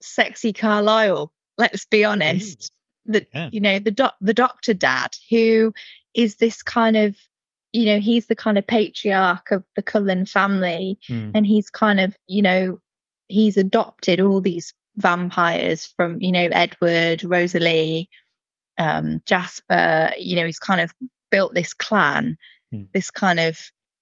sexy 0.00 0.54
Carlisle. 0.54 1.30
Let's 1.58 1.84
be 1.84 2.02
honest. 2.02 2.72
The 3.04 3.26
Yeah. 3.34 3.50
you 3.52 3.60
know 3.60 3.78
the 3.78 3.90
doc 3.90 4.14
the 4.22 4.32
doctor 4.34 4.72
dad 4.72 5.10
who 5.28 5.74
is 6.14 6.36
this 6.36 6.62
kind 6.62 6.96
of 6.96 7.14
you 7.72 7.84
know 7.86 7.98
he's 8.00 8.26
the 8.26 8.36
kind 8.36 8.56
of 8.58 8.66
patriarch 8.66 9.50
of 9.50 9.62
the 9.76 9.82
Cullen 9.82 10.26
family 10.26 10.98
Hmm. 11.06 11.30
and 11.34 11.46
he's 11.46 11.70
kind 11.70 12.00
of 12.00 12.16
you 12.26 12.42
know 12.42 12.80
he's 13.28 13.56
adopted 13.56 14.20
all 14.20 14.40
these 14.40 14.72
vampires 14.96 15.86
from 15.96 16.20
you 16.20 16.32
know 16.32 16.48
Edward 16.52 17.22
Rosalie 17.24 18.08
um 18.78 19.20
Jasper 19.26 20.12
you 20.18 20.36
know 20.36 20.46
he's 20.46 20.58
kind 20.58 20.80
of 20.80 20.92
built 21.30 21.54
this 21.54 21.74
clan 21.74 22.36
Hmm. 22.72 22.82
this 22.92 23.10
kind 23.10 23.40
of 23.40 23.58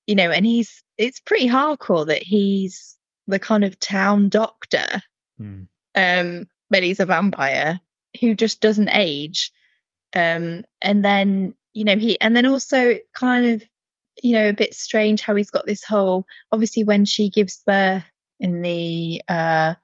you 0.06 0.14
know 0.16 0.30
and 0.30 0.44
he's 0.46 0.82
it's 0.98 1.20
pretty 1.20 1.48
hardcore 1.48 2.06
that 2.06 2.22
he's 2.22 2.96
the 3.26 3.38
kind 3.38 3.64
of 3.64 3.78
town 3.78 4.28
doctor 4.28 4.86
Hmm. 5.38 5.62
um 5.94 6.48
but 6.70 6.82
he's 6.82 7.00
a 7.00 7.06
vampire 7.06 7.80
who 8.20 8.34
just 8.34 8.60
doesn't 8.60 8.88
age 8.92 9.52
um 10.14 10.64
and 10.82 11.04
then 11.04 11.54
you 11.76 11.84
know 11.84 11.96
he 11.96 12.18
and 12.20 12.34
then 12.34 12.46
also 12.46 12.96
kind 13.14 13.46
of 13.46 13.62
you 14.22 14.32
know 14.32 14.48
a 14.48 14.52
bit 14.54 14.74
strange 14.74 15.20
how 15.20 15.34
he's 15.34 15.50
got 15.50 15.66
this 15.66 15.84
whole 15.84 16.24
obviously 16.50 16.82
when 16.84 17.04
she 17.04 17.28
gives 17.28 17.62
birth 17.66 18.02
in 18.40 18.62
the 18.62 19.20
uh 19.28 19.74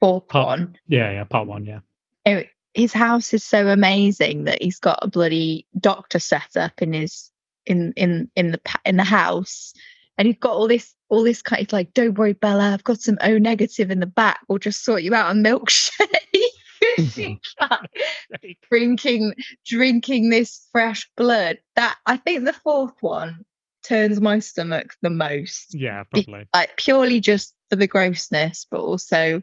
fourth 0.00 0.28
Part- 0.28 0.46
one. 0.46 0.76
Yeah, 0.86 1.10
yeah, 1.10 1.24
part 1.24 1.46
one, 1.48 1.64
yeah. 1.64 1.80
it- 2.24 2.48
his 2.74 2.92
house 2.92 3.32
is 3.32 3.44
so 3.44 3.68
amazing 3.68 4.44
that 4.44 4.60
he's 4.60 4.80
got 4.80 4.98
a 5.00 5.06
bloody 5.08 5.64
doctor 5.78 6.18
set 6.18 6.56
up 6.56 6.82
in 6.82 6.92
his 6.92 7.30
in 7.66 7.92
in 7.96 8.28
in 8.34 8.50
the 8.52 8.60
in 8.84 8.96
the 8.96 9.04
house. 9.04 9.72
And 10.18 10.26
he's 10.26 10.38
got 10.38 10.54
all 10.54 10.68
this 10.68 10.94
all 11.08 11.22
this 11.22 11.40
kind 11.42 11.62
of 11.62 11.72
like 11.72 11.92
don't 11.94 12.18
worry 12.18 12.32
bella 12.32 12.72
i've 12.72 12.82
got 12.84 13.00
some 13.00 13.16
o 13.20 13.38
negative 13.38 13.90
in 13.92 14.00
the 14.00 14.06
back. 14.06 14.40
We'll 14.48 14.58
just 14.58 14.84
sort 14.84 15.02
you 15.02 15.14
out 15.14 15.30
a 15.30 15.34
milkshake 15.34 16.00
Like 17.60 18.58
drinking 18.70 19.34
drinking 19.66 20.30
this 20.30 20.66
fresh 20.72 21.08
blood 21.16 21.58
that 21.76 21.96
i 22.06 22.16
think 22.16 22.44
the 22.44 22.52
fourth 22.52 22.94
one 23.00 23.44
turns 23.82 24.20
my 24.20 24.38
stomach 24.38 24.94
the 25.02 25.10
most 25.10 25.74
Yeah, 25.74 26.04
probably. 26.04 26.46
like 26.54 26.76
purely 26.76 27.20
just 27.20 27.54
for 27.70 27.76
the 27.76 27.86
grossness 27.86 28.66
but 28.70 28.80
also 28.80 29.42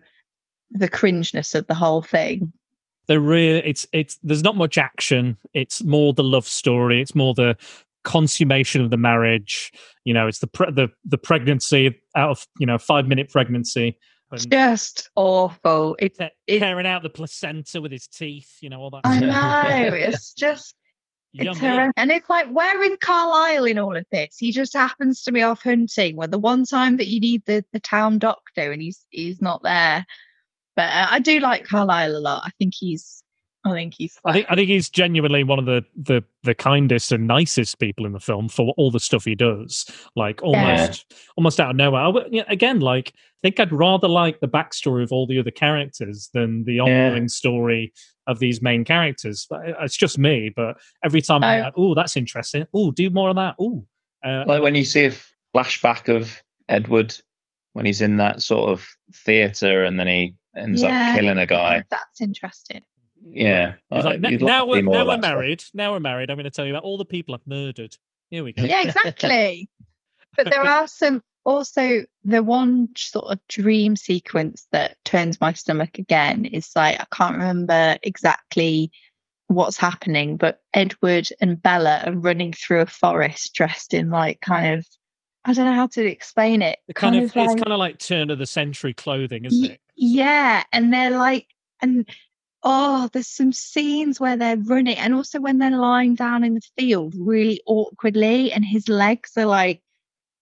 the 0.72 0.90
cringeness 0.90 1.54
of 1.54 1.68
the 1.68 1.76
whole 1.76 2.02
thing 2.02 2.52
They're 3.08 3.20
really 3.20 3.60
it's 3.60 3.88
it's 3.92 4.18
there's 4.24 4.44
not 4.44 4.56
much 4.56 4.78
action. 4.78 5.38
It's 5.54 5.84
more 5.84 6.14
the 6.14 6.24
love 6.24 6.48
story. 6.48 7.02
It's 7.02 7.14
more 7.16 7.34
the 7.34 7.58
consummation 8.04 8.82
of 8.82 8.90
the 8.90 8.98
marriage. 8.98 9.72
You 10.06 10.14
know, 10.14 10.28
it's 10.28 10.40
the 10.40 10.48
pre- 10.48 10.72
the 10.72 10.88
the 11.06 11.18
pregnancy 11.18 12.00
out 12.16 12.30
of 12.32 12.48
you 12.60 12.66
know 12.66 12.78
five 12.78 13.08
minute 13.08 13.30
pregnancy. 13.30 13.98
And 14.32 14.52
just 14.52 15.10
awful. 15.16 15.96
It's 16.00 16.18
te- 16.18 16.30
it- 16.48 16.60
tearing 16.60 16.88
out 16.88 17.04
the 17.04 17.10
placenta 17.10 17.82
with 17.82 17.92
his 17.92 18.08
teeth. 18.08 18.58
You 18.62 18.70
know 18.70 18.80
all 18.80 18.90
that. 18.92 19.02
I 19.04 19.18
stuff. 19.18 19.30
know 19.92 19.96
it's 19.96 20.34
just 20.34 20.76
it's 21.34 21.60
horrendous. 21.60 21.94
and 21.98 22.12
it's 22.12 22.30
like 22.30 22.48
where 22.50 22.82
is 22.84 22.98
Carlisle 23.02 23.66
in 23.66 23.78
all 23.78 23.96
of 23.96 24.06
this? 24.12 24.36
He 24.38 24.52
just 24.52 24.74
happens 24.74 25.24
to 25.24 25.32
be 25.32 25.42
off 25.42 25.64
hunting. 25.64 26.16
When 26.16 26.30
the 26.32 26.40
one 26.40 26.66
time 26.66 26.98
that 26.98 27.08
you 27.08 27.20
need 27.20 27.44
the 27.46 27.64
the 27.74 27.80
town 27.80 28.20
doctor 28.20 28.72
and 28.72 28.82
he's 28.82 29.06
he's 29.10 29.42
not 29.42 29.64
there. 29.64 30.06
But 30.76 30.90
uh, 30.92 31.08
I 31.10 31.20
do 31.20 31.40
like 31.40 31.66
Carlisle 31.66 32.16
a 32.16 32.20
lot. 32.20 32.44
I 32.46 32.52
think 32.58 32.74
he's 32.78 33.24
I 33.64 33.72
think 33.74 33.94
he's 33.96 34.18
I 34.26 34.34
think 34.34 34.48
I 34.50 34.56
think 34.56 34.70
he's 34.70 34.90
genuinely 34.90 35.44
one 35.44 35.60
of 35.60 35.66
the 35.66 35.84
the 35.96 36.24
the 36.44 36.56
kindest 36.56 37.12
and 37.12 37.28
nicest 37.28 37.78
people 37.80 38.06
in 38.08 38.12
the 38.12 38.20
film 38.20 38.50
for 38.50 38.74
all 38.78 38.90
the 38.90 39.00
stuff 39.00 39.26
he 39.26 39.36
does. 39.36 39.86
Like 40.16 40.42
almost 40.42 41.14
almost 41.38 41.60
out 41.60 41.70
of 41.70 41.76
nowhere. 41.76 42.02
I 42.02 42.08
would- 42.08 42.28
yeah, 42.32 42.44
again, 42.48 42.80
like 42.80 43.14
I 43.16 43.40
think 43.44 43.60
I'd 43.60 43.72
rather 43.72 44.08
like 44.08 44.40
the 44.40 44.48
backstory 44.48 45.04
of 45.04 45.12
all 45.12 45.28
the 45.28 45.38
other 45.40 45.52
characters 45.52 46.30
than 46.34 46.64
the 46.64 46.80
ongoing 46.80 47.28
story 47.30 47.94
of 48.28 48.40
these 48.40 48.62
main 48.64 48.84
characters. 48.84 49.46
But 49.50 49.62
It's 49.82 49.98
just 49.98 50.18
me, 50.18 50.52
but 50.56 50.78
every 51.04 51.22
time 51.22 51.44
I 51.44 51.68
Oh. 51.68 51.72
oh 51.78 51.94
that's 51.96 52.18
interesting. 52.18 52.66
Oh, 52.74 52.90
do 52.92 53.10
more 53.12 53.30
of 53.30 53.36
that. 53.36 53.56
Oh, 53.60 53.86
uh, 54.26 54.44
like 54.48 54.64
when 54.64 54.74
you 54.76 54.86
see 54.86 55.06
a 55.06 55.14
flashback 55.56 56.08
of 56.14 56.42
Edward 56.68 57.16
when 57.74 57.86
he's 57.86 58.02
in 58.02 58.18
that 58.18 58.42
sort 58.42 58.70
of 58.72 58.88
theatre 59.14 59.84
and 59.84 60.00
then 60.00 60.08
he 60.08 60.36
ends 60.58 60.82
Yeah. 60.82 61.12
up 61.12 61.20
killing 61.20 61.38
a 61.38 61.46
guy. 61.46 61.84
That's 61.92 62.22
interesting. 62.22 62.82
Yeah, 63.24 63.76
he's 63.90 64.04
uh, 64.06 64.10
like, 64.10 64.20
"Now- 64.20 64.30
like 64.30 64.42
now 64.42 64.66
we're 64.66 64.82
now 64.82 64.92
we're 64.92 65.06
that 65.06 65.12
stuff. 65.12 65.22
married. 65.22 65.64
Now 65.74 65.92
we're 65.94 66.00
married. 66.00 66.30
I'm 66.30 66.38
going 66.38 66.44
to 66.46 66.50
tell 66.52 66.66
you 66.66 66.72
about 66.74 66.84
all 66.84 66.98
the 66.98 67.06
people 67.06 67.36
I've 67.36 67.46
murdered. 67.48 67.96
Here 68.30 68.44
we 68.44 68.54
go. 68.54 68.64
Yeah, 68.64 68.82
exactly. 68.84 69.70
but 70.38 70.50
there 70.50 70.62
are 70.66 70.88
some 70.88 71.22
also 71.44 72.04
the 72.24 72.44
one 72.44 72.90
sort 72.96 73.26
of 73.26 73.40
dream 73.50 73.96
sequence 73.96 74.68
that 74.72 74.96
turns 75.06 75.42
my 75.42 75.54
stomach 75.54 75.98
again 75.98 76.46
is 76.46 76.72
like 76.76 77.00
I 77.00 77.06
can't 77.16 77.34
remember 77.38 77.98
exactly 78.04 78.92
what's 79.48 79.78
happening, 79.78 80.38
but 80.38 80.62
Edward 80.74 81.28
and 81.42 81.62
Bella 81.62 82.04
are 82.06 82.14
running 82.14 82.54
through 82.54 82.82
a 82.82 82.86
forest 82.86 83.54
dressed 83.54 83.94
in 83.94 84.10
like 84.10 84.40
kind 84.42 84.76
of 84.80 84.88
I 85.44 85.54
don't 85.54 85.66
know 85.66 85.74
how 85.74 85.88
to 85.88 86.06
explain 86.06 86.62
it. 86.62 86.78
The 86.88 86.94
kind, 86.94 87.16
of, 87.16 87.24
it's 87.24 87.36
like- 87.36 87.48
kind 87.58 87.74
of 87.74 87.80
like 87.80 87.98
turn 87.98 88.30
of 88.30 88.38
the 88.40 88.46
century 88.46 88.94
clothing, 88.94 89.46
isn't 89.46 89.62
Y- 89.62 89.74
it? 89.74 89.82
Yeah, 89.96 90.64
and 90.72 90.94
they're 90.94 91.18
like, 91.18 91.48
and 91.82 92.08
oh, 92.64 93.10
there's 93.14 93.28
some 93.28 93.52
scenes 93.54 94.20
where 94.20 94.38
they're 94.38 94.58
running, 94.58 94.98
and 94.98 95.14
also 95.16 95.40
when 95.42 95.58
they're 95.58 95.72
lying 95.78 96.16
down 96.16 96.44
in 96.44 96.54
the 96.56 96.62
field 96.78 97.14
really 97.18 97.62
awkwardly, 97.66 98.52
and 98.52 98.64
his 98.66 98.88
legs 98.90 99.32
are 99.38 99.46
like, 99.46 99.82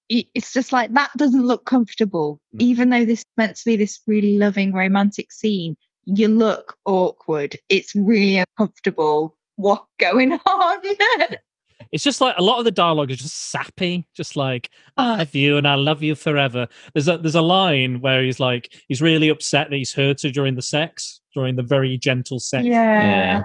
it's 0.09 0.53
just 0.53 0.73
like 0.73 0.91
that 0.93 1.11
doesn't 1.17 1.45
look 1.45 1.65
comfortable, 1.65 2.39
Mm. 2.55 2.61
even 2.61 2.89
though 2.89 3.05
this 3.05 3.23
meant 3.37 3.55
to 3.57 3.65
be 3.65 3.75
this 3.75 3.99
really 4.07 4.37
loving 4.37 4.73
romantic 4.73 5.31
scene. 5.31 5.75
You 6.05 6.27
look 6.29 6.75
awkward. 6.85 7.55
It's 7.69 7.93
really 7.95 8.37
uncomfortable. 8.39 9.37
What's 9.57 9.85
going 9.99 10.33
on? 10.45 10.81
It's 11.91 12.03
just 12.03 12.21
like 12.21 12.35
a 12.37 12.43
lot 12.43 12.59
of 12.59 12.65
the 12.65 12.71
dialogue 12.71 13.09
is 13.09 13.17
just 13.17 13.51
sappy, 13.51 14.07
just 14.15 14.35
like 14.35 14.69
I 14.97 15.17
love 15.17 15.33
you 15.33 15.57
and 15.57 15.67
I 15.67 15.75
love 15.75 16.03
you 16.03 16.15
forever. 16.15 16.67
There's 16.93 17.07
a 17.07 17.17
there's 17.17 17.35
a 17.35 17.41
line 17.41 18.01
where 18.01 18.23
he's 18.23 18.39
like 18.39 18.71
he's 18.87 19.01
really 19.01 19.29
upset 19.29 19.69
that 19.69 19.75
he's 19.75 19.93
hurt 19.93 20.21
her 20.21 20.29
during 20.29 20.55
the 20.55 20.61
sex, 20.61 21.21
during 21.33 21.55
the 21.55 21.63
very 21.63 21.97
gentle 21.97 22.39
sex, 22.39 22.65
yeah. 22.65 23.43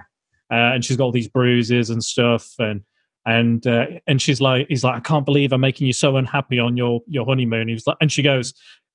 uh, 0.51 0.75
and 0.75 0.85
she's 0.85 0.97
got 0.97 1.05
all 1.05 1.13
these 1.13 1.29
bruises 1.29 1.89
and 1.89 2.05
stuff, 2.05 2.55
and 2.59 2.83
and 3.25 3.67
uh, 3.67 3.87
and 4.07 4.21
she's 4.21 4.41
like 4.41 4.67
he's 4.69 4.85
like 4.85 4.97
I 4.97 5.01
can't 5.01 5.25
believe 5.25 5.53
I'm 5.53 5.63
making 5.63 5.87
you 5.87 5.95
so 5.95 6.17
unhappy 6.17 6.59
on 6.59 6.77
your 6.77 7.01
your 7.07 7.25
honeymoon. 7.25 7.69
He's 7.69 7.87
like, 7.87 7.97
and 8.01 8.13
she 8.13 8.23
goes, 8.23 8.53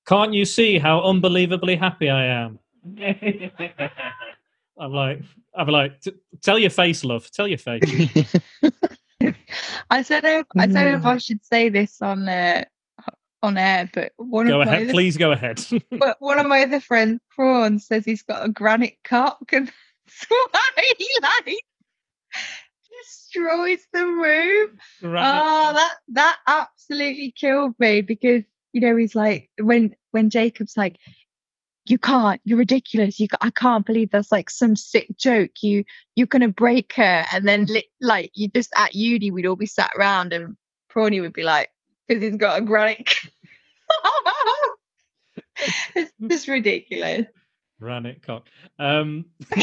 can't 0.07 0.33
you 0.33 0.45
see 0.45 0.77
how 0.77 1.01
unbelievably 1.01 1.75
happy 1.75 2.09
I 2.09 2.25
am? 2.25 2.59
I'm 4.79 4.91
like 4.93 5.21
I'm 5.55 5.67
like 5.67 5.99
"T- 6.01 6.13
tell 6.41 6.59
your 6.59 6.69
face, 6.69 7.03
love, 7.03 7.29
tell 7.31 7.47
your 7.47 7.57
face. 7.57 8.35
I 9.89 10.01
don't 10.03 10.23
know. 10.23 10.43
I 10.57 10.65
don't 10.67 10.73
know 10.73 10.95
if 10.95 11.01
Mm. 11.01 11.05
I 11.05 11.17
should 11.17 11.43
say 11.45 11.69
this 11.69 12.01
on 12.01 12.27
uh, 12.29 12.63
on 13.43 13.57
air, 13.57 13.89
but 13.93 14.11
one 14.17 14.47
go 14.47 14.61
of 14.61 14.67
my 14.67 14.73
ahead, 14.73 14.83
other- 14.85 14.93
please 14.93 15.17
go 15.17 15.31
ahead. 15.31 15.63
but 15.91 16.17
one 16.19 16.39
of 16.39 16.47
my 16.47 16.63
other 16.63 16.79
friends, 16.79 17.19
Prawn, 17.35 17.79
says 17.79 18.05
he's 18.05 18.23
got 18.23 18.45
a 18.45 18.49
granite 18.49 18.97
cock, 19.03 19.51
and 19.53 19.67
that's 20.07 20.25
why 20.29 20.83
he 20.97 21.07
like 21.21 21.55
destroys 23.01 23.79
the 23.93 24.05
room. 24.05 24.77
Oh, 25.03 25.73
that 25.73 25.93
that 26.09 26.37
absolutely 26.47 27.31
killed 27.35 27.75
me 27.79 28.01
because 28.01 28.43
you 28.73 28.81
know 28.81 28.95
he's 28.95 29.15
like 29.15 29.49
when 29.59 29.95
when 30.11 30.29
Jacob's 30.29 30.75
like, 30.77 30.97
you 31.89 31.97
can't, 31.97 32.39
you're 32.43 32.57
ridiculous. 32.57 33.19
You, 33.19 33.27
I 33.41 33.49
can't 33.49 33.85
believe 33.85 34.11
that's 34.11 34.31
like 34.31 34.49
some 34.49 34.75
sick 34.75 35.07
joke. 35.17 35.51
You 35.61 35.83
you're 36.15 36.27
gonna 36.27 36.49
break 36.49 36.93
her, 36.93 37.25
and 37.33 37.47
then 37.47 37.65
li- 37.65 37.89
like 37.99 38.31
you 38.35 38.47
just 38.47 38.71
at 38.75 38.93
uni, 38.93 39.31
we'd 39.31 39.47
all 39.47 39.55
be 39.55 39.65
sat 39.65 39.91
around, 39.97 40.31
and 40.31 40.55
Prawny 40.93 41.21
would 41.21 41.33
be 41.33 41.43
like, 41.43 41.69
because 42.07 42.23
he's 42.23 42.35
got 42.35 42.59
a 42.59 42.61
granite. 42.61 43.15
it's 45.95 46.13
just 46.27 46.47
ridiculous. 46.47 47.25
Ran 47.79 48.05
it 48.05 48.21
cock. 48.21 48.45
Um, 48.77 49.25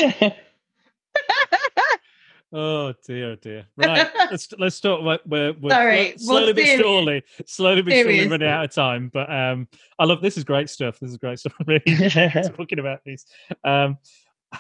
oh 2.57 2.95
dear, 3.07 3.37
dear. 3.37 3.67
Right, 3.77 4.09
let's 4.31 4.49
let's 4.59 4.81
talk. 4.81 5.03
We're, 5.03 5.19
we're, 5.27 5.53
we're 5.61 5.71
Sorry, 5.71 6.15
slowly 6.17 6.53
but 6.53 6.65
surely, 6.65 7.23
slowly 7.47 7.83
but 7.83 7.93
surely 7.93 8.29
running 8.29 8.49
out 8.49 8.65
of 8.65 8.73
time. 8.73 9.11
But 9.13 9.31
um, 9.33 9.69
I 9.99 10.05
love 10.05 10.23
this. 10.23 10.37
Is 10.37 10.45
great 10.45 10.71
stuff. 10.71 10.99
This 10.99 11.11
is 11.11 11.17
great 11.19 11.39
stuff. 11.39 11.55
I'm 11.61 11.67
really 11.87 12.11
talking 12.57 12.79
about 12.79 13.01
these. 13.05 13.27
Um, 13.65 13.99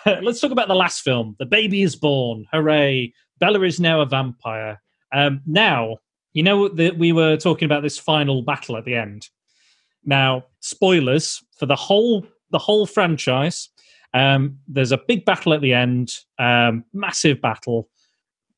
let's 0.06 0.40
talk 0.40 0.52
about 0.52 0.68
the 0.68 0.74
last 0.74 1.00
film. 1.00 1.36
The 1.38 1.46
baby 1.46 1.82
is 1.82 1.96
born. 1.96 2.44
Hooray! 2.52 3.12
Bella 3.38 3.62
is 3.62 3.80
now 3.80 4.00
a 4.00 4.06
vampire. 4.06 4.80
Um, 5.12 5.40
now 5.46 5.98
you 6.32 6.42
know 6.42 6.68
that 6.68 6.98
we 6.98 7.12
were 7.12 7.38
talking 7.38 7.64
about 7.64 7.82
this 7.82 7.98
final 7.98 8.42
battle 8.42 8.76
at 8.76 8.84
the 8.84 8.94
end. 8.94 9.28
Now, 10.04 10.44
spoilers 10.60 11.42
for 11.58 11.64
the 11.64 11.76
whole 11.76 12.26
the 12.50 12.58
whole 12.58 12.86
franchise. 12.86 13.70
Um, 14.16 14.58
there's 14.66 14.92
a 14.92 15.00
big 15.06 15.26
battle 15.26 15.52
at 15.52 15.60
the 15.60 15.74
end, 15.74 16.14
um, 16.38 16.84
massive 16.94 17.40
battle, 17.42 17.90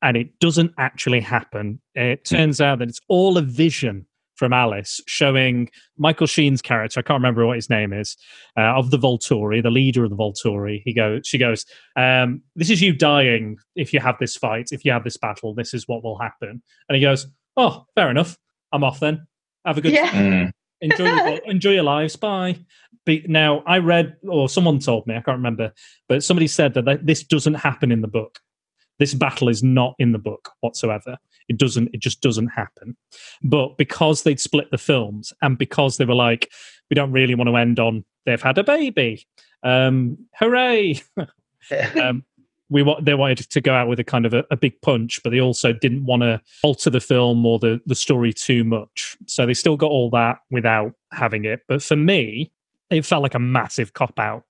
and 0.01 0.15
it 0.15 0.39
doesn't 0.39 0.71
actually 0.77 1.19
happen. 1.19 1.81
It 1.95 2.23
turns 2.23 2.61
out 2.61 2.79
that 2.79 2.87
it's 2.87 3.01
all 3.09 3.37
a 3.37 3.41
vision 3.41 4.05
from 4.35 4.53
Alice, 4.53 5.01
showing 5.05 5.69
Michael 5.97 6.27
Sheen's 6.27 6.61
character. 6.61 7.01
I 7.01 7.03
can't 7.03 7.17
remember 7.17 7.45
what 7.45 7.57
his 7.57 7.69
name 7.69 7.91
is 7.91 8.15
uh, 8.57 8.73
of 8.77 8.89
the 8.89 8.97
Volturi, 8.97 9.61
the 9.61 9.69
leader 9.69 10.05
of 10.05 10.11
the 10.11 10.15
Volturi. 10.15 10.81
He 10.85 10.93
goes, 10.93 11.27
she 11.27 11.37
goes, 11.37 11.65
um, 11.97 12.41
"This 12.55 12.69
is 12.69 12.81
you 12.81 12.93
dying 12.93 13.57
if 13.75 13.91
you 13.91 13.99
have 13.99 14.15
this 14.17 14.37
fight, 14.37 14.69
if 14.71 14.85
you 14.85 14.93
have 14.93 15.03
this 15.03 15.17
battle. 15.17 15.53
This 15.53 15.73
is 15.73 15.89
what 15.89 16.05
will 16.05 16.17
happen." 16.19 16.63
And 16.87 16.95
he 16.95 17.01
goes, 17.01 17.27
"Oh, 17.57 17.85
fair 17.95 18.09
enough. 18.09 18.37
I'm 18.71 18.85
off 18.85 19.01
then. 19.01 19.27
Have 19.65 19.77
a 19.77 19.81
good 19.81 19.91
Yeah. 19.91 20.51
Enjoy 20.81 21.05
your, 21.05 21.27
enjoy 21.45 21.71
your 21.71 21.83
lives. 21.83 22.15
Bye." 22.15 22.59
Be, 23.05 23.25
now, 23.27 23.63
I 23.65 23.77
read, 23.77 24.17
or 24.27 24.49
someone 24.49 24.79
told 24.79 25.07
me, 25.07 25.15
I 25.15 25.21
can't 25.21 25.37
remember, 25.37 25.73
but 26.09 26.23
somebody 26.23 26.47
said 26.47 26.73
that 26.73 27.05
this 27.05 27.23
doesn't 27.23 27.55
happen 27.55 27.91
in 27.91 28.01
the 28.01 28.07
book. 28.07 28.39
This 28.99 29.13
battle 29.13 29.47
is 29.47 29.63
not 29.63 29.95
in 29.99 30.11
the 30.11 30.19
book 30.19 30.51
whatsoever. 30.59 31.17
It 31.47 31.57
doesn't. 31.57 31.89
It 31.93 32.01
just 32.01 32.21
doesn't 32.21 32.49
happen. 32.49 32.97
But 33.41 33.77
because 33.77 34.23
they'd 34.23 34.39
split 34.39 34.69
the 34.71 34.77
films, 34.77 35.33
and 35.41 35.57
because 35.57 35.97
they 35.97 36.05
were 36.05 36.15
like, 36.15 36.51
we 36.89 36.95
don't 36.95 37.11
really 37.11 37.35
want 37.35 37.49
to 37.49 37.55
end 37.55 37.79
on 37.79 38.03
they've 38.25 38.41
had 38.41 38.57
a 38.57 38.63
baby. 38.63 39.25
Um, 39.63 40.25
hooray! 40.35 41.01
um, 42.01 42.23
we 42.69 42.83
wa- 42.83 42.99
they 43.01 43.15
wanted 43.15 43.37
to 43.49 43.61
go 43.61 43.73
out 43.73 43.87
with 43.87 43.99
a 43.99 44.03
kind 44.03 44.25
of 44.25 44.33
a, 44.33 44.45
a 44.51 44.57
big 44.57 44.79
punch, 44.81 45.19
but 45.23 45.31
they 45.31 45.41
also 45.41 45.73
didn't 45.73 46.05
want 46.05 46.21
to 46.21 46.41
alter 46.63 46.89
the 46.89 46.99
film 46.99 47.45
or 47.45 47.59
the 47.59 47.81
the 47.85 47.95
story 47.95 48.33
too 48.33 48.63
much. 48.63 49.17
So 49.27 49.45
they 49.45 49.53
still 49.53 49.77
got 49.77 49.89
all 49.89 50.09
that 50.11 50.37
without 50.51 50.93
having 51.11 51.45
it. 51.45 51.61
But 51.67 51.81
for 51.81 51.95
me, 51.95 52.51
it 52.89 53.05
felt 53.05 53.23
like 53.23 53.35
a 53.35 53.39
massive 53.39 53.93
cop 53.93 54.19
out. 54.19 54.43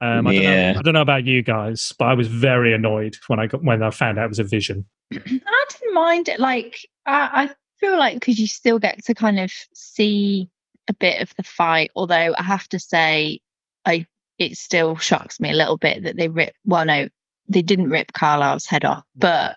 Um, 0.00 0.26
I, 0.26 0.32
don't 0.34 0.42
know, 0.42 0.74
I 0.78 0.82
don't 0.82 0.94
know 0.94 1.00
about 1.00 1.24
you 1.26 1.42
guys, 1.42 1.92
but 1.96 2.06
I 2.06 2.14
was 2.14 2.26
very 2.26 2.74
annoyed 2.74 3.16
when 3.28 3.38
I 3.38 3.46
got 3.46 3.62
when 3.62 3.82
I 3.82 3.90
found 3.90 4.18
out 4.18 4.24
it 4.24 4.28
was 4.28 4.38
a 4.40 4.44
vision. 4.44 4.84
I 5.12 5.18
didn't 5.18 5.94
mind 5.94 6.28
it. 6.28 6.40
Like 6.40 6.78
I, 7.06 7.44
I 7.44 7.50
feel 7.78 7.98
like 7.98 8.14
because 8.14 8.38
you 8.38 8.46
still 8.46 8.78
get 8.78 9.04
to 9.04 9.14
kind 9.14 9.38
of 9.38 9.52
see 9.74 10.48
a 10.88 10.94
bit 10.94 11.22
of 11.22 11.32
the 11.36 11.44
fight. 11.44 11.90
Although 11.94 12.34
I 12.36 12.42
have 12.42 12.68
to 12.70 12.80
say, 12.80 13.40
I 13.84 14.06
it 14.38 14.56
still 14.56 14.96
shocks 14.96 15.38
me 15.38 15.50
a 15.50 15.56
little 15.56 15.76
bit 15.76 16.02
that 16.02 16.16
they 16.16 16.28
rip. 16.28 16.54
Well, 16.64 16.84
no, 16.84 17.08
they 17.48 17.62
didn't 17.62 17.90
rip 17.90 18.12
Carlisle's 18.12 18.66
head 18.66 18.84
off, 18.84 19.04
but 19.16 19.56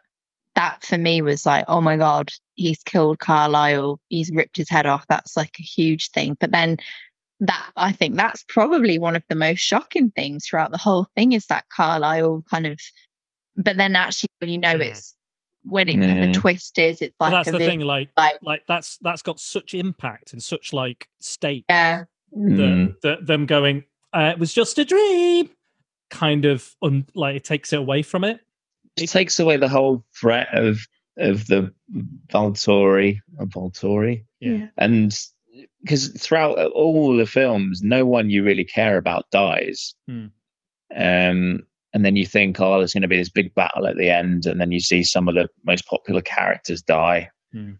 that 0.55 0.83
for 0.83 0.97
me 0.97 1.21
was 1.21 1.45
like, 1.45 1.65
oh 1.67 1.81
my 1.81 1.97
god, 1.97 2.31
he's 2.55 2.81
killed 2.83 3.19
Carlisle. 3.19 3.99
He's 4.09 4.31
ripped 4.31 4.57
his 4.57 4.69
head 4.69 4.85
off. 4.85 5.05
That's 5.07 5.35
like 5.35 5.55
a 5.59 5.63
huge 5.63 6.11
thing. 6.11 6.37
But 6.39 6.51
then 6.51 6.77
that 7.41 7.69
I 7.75 7.91
think 7.91 8.15
that's 8.15 8.45
probably 8.47 8.97
one 8.97 9.15
of 9.15 9.23
the 9.27 9.35
most 9.35 9.59
shocking 9.59 10.11
things 10.11 10.45
throughout 10.47 10.71
the 10.71 10.77
whole 10.77 11.07
thing 11.15 11.33
is 11.33 11.45
that 11.47 11.65
Carlisle 11.69 12.43
kind 12.49 12.65
of. 12.67 12.79
But 13.57 13.77
then 13.77 13.95
actually, 13.95 14.29
when 14.39 14.49
you 14.49 14.57
know 14.57 14.75
it's 14.75 15.13
when 15.63 15.89
it 15.89 15.97
Yeah. 15.97 16.27
the 16.27 16.33
twist 16.33 16.77
is, 16.79 17.01
it's 17.01 17.13
Well, 17.19 17.31
like 17.31 17.39
that's 17.45 17.49
a 17.49 17.51
the 17.53 17.57
bit 17.57 17.69
thing. 17.69 17.79
Like, 17.81 18.09
like- 18.15 18.39
like 18.41 18.63
that's 18.67 18.97
that's 19.01 19.21
got 19.21 19.39
such 19.39 19.73
impact 19.73 20.31
and 20.33 20.41
such 20.41 20.71
like 20.73 21.07
stake 21.19 21.65
yeah, 21.69 22.05
Mm. 22.35 22.57
that, 22.57 23.01
that 23.01 23.25
them 23.27 23.45
going. 23.45 23.83
Uh, 24.13 24.31
it 24.33 24.39
was 24.39 24.53
just 24.53 24.77
a 24.79 24.85
dream. 24.85 25.49
Kind 26.09 26.45
of 26.45 26.69
un, 26.81 27.05
like 27.15 27.35
it 27.35 27.43
takes 27.43 27.73
it 27.73 27.79
away 27.79 28.01
from 28.01 28.23
it. 28.23 28.39
It 28.97 29.07
takes 29.09 29.39
away 29.39 29.57
the 29.57 29.67
whole 29.69 30.03
threat 30.19 30.47
of 30.53 30.79
of 31.17 31.47
the 31.47 31.73
Volturi, 32.29 33.19
or 33.37 33.45
Volturi, 33.45 34.25
Yeah. 34.39 34.67
and 34.77 35.17
because 35.81 36.09
throughout 36.09 36.57
all 36.71 37.15
the 37.15 37.25
films, 37.25 37.81
no 37.81 38.05
one 38.05 38.29
you 38.29 38.43
really 38.43 38.65
care 38.65 38.97
about 38.97 39.29
dies. 39.31 39.93
Hmm. 40.07 40.25
Um, 40.95 41.61
and 41.93 42.03
then 42.03 42.15
you 42.17 42.25
think, 42.25 42.59
oh, 42.59 42.77
there's 42.79 42.93
going 42.93 43.03
to 43.03 43.07
be 43.07 43.17
this 43.17 43.29
big 43.29 43.53
battle 43.55 43.87
at 43.87 43.95
the 43.97 44.09
end, 44.09 44.45
and 44.45 44.59
then 44.59 44.71
you 44.71 44.79
see 44.81 45.03
some 45.03 45.27
of 45.29 45.35
the 45.35 45.47
most 45.65 45.85
popular 45.87 46.21
characters 46.21 46.81
die. 46.81 47.29
Hmm. 47.53 47.73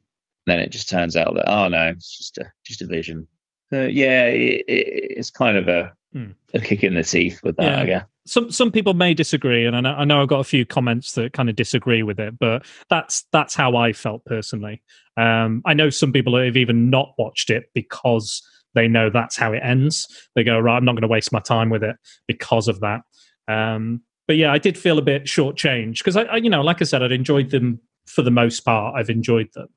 Then 0.47 0.59
it 0.59 0.71
just 0.71 0.87
turns 0.89 1.15
out 1.15 1.33
that 1.35 1.49
oh 1.51 1.67
no, 1.67 1.87
it's 1.87 2.17
just 2.17 2.37
a 2.37 2.45
just 2.65 2.81
a 2.81 2.85
vision. 2.85 3.27
So 3.71 3.85
yeah, 3.85 4.25
it, 4.25 4.63
it, 4.67 4.87
it's 5.17 5.31
kind 5.31 5.57
of 5.57 5.67
a 5.67 5.93
Hmm. 6.13 6.31
a 6.53 6.59
kick 6.61 6.81
in 6.83 6.93
the 6.93 7.03
teeth 7.03 7.41
with 7.43 7.57
that. 7.57 7.87
Yeah. 7.87 8.03
Some 8.27 8.51
some 8.51 8.71
people 8.71 8.93
may 8.93 9.13
disagree, 9.13 9.65
and 9.65 9.75
I 9.75 9.81
know, 9.81 9.93
I 9.93 10.05
know 10.05 10.21
I've 10.21 10.27
got 10.27 10.39
a 10.39 10.45
few 10.45 10.65
comments 10.65 11.11
that 11.13 11.33
kind 11.33 11.49
of 11.49 11.55
disagree 11.55 12.01
with 12.01 12.19
it, 12.19 12.39
but 12.39 12.65
that's 12.89 13.25
that's 13.31 13.53
how 13.53 13.75
I 13.75 13.93
felt 13.93 14.25
personally. 14.25 14.81
Um, 15.15 15.61
I 15.65 15.73
know 15.73 15.89
some 15.89 16.11
people 16.11 16.35
have 16.37 16.57
even 16.57 16.89
not 16.89 17.13
watched 17.17 17.49
it 17.49 17.65
because 17.73 18.41
they 18.73 18.87
know 18.87 19.09
that's 19.09 19.37
how 19.37 19.53
it 19.53 19.61
ends. 19.63 20.07
They 20.35 20.43
go, 20.43 20.59
right, 20.59 20.75
I'm 20.75 20.85
not 20.85 20.93
going 20.93 21.03
to 21.03 21.07
waste 21.07 21.31
my 21.31 21.39
time 21.39 21.69
with 21.69 21.83
it 21.83 21.95
because 22.27 22.67
of 22.67 22.81
that. 22.81 23.01
Um, 23.47 24.01
but 24.27 24.37
yeah, 24.37 24.51
I 24.51 24.57
did 24.57 24.77
feel 24.77 24.97
a 24.97 25.03
bit 25.03 25.25
shortchanged 25.25 25.99
because 25.99 26.17
I, 26.17 26.23
I, 26.23 26.35
you 26.37 26.49
know, 26.49 26.61
like 26.61 26.81
I 26.81 26.85
said, 26.85 27.01
I'd 27.01 27.11
enjoyed 27.11 27.51
them 27.51 27.79
for 28.07 28.21
the 28.21 28.31
most 28.31 28.61
part. 28.61 28.95
I've 28.95 29.09
enjoyed 29.09 29.49
them, 29.53 29.67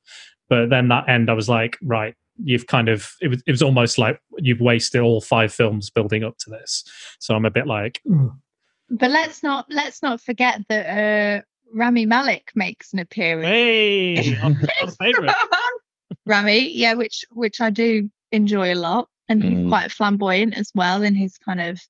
but 0.49 0.71
then 0.71 0.89
that 0.89 1.09
end, 1.09 1.31
I 1.31 1.35
was 1.35 1.49
like, 1.49 1.79
right, 1.83 2.15
you've 2.43 2.67
kind 2.67 2.89
of 2.89 3.11
it 3.21 3.29
was 3.29 3.43
it 3.47 3.51
was 3.51 3.63
almost 3.63 3.99
like 3.99 4.21
you've 4.39 4.61
wasted 4.61 5.01
all 5.01 5.21
five 5.21 5.53
films 5.53 5.91
building 5.91 6.25
up 6.25 6.37
to 6.39 6.51
this. 6.51 6.85
So 7.19 7.35
I'm 7.35 7.45
a 7.45 7.51
bit 7.51 7.67
like, 7.67 8.01
"Ugh." 8.11 8.31
but 8.91 9.11
let's 9.11 9.43
not 9.43 9.67
let's 9.71 10.03
not 10.03 10.21
forget 10.21 10.61
that 10.69 10.87
uh, 10.87 11.43
Rami 11.75 12.07
Malek 12.07 12.51
makes 12.55 12.93
an 12.93 12.99
appearance. 13.01 13.47
hey, 13.47 14.37
our, 14.43 14.55
our 14.83 14.91
favorite. 14.93 15.35
Rami, 16.27 16.71
yeah, 16.73 16.95
which 16.95 17.25
which 17.33 17.61
I 17.61 17.71
do 17.71 18.09
enjoy 18.33 18.73
a 18.73 18.77
lot, 18.77 19.09
and 19.29 19.43
he's 19.43 19.53
Mm. 19.59 19.69
quite 19.69 19.91
flamboyant 19.93 20.57
as 20.57 20.71
well 20.75 21.03
in 21.03 21.15
his 21.15 21.39
kind 21.39 21.61
of 21.61 21.81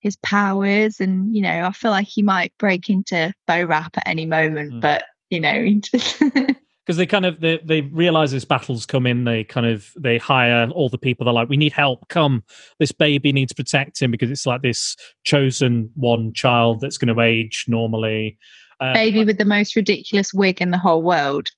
his 0.00 0.16
powers, 0.16 1.00
and 1.00 1.34
you 1.34 1.42
know, 1.42 1.64
I 1.66 1.72
feel 1.72 1.90
like 1.90 2.06
he 2.08 2.22
might 2.22 2.52
break 2.58 2.88
into 2.88 3.32
bow 3.46 3.64
rap 3.64 3.96
at 3.96 4.06
any 4.08 4.26
moment, 4.26 4.72
Mm. 4.74 4.80
but 4.80 5.04
you 5.30 5.40
know, 5.40 5.62
he 5.62 5.76
just 5.76 6.20
because 6.84 6.96
they 6.96 7.06
kind 7.06 7.26
of 7.26 7.40
they, 7.40 7.58
they 7.64 7.82
realize 7.82 8.32
as 8.34 8.44
battles 8.44 8.86
come 8.86 9.06
in 9.06 9.24
they 9.24 9.44
kind 9.44 9.66
of 9.66 9.90
they 9.96 10.18
hire 10.18 10.68
all 10.70 10.88
the 10.88 10.98
people 10.98 11.24
they're 11.24 11.34
like 11.34 11.48
we 11.48 11.56
need 11.56 11.72
help 11.72 12.08
come 12.08 12.42
this 12.78 12.92
baby 12.92 13.32
needs 13.32 13.52
protecting 13.52 14.10
because 14.10 14.30
it's 14.30 14.46
like 14.46 14.62
this 14.62 14.96
chosen 15.24 15.90
one 15.94 16.32
child 16.32 16.80
that's 16.80 16.98
going 16.98 17.14
to 17.14 17.20
age 17.20 17.64
normally 17.68 18.38
uh, 18.80 18.92
baby 18.92 19.24
with 19.24 19.38
the 19.38 19.44
most 19.44 19.76
ridiculous 19.76 20.32
wig 20.32 20.60
in 20.60 20.70
the 20.70 20.78
whole 20.78 21.02
world. 21.02 21.50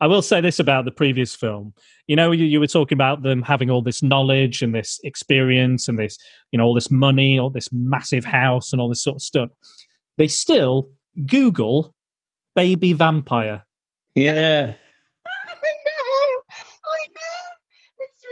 i 0.00 0.06
will 0.06 0.22
say 0.22 0.40
this 0.40 0.60
about 0.60 0.84
the 0.84 0.92
previous 0.92 1.34
film 1.34 1.74
you 2.06 2.14
know 2.14 2.30
you, 2.30 2.44
you 2.44 2.60
were 2.60 2.68
talking 2.68 2.94
about 2.94 3.22
them 3.22 3.42
having 3.42 3.68
all 3.68 3.82
this 3.82 4.00
knowledge 4.00 4.62
and 4.62 4.72
this 4.72 5.00
experience 5.02 5.88
and 5.88 5.98
this 5.98 6.18
you 6.52 6.58
know 6.58 6.64
all 6.64 6.74
this 6.74 6.90
money 6.90 7.36
all 7.36 7.50
this 7.50 7.68
massive 7.72 8.24
house 8.24 8.72
and 8.72 8.80
all 8.80 8.88
this 8.88 9.02
sort 9.02 9.16
of 9.16 9.22
stuff 9.22 9.50
they 10.18 10.28
still 10.28 10.88
google 11.26 11.94
baby 12.54 12.92
vampire 12.92 13.64
Yeah. 14.14 14.74
I 15.26 15.52
know, 15.86 16.42
I 16.84 17.06
know. 17.14 17.46
It's 18.00 18.24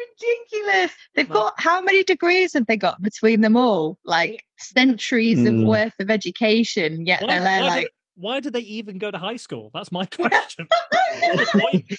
ridiculous. 0.51 0.93
They've 1.15 1.29
got 1.29 1.55
how 1.59 1.81
many 1.81 2.03
degrees 2.05 2.53
have 2.55 2.67
they 2.67 2.77
got 2.77 3.01
between 3.03 3.41
them 3.43 3.57
all? 3.57 3.99
Like 4.05 4.45
centuries 4.59 5.41
of 5.47 5.55
Mm. 5.55 5.67
worth 5.67 5.95
of 6.01 6.11
education. 6.11 7.07
Yet 7.07 7.23
Why, 7.23 7.27
they're 7.29 7.41
there 7.45 7.61
why 7.63 7.69
do- 7.69 7.75
like, 7.83 7.91
why 8.17 8.41
do 8.41 8.51
they 8.51 8.61
even 8.61 8.99
go 8.99 9.11
to 9.11 9.19
high 9.19 9.37
school? 9.37 9.71
That's 9.75 9.93
my 9.93 10.05
question. 10.11 10.67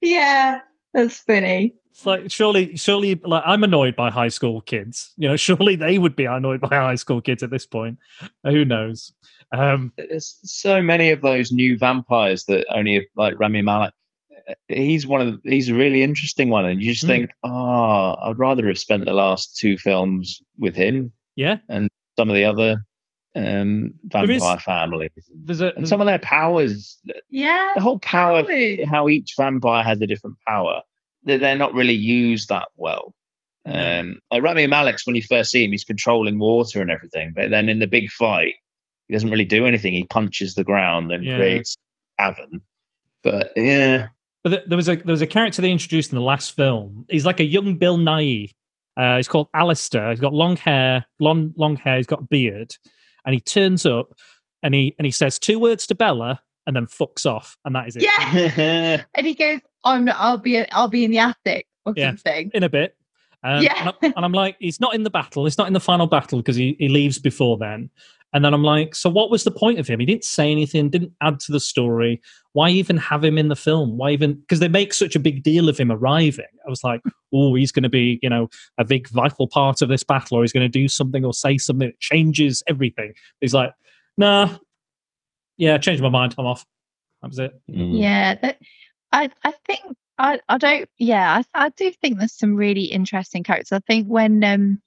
Yeah, 0.00 0.60
that's 0.92 1.18
funny. 1.20 1.74
it's 1.90 2.04
like 2.04 2.30
surely, 2.30 2.76
surely, 2.76 3.14
like 3.24 3.42
I'm 3.46 3.64
annoyed 3.64 3.96
by 3.96 4.10
high 4.10 4.28
school 4.28 4.60
kids. 4.60 5.12
You 5.16 5.28
know, 5.28 5.36
surely 5.36 5.76
they 5.76 5.98
would 5.98 6.14
be 6.16 6.26
annoyed 6.26 6.60
by 6.60 6.68
high 6.68 6.96
school 6.96 7.20
kids 7.22 7.42
at 7.42 7.50
this 7.50 7.64
point. 7.66 7.98
Who 8.44 8.64
knows? 8.64 9.12
Um, 9.58 9.92
There's 9.96 10.38
so 10.44 10.82
many 10.82 11.10
of 11.10 11.20
those 11.22 11.52
new 11.52 11.78
vampires 11.78 12.44
that 12.44 12.66
only 12.74 13.06
like 13.16 13.38
Rami 13.38 13.62
Malek. 13.62 13.92
He's 14.68 15.06
one 15.06 15.20
of 15.22 15.42
the, 15.42 15.50
he's 15.50 15.70
a 15.70 15.74
really 15.74 16.02
interesting 16.02 16.50
one, 16.50 16.66
and 16.66 16.82
you 16.82 16.92
just 16.92 17.04
Mm. 17.04 17.08
think, 17.08 17.30
oh, 17.44 18.16
I'd 18.22 18.38
rather 18.38 18.66
have 18.68 18.78
spent 18.78 19.04
the 19.06 19.14
last 19.14 19.56
two 19.56 19.78
films 19.78 20.42
with 20.58 20.74
him 20.76 21.12
yeah, 21.36 21.56
and 21.68 21.88
some 22.18 22.28
of 22.30 22.36
the 22.36 22.44
other 22.44 22.84
um, 23.36 23.94
There 24.04 24.30
is- 24.30 24.42
vampire 24.42 24.60
families, 24.60 25.10
there's 25.34 25.60
a 25.60 25.74
and 25.76 25.88
some 25.88 26.00
of 26.00 26.06
their 26.06 26.18
powers. 26.20 26.98
Yeah. 27.30 27.72
The 27.74 27.80
whole 27.80 27.98
power, 27.98 28.44
Really? 28.44 28.84
how 28.84 29.08
each 29.08 29.34
vampire 29.36 29.82
has 29.82 30.00
a 30.00 30.06
different 30.06 30.36
power. 30.46 30.82
That 31.24 31.40
they're 31.40 31.56
not 31.56 31.74
really 31.74 31.94
used 31.94 32.50
that 32.50 32.68
well. 32.76 33.14
Um, 33.66 34.20
like 34.30 34.42
Rami 34.42 34.66
Malek's 34.66 35.06
when 35.06 35.16
you 35.16 35.22
first 35.22 35.50
see 35.50 35.64
him, 35.64 35.72
he's 35.72 35.84
controlling 35.84 36.38
water 36.38 36.82
and 36.82 36.90
everything, 36.90 37.32
but 37.34 37.50
then 37.50 37.68
in 37.70 37.78
the 37.78 37.86
big 37.86 38.10
fight, 38.10 38.54
he 39.08 39.14
doesn't 39.14 39.30
really 39.30 39.44
do 39.44 39.66
anything. 39.66 39.92
He 39.92 40.04
punches 40.04 40.54
the 40.54 40.64
ground 40.64 41.12
and 41.12 41.24
Yeah. 41.24 41.36
creates 41.36 41.76
havoc. 42.18 42.48
But 43.22 43.52
yeah, 43.56 44.08
But 44.42 44.68
there 44.68 44.76
was 44.76 44.88
a 44.88 44.96
there 44.96 45.12
was 45.12 45.22
a 45.22 45.26
character 45.26 45.62
they 45.62 45.70
introduced 45.70 46.12
in 46.12 46.16
the 46.16 46.24
last 46.24 46.54
film. 46.54 47.06
He's 47.08 47.24
like 47.26 47.40
a 47.40 47.44
young 47.44 47.76
Bill 47.76 47.96
Nye. 47.96 48.48
Uh, 48.96 49.16
he's 49.16 49.28
called 49.28 49.48
Alistair. 49.54 50.10
He's 50.10 50.20
got 50.20 50.32
long 50.34 50.56
hair, 50.56 51.04
long 51.18 51.52
long 51.56 51.76
hair. 51.76 51.96
He's 51.96 52.06
got 52.06 52.20
a 52.20 52.24
beard, 52.24 52.76
and 53.24 53.34
he 53.34 53.40
turns 53.40 53.86
up 53.86 54.08
and 54.62 54.74
he 54.74 54.94
and 54.98 55.06
he 55.06 55.10
says 55.12 55.38
two 55.38 55.58
words 55.58 55.86
to 55.88 55.94
Bella 55.94 56.40
and 56.66 56.76
then 56.76 56.86
fucks 56.86 57.26
off, 57.26 57.56
and 57.64 57.74
that 57.74 57.88
is 57.88 57.96
it. 57.96 58.02
Yeah. 58.04 59.02
And 59.14 59.26
he 59.26 59.34
goes, 59.34 59.60
I'm 59.84 60.04
not, 60.04 60.16
I'll 60.18 60.38
be 60.38 60.58
I'll 60.70 60.88
be 60.88 61.04
in 61.04 61.10
the 61.10 61.18
attic 61.18 61.66
or 61.86 61.94
Yeah. 61.96 62.10
something. 62.10 62.50
in 62.54 62.62
a 62.62 62.68
bit. 62.68 62.96
Um, 63.44 63.62
Yeah. 63.62 63.74
and, 63.78 63.88
I, 64.02 64.12
and 64.16 64.24
I'm 64.24 64.32
like, 64.32 64.56
he's 64.58 64.80
not 64.80 64.94
in 64.94 65.02
the 65.04 65.10
battle. 65.10 65.44
He's 65.44 65.58
not 65.58 65.66
in 65.66 65.72
the 65.72 65.80
final 65.80 66.06
battle 66.06 66.38
because 66.40 66.56
he, 66.56 66.76
he 66.78 66.88
leaves 66.88 67.18
before 67.18 67.58
then. 67.58 67.90
And 68.32 68.44
then 68.44 68.52
I'm 68.52 68.64
like, 68.64 68.96
so 68.96 69.08
what 69.08 69.30
was 69.30 69.44
the 69.44 69.52
point 69.52 69.78
of 69.78 69.86
him? 69.86 70.00
He 70.00 70.06
didn't 70.06 70.24
say 70.24 70.50
anything, 70.50 70.90
didn't 70.90 71.12
add 71.20 71.38
to 71.40 71.52
the 71.52 71.60
story. 71.60 72.20
Why 72.52 72.68
even 72.70 72.96
have 72.96 73.22
him 73.22 73.38
in 73.38 73.46
the 73.46 73.54
film? 73.54 73.96
Why 73.96 74.10
even? 74.10 74.34
Because 74.34 74.58
they 74.58 74.66
make 74.66 74.92
such 74.92 75.14
a 75.14 75.20
big 75.20 75.44
deal 75.44 75.68
of 75.68 75.78
him 75.78 75.92
arriving. 75.92 76.44
I 76.66 76.68
was 76.68 76.82
like, 76.82 77.00
oh, 77.32 77.54
he's 77.54 77.70
going 77.70 77.84
to 77.84 77.88
be, 77.88 78.18
you 78.22 78.28
know, 78.28 78.48
a 78.76 78.84
big 78.84 79.08
vital 79.10 79.46
part 79.46 79.82
of 79.82 79.88
this 79.88 80.02
battle, 80.02 80.38
or 80.38 80.42
he's 80.42 80.52
going 80.52 80.64
to 80.64 80.68
do 80.68 80.88
something 80.88 81.24
or 81.24 81.32
say 81.32 81.58
something 81.58 81.88
that 81.88 82.00
changes 82.00 82.60
everything. 82.66 83.12
He's 83.40 83.54
like, 83.54 83.72
nah, 84.16 84.56
yeah, 85.56 85.78
changed 85.78 86.02
my 86.02 86.08
mind. 86.08 86.34
I'm 86.36 86.46
off. 86.46 86.66
That 87.22 87.28
was 87.28 87.38
it. 87.38 87.52
Mm. 87.70 88.00
Yeah, 88.00 88.34
that, 88.34 88.58
I 89.14 89.30
I 89.44 89.52
think 89.66 89.80
I 90.18 90.40
I 90.48 90.58
don't. 90.58 90.88
Yeah, 90.98 91.42
I 91.54 91.66
I 91.66 91.68
do 91.70 91.90
think 91.92 92.18
there's 92.18 92.36
some 92.36 92.56
really 92.56 92.84
interesting 92.84 93.44
characters. 93.44 93.72
I 93.72 93.80
think 93.86 94.08
when 94.08 94.42
um 94.44 94.82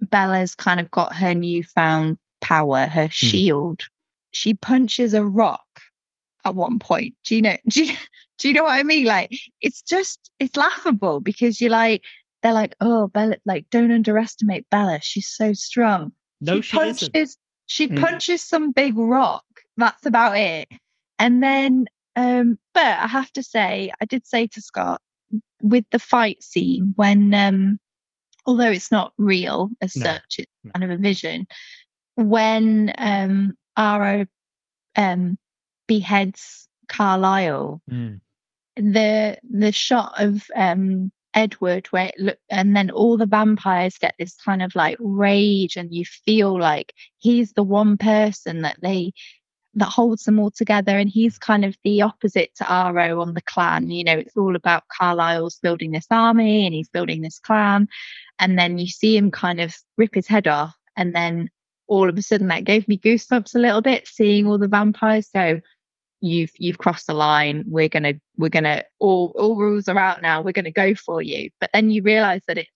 Bella's 0.00 0.54
kind 0.54 0.80
of 0.80 0.90
got 0.90 1.14
her 1.16 1.34
newfound 1.34 2.18
power, 2.40 2.86
her 2.86 3.08
shield, 3.08 3.82
she 4.30 4.54
punches 4.54 5.14
a 5.14 5.24
rock 5.24 5.66
at 6.44 6.54
one 6.54 6.78
point. 6.78 7.14
Do 7.24 7.36
you 7.36 7.42
know? 7.42 7.56
Do 7.68 7.84
you, 7.84 7.96
do 8.38 8.48
you 8.48 8.54
know 8.54 8.64
what 8.64 8.78
I 8.78 8.82
mean? 8.84 9.04
Like 9.06 9.32
it's 9.60 9.82
just 9.82 10.30
it's 10.38 10.56
laughable 10.56 11.20
because 11.20 11.60
you're 11.60 11.70
like 11.70 12.04
they're 12.42 12.52
like 12.52 12.76
oh 12.80 13.08
Bella 13.08 13.36
like 13.46 13.68
don't 13.70 13.90
underestimate 13.90 14.68
Bella. 14.70 15.00
She's 15.02 15.28
so 15.28 15.52
strong. 15.54 16.12
No, 16.40 16.60
she 16.60 16.70
she 16.70 16.76
punches 16.76 17.10
isn't. 17.14 17.38
she 17.66 17.88
Mm. 17.88 18.00
punches 18.00 18.42
some 18.42 18.72
big 18.72 18.96
rock. 18.96 19.44
That's 19.76 20.06
about 20.06 20.36
it. 20.36 20.68
And 21.18 21.42
then 21.42 21.86
um 22.18 22.58
but 22.74 22.84
I 22.84 23.06
have 23.06 23.32
to 23.34 23.42
say, 23.42 23.92
I 24.00 24.04
did 24.04 24.26
say 24.26 24.46
to 24.48 24.60
Scott 24.60 25.00
with 25.62 25.84
the 25.92 25.98
fight 26.00 26.42
scene 26.42 26.92
when 26.96 27.32
um 27.34 27.78
although 28.46 28.70
it's 28.70 28.90
not 28.92 29.12
real 29.18 29.70
as 29.80 29.94
No. 29.96 30.04
such, 30.04 30.36
it's 30.38 30.52
No. 30.64 30.72
kind 30.74 30.84
of 30.84 30.90
a 30.98 31.02
vision, 31.02 31.46
when 32.16 32.92
um 32.98 33.54
Aro 33.78 34.26
um 34.96 35.38
beheads 35.86 36.68
Carlisle 36.88 37.80
Mm. 37.90 38.20
the 38.76 39.38
the 39.50 39.72
shot 39.72 40.12
of 40.20 40.44
um 40.54 41.10
Edward 41.34 41.86
where 41.88 42.06
it 42.06 42.14
look 42.18 42.38
and 42.50 42.74
then 42.76 42.90
all 42.90 43.16
the 43.16 43.26
vampires 43.26 43.98
get 43.98 44.14
this 44.18 44.34
kind 44.44 44.62
of 44.62 44.74
like 44.74 44.96
rage 45.00 45.76
and 45.76 45.94
you 45.94 46.04
feel 46.04 46.58
like 46.58 46.92
he's 47.18 47.52
the 47.52 47.62
one 47.62 47.96
person 47.96 48.62
that 48.62 48.78
they 48.82 49.12
that 49.74 49.86
holds 49.86 50.24
them 50.24 50.38
all 50.38 50.50
together 50.50 50.98
and 50.98 51.08
he's 51.08 51.38
kind 51.38 51.64
of 51.64 51.76
the 51.84 52.02
opposite 52.02 52.50
to 52.56 52.64
Aro 52.64 53.20
on 53.20 53.34
the 53.34 53.42
clan. 53.42 53.90
You 53.90 54.04
know 54.04 54.18
it's 54.18 54.36
all 54.36 54.56
about 54.56 54.84
Carlisle's 54.88 55.58
building 55.60 55.92
this 55.92 56.06
army 56.10 56.66
and 56.66 56.74
he's 56.74 56.88
building 56.88 57.22
this 57.22 57.38
clan 57.38 57.88
and 58.38 58.58
then 58.58 58.78
you 58.78 58.86
see 58.86 59.16
him 59.16 59.30
kind 59.30 59.60
of 59.60 59.74
rip 59.96 60.14
his 60.14 60.26
head 60.26 60.48
off 60.48 60.74
and 60.96 61.14
then 61.14 61.50
all 61.86 62.08
of 62.08 62.18
a 62.18 62.22
sudden 62.22 62.48
that 62.48 62.64
gave 62.64 62.86
me 62.88 62.98
goosebumps 62.98 63.54
a 63.54 63.58
little 63.58 63.82
bit 63.82 64.06
seeing 64.06 64.46
all 64.46 64.58
the 64.58 64.68
vampires. 64.68 65.28
So 65.30 65.60
you've 66.20 66.50
you've 66.56 66.78
crossed 66.78 67.06
the 67.06 67.14
line. 67.14 67.64
We're 67.66 67.88
gonna 67.88 68.14
we're 68.36 68.48
gonna 68.48 68.84
all 68.98 69.32
all 69.38 69.56
rules 69.56 69.88
are 69.88 69.98
out 69.98 70.22
now. 70.22 70.42
We're 70.42 70.52
gonna 70.52 70.70
go 70.70 70.94
for 70.94 71.22
you. 71.22 71.50
But 71.60 71.70
then 71.72 71.90
you 71.90 72.02
realize 72.02 72.42
that 72.48 72.58
it's 72.58 72.70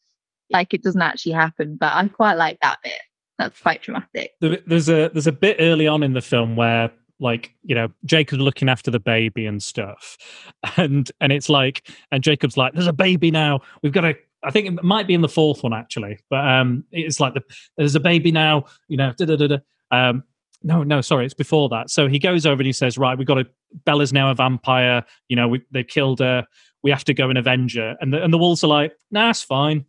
like 0.52 0.74
it 0.74 0.82
doesn't 0.82 1.02
actually 1.02 1.32
happen 1.32 1.77
but 1.77 1.93
i 1.93 2.06
quite 2.09 2.35
like 2.35 2.59
that 2.60 2.78
bit 2.85 3.01
that's 3.39 3.61
quite 3.61 3.83
dramatic. 3.83 4.33
There's 4.41 4.89
a 4.89 5.11
there's 5.13 5.27
a 5.27 5.33
bit 5.33 5.57
early 5.59 5.87
on 5.87 6.03
in 6.03 6.13
the 6.13 6.21
film 6.21 6.57
where 6.57 6.91
like 7.23 7.55
you 7.63 7.75
know 7.75 7.89
jacob's 8.05 8.43
looking 8.43 8.69
after 8.69 8.91
the 8.91 9.01
baby 9.01 9.47
and 9.47 9.63
stuff. 9.63 10.19
And 10.77 11.11
and 11.21 11.33
it's 11.33 11.49
like 11.49 11.91
and 12.13 12.23
jacob's 12.23 12.57
like 12.57 12.73
there's 12.75 12.87
a 12.87 12.93
baby 12.93 13.31
now. 13.31 13.61
We've 13.83 13.93
got 13.93 14.03
to 14.03 14.15
i 14.45 14.51
think 14.51 14.67
it 14.67 14.83
might 14.83 15.07
be 15.07 15.15
in 15.15 15.23
the 15.23 15.29
fourth 15.29 15.63
one 15.63 15.73
actually. 15.73 16.19
But 16.31 16.47
um 16.47 16.85
it's 16.93 17.21
like 17.21 17.35
the 17.35 17.43
there's 17.77 17.95
a 17.95 18.01
baby 18.01 18.33
now 18.33 18.65
you 18.89 18.97
know 18.97 19.13
da, 19.17 19.25
da, 19.25 19.37
da, 19.37 19.59
um 19.91 20.25
no 20.63 20.83
no 20.83 21.01
sorry 21.01 21.25
it's 21.25 21.35
before 21.35 21.69
that. 21.71 21.91
So 21.91 22.09
he 22.09 22.19
goes 22.19 22.47
over 22.47 22.61
and 22.61 22.67
he 22.67 22.73
says 22.73 22.97
right 22.99 23.17
we've 23.17 23.27
got 23.27 23.35
to 23.35 23.47
bella's 23.85 24.13
now 24.13 24.31
a 24.31 24.35
vampire. 24.35 25.05
You 25.29 25.37
know 25.37 25.49
we, 25.49 25.63
they've 25.71 25.87
killed 25.87 26.21
her. 26.21 26.47
We 26.83 26.91
have 26.91 27.05
to 27.05 27.15
go 27.15 27.29
and 27.29 27.39
avenge 27.39 27.77
her. 27.77 27.97
And 28.01 28.13
the, 28.13 28.23
and 28.23 28.33
the 28.33 28.39
wolves 28.39 28.63
are 28.65 28.69
like 28.69 28.93
nah 29.11 29.31
it's 29.31 29.43
fine 29.43 29.85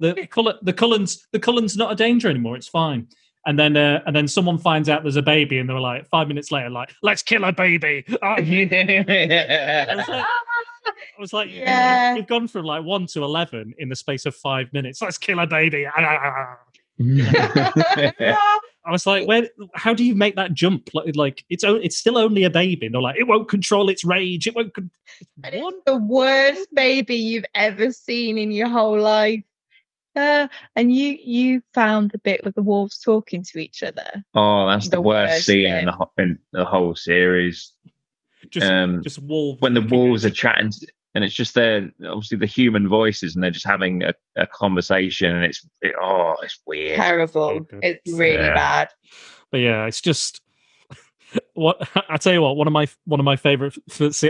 the 0.00 0.26
Cull- 0.30 0.58
the 0.62 0.72
Cullens 0.72 1.26
the 1.32 1.38
Cullen's 1.38 1.76
not 1.76 1.92
a 1.92 1.94
danger 1.94 2.28
anymore. 2.28 2.56
It's 2.56 2.68
fine. 2.68 3.08
And 3.46 3.58
then 3.58 3.76
uh, 3.76 4.02
and 4.06 4.14
then 4.14 4.28
someone 4.28 4.58
finds 4.58 4.88
out 4.88 5.02
there's 5.02 5.16
a 5.16 5.22
baby, 5.22 5.58
and 5.58 5.68
they're 5.68 5.80
like 5.80 6.06
five 6.08 6.28
minutes 6.28 6.50
later, 6.52 6.68
like 6.70 6.92
let's 7.02 7.22
kill 7.22 7.44
a 7.44 7.52
baby. 7.52 8.04
Ah, 8.22 8.34
I 8.38 9.94
was 9.96 10.08
like, 10.08 10.24
I 10.26 11.20
was 11.20 11.32
like, 11.32 11.50
Yeah. 11.50 12.14
we've 12.14 12.26
gone 12.26 12.46
from 12.48 12.64
like 12.66 12.84
one 12.84 13.06
to 13.08 13.24
eleven 13.24 13.74
in 13.78 13.88
the 13.88 13.96
space 13.96 14.26
of 14.26 14.34
five 14.34 14.72
minutes. 14.72 15.00
Let's 15.00 15.18
kill 15.18 15.38
a 15.38 15.46
baby. 15.46 15.86
I 18.84 18.90
was 18.90 19.06
like, 19.06 19.26
where? 19.28 19.48
How 19.74 19.94
do 19.94 20.04
you 20.04 20.14
make 20.14 20.36
that 20.36 20.54
jump? 20.54 20.90
Like, 20.94 21.14
like 21.16 21.44
it's 21.50 21.62
o- 21.64 21.76
it's 21.76 21.96
still 21.96 22.16
only 22.18 22.44
a 22.44 22.50
baby. 22.50 22.86
And 22.86 22.94
they're 22.94 23.02
like, 23.02 23.18
it 23.18 23.26
won't 23.26 23.48
control 23.48 23.88
its 23.88 24.04
rage. 24.04 24.46
It 24.46 24.54
won't. 24.54 24.74
Con- 24.74 24.90
it's 25.44 25.76
the 25.86 25.96
worst 25.96 26.68
baby 26.74 27.14
you've 27.16 27.44
ever 27.54 27.92
seen 27.92 28.38
in 28.38 28.50
your 28.50 28.68
whole 28.68 28.98
life 28.98 29.42
uh, 30.18 30.48
and 30.76 30.92
you 30.94 31.16
you 31.22 31.62
found 31.74 32.10
the 32.10 32.18
bit 32.18 32.44
with 32.44 32.54
the 32.54 32.62
wolves 32.62 32.98
talking 32.98 33.42
to 33.44 33.58
each 33.58 33.82
other 33.82 34.10
oh, 34.34 34.66
that's 34.68 34.88
the, 34.88 34.96
The 34.96 35.00
worst 35.02 35.32
worst 35.32 35.46
scene 35.46 35.72
in 35.74 35.84
the, 35.86 35.92
ho- 35.92 36.12
in 36.18 36.38
the 36.52 36.64
whole 36.64 36.94
series. 36.94 37.72
Just 38.50 38.66
Um, 38.66 39.02
just 39.02 39.18
wolf 39.22 39.60
when 39.60 39.74
the 39.74 39.80
wolves 39.82 40.24
are 40.24 40.30
chatting, 40.30 40.70
and 41.14 41.24
it's 41.24 41.34
just 41.34 41.54
their 41.54 41.90
obviously 42.06 42.38
the 42.38 42.46
human 42.46 42.88
voices, 42.88 43.34
and 43.34 43.42
they're 43.42 43.50
just 43.58 43.66
having 43.66 44.02
a, 44.04 44.14
a 44.36 44.46
conversation, 44.46 45.34
and 45.34 45.44
it's 45.44 45.66
it, 45.82 45.94
oh, 46.00 46.34
it's 46.42 46.58
weird. 46.66 46.96
terrible 46.96 47.60
good. 47.60 47.80
it's 47.82 48.12
really 48.12 48.34
Yeah. 48.44 48.54
bad 48.54 48.88
but 49.50 49.58
yeah, 49.60 49.86
it's 49.86 50.00
just 50.00 50.40
what 51.54 51.76
I 52.08 52.16
tell 52.18 52.32
you 52.32 52.42
what. 52.42 52.56
One 52.56 52.66
of 52.66 52.72
my 52.72 52.86
one 53.06 53.20
of 53.20 53.24
my 53.24 53.36
favorite. 53.36 53.76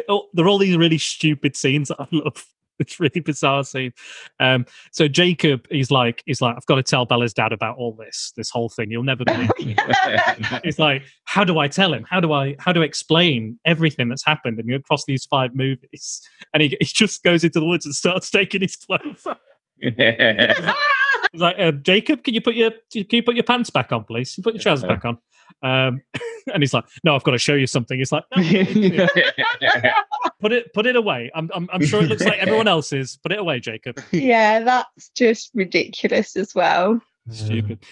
Oh, 0.09 0.29
there 0.33 0.45
are 0.45 0.49
all 0.49 0.59
these 0.59 0.77
really 0.77 0.99
stupid 0.99 1.57
scenes 1.57 1.89
that 1.89 2.01
I 2.01 2.07
love. 2.13 2.45
It's 2.79 3.01
really 3.01 3.21
bizarre 3.21 3.65
scene. 3.65 3.93
Um, 4.41 4.67
so 4.93 5.09
Jacob, 5.09 5.67
is 5.71 5.91
like, 5.91 6.23
he's 6.27 6.41
like, 6.41 6.57
I've 6.57 6.67
got 6.67 6.77
to 6.77 6.83
tell 6.83 7.05
Bella's 7.05 7.35
dad 7.35 7.53
about 7.53 7.77
all 7.77 7.93
this, 7.93 8.33
this 8.37 8.51
whole 8.51 8.69
thing. 8.69 8.91
You'll 8.91 9.03
never 9.03 9.25
believe 9.25 9.51
me. 9.59 9.77
He's 10.65 10.79
like, 10.79 11.03
how 11.25 11.45
do 11.45 11.59
I 11.59 11.69
tell 11.69 11.93
him? 11.93 12.05
How 12.09 12.21
do 12.21 12.33
I 12.33 12.57
how 12.59 12.73
do 12.73 12.83
I 12.83 12.85
explain 12.85 13.59
everything 13.65 14.09
that's 14.09 14.25
happened 14.25 14.59
and 14.59 14.69
you 14.69 14.77
across 14.77 15.05
these 15.05 15.25
five 15.27 15.55
movies? 15.55 16.21
And 16.55 16.63
he, 16.63 16.77
he 16.81 16.87
just 16.87 17.23
goes 17.23 17.45
into 17.45 17.61
the 17.61 17.67
woods 17.67 17.87
and 17.87 17.95
starts 17.95 18.31
taking 18.31 18.61
his 18.61 18.77
clothes 18.77 19.27
off. 19.27 19.39
He's 21.33 21.41
like, 21.41 21.57
uh, 21.59 21.73
Jacob, 21.73 22.25
can 22.25 22.35
you 22.35 22.41
put 22.41 22.55
your 22.55 22.71
can 22.93 23.07
you 23.11 23.23
put 23.23 23.35
your 23.35 23.45
pants 23.45 23.71
back 23.71 23.93
on, 23.93 24.05
please? 24.05 24.37
You 24.37 24.43
put 24.43 24.55
your 24.55 24.63
trousers 24.63 24.89
back 24.89 25.05
on. 25.05 25.19
Um, 25.63 26.03
and 26.53 26.63
he's 26.63 26.75
like, 26.75 26.85
no, 27.05 27.15
I've 27.15 27.25
got 27.25 27.33
to 27.33 27.39
show 27.39 27.55
you 27.55 27.67
something. 27.67 27.99
He's 27.99 28.13
like, 28.13 28.25
no, 28.37 28.43
put 30.41 30.53
it 30.53 30.73
put 30.73 30.87
it 30.87 30.97
away. 30.97 31.31
I'm, 31.35 31.51
I'm 31.55 31.69
I'm 31.73 31.85
sure 31.85 32.03
it 32.03 32.09
looks 32.09 32.25
like 32.25 32.39
everyone 32.39 32.69
else's. 32.69 33.19
Put 33.23 33.33
it 33.33 33.39
away, 33.39 33.61
Jacob. 33.61 34.01
yeah 34.13 34.61
that's 34.61 35.11
just 35.11 35.51
ridiculous 35.55 36.37
as 36.37 36.55
well 36.55 37.01
Stupid. 37.31 37.85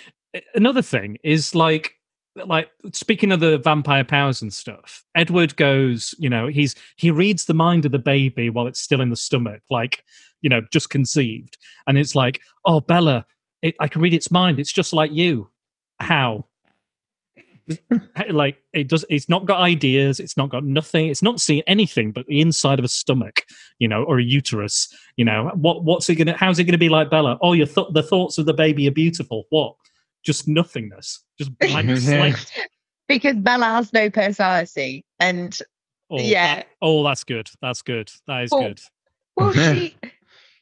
Another 0.54 0.82
thing 0.82 1.18
is 1.22 1.54
like 1.54 1.94
like 2.44 2.70
speaking 2.92 3.32
of 3.32 3.40
the 3.40 3.58
vampire 3.58 4.04
powers 4.04 4.42
and 4.42 4.52
stuff 4.52 5.02
edward 5.14 5.56
goes 5.56 6.14
you 6.18 6.28
know 6.28 6.46
he's 6.46 6.74
he 6.96 7.10
reads 7.10 7.46
the 7.46 7.54
mind 7.54 7.86
of 7.86 7.92
the 7.92 7.98
baby 7.98 8.50
while 8.50 8.66
it's 8.66 8.80
still 8.80 9.00
in 9.00 9.08
the 9.08 9.16
stomach 9.16 9.62
like 9.70 10.02
you 10.46 10.48
know 10.48 10.62
just 10.70 10.90
conceived. 10.90 11.58
And 11.86 11.98
it's 11.98 12.14
like 12.14 12.40
oh 12.64 12.80
bella 12.80 13.26
it, 13.62 13.74
i 13.80 13.88
can 13.88 14.00
read 14.00 14.14
its 14.14 14.30
mind. 14.30 14.60
It's 14.60 14.72
just 14.72 14.92
like 14.92 15.12
you. 15.12 15.50
How? 16.00 16.46
Like 18.30 18.58
it 18.72 18.88
does 18.88 19.04
it's 19.10 19.28
not 19.28 19.44
got 19.44 19.58
ideas. 19.58 20.20
It's 20.20 20.36
not 20.36 20.50
got 20.50 20.64
nothing. 20.64 21.08
It's 21.08 21.22
not 21.22 21.40
seeing 21.40 21.62
anything 21.66 22.12
but 22.12 22.26
the 22.26 22.40
inside 22.40 22.78
of 22.78 22.84
a 22.84 22.88
stomach 22.88 23.42
you 23.80 23.88
know 23.88 24.04
or 24.04 24.20
a 24.20 24.22
uterus 24.22 24.88
you 25.16 25.24
know. 25.24 25.50
What 25.54 25.82
what's 25.82 26.08
it 26.08 26.14
gonna 26.14 26.36
how's 26.36 26.60
it 26.60 26.64
gonna 26.64 26.78
be 26.78 26.88
like 26.88 27.10
bella? 27.10 27.38
Oh 27.42 27.54
your 27.54 27.66
th- 27.66 27.88
the 27.92 28.04
thoughts 28.04 28.38
of 28.38 28.46
the 28.46 28.54
baby 28.54 28.86
are 28.86 28.92
beautiful. 28.92 29.46
What 29.50 29.74
just 30.26 30.46
nothingness 30.48 31.24
just 31.38 31.56
blank 31.60 31.96
slate 31.98 32.52
because 33.08 33.36
bella 33.36 33.64
has 33.64 33.92
no 33.92 34.10
personality 34.10 35.04
and 35.20 35.58
oh, 36.10 36.18
Yeah. 36.20 36.56
that- 36.56 36.66
oh 36.82 37.02
that's 37.04 37.24
good 37.24 37.48
that's 37.62 37.80
good 37.82 38.10
that 38.26 38.42
is 38.42 38.50
Oh, 38.52 38.60
good 38.62 38.80
well 39.36 39.52
she 39.52 39.96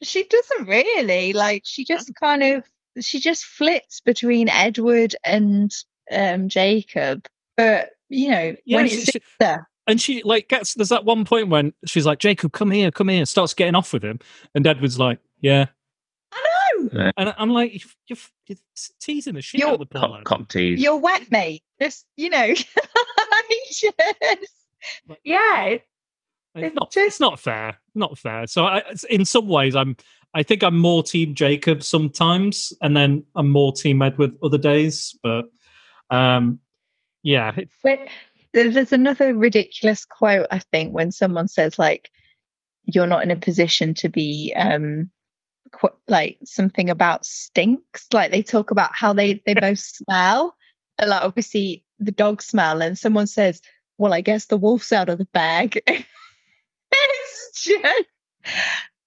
she 0.03 0.23
doesn't 0.25 0.67
really 0.67 1.31
like. 1.33 1.63
She 1.65 1.85
just 1.85 2.11
kind 2.21 2.43
of 2.43 2.63
she 3.01 3.19
just 3.19 3.45
flits 3.45 4.01
between 4.01 4.49
Edward 4.49 5.15
and 5.23 5.71
um 6.11 6.49
Jacob, 6.49 7.25
but 7.57 7.91
you 8.09 8.29
know 8.29 8.55
Yeah, 8.65 8.77
when 8.77 8.89
she- 8.89 8.95
it's 8.97 9.11
she- 9.11 9.21
there. 9.39 9.67
And 9.87 10.01
she 10.01 10.21
like 10.23 10.49
gets 10.49 10.73
there's 10.73 10.89
that 10.89 11.05
one 11.05 11.23
point 11.25 11.47
when 11.49 11.71
she's 11.85 12.05
like, 12.05 12.19
Jacob, 12.19 12.51
come 12.51 12.71
here, 12.71 12.91
come 12.91 13.07
here, 13.07 13.25
starts 13.25 13.53
getting 13.53 13.73
off 13.75 13.93
with 13.93 14.03
him, 14.03 14.19
and 14.53 14.67
Edward's 14.67 14.99
like, 14.99 15.19
Yeah. 15.41 15.67
I 16.97 17.11
And 17.17 17.33
I'm 17.37 17.49
like, 17.49 17.73
you're, 17.73 17.89
you're, 18.07 18.17
you're 18.47 18.57
teasing 18.99 19.35
the 19.35 19.41
shit 19.41 19.63
out 19.63 19.73
of 19.73 19.79
the 19.79 19.85
poor 19.85 20.01
Cop, 20.01 20.11
lad. 20.11 20.23
cop 20.25 20.49
tease. 20.49 20.81
you're 20.81 20.97
wet, 20.97 21.29
mate. 21.31 21.63
Just 21.81 22.05
you 22.17 22.29
know, 22.29 22.53
just 23.71 23.93
yeah. 25.23 25.65
It's 25.65 25.83
It's 26.55 26.75
not, 26.75 26.91
just- 26.91 27.07
it's 27.07 27.19
not 27.19 27.39
fair. 27.39 27.77
Not 27.95 28.17
fair. 28.17 28.47
So 28.47 28.65
I, 28.65 28.81
in 29.09 29.25
some 29.25 29.47
ways, 29.47 29.75
I'm. 29.75 29.95
I 30.33 30.43
think 30.43 30.63
I'm 30.63 30.77
more 30.77 31.01
Team 31.01 31.33
Jacob 31.33 31.81
sometimes, 31.81 32.73
and 32.81 32.95
then 32.95 33.23
I'm 33.35 33.49
more 33.49 33.71
Team 33.71 34.01
Edward 34.01 34.31
other 34.43 34.57
days. 34.57 35.17
But 35.23 35.45
um, 36.09 36.59
yeah, 37.23 37.53
it- 37.55 37.69
But 37.83 37.99
there's 38.53 38.91
another 38.93 39.33
ridiculous 39.33 40.05
quote, 40.05 40.47
I 40.51 40.59
think, 40.59 40.93
when 40.93 41.11
someone 41.11 41.47
says 41.47 41.79
like, 41.79 42.09
"You're 42.83 43.07
not 43.07 43.23
in 43.23 43.31
a 43.31 43.35
position 43.37 43.93
to 43.95 44.09
be 44.09 44.53
um, 44.57 45.09
qu- 45.09 45.09
like 46.07 46.37
something 46.45 46.89
about 46.89 47.25
stinks." 47.25 48.07
Like 48.13 48.31
they 48.31 48.41
talk 48.43 48.71
about 48.71 48.91
how 48.93 49.13
they 49.13 49.41
they 49.45 49.53
both 49.53 49.79
smell, 49.79 50.55
and, 50.99 51.09
like 51.09 51.23
obviously 51.23 51.83
the 51.99 52.11
dog 52.11 52.41
smell, 52.41 52.81
and 52.81 52.97
someone 52.97 53.27
says, 53.27 53.61
"Well, 53.97 54.13
I 54.13 54.21
guess 54.21 54.45
the 54.45 54.57
wolf's 54.57 54.91
out 54.93 55.09
of 55.09 55.17
the 55.17 55.25
bag." 55.33 55.81
it's 56.91 57.63
just, 57.63 58.03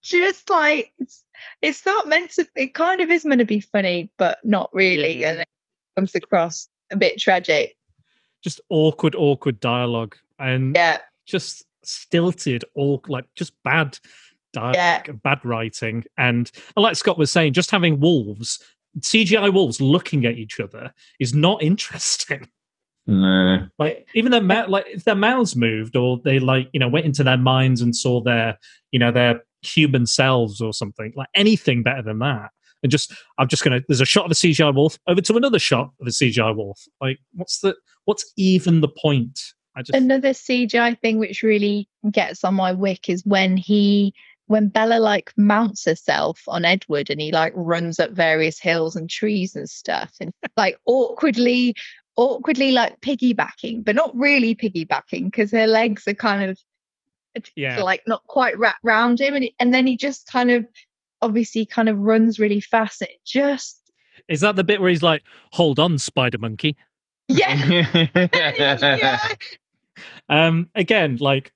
just 0.02 0.50
like 0.50 0.92
it's 0.98 1.24
it's 1.62 1.86
not 1.86 2.08
meant 2.08 2.30
to. 2.32 2.46
It 2.56 2.74
kind 2.74 3.00
of 3.00 3.10
is 3.10 3.24
meant 3.24 3.40
to 3.40 3.44
be 3.44 3.60
funny, 3.60 4.10
but 4.18 4.38
not 4.44 4.70
really, 4.72 5.24
and 5.24 5.40
it 5.40 5.48
comes 5.96 6.14
across 6.14 6.68
a 6.90 6.96
bit 6.96 7.18
tragic. 7.18 7.76
just 8.42 8.60
awkward, 8.70 9.14
awkward 9.16 9.58
dialogue, 9.60 10.16
and 10.38 10.74
Yeah. 10.76 10.98
just 11.26 11.64
stilted, 11.84 12.64
or 12.74 13.00
like 13.08 13.24
just 13.34 13.52
bad 13.64 13.98
dialogue, 14.52 14.74
Yeah. 14.76 15.02
bad 15.22 15.44
writing, 15.44 16.04
and 16.16 16.50
like 16.76 16.96
Scott 16.96 17.18
was 17.18 17.30
saying, 17.30 17.52
just 17.52 17.70
having 17.70 18.00
wolves, 18.00 18.62
CGI 19.00 19.52
wolves 19.52 19.80
looking 19.80 20.24
at 20.26 20.36
each 20.36 20.58
other 20.60 20.92
is 21.20 21.34
not 21.34 21.62
interesting. 21.62 22.48
No. 23.10 23.66
like 23.78 24.06
even 24.14 24.32
their 24.32 24.42
mou- 24.42 24.66
like 24.68 24.84
if 24.86 25.04
their 25.04 25.14
mouths 25.14 25.56
moved 25.56 25.96
or 25.96 26.20
they 26.24 26.38
like 26.38 26.68
you 26.74 26.80
know 26.80 26.88
went 26.90 27.06
into 27.06 27.24
their 27.24 27.38
minds 27.38 27.80
and 27.80 27.96
saw 27.96 28.20
their 28.20 28.58
you 28.92 28.98
know 28.98 29.10
their 29.10 29.40
human 29.62 30.04
selves 30.04 30.60
or 30.60 30.74
something 30.74 31.14
like 31.16 31.28
anything 31.34 31.82
better 31.82 32.02
than 32.02 32.18
that 32.18 32.50
and 32.82 32.92
just 32.92 33.14
i'm 33.38 33.48
just 33.48 33.64
gonna 33.64 33.80
there's 33.88 34.02
a 34.02 34.04
shot 34.04 34.26
of 34.26 34.30
a 34.30 34.34
cgi 34.34 34.74
wolf 34.74 34.98
over 35.06 35.22
to 35.22 35.34
another 35.38 35.58
shot 35.58 35.90
of 36.02 36.06
a 36.06 36.10
cgi 36.10 36.54
wolf 36.54 36.82
like 37.00 37.18
what's 37.32 37.60
the 37.60 37.74
what's 38.04 38.30
even 38.36 38.82
the 38.82 38.88
point 38.88 39.40
i 39.74 39.80
just 39.80 39.96
Another 39.96 40.30
CGI 40.30 41.00
thing 41.00 41.18
which 41.18 41.42
really 41.42 41.88
gets 42.10 42.44
on 42.44 42.54
my 42.56 42.72
wick 42.72 43.08
is 43.08 43.24
when 43.24 43.56
he 43.56 44.12
when 44.48 44.68
Bella 44.68 44.98
like 44.98 45.32
mounts 45.36 45.84
herself 45.84 46.42
on 46.48 46.64
Edward 46.64 47.08
and 47.10 47.20
he 47.20 47.30
like 47.32 47.52
runs 47.54 48.00
up 48.00 48.10
various 48.10 48.58
hills 48.58 48.96
and 48.96 49.08
trees 49.08 49.54
and 49.54 49.68
stuff 49.70 50.12
and 50.20 50.32
like 50.56 50.78
awkwardly 50.86 51.74
awkwardly 52.16 52.72
like 52.72 53.00
piggybacking 53.00 53.84
but 53.84 53.94
not 53.94 54.14
really 54.16 54.54
piggybacking 54.54 55.26
because 55.26 55.52
her 55.52 55.66
legs 55.68 56.08
are 56.08 56.14
kind 56.14 56.50
of 56.50 56.58
Yeah. 57.54 57.80
like 57.82 58.02
not 58.08 58.24
quite 58.26 58.58
wrapped 58.58 58.82
round 58.82 59.20
him 59.20 59.34
and, 59.34 59.44
he- 59.44 59.54
and 59.60 59.72
then 59.72 59.86
he 59.86 59.96
just 59.96 60.26
kind 60.26 60.50
of 60.50 60.66
obviously 61.22 61.64
kind 61.64 61.88
of 61.88 61.98
runs 61.98 62.38
really 62.40 62.60
fast 62.60 63.02
it 63.02 63.10
just 63.24 63.80
is 64.28 64.40
that 64.40 64.56
the 64.56 64.64
bit 64.64 64.80
where 64.80 64.90
he's 64.90 65.02
like 65.02 65.22
hold 65.52 65.78
on 65.78 65.96
spider 65.98 66.38
monkey. 66.38 66.76
Yeah. 67.28 68.08
Yeah. 68.16 69.18
Um 70.28 70.68
again 70.74 71.16
like 71.20 71.52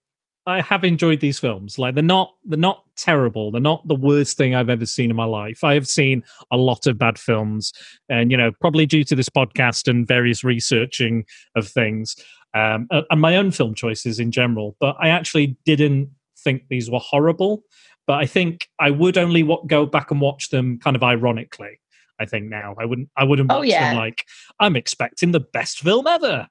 i 0.47 0.60
have 0.60 0.82
enjoyed 0.85 1.20
these 1.20 1.39
films. 1.39 1.78
Like 1.78 1.94
they're 1.94 2.02
not 2.02 2.35
they're 2.44 2.59
not 2.59 2.81
terrible 2.97 3.51
they're 3.51 3.60
not 3.60 3.86
the 3.89 3.94
worst 3.94 4.36
thing 4.36 4.55
i've 4.55 4.69
ever 4.69 4.86
seen 4.86 5.10
in 5.10 5.16
my 5.16 5.24
life 5.24 5.64
i 5.64 5.74
have 5.74 5.89
seen 5.89 6.23
a 6.51 6.56
lot 6.56 6.86
of 6.86 6.98
bad 6.98 7.19
films 7.19 7.73
and 8.09 8.31
you 8.31 8.36
know 8.36 8.51
probably 8.60 8.86
due 8.86 9.02
to 9.05 9.14
this 9.14 9.28
podcast 9.28 9.89
and 9.89 10.06
various 10.06 10.44
researching 10.44 11.24
of 11.56 11.66
things 11.66 12.14
um 12.55 12.86
and 13.10 13.20
my 13.20 13.36
own 13.36 13.51
film 13.51 13.74
choices 13.74 14.19
in 14.19 14.31
general 14.31 14.77
but 14.78 14.94
i 15.01 15.09
actually 15.09 15.56
didn't 15.64 16.09
think 16.39 16.62
these 16.69 16.90
were 16.90 16.98
horrible 16.98 17.62
but 18.06 18.14
i 18.19 18.27
think 18.27 18.69
i 18.78 18.90
would 18.90 19.16
only 19.16 19.48
go 19.66 19.86
back 19.86 20.10
and 20.10 20.20
watch 20.20 20.51
them 20.51 20.78
kind 20.78 20.94
of 20.97 21.02
ironically 21.02 21.81
i 22.20 22.27
think 22.27 22.47
now 22.51 22.74
i 22.78 22.85
wouldn't 22.85 23.09
i 23.16 23.24
wouldn't 23.24 23.51
Oh, 23.51 23.59
watch 23.59 23.69
yeah. 23.69 23.90
them 23.90 23.97
like 23.97 24.24
i'm 24.60 24.77
expecting 24.77 25.32
the 25.32 25.40
best 25.40 25.78
film 25.81 26.06
ever 26.06 26.47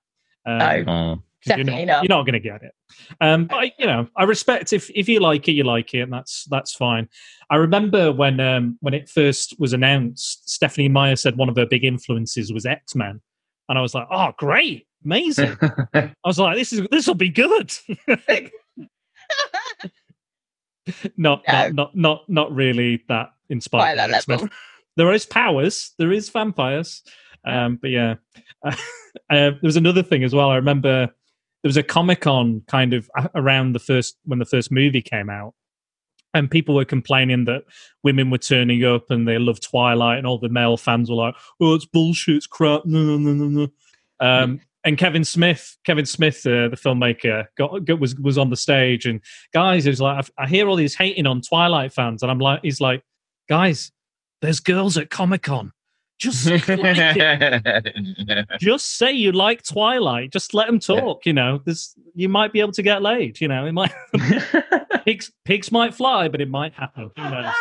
um. 0.46 0.90
Oh. 0.90 1.24
'Cause 1.48 1.58
you're 1.58 1.66
not, 1.66 1.86
not. 1.86 2.04
You're 2.04 2.10
not 2.10 2.24
going 2.26 2.34
to 2.34 2.40
get 2.40 2.62
it. 2.62 2.72
Um, 3.20 3.46
but 3.46 3.56
I, 3.56 3.72
you 3.80 3.88
know, 3.88 4.08
I 4.16 4.24
respect 4.24 4.74
if 4.74 4.90
if 4.94 5.10
you 5.10 5.20
like 5.20 5.48
it, 5.48 5.54
you 5.54 5.64
like 5.64 5.94
it, 5.94 6.02
and 6.02 6.14
that's 6.14 6.46
that's 6.52 6.74
fine. 6.76 7.10
I 7.50 7.56
remember 7.56 8.12
when 8.12 8.40
um, 8.40 8.78
when 8.82 8.94
it 8.94 9.10
first 9.10 9.56
was 9.60 9.74
announced, 9.74 10.50
Stephenie 10.50 10.88
Meyer 10.90 11.16
said 11.16 11.38
one 11.38 11.50
of 11.50 11.56
her 11.56 11.66
big 11.66 11.84
influences 11.84 12.54
was 12.54 12.66
X 12.66 12.94
Men, 12.96 13.22
and 13.70 13.78
I 13.78 13.82
was 13.82 13.96
like, 13.96 14.08
oh, 14.12 14.34
great, 14.38 14.86
amazing. 15.04 15.58
I 15.94 16.14
was 16.24 16.38
like, 16.38 16.58
this 16.58 16.74
is 16.74 16.82
this 16.92 17.08
will 17.08 17.16
be 17.16 17.30
good. 17.30 17.72
not, 21.18 21.42
No. 21.48 21.54
not 21.54 21.74
not 21.74 21.96
not 21.96 22.30
not 22.30 22.56
really 22.56 23.04
that 23.08 23.30
inspired. 23.50 23.98
that 23.98 24.12
by 24.12 24.18
X-Men. 24.18 24.38
level. 24.38 24.50
There 24.98 25.14
is 25.14 25.26
powers. 25.26 25.94
There 25.98 26.12
is 26.12 26.28
vampires. 26.30 27.02
Um, 27.46 27.78
but 27.82 27.92
yeah, 27.92 28.16
uh, 28.64 28.76
there 29.30 29.58
was 29.64 29.78
another 29.78 30.04
thing 30.04 30.26
as 30.26 30.36
well. 30.36 30.50
I 30.50 30.58
remember 30.58 31.10
there 31.62 31.70
was 31.70 31.78
a 31.78 31.84
Comic 31.84 32.22
Con 32.22 32.64
kind 32.68 32.94
of 32.94 33.10
around 33.36 33.74
the 33.74 33.80
first 33.80 34.18
when 34.26 34.40
the 34.40 34.46
first 34.46 34.72
movie 34.72 35.02
came 35.02 35.30
out, 35.30 35.54
and 36.34 36.50
people 36.50 36.76
were 36.76 36.86
complaining 36.86 37.46
that 37.46 37.64
women 38.04 38.30
were 38.30 38.38
turning 38.38 38.84
up 38.84 39.12
and 39.12 39.28
they 39.28 39.38
loved 39.38 39.64
Twilight, 39.64 40.18
and 40.18 40.28
all 40.28 40.40
the 40.40 40.50
male 40.50 40.78
fans 40.78 41.10
were 41.10 41.16
like, 41.16 41.36
"Oh, 41.60 41.76
it's 41.76 41.86
bullshit, 41.86 42.38
it's 42.38 42.48
crap." 42.48 42.86
No, 42.86 43.04
no, 43.04 43.18
no, 43.18 43.34
no, 43.34 43.46
no. 43.46 43.68
Um, 44.20 44.62
and 44.84 44.98
Kevin 44.98 45.24
Smith, 45.24 45.78
Kevin 45.84 46.06
Smith, 46.06 46.46
uh, 46.46 46.70
the 46.70 46.78
filmmaker, 46.78 47.46
got, 47.58 47.86
got 47.86 48.00
was 48.00 48.16
was 48.16 48.38
on 48.38 48.50
the 48.50 48.58
stage, 48.58 49.06
and 49.06 49.22
guys, 49.54 49.84
he 49.84 49.90
was 49.90 50.02
like, 50.02 50.30
I, 50.38 50.44
I 50.44 50.48
hear 50.48 50.68
all 50.68 50.76
these 50.76 50.96
hating 50.96 51.28
on 51.28 51.42
Twilight 51.42 51.94
fans, 51.94 52.24
and 52.24 52.32
I'm 52.32 52.40
like, 52.40 52.62
he's 52.64 52.82
like, 52.82 53.04
guys, 53.48 53.92
there's 54.42 54.60
girls 54.60 54.98
at 54.98 55.10
Comic 55.10 55.44
Con. 55.44 55.72
Just 56.22 56.48
just 58.60 58.98
say 58.98 59.12
you 59.12 59.32
like 59.32 59.64
Twilight. 59.64 60.32
Just 60.32 60.54
let 60.54 60.68
them 60.68 60.80
talk. 60.80 61.26
You 61.26 61.34
know, 61.34 61.62
there's 61.66 61.96
you 62.14 62.30
might 62.30 62.54
be 62.54 62.60
able 62.60 62.74
to 62.74 62.84
get 62.84 63.02
laid. 63.02 63.42
You 63.42 63.48
know, 63.48 63.66
it 63.66 63.72
might 63.72 63.92
pigs 65.06 65.32
pigs 65.46 65.72
might 65.72 65.96
fly, 65.96 66.28
but 66.28 66.40
it 66.40 66.50
might 66.50 66.74
happen. 66.74 67.10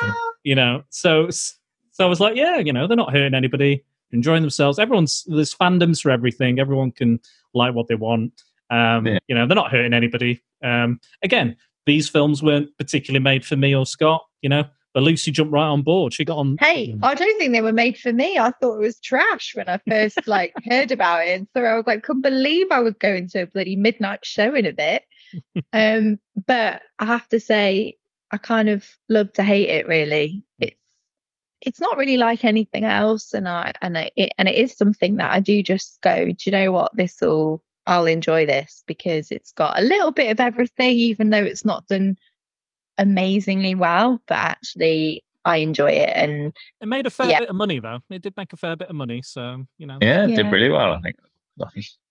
You 0.42 0.54
know, 0.54 0.84
so 0.88 1.28
so 1.28 1.52
I 1.98 2.06
was 2.06 2.18
like, 2.18 2.34
yeah, 2.34 2.56
you 2.58 2.72
know, 2.72 2.86
they're 2.86 2.96
not 2.96 3.12
hurting 3.12 3.34
anybody, 3.34 3.84
enjoying 4.10 4.40
themselves. 4.40 4.78
Everyone's 4.78 5.22
there's 5.26 5.54
fandoms 5.54 6.00
for 6.00 6.10
everything. 6.10 6.58
Everyone 6.58 6.92
can 6.92 7.20
like 7.52 7.74
what 7.74 7.88
they 7.88 7.94
want. 7.94 8.42
Um, 8.70 9.06
Yeah. 9.06 9.18
You 9.28 9.34
know, 9.34 9.46
they're 9.46 9.54
not 9.54 9.70
hurting 9.70 9.92
anybody. 9.92 10.40
Um, 10.62 10.98
again, 11.22 11.56
these 11.84 12.08
films 12.08 12.42
weren't 12.42 12.70
particularly 12.78 13.22
made 13.22 13.44
for 13.44 13.56
me 13.56 13.74
or 13.74 13.84
Scott. 13.84 14.24
You 14.40 14.48
know, 14.48 14.64
but 14.92 15.02
Lucy 15.02 15.30
jumped 15.30 15.52
right 15.52 15.66
on 15.66 15.82
board. 15.82 16.12
She 16.12 16.24
got 16.24 16.38
on. 16.38 16.56
Hey, 16.58 16.96
I 17.02 17.14
don't 17.14 17.38
think 17.38 17.52
they 17.52 17.60
were 17.60 17.72
made 17.72 17.98
for 17.98 18.12
me. 18.12 18.38
I 18.38 18.50
thought 18.50 18.76
it 18.76 18.80
was 18.80 19.00
trash 19.00 19.54
when 19.54 19.68
I 19.68 19.78
first 19.88 20.26
like 20.26 20.52
heard 20.68 20.90
about 20.90 21.26
it. 21.26 21.38
And 21.38 21.48
so 21.54 21.62
I 21.62 21.76
was 21.76 21.86
like, 21.86 22.02
couldn't 22.02 22.22
believe 22.22 22.66
I 22.70 22.80
was 22.80 22.94
going 22.94 23.28
to 23.30 23.42
a 23.42 23.46
bloody 23.46 23.76
midnight 23.76 24.24
showing 24.24 24.66
of 24.66 24.74
it. 24.78 25.04
um, 25.72 26.18
but 26.46 26.82
I 26.98 27.04
have 27.06 27.28
to 27.28 27.40
say, 27.40 27.98
I 28.32 28.38
kind 28.38 28.68
of 28.68 28.88
love 29.08 29.32
to 29.34 29.42
hate 29.42 29.68
it 29.68 29.86
really. 29.86 30.44
It's 30.58 30.76
it's 31.60 31.80
not 31.80 31.98
really 31.98 32.16
like 32.16 32.44
anything 32.44 32.84
else, 32.84 33.34
and 33.34 33.48
I 33.48 33.72
and 33.82 33.96
I, 33.98 34.10
it 34.16 34.32
and 34.38 34.48
it 34.48 34.54
is 34.56 34.76
something 34.76 35.16
that 35.16 35.30
I 35.30 35.40
do 35.40 35.62
just 35.62 36.00
go, 36.00 36.26
do 36.26 36.34
you 36.44 36.52
know 36.52 36.72
what? 36.72 36.96
This 36.96 37.18
will 37.20 37.62
I'll 37.86 38.06
enjoy 38.06 38.46
this 38.46 38.82
because 38.86 39.30
it's 39.30 39.52
got 39.52 39.78
a 39.78 39.82
little 39.82 40.10
bit 40.10 40.30
of 40.30 40.40
everything, 40.40 40.96
even 40.96 41.30
though 41.30 41.44
it's 41.44 41.64
not 41.64 41.86
done 41.86 42.16
amazingly 43.00 43.74
well, 43.74 44.20
but 44.28 44.36
actually 44.36 45.24
I 45.44 45.56
enjoy 45.56 45.92
it 45.92 46.10
and 46.10 46.52
It 46.80 46.86
made 46.86 47.06
a 47.06 47.10
fair 47.10 47.28
Yeah. 47.30 47.40
bit 47.40 47.48
of 47.48 47.56
money 47.56 47.80
though. 47.80 48.00
It 48.10 48.22
did 48.22 48.36
make 48.36 48.52
a 48.52 48.56
fair 48.56 48.76
bit 48.76 48.90
of 48.90 48.94
money. 48.94 49.22
So 49.22 49.64
you 49.78 49.86
know. 49.86 49.98
yeah, 50.00 50.24
it 50.24 50.30
Yeah. 50.30 50.36
did 50.36 50.52
really 50.52 50.68
well, 50.70 50.92
I 50.92 51.00
think. 51.00 51.16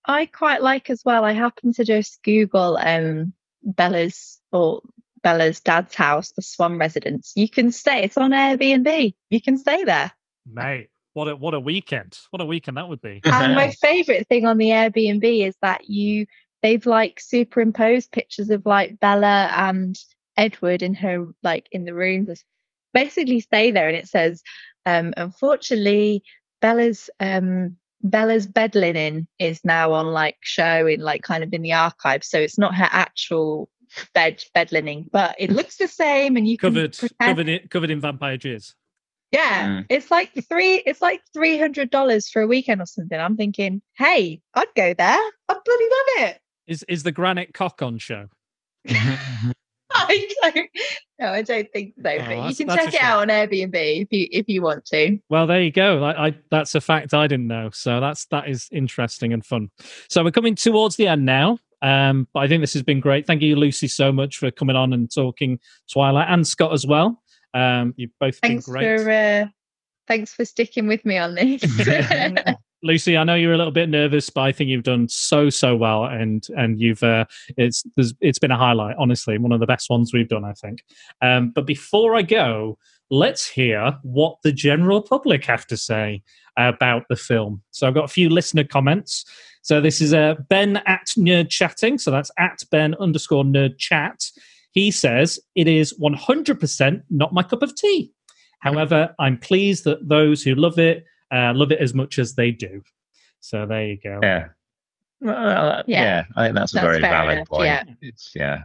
I 0.06 0.26
quite 0.26 0.61
like 0.61 0.90
as 0.90 1.03
well. 1.06 1.24
I 1.24 1.32
happened 1.34 1.76
to 1.76 1.86
just 1.86 2.22
Google 2.24 2.78
um 2.78 3.34
Bella's 3.64 4.40
or 4.52 4.82
Bella's 5.22 5.60
dad's 5.60 5.95
house, 5.95 6.32
the 6.32 6.41
Swan 6.41 6.78
residence. 6.78 7.34
You 7.36 7.49
can 7.49 7.72
stay. 7.72 8.03
It's 8.03 8.18
on 8.18 8.32
Airbnb. 8.32 9.14
You 9.30 9.41
can 9.41 9.57
stay 9.57 9.84
there. 9.84 10.11
Mate, 10.45 10.90
what 11.14 11.28
a 11.28 11.36
what 11.36 11.53
a 11.53 11.60
weekend! 11.60 12.18
What 12.32 12.41
a 12.41 12.45
weekend 12.45 12.78
that 12.78 12.88
would 12.90 13.02
be. 13.02 13.22
And 13.26 13.56
my 13.56 13.70
favorite 13.82 14.28
thing 14.28 14.45
on 14.45 14.57
the 14.57 14.70
Airbnb 14.70 15.48
is 15.48 15.56
that 15.61 15.90
you 15.90 16.26
they've 16.61 16.86
like 16.86 17.20
superimposed 17.20 18.11
pictures 18.11 18.49
of 18.49 18.66
like 18.66 18.99
Bella 18.99 19.49
and 19.56 19.98
Edward 20.40 20.82
in 20.82 20.94
her 20.95 21.28
like 21.44 21.68
in 21.72 21.84
the 21.86 21.94
room. 21.94 22.26
There's 22.26 22.44
basically 22.94 23.40
stay 23.41 23.72
there, 23.72 23.88
and 23.88 23.98
it 23.98 24.07
says, 24.07 24.41
um, 24.86 25.14
unfortunately, 25.18 26.24
Bella's 26.61 27.10
um, 27.20 27.76
Bella's 28.02 28.48
bed 28.48 28.74
linen 28.76 29.28
is 29.38 29.60
now 29.66 29.91
on 29.94 30.07
like 30.07 30.38
show 30.41 30.88
in 30.88 31.02
like 31.02 31.22
kind 31.22 31.44
of 31.44 31.53
in 31.53 31.61
the 31.61 31.74
archive, 31.74 32.24
so 32.24 32.40
it's 32.40 32.57
not 32.57 32.74
her 32.76 32.88
actual 32.90 33.70
bed 34.14 34.41
bed 34.53 34.72
linen, 34.72 35.06
but 35.11 35.36
it 35.38 35.52
looks 35.52 35.78
the 35.78 35.88
same, 35.88 36.38
and 36.38 36.48
you 36.48 36.57
Covered, 36.57 36.98
can 36.98 37.10
covered, 37.22 37.49
in, 37.49 37.68
covered 37.70 37.90
in 37.91 37.99
vampire 37.99 38.38
jizz. 38.38 38.74
yeah, 39.32 39.68
Mm. 39.68 39.86
it's 39.90 40.10
like 40.10 40.32
three. 40.48 40.76
It's 40.86 41.02
like 41.02 41.22
three 41.34 41.60
hundred 41.60 41.90
dollars 41.91 42.30
for 42.30 42.41
a 42.41 42.48
weekend 42.48 42.82
or 42.82 42.86
something. 42.86 43.20
I'm 43.20 43.36
thinking, 43.36 43.82
hey, 43.98 44.41
I'd 44.53 44.74
go 44.76 44.94
there. 44.94 45.20
I'd 45.49 45.64
bloody 45.66 45.84
love 45.84 46.30
it. 46.30 46.40
Is 46.68 46.84
is 46.88 47.03
the 47.03 47.11
granite 47.11 47.53
cock 47.53 47.82
on 47.82 47.98
show? 47.98 48.28
I 49.94 50.28
don't. 50.44 50.70
No, 51.20 51.28
I 51.32 51.41
don't 51.41 51.68
think 51.74 51.95
so. 52.02 52.10
Oh, 52.10 52.18
but 52.18 52.49
you 52.49 52.56
can 52.56 52.78
check 52.78 52.94
it 52.94 53.02
out 53.02 53.22
on 53.22 53.28
Airbnb 53.30 53.74
if 53.74 54.07
you 54.11 54.28
if 54.32 54.48
you 54.48 54.61
want 54.61 54.86
to. 54.86 55.18
Well, 55.30 55.48
there 55.48 55.61
you 55.61 55.72
go. 55.72 56.03
I, 56.03 56.28
I 56.28 56.38
that's 56.52 56.76
a 56.76 56.82
fact 56.82 57.14
I 57.14 57.28
didn't 57.28 57.48
know. 57.48 57.70
So 57.74 57.99
that's 57.99 58.26
that 58.28 58.48
is 58.48 58.68
interesting 58.72 59.34
and 59.34 59.45
fun. 59.45 59.70
So 60.07 60.24
we're 60.24 60.32
coming 60.32 60.56
towards 60.56 60.95
the 60.95 61.07
end 61.07 61.26
now. 61.26 61.57
Um, 61.82 62.28
but 62.34 62.41
I 62.41 62.48
think 62.48 62.61
this 62.61 62.74
has 62.74 62.84
been 62.84 62.99
great. 62.99 63.26
Thank 63.26 63.41
you, 63.41 63.56
Lucy, 63.56 63.88
so 63.88 64.11
much 64.11 64.38
for 64.38 64.52
coming 64.52 64.76
on 64.76 64.94
and 64.94 65.11
talking 65.14 65.60
Twilight 65.91 66.28
and 66.30 66.45
Scott 66.45 66.74
as 66.74 66.86
well. 66.86 67.22
Um, 67.53 67.94
you've 67.98 68.11
both 68.20 68.38
Thanks 68.40 68.66
been 68.66 68.74
great. 68.74 69.02
for 69.02 69.10
uh, 69.10 69.45
thanks 70.07 70.34
for 70.34 70.45
sticking 70.45 70.88
with 70.88 71.03
me 71.06 71.18
on 71.18 71.36
this. 71.36 71.64
Lucy, 72.81 73.18
I 73.18 73.23
know 73.23 73.35
you're 73.35 73.53
a 73.53 73.57
little 73.57 73.73
bit 73.73 73.89
nervous, 73.89 74.30
but 74.30 74.41
I 74.41 74.51
think 74.51 74.69
you've 74.69 74.84
done 74.84 75.10
so 75.10 75.49
so 75.49 75.76
well, 75.76 76.06
and 76.06 76.45
and 76.56 76.80
you've 76.80 77.03
uh, 77.03 77.26
it's 77.57 77.84
it's 78.22 78.39
been 78.39 78.51
a 78.51 78.57
highlight. 78.57 78.95
Honestly, 78.97 79.38
one 79.38 79.51
of 79.51 79.60
the 79.60 79.65
best 79.65 79.89
ones 79.89 80.14
we've 80.14 80.30
done, 80.30 80.45
I 80.45 80.53
think. 80.53 80.84
Um, 81.22 81.51
but 81.51 81.65
before 81.65 82.15
I 82.15 82.22
go, 82.22 82.77
let's 83.10 83.47
hear 83.47 83.97
what 84.03 84.38
the 84.43 84.51
general 84.51 85.01
public 85.01 85.45
have 85.45 85.68
to 85.68 85.77
say 85.77 86.23
about 86.57 87.03
the 87.10 87.15
film. 87.15 87.61
So 87.72 87.88
I've 87.88 87.93
got 87.93 88.06
a 88.06 88.10
few 88.10 88.30
listener 88.30 88.64
comments. 88.64 89.26
So 89.61 89.81
this 89.81 90.01
is 90.01 90.14
uh, 90.14 90.35
Ben 90.47 90.77
at 90.85 91.07
Nerd 91.18 91.49
Chatting. 91.49 91.97
So 91.97 92.11
that's 92.11 92.31
at 92.38 92.64
Ben 92.72 92.95
underscore 92.95 93.43
Nerd 93.43 93.77
Chat. 93.77 94.23
He 94.72 94.91
says 94.91 95.39
it 95.56 95.68
is 95.68 95.93
100% 95.99 97.01
not 97.10 97.34
my 97.34 97.43
cup 97.43 97.64
of 97.64 97.76
tea. 97.76 98.11
However, 98.60 99.15
I'm 99.19 99.38
pleased 99.38 99.85
that 99.85 100.07
those 100.07 100.43
who 100.43 100.56
love 100.56 100.77
it 100.80 101.06
uh, 101.31 101.53
love 101.56 101.72
it 101.72 101.80
as 101.80 101.93
much 101.93 102.19
as 102.19 102.35
they 102.35 102.51
do. 102.51 102.81
So 103.39 103.65
there 103.65 103.85
you 103.88 103.97
go. 104.03 104.19
yeah. 104.23 104.47
Well, 105.22 105.35
uh, 105.35 105.84
Yeah. 105.88 106.01
yeah. 106.03 106.23
I 106.35 106.45
think 106.45 106.56
that's 106.56 106.72
a 106.73 106.76
That's 106.76 106.85
very 106.85 107.01
valid 107.01 107.38
enough, 107.38 107.47
point. 107.49 107.65
yeah. 107.65 107.84
It's 108.01 108.31
yeah. 108.35 108.64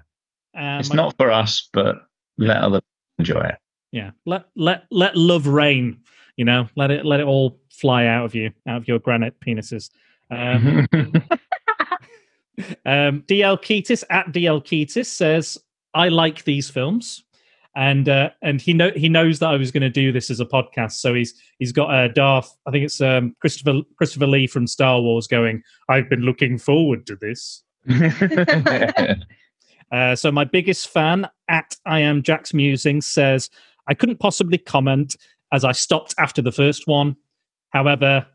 Um, 0.57 0.81
It's 0.81 0.93
not 0.93 1.17
for 1.17 1.31
us, 1.31 1.69
but 1.73 1.97
let 2.39 2.59
other 2.59 2.81
people 2.81 3.19
enjoy 3.19 3.41
it. 3.49 3.57
Yeah. 3.93 4.11
Let 4.27 4.47
let 4.57 4.85
let 4.91 5.17
love 5.17 5.47
reign. 5.47 6.01
You 6.37 6.45
know, 6.45 6.69
let 6.77 6.91
it 6.91 7.05
let 7.05 7.21
it 7.21 7.27
all 7.27 7.61
fly 7.71 8.07
out 8.07 8.25
of 8.25 8.35
you, 8.35 8.51
out 8.67 8.79
of 8.79 8.89
your 8.89 8.99
granite 8.99 9.39
penises. 9.41 9.91
Um, 10.31 10.89
um, 12.87 13.23
DL 13.27 13.59
Ketis 13.61 14.05
at 14.11 14.27
DL 14.33 14.63
Ketis 14.65 15.07
says, 15.07 15.59
"I 15.93 16.09
like 16.09 16.45
these 16.45 16.71
films." 16.71 17.25
And 17.77 18.09
uh, 18.09 18.31
and 18.41 18.61
he 18.61 18.73
know 18.73 18.93
he 18.95 19.09
knows 19.09 19.41
that 19.41 19.49
I 19.49 19.57
was 19.57 19.73
going 19.73 19.83
to 19.83 19.91
do 19.91 20.13
this 20.13 20.31
as 20.31 20.39
a 20.39 20.47
podcast, 20.47 20.93
so 20.93 21.13
he's 21.13 21.35
he's 21.59 21.73
got 21.73 21.91
a 21.91 22.05
uh, 22.05 22.09
Darth. 22.09 22.57
I 22.67 22.71
think 22.71 22.85
it's 22.85 23.01
um, 23.01 23.35
Christopher 23.41 23.81
Christopher 23.97 24.29
Lee 24.29 24.47
from 24.47 24.69
Star 24.69 25.01
Wars 25.01 25.27
going. 25.27 25.63
I've 25.89 26.09
been 26.09 26.21
looking 26.21 26.57
forward 26.57 27.05
to 27.07 27.17
this. 27.17 27.63
Uh, 29.93 30.17
so 30.17 30.33
my 30.33 30.43
biggest 30.43 30.89
fan 30.89 31.29
at 31.49 31.77
I 31.87 32.01
am 32.01 32.23
Jack's 32.23 32.53
Musing 32.53 33.01
says 33.01 33.49
I 33.87 33.95
couldn't 33.95 34.19
possibly 34.19 34.59
comment 34.59 35.15
as 35.53 35.65
I 35.65 35.71
stopped 35.71 36.15
after 36.19 36.43
the 36.43 36.51
first 36.51 36.89
one. 36.89 37.17
However, 37.71 38.27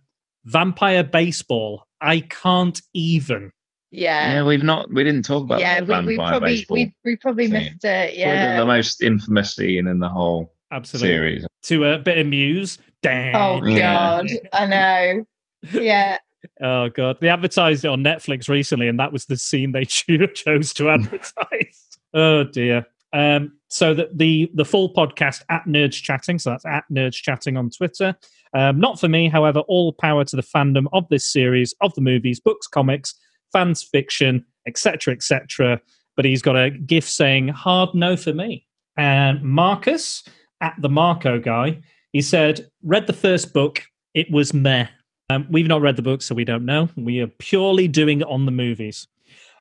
Vampire 0.45 1.03
Baseball, 1.03 1.85
I 1.99 2.21
can't 2.21 2.81
even. 2.93 3.51
Yeah, 3.91 4.33
yeah, 4.33 4.43
we've 4.43 4.63
not 4.63 4.91
we 4.93 5.03
didn't 5.03 5.23
talk 5.25 5.43
about 5.43 5.59
it. 5.59 5.63
yeah. 5.63 5.81
the 5.81 5.99
We, 6.01 6.05
we 6.07 6.15
probably 6.17 6.55
baseball. 6.57 6.75
we, 6.75 6.93
we 7.05 7.15
probably 7.15 7.45
scene. 7.45 7.53
missed 7.53 7.83
it. 7.85 8.13
Probably 8.13 8.19
Yeah. 8.19 8.59
the 8.59 8.65
most 8.65 9.01
infamous 9.01 9.55
scene 9.55 9.87
in 9.87 9.99
the 9.99 10.09
whole 10.09 10.53
Absolutely. 10.71 11.07
series. 11.09 11.45
To 11.63 11.85
a 11.85 11.97
bit 11.99 12.17
of 12.19 12.27
Muse. 12.27 12.77
Damn. 13.01 13.35
Oh 13.35 13.65
Yeah. 13.65 14.21
God, 14.23 14.27
I 14.53 14.65
know. 14.65 15.25
Yeah. 15.73 16.17
Oh 16.61 16.89
god, 16.89 17.17
they 17.19 17.27
advertised 17.29 17.83
it 17.83 17.89
on 17.89 18.01
Netflix 18.03 18.47
recently, 18.47 18.87
and 18.87 18.99
that 18.99 19.11
was 19.11 19.25
the 19.25 19.35
scene 19.37 19.71
they 19.73 19.85
cho- 19.85 20.27
chose 20.27 20.73
to 20.75 20.89
advertise. 20.89 21.97
oh 22.13 22.43
dear. 22.45 22.85
Um, 23.11 23.53
so 23.69 23.93
the, 23.95 24.09
the 24.13 24.51
the 24.53 24.65
full 24.65 24.93
podcast 24.93 25.43
at 25.49 25.63
Nerds 25.65 26.01
Chatting, 26.01 26.37
so 26.39 26.51
that's 26.51 26.65
at 26.65 26.83
Nerds 26.91 27.13
Chatting 27.15 27.57
on 27.57 27.69
Twitter. 27.71 28.15
Um, 28.53 28.79
not 28.79 28.99
for 28.99 29.07
me, 29.07 29.29
however, 29.29 29.59
all 29.61 29.93
power 29.93 30.23
to 30.25 30.35
the 30.35 30.41
fandom 30.43 30.85
of 30.93 31.07
this 31.09 31.31
series, 31.31 31.73
of 31.81 31.93
the 31.95 32.01
movies, 32.01 32.39
books, 32.39 32.67
comics, 32.67 33.13
fans 33.51 33.83
fiction, 33.83 34.45
etc., 34.67 35.13
etc. 35.13 35.81
But 36.15 36.25
he's 36.25 36.41
got 36.41 36.55
a 36.55 36.69
gift 36.69 37.09
saying 37.09 37.49
hard 37.49 37.93
no 37.93 38.17
for 38.17 38.33
me. 38.33 38.65
And 38.97 39.41
Marcus 39.41 40.23
at 40.61 40.75
the 40.79 40.89
Marco 40.89 41.39
guy, 41.39 41.79
he 42.11 42.21
said, 42.21 42.69
read 42.83 43.07
the 43.07 43.13
first 43.13 43.53
book, 43.53 43.83
it 44.13 44.29
was 44.31 44.53
meh. 44.53 44.87
Um, 45.29 45.47
we've 45.49 45.67
not 45.67 45.81
read 45.81 45.95
the 45.95 46.01
book, 46.01 46.21
so 46.21 46.33
we 46.33 46.43
don't 46.43 46.65
know. 46.65 46.89
We 46.97 47.21
are 47.21 47.27
purely 47.27 47.87
doing 47.87 48.21
it 48.21 48.27
on 48.27 48.45
the 48.45 48.51
movies. 48.51 49.07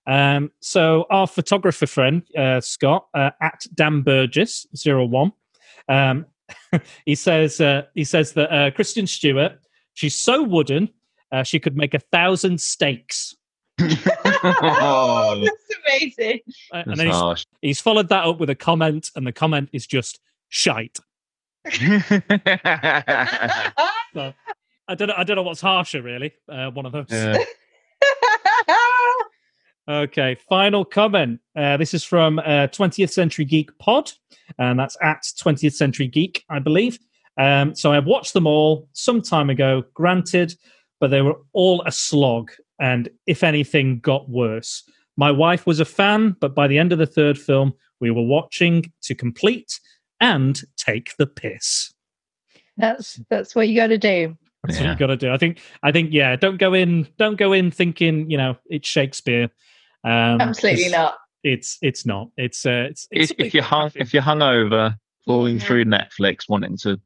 Um, 0.07 0.51
so 0.61 1.05
our 1.11 1.27
photographer 1.27 1.87
friend 1.87 2.23
uh, 2.37 2.63
Scott 2.63 3.09
uh, 3.13 3.31
at 3.43 3.67
Dan 3.75 4.01
Burgess 4.01 4.67
01, 4.75 5.33
um, 5.89 6.25
he 7.05 7.15
says 7.15 7.61
uh, 7.61 7.83
he 7.95 8.05
says 8.05 8.33
that 8.33 8.51
uh, 8.51 8.71
Kristen 8.71 9.07
Stewart 9.07 9.53
she's 9.93 10.15
so 10.15 10.43
wooden 10.43 10.89
uh, 11.31 11.43
she 11.43 11.61
could 11.61 11.77
make 11.77 11.93
a 11.93 11.99
thousand 11.99 12.61
steaks. 12.61 13.37
Oh, 13.81 15.41
that's 15.45 15.79
amazing. 15.87 16.41
Uh, 16.73 16.77
and 16.77 16.87
That's 16.87 16.99
then 16.99 17.07
he's, 17.07 17.17
harsh. 17.17 17.45
he's 17.63 17.81
followed 17.81 18.09
that 18.09 18.25
up 18.25 18.41
with 18.41 18.51
a 18.51 18.55
comment, 18.55 19.11
and 19.17 19.27
the 19.27 19.33
comment 19.33 19.69
is 19.73 19.87
just 19.87 20.21
shite. 20.49 20.99
So 24.15 24.33
I 24.89 24.95
don't 24.95 25.09
know. 25.09 25.15
I 25.19 25.23
don't 25.23 25.37
know 25.37 25.43
what's 25.43 25.61
harsher, 25.61 26.01
really. 26.01 26.33
Uh, 26.49 26.71
one 26.71 26.87
of 26.87 26.93
those. 26.93 27.07
Yeah. 27.11 27.37
Okay, 29.89 30.37
final 30.51 30.85
comment. 30.85 31.41
Uh, 31.57 31.79
this 31.79 31.95
is 31.95 32.05
from 32.05 32.41
uh, 32.41 32.69
20th 32.69 33.09
Century 33.09 33.47
Geek 33.47 33.71
Pod, 33.79 34.13
and 34.59 34.79
that's 34.79 34.99
at 35.01 35.23
20th 35.23 35.73
Century 35.73 36.07
Geek, 36.07 36.45
I 36.51 36.59
believe. 36.59 36.99
Um, 37.39 37.75
so 37.75 37.91
I 37.91 37.99
watched 37.99 38.35
them 38.35 38.47
all 38.47 38.87
some 38.93 39.23
time 39.23 39.49
ago, 39.49 39.83
granted, 39.95 40.55
but 41.01 41.11
they 41.11 41.23
were 41.23 41.37
all 41.55 41.83
a 41.87 41.93
slog, 41.93 42.51
and 42.81 43.09
if 43.27 43.43
anything, 43.43 44.01
got 44.01 44.29
worse. 44.29 44.83
My 45.17 45.31
wife 45.31 45.67
was 45.67 45.81
a 45.81 45.85
fan, 45.85 46.37
but 46.41 46.55
by 46.55 46.69
the 46.69 46.79
end 46.79 46.93
of 46.93 46.99
the 46.99 47.07
third 47.07 47.39
film, 47.39 47.73
we 48.01 48.11
were 48.11 48.23
watching 48.23 48.93
to 49.03 49.15
complete 49.15 49.81
and 50.21 50.61
take 50.77 51.17
the 51.17 51.27
piss. 51.27 51.93
that's 52.77 53.21
that's 53.29 53.55
what 53.55 53.69
you 53.69 53.77
got 53.77 53.89
to 53.89 53.99
do. 53.99 54.37
That's 54.65 54.81
what 54.81 54.89
you 54.89 54.97
got 54.97 55.07
to 55.09 55.17
do. 55.17 55.31
I 55.33 55.37
think. 55.39 55.61
I 55.83 55.93
think. 55.93 56.13
Yeah. 56.13 56.37
Don't 56.37 56.59
go 56.59 56.75
in. 56.75 57.09
Don't 57.19 57.37
go 57.37 57.53
in 57.53 57.71
thinking. 57.71 58.31
You 58.31 58.37
know, 58.39 58.57
it's 58.67 58.89
Shakespeare. 58.89 59.49
Um, 60.05 60.41
Absolutely 60.41 60.85
'cause 60.85 60.93
not. 60.93 61.15
It's. 61.45 61.79
It's 61.81 62.05
not. 62.07 62.29
It's. 62.37 62.67
Uh, 62.67 62.87
it's. 62.91 63.07
it's 63.11 63.31
if, 63.33 63.39
if 63.47 63.55
you're 63.55 63.63
hung, 63.63 63.91
if 63.95 64.13
you're 64.13 64.23
hungover, 64.23 64.97
falling 65.25 65.59
Yeah. 65.59 65.65
through 65.65 65.85
Netflix, 65.85 66.49
wanting 66.49 66.77
to 66.79 67.01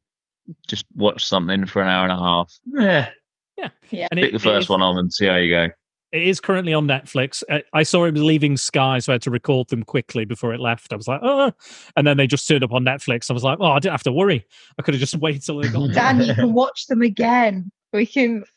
just 0.67 0.85
watch 0.95 1.23
something 1.25 1.65
for 1.67 1.81
an 1.81 1.87
hour 1.87 2.03
and 2.03 2.11
a 2.11 2.17
half, 2.17 2.51
yeah, 2.73 3.09
and 3.57 4.09
pick 4.13 4.33
the 4.33 4.39
first 4.39 4.65
is- 4.65 4.69
one 4.69 4.81
on 4.81 4.97
and 4.97 5.11
see 5.13 5.25
how 5.27 5.35
you 5.35 5.49
go. 5.51 5.67
It 6.11 6.27
is 6.27 6.39
currently 6.39 6.75
on 6.75 6.85
Netflix. 6.85 7.41
I 7.73 7.81
saw 7.81 8.05
it 8.05 8.13
was 8.13 8.21
leaving 8.21 8.55
Sky, 8.55 8.99
so 8.99 9.11
I 9.11 9.15
had 9.15 9.23
to 9.23 9.31
record 9.31 9.69
them 9.69 9.81
quickly 9.81 10.25
before 10.25 10.53
it 10.53 10.59
left. 10.59 10.93
I 10.93 10.95
was 10.95 11.07
like, 11.07 11.21
oh, 11.23 11.51
and 11.95 12.05
then 12.05 12.17
they 12.17 12.27
just 12.27 12.47
turned 12.47 12.63
up 12.63 12.71
on 12.71 12.85
Netflix. 12.85 13.31
I 13.31 13.33
was 13.33 13.43
like, 13.43 13.57
oh, 13.59 13.71
I 13.71 13.79
didn't 13.79 13.93
have 13.93 14.03
to 14.03 14.11
worry. 14.11 14.45
I 14.77 14.83
could 14.83 14.93
have 14.93 15.01
just 15.01 15.15
waited 15.19 15.43
till 15.43 15.57
they 15.59 15.69
got. 15.69 15.91
Dan, 15.91 16.21
you 16.21 16.35
can 16.35 16.53
watch 16.53 16.85
them 16.85 17.01
again. 17.01 17.71
We 17.91 18.05
can. 18.05 18.43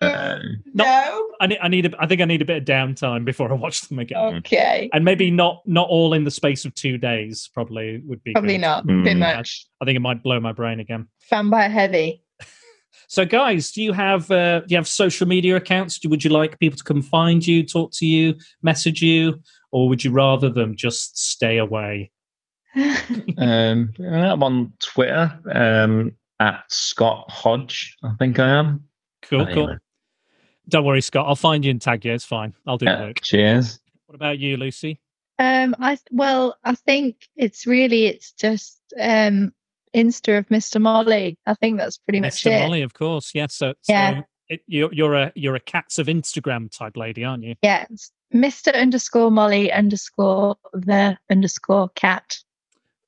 Uh, 0.00 0.38
No. 0.74 1.28
I 1.40 1.46
need. 1.48 1.58
I 1.60 1.68
need. 1.68 1.86
A, 1.86 1.90
I 2.00 2.06
think 2.06 2.20
I 2.20 2.24
need 2.24 2.40
a 2.40 2.44
bit 2.44 2.58
of 2.58 2.64
downtime 2.64 3.24
before 3.24 3.50
I 3.50 3.54
watch 3.54 3.80
them 3.88 3.98
again. 3.98 4.36
Okay. 4.36 4.88
And 4.92 5.04
maybe 5.04 5.28
not. 5.30 5.62
Not 5.66 5.88
all 5.88 6.12
in 6.14 6.22
the 6.22 6.30
space 6.30 6.64
of 6.64 6.72
two 6.76 6.98
days. 6.98 7.50
Probably 7.52 8.00
would 8.06 8.22
be. 8.22 8.32
Probably 8.32 8.54
good. 8.54 8.60
not. 8.60 8.86
Mm. 8.86 9.04
Bit 9.04 9.16
much. 9.16 9.66
I 9.80 9.86
think 9.86 9.96
it 9.96 10.00
might 10.00 10.22
blow 10.22 10.38
my 10.38 10.52
brain 10.52 10.78
again. 10.78 11.08
Vampire 11.28 11.68
heavy. 11.68 12.22
So, 13.10 13.24
guys, 13.26 13.72
do 13.72 13.82
you 13.82 13.92
have 13.92 14.30
uh, 14.30 14.60
do 14.60 14.66
you 14.68 14.76
have 14.76 14.86
social 14.86 15.26
media 15.26 15.56
accounts? 15.56 15.98
Do, 15.98 16.08
would 16.10 16.22
you 16.22 16.30
like 16.30 16.60
people 16.60 16.76
to 16.78 16.84
come 16.84 17.02
find 17.02 17.44
you, 17.44 17.66
talk 17.66 17.90
to 17.94 18.06
you, 18.06 18.36
message 18.62 19.02
you, 19.02 19.40
or 19.72 19.88
would 19.88 20.04
you 20.04 20.12
rather 20.12 20.48
them 20.48 20.76
just 20.76 21.18
stay 21.18 21.58
away? 21.58 22.12
um, 23.36 23.92
I'm 23.98 24.44
on 24.44 24.72
Twitter 24.78 25.36
um, 25.52 26.12
at 26.38 26.62
Scott 26.68 27.28
Hodge. 27.28 27.96
I 28.04 28.12
think 28.16 28.38
I 28.38 28.48
am. 28.48 28.84
Cool, 29.22 29.40
Anyway. 29.40 29.54
cool. 29.54 29.76
Don't 30.68 30.84
worry, 30.84 31.00
Scott. 31.02 31.26
I'll 31.26 31.34
find 31.34 31.64
you 31.64 31.72
and 31.72 31.82
tag 31.82 32.04
you. 32.04 32.12
It's 32.12 32.24
fine. 32.24 32.54
I'll 32.64 32.78
do 32.78 32.86
the 32.86 32.92
Yeah, 32.92 33.00
work. 33.06 33.22
cheers. 33.22 33.80
What 34.06 34.14
about 34.14 34.38
you, 34.38 34.56
Lucy? 34.56 35.00
Um, 35.40 35.74
I 35.80 35.98
well, 36.12 36.56
I 36.62 36.76
think 36.76 37.28
it's 37.34 37.66
really 37.66 38.06
it's 38.06 38.30
just 38.30 38.78
um 39.00 39.52
Insta 39.94 40.38
of 40.38 40.46
Mr. 40.48 40.80
Molly. 40.80 41.36
I 41.46 41.54
think 41.54 41.78
that's 41.78 41.98
pretty 41.98 42.20
much 42.20 42.44
it. 42.46 42.50
Mr. 42.50 42.60
Molly, 42.60 42.82
of 42.82 42.94
course. 42.94 43.32
Yes. 43.34 43.54
So, 43.54 43.74
Yeah. 43.88 44.20
so 44.20 44.22
it, 44.48 44.60
you're 44.66 44.92
you're 44.92 45.14
a 45.14 45.32
you're 45.34 45.54
a 45.56 45.60
cats 45.60 45.98
of 45.98 46.06
Instagram 46.06 46.70
type 46.76 46.96
lady, 46.96 47.24
aren't 47.24 47.44
you? 47.44 47.54
Yes. 47.62 48.10
Mr. 48.34 48.74
underscore 48.74 49.30
Molly 49.30 49.72
underscore 49.72 50.56
the 50.72 51.16
underscore 51.30 51.88
cat. 51.96 52.36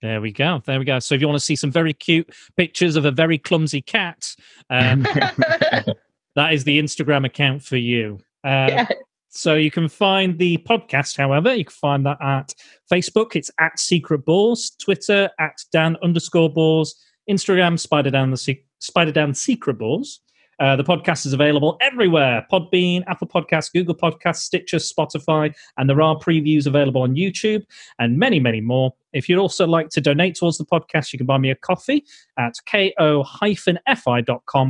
There 0.01 0.21
we 0.21 0.33
go. 0.33 0.61
There 0.67 0.81
we 0.81 0.85
go. 0.85 0.99
So 0.99 1.15
if 1.15 1.21
you 1.21 1.29
want 1.29 1.39
to 1.39 1.45
see 1.45 1.55
some 1.55 1.71
very 1.71 1.93
cute 1.93 2.29
pictures 2.57 2.97
of 2.97 3.05
a 3.05 3.13
very 3.13 3.39
clumsy 3.39 3.81
cat, 3.83 4.35
um, 4.69 5.03
that 6.35 6.53
is 6.53 6.65
the 6.65 6.81
Instagram 6.81 7.25
account 7.25 7.63
for 7.63 7.77
you. 7.77 8.19
Uh, 8.45 8.67
Yeah. 8.69 8.89
So 9.35 9.55
you 9.55 9.71
can 9.71 9.89
find 9.89 10.39
the 10.39 10.59
podcast, 10.59 11.17
however, 11.17 11.55
you 11.55 11.65
can 11.65 11.73
find 11.73 12.05
that 12.05 12.19
at 12.21 12.55
Facebook, 12.93 13.35
it's 13.35 13.51
at 13.59 13.79
Secret 13.79 14.27
Bores, 14.27 14.73
Twitter 14.79 15.31
at 15.41 15.57
Dan 15.73 15.97
underscore 16.03 16.53
bores, 16.53 16.95
Instagram, 17.31 17.81
Spider 17.81 18.11
Dan 18.11 18.31
the 18.31 18.37
Se- 18.37 18.65
Spider 18.79 19.11
Dan 19.11 19.33
Secret 19.33 19.79
Bores. 19.79 20.21
Uh, 20.63 20.77
the 20.77 20.85
podcast 20.85 21.27
is 21.27 21.33
available 21.33 21.77
everywhere 21.81 22.47
Podbean, 22.49 23.03
Apple 23.09 23.27
Podcasts, 23.27 23.73
Google 23.73 23.97
Podcasts, 23.97 24.43
Stitcher, 24.43 24.77
Spotify, 24.77 25.53
and 25.77 25.91
there 25.91 26.01
are 26.01 26.17
previews 26.17 26.69
available 26.69 27.03
on 27.03 27.17
YouTube 27.17 27.65
and 27.99 28.17
many, 28.17 28.39
many 28.39 28.61
more. 28.61 28.95
If 29.13 29.29
you'd 29.29 29.41
also 29.41 29.67
like 29.67 29.89
to 29.89 30.01
donate 30.01 30.37
towards 30.37 30.59
the 30.59 30.65
podcast, 30.65 31.13
you 31.13 31.19
can 31.19 31.27
buy 31.27 31.39
me 31.39 31.51
a 31.51 31.57
coffee 31.57 32.05
at 32.39 32.55
ko-fi.com 32.71 33.03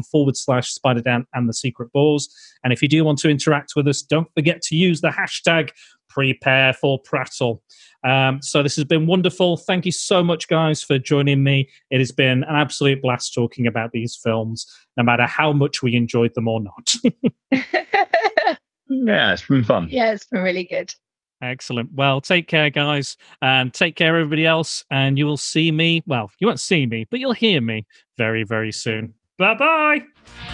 forward 0.05 0.37
slash 0.39 0.73
spider 0.73 1.03
dan 1.03 1.27
and 1.35 1.47
the 1.47 1.53
secret 1.53 1.93
bores. 1.93 2.35
And 2.65 2.73
if 2.73 2.81
you 2.81 2.89
do 2.89 3.05
want 3.05 3.19
to 3.19 3.29
interact 3.29 3.75
with 3.77 3.87
us, 3.87 4.01
don't 4.01 4.33
forget 4.33 4.63
to 4.63 4.75
use 4.75 5.03
the 5.03 5.11
hashtag 5.11 5.73
prepare 6.13 6.73
for 6.73 6.99
prattle. 6.99 7.63
Um, 8.05 8.43
so 8.43 8.63
this 8.63 8.77
has 8.77 8.85
been 8.85 9.07
wonderful. 9.07 9.57
Thank 9.57 9.87
you 9.87 9.93
so 9.93 10.23
much, 10.23 10.49
guys, 10.49 10.83
for 10.83 10.99
joining 10.99 11.43
me. 11.43 11.69
It 11.91 11.99
has 12.01 12.13
been 12.13 12.45
an 12.45 12.55
absolute 12.57 13.01
blast 13.01 13.33
talking 13.35 13.67
about 13.67 13.93
these 13.93 14.17
films, 14.17 14.67
no 14.97 15.05
matter 15.05 15.27
how 15.27 15.53
much 15.53 15.83
we 15.83 15.95
enjoyed 15.95 16.35
them 16.35 16.49
or 16.49 16.61
not. 16.61 16.95
Yeah, 18.95 19.33
it's 19.33 19.47
been 19.47 19.65
fun. 19.65 19.89
yeah, 19.91 20.13
it's 20.13 20.27
been 20.27 20.43
really 20.43 20.65
good. 20.65 20.95
Excellent. 21.41 21.91
Well, 21.95 22.21
take 22.21 22.47
care, 22.47 22.71
guys, 22.71 23.17
and 23.41 23.73
take 23.73 23.97
care, 23.97 24.17
everybody 24.17 24.47
else. 24.47 24.85
And 24.91 25.19
you 25.19 25.27
will 25.27 25.39
see 25.39 25.73
me. 25.73 26.03
Well, 26.07 26.31
you 26.39 26.47
won't 26.47 26.61
see 26.61 26.87
me, 26.87 27.07
but 27.11 27.19
you'll 27.19 27.33
hear 27.33 27.61
me 27.61 27.87
very, 28.19 28.45
very 28.45 28.71
soon. 28.71 29.15
Bye 29.39 29.55
bye. 29.55 30.03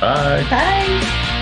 Bye. 0.01 0.47
Bye. 0.49 1.38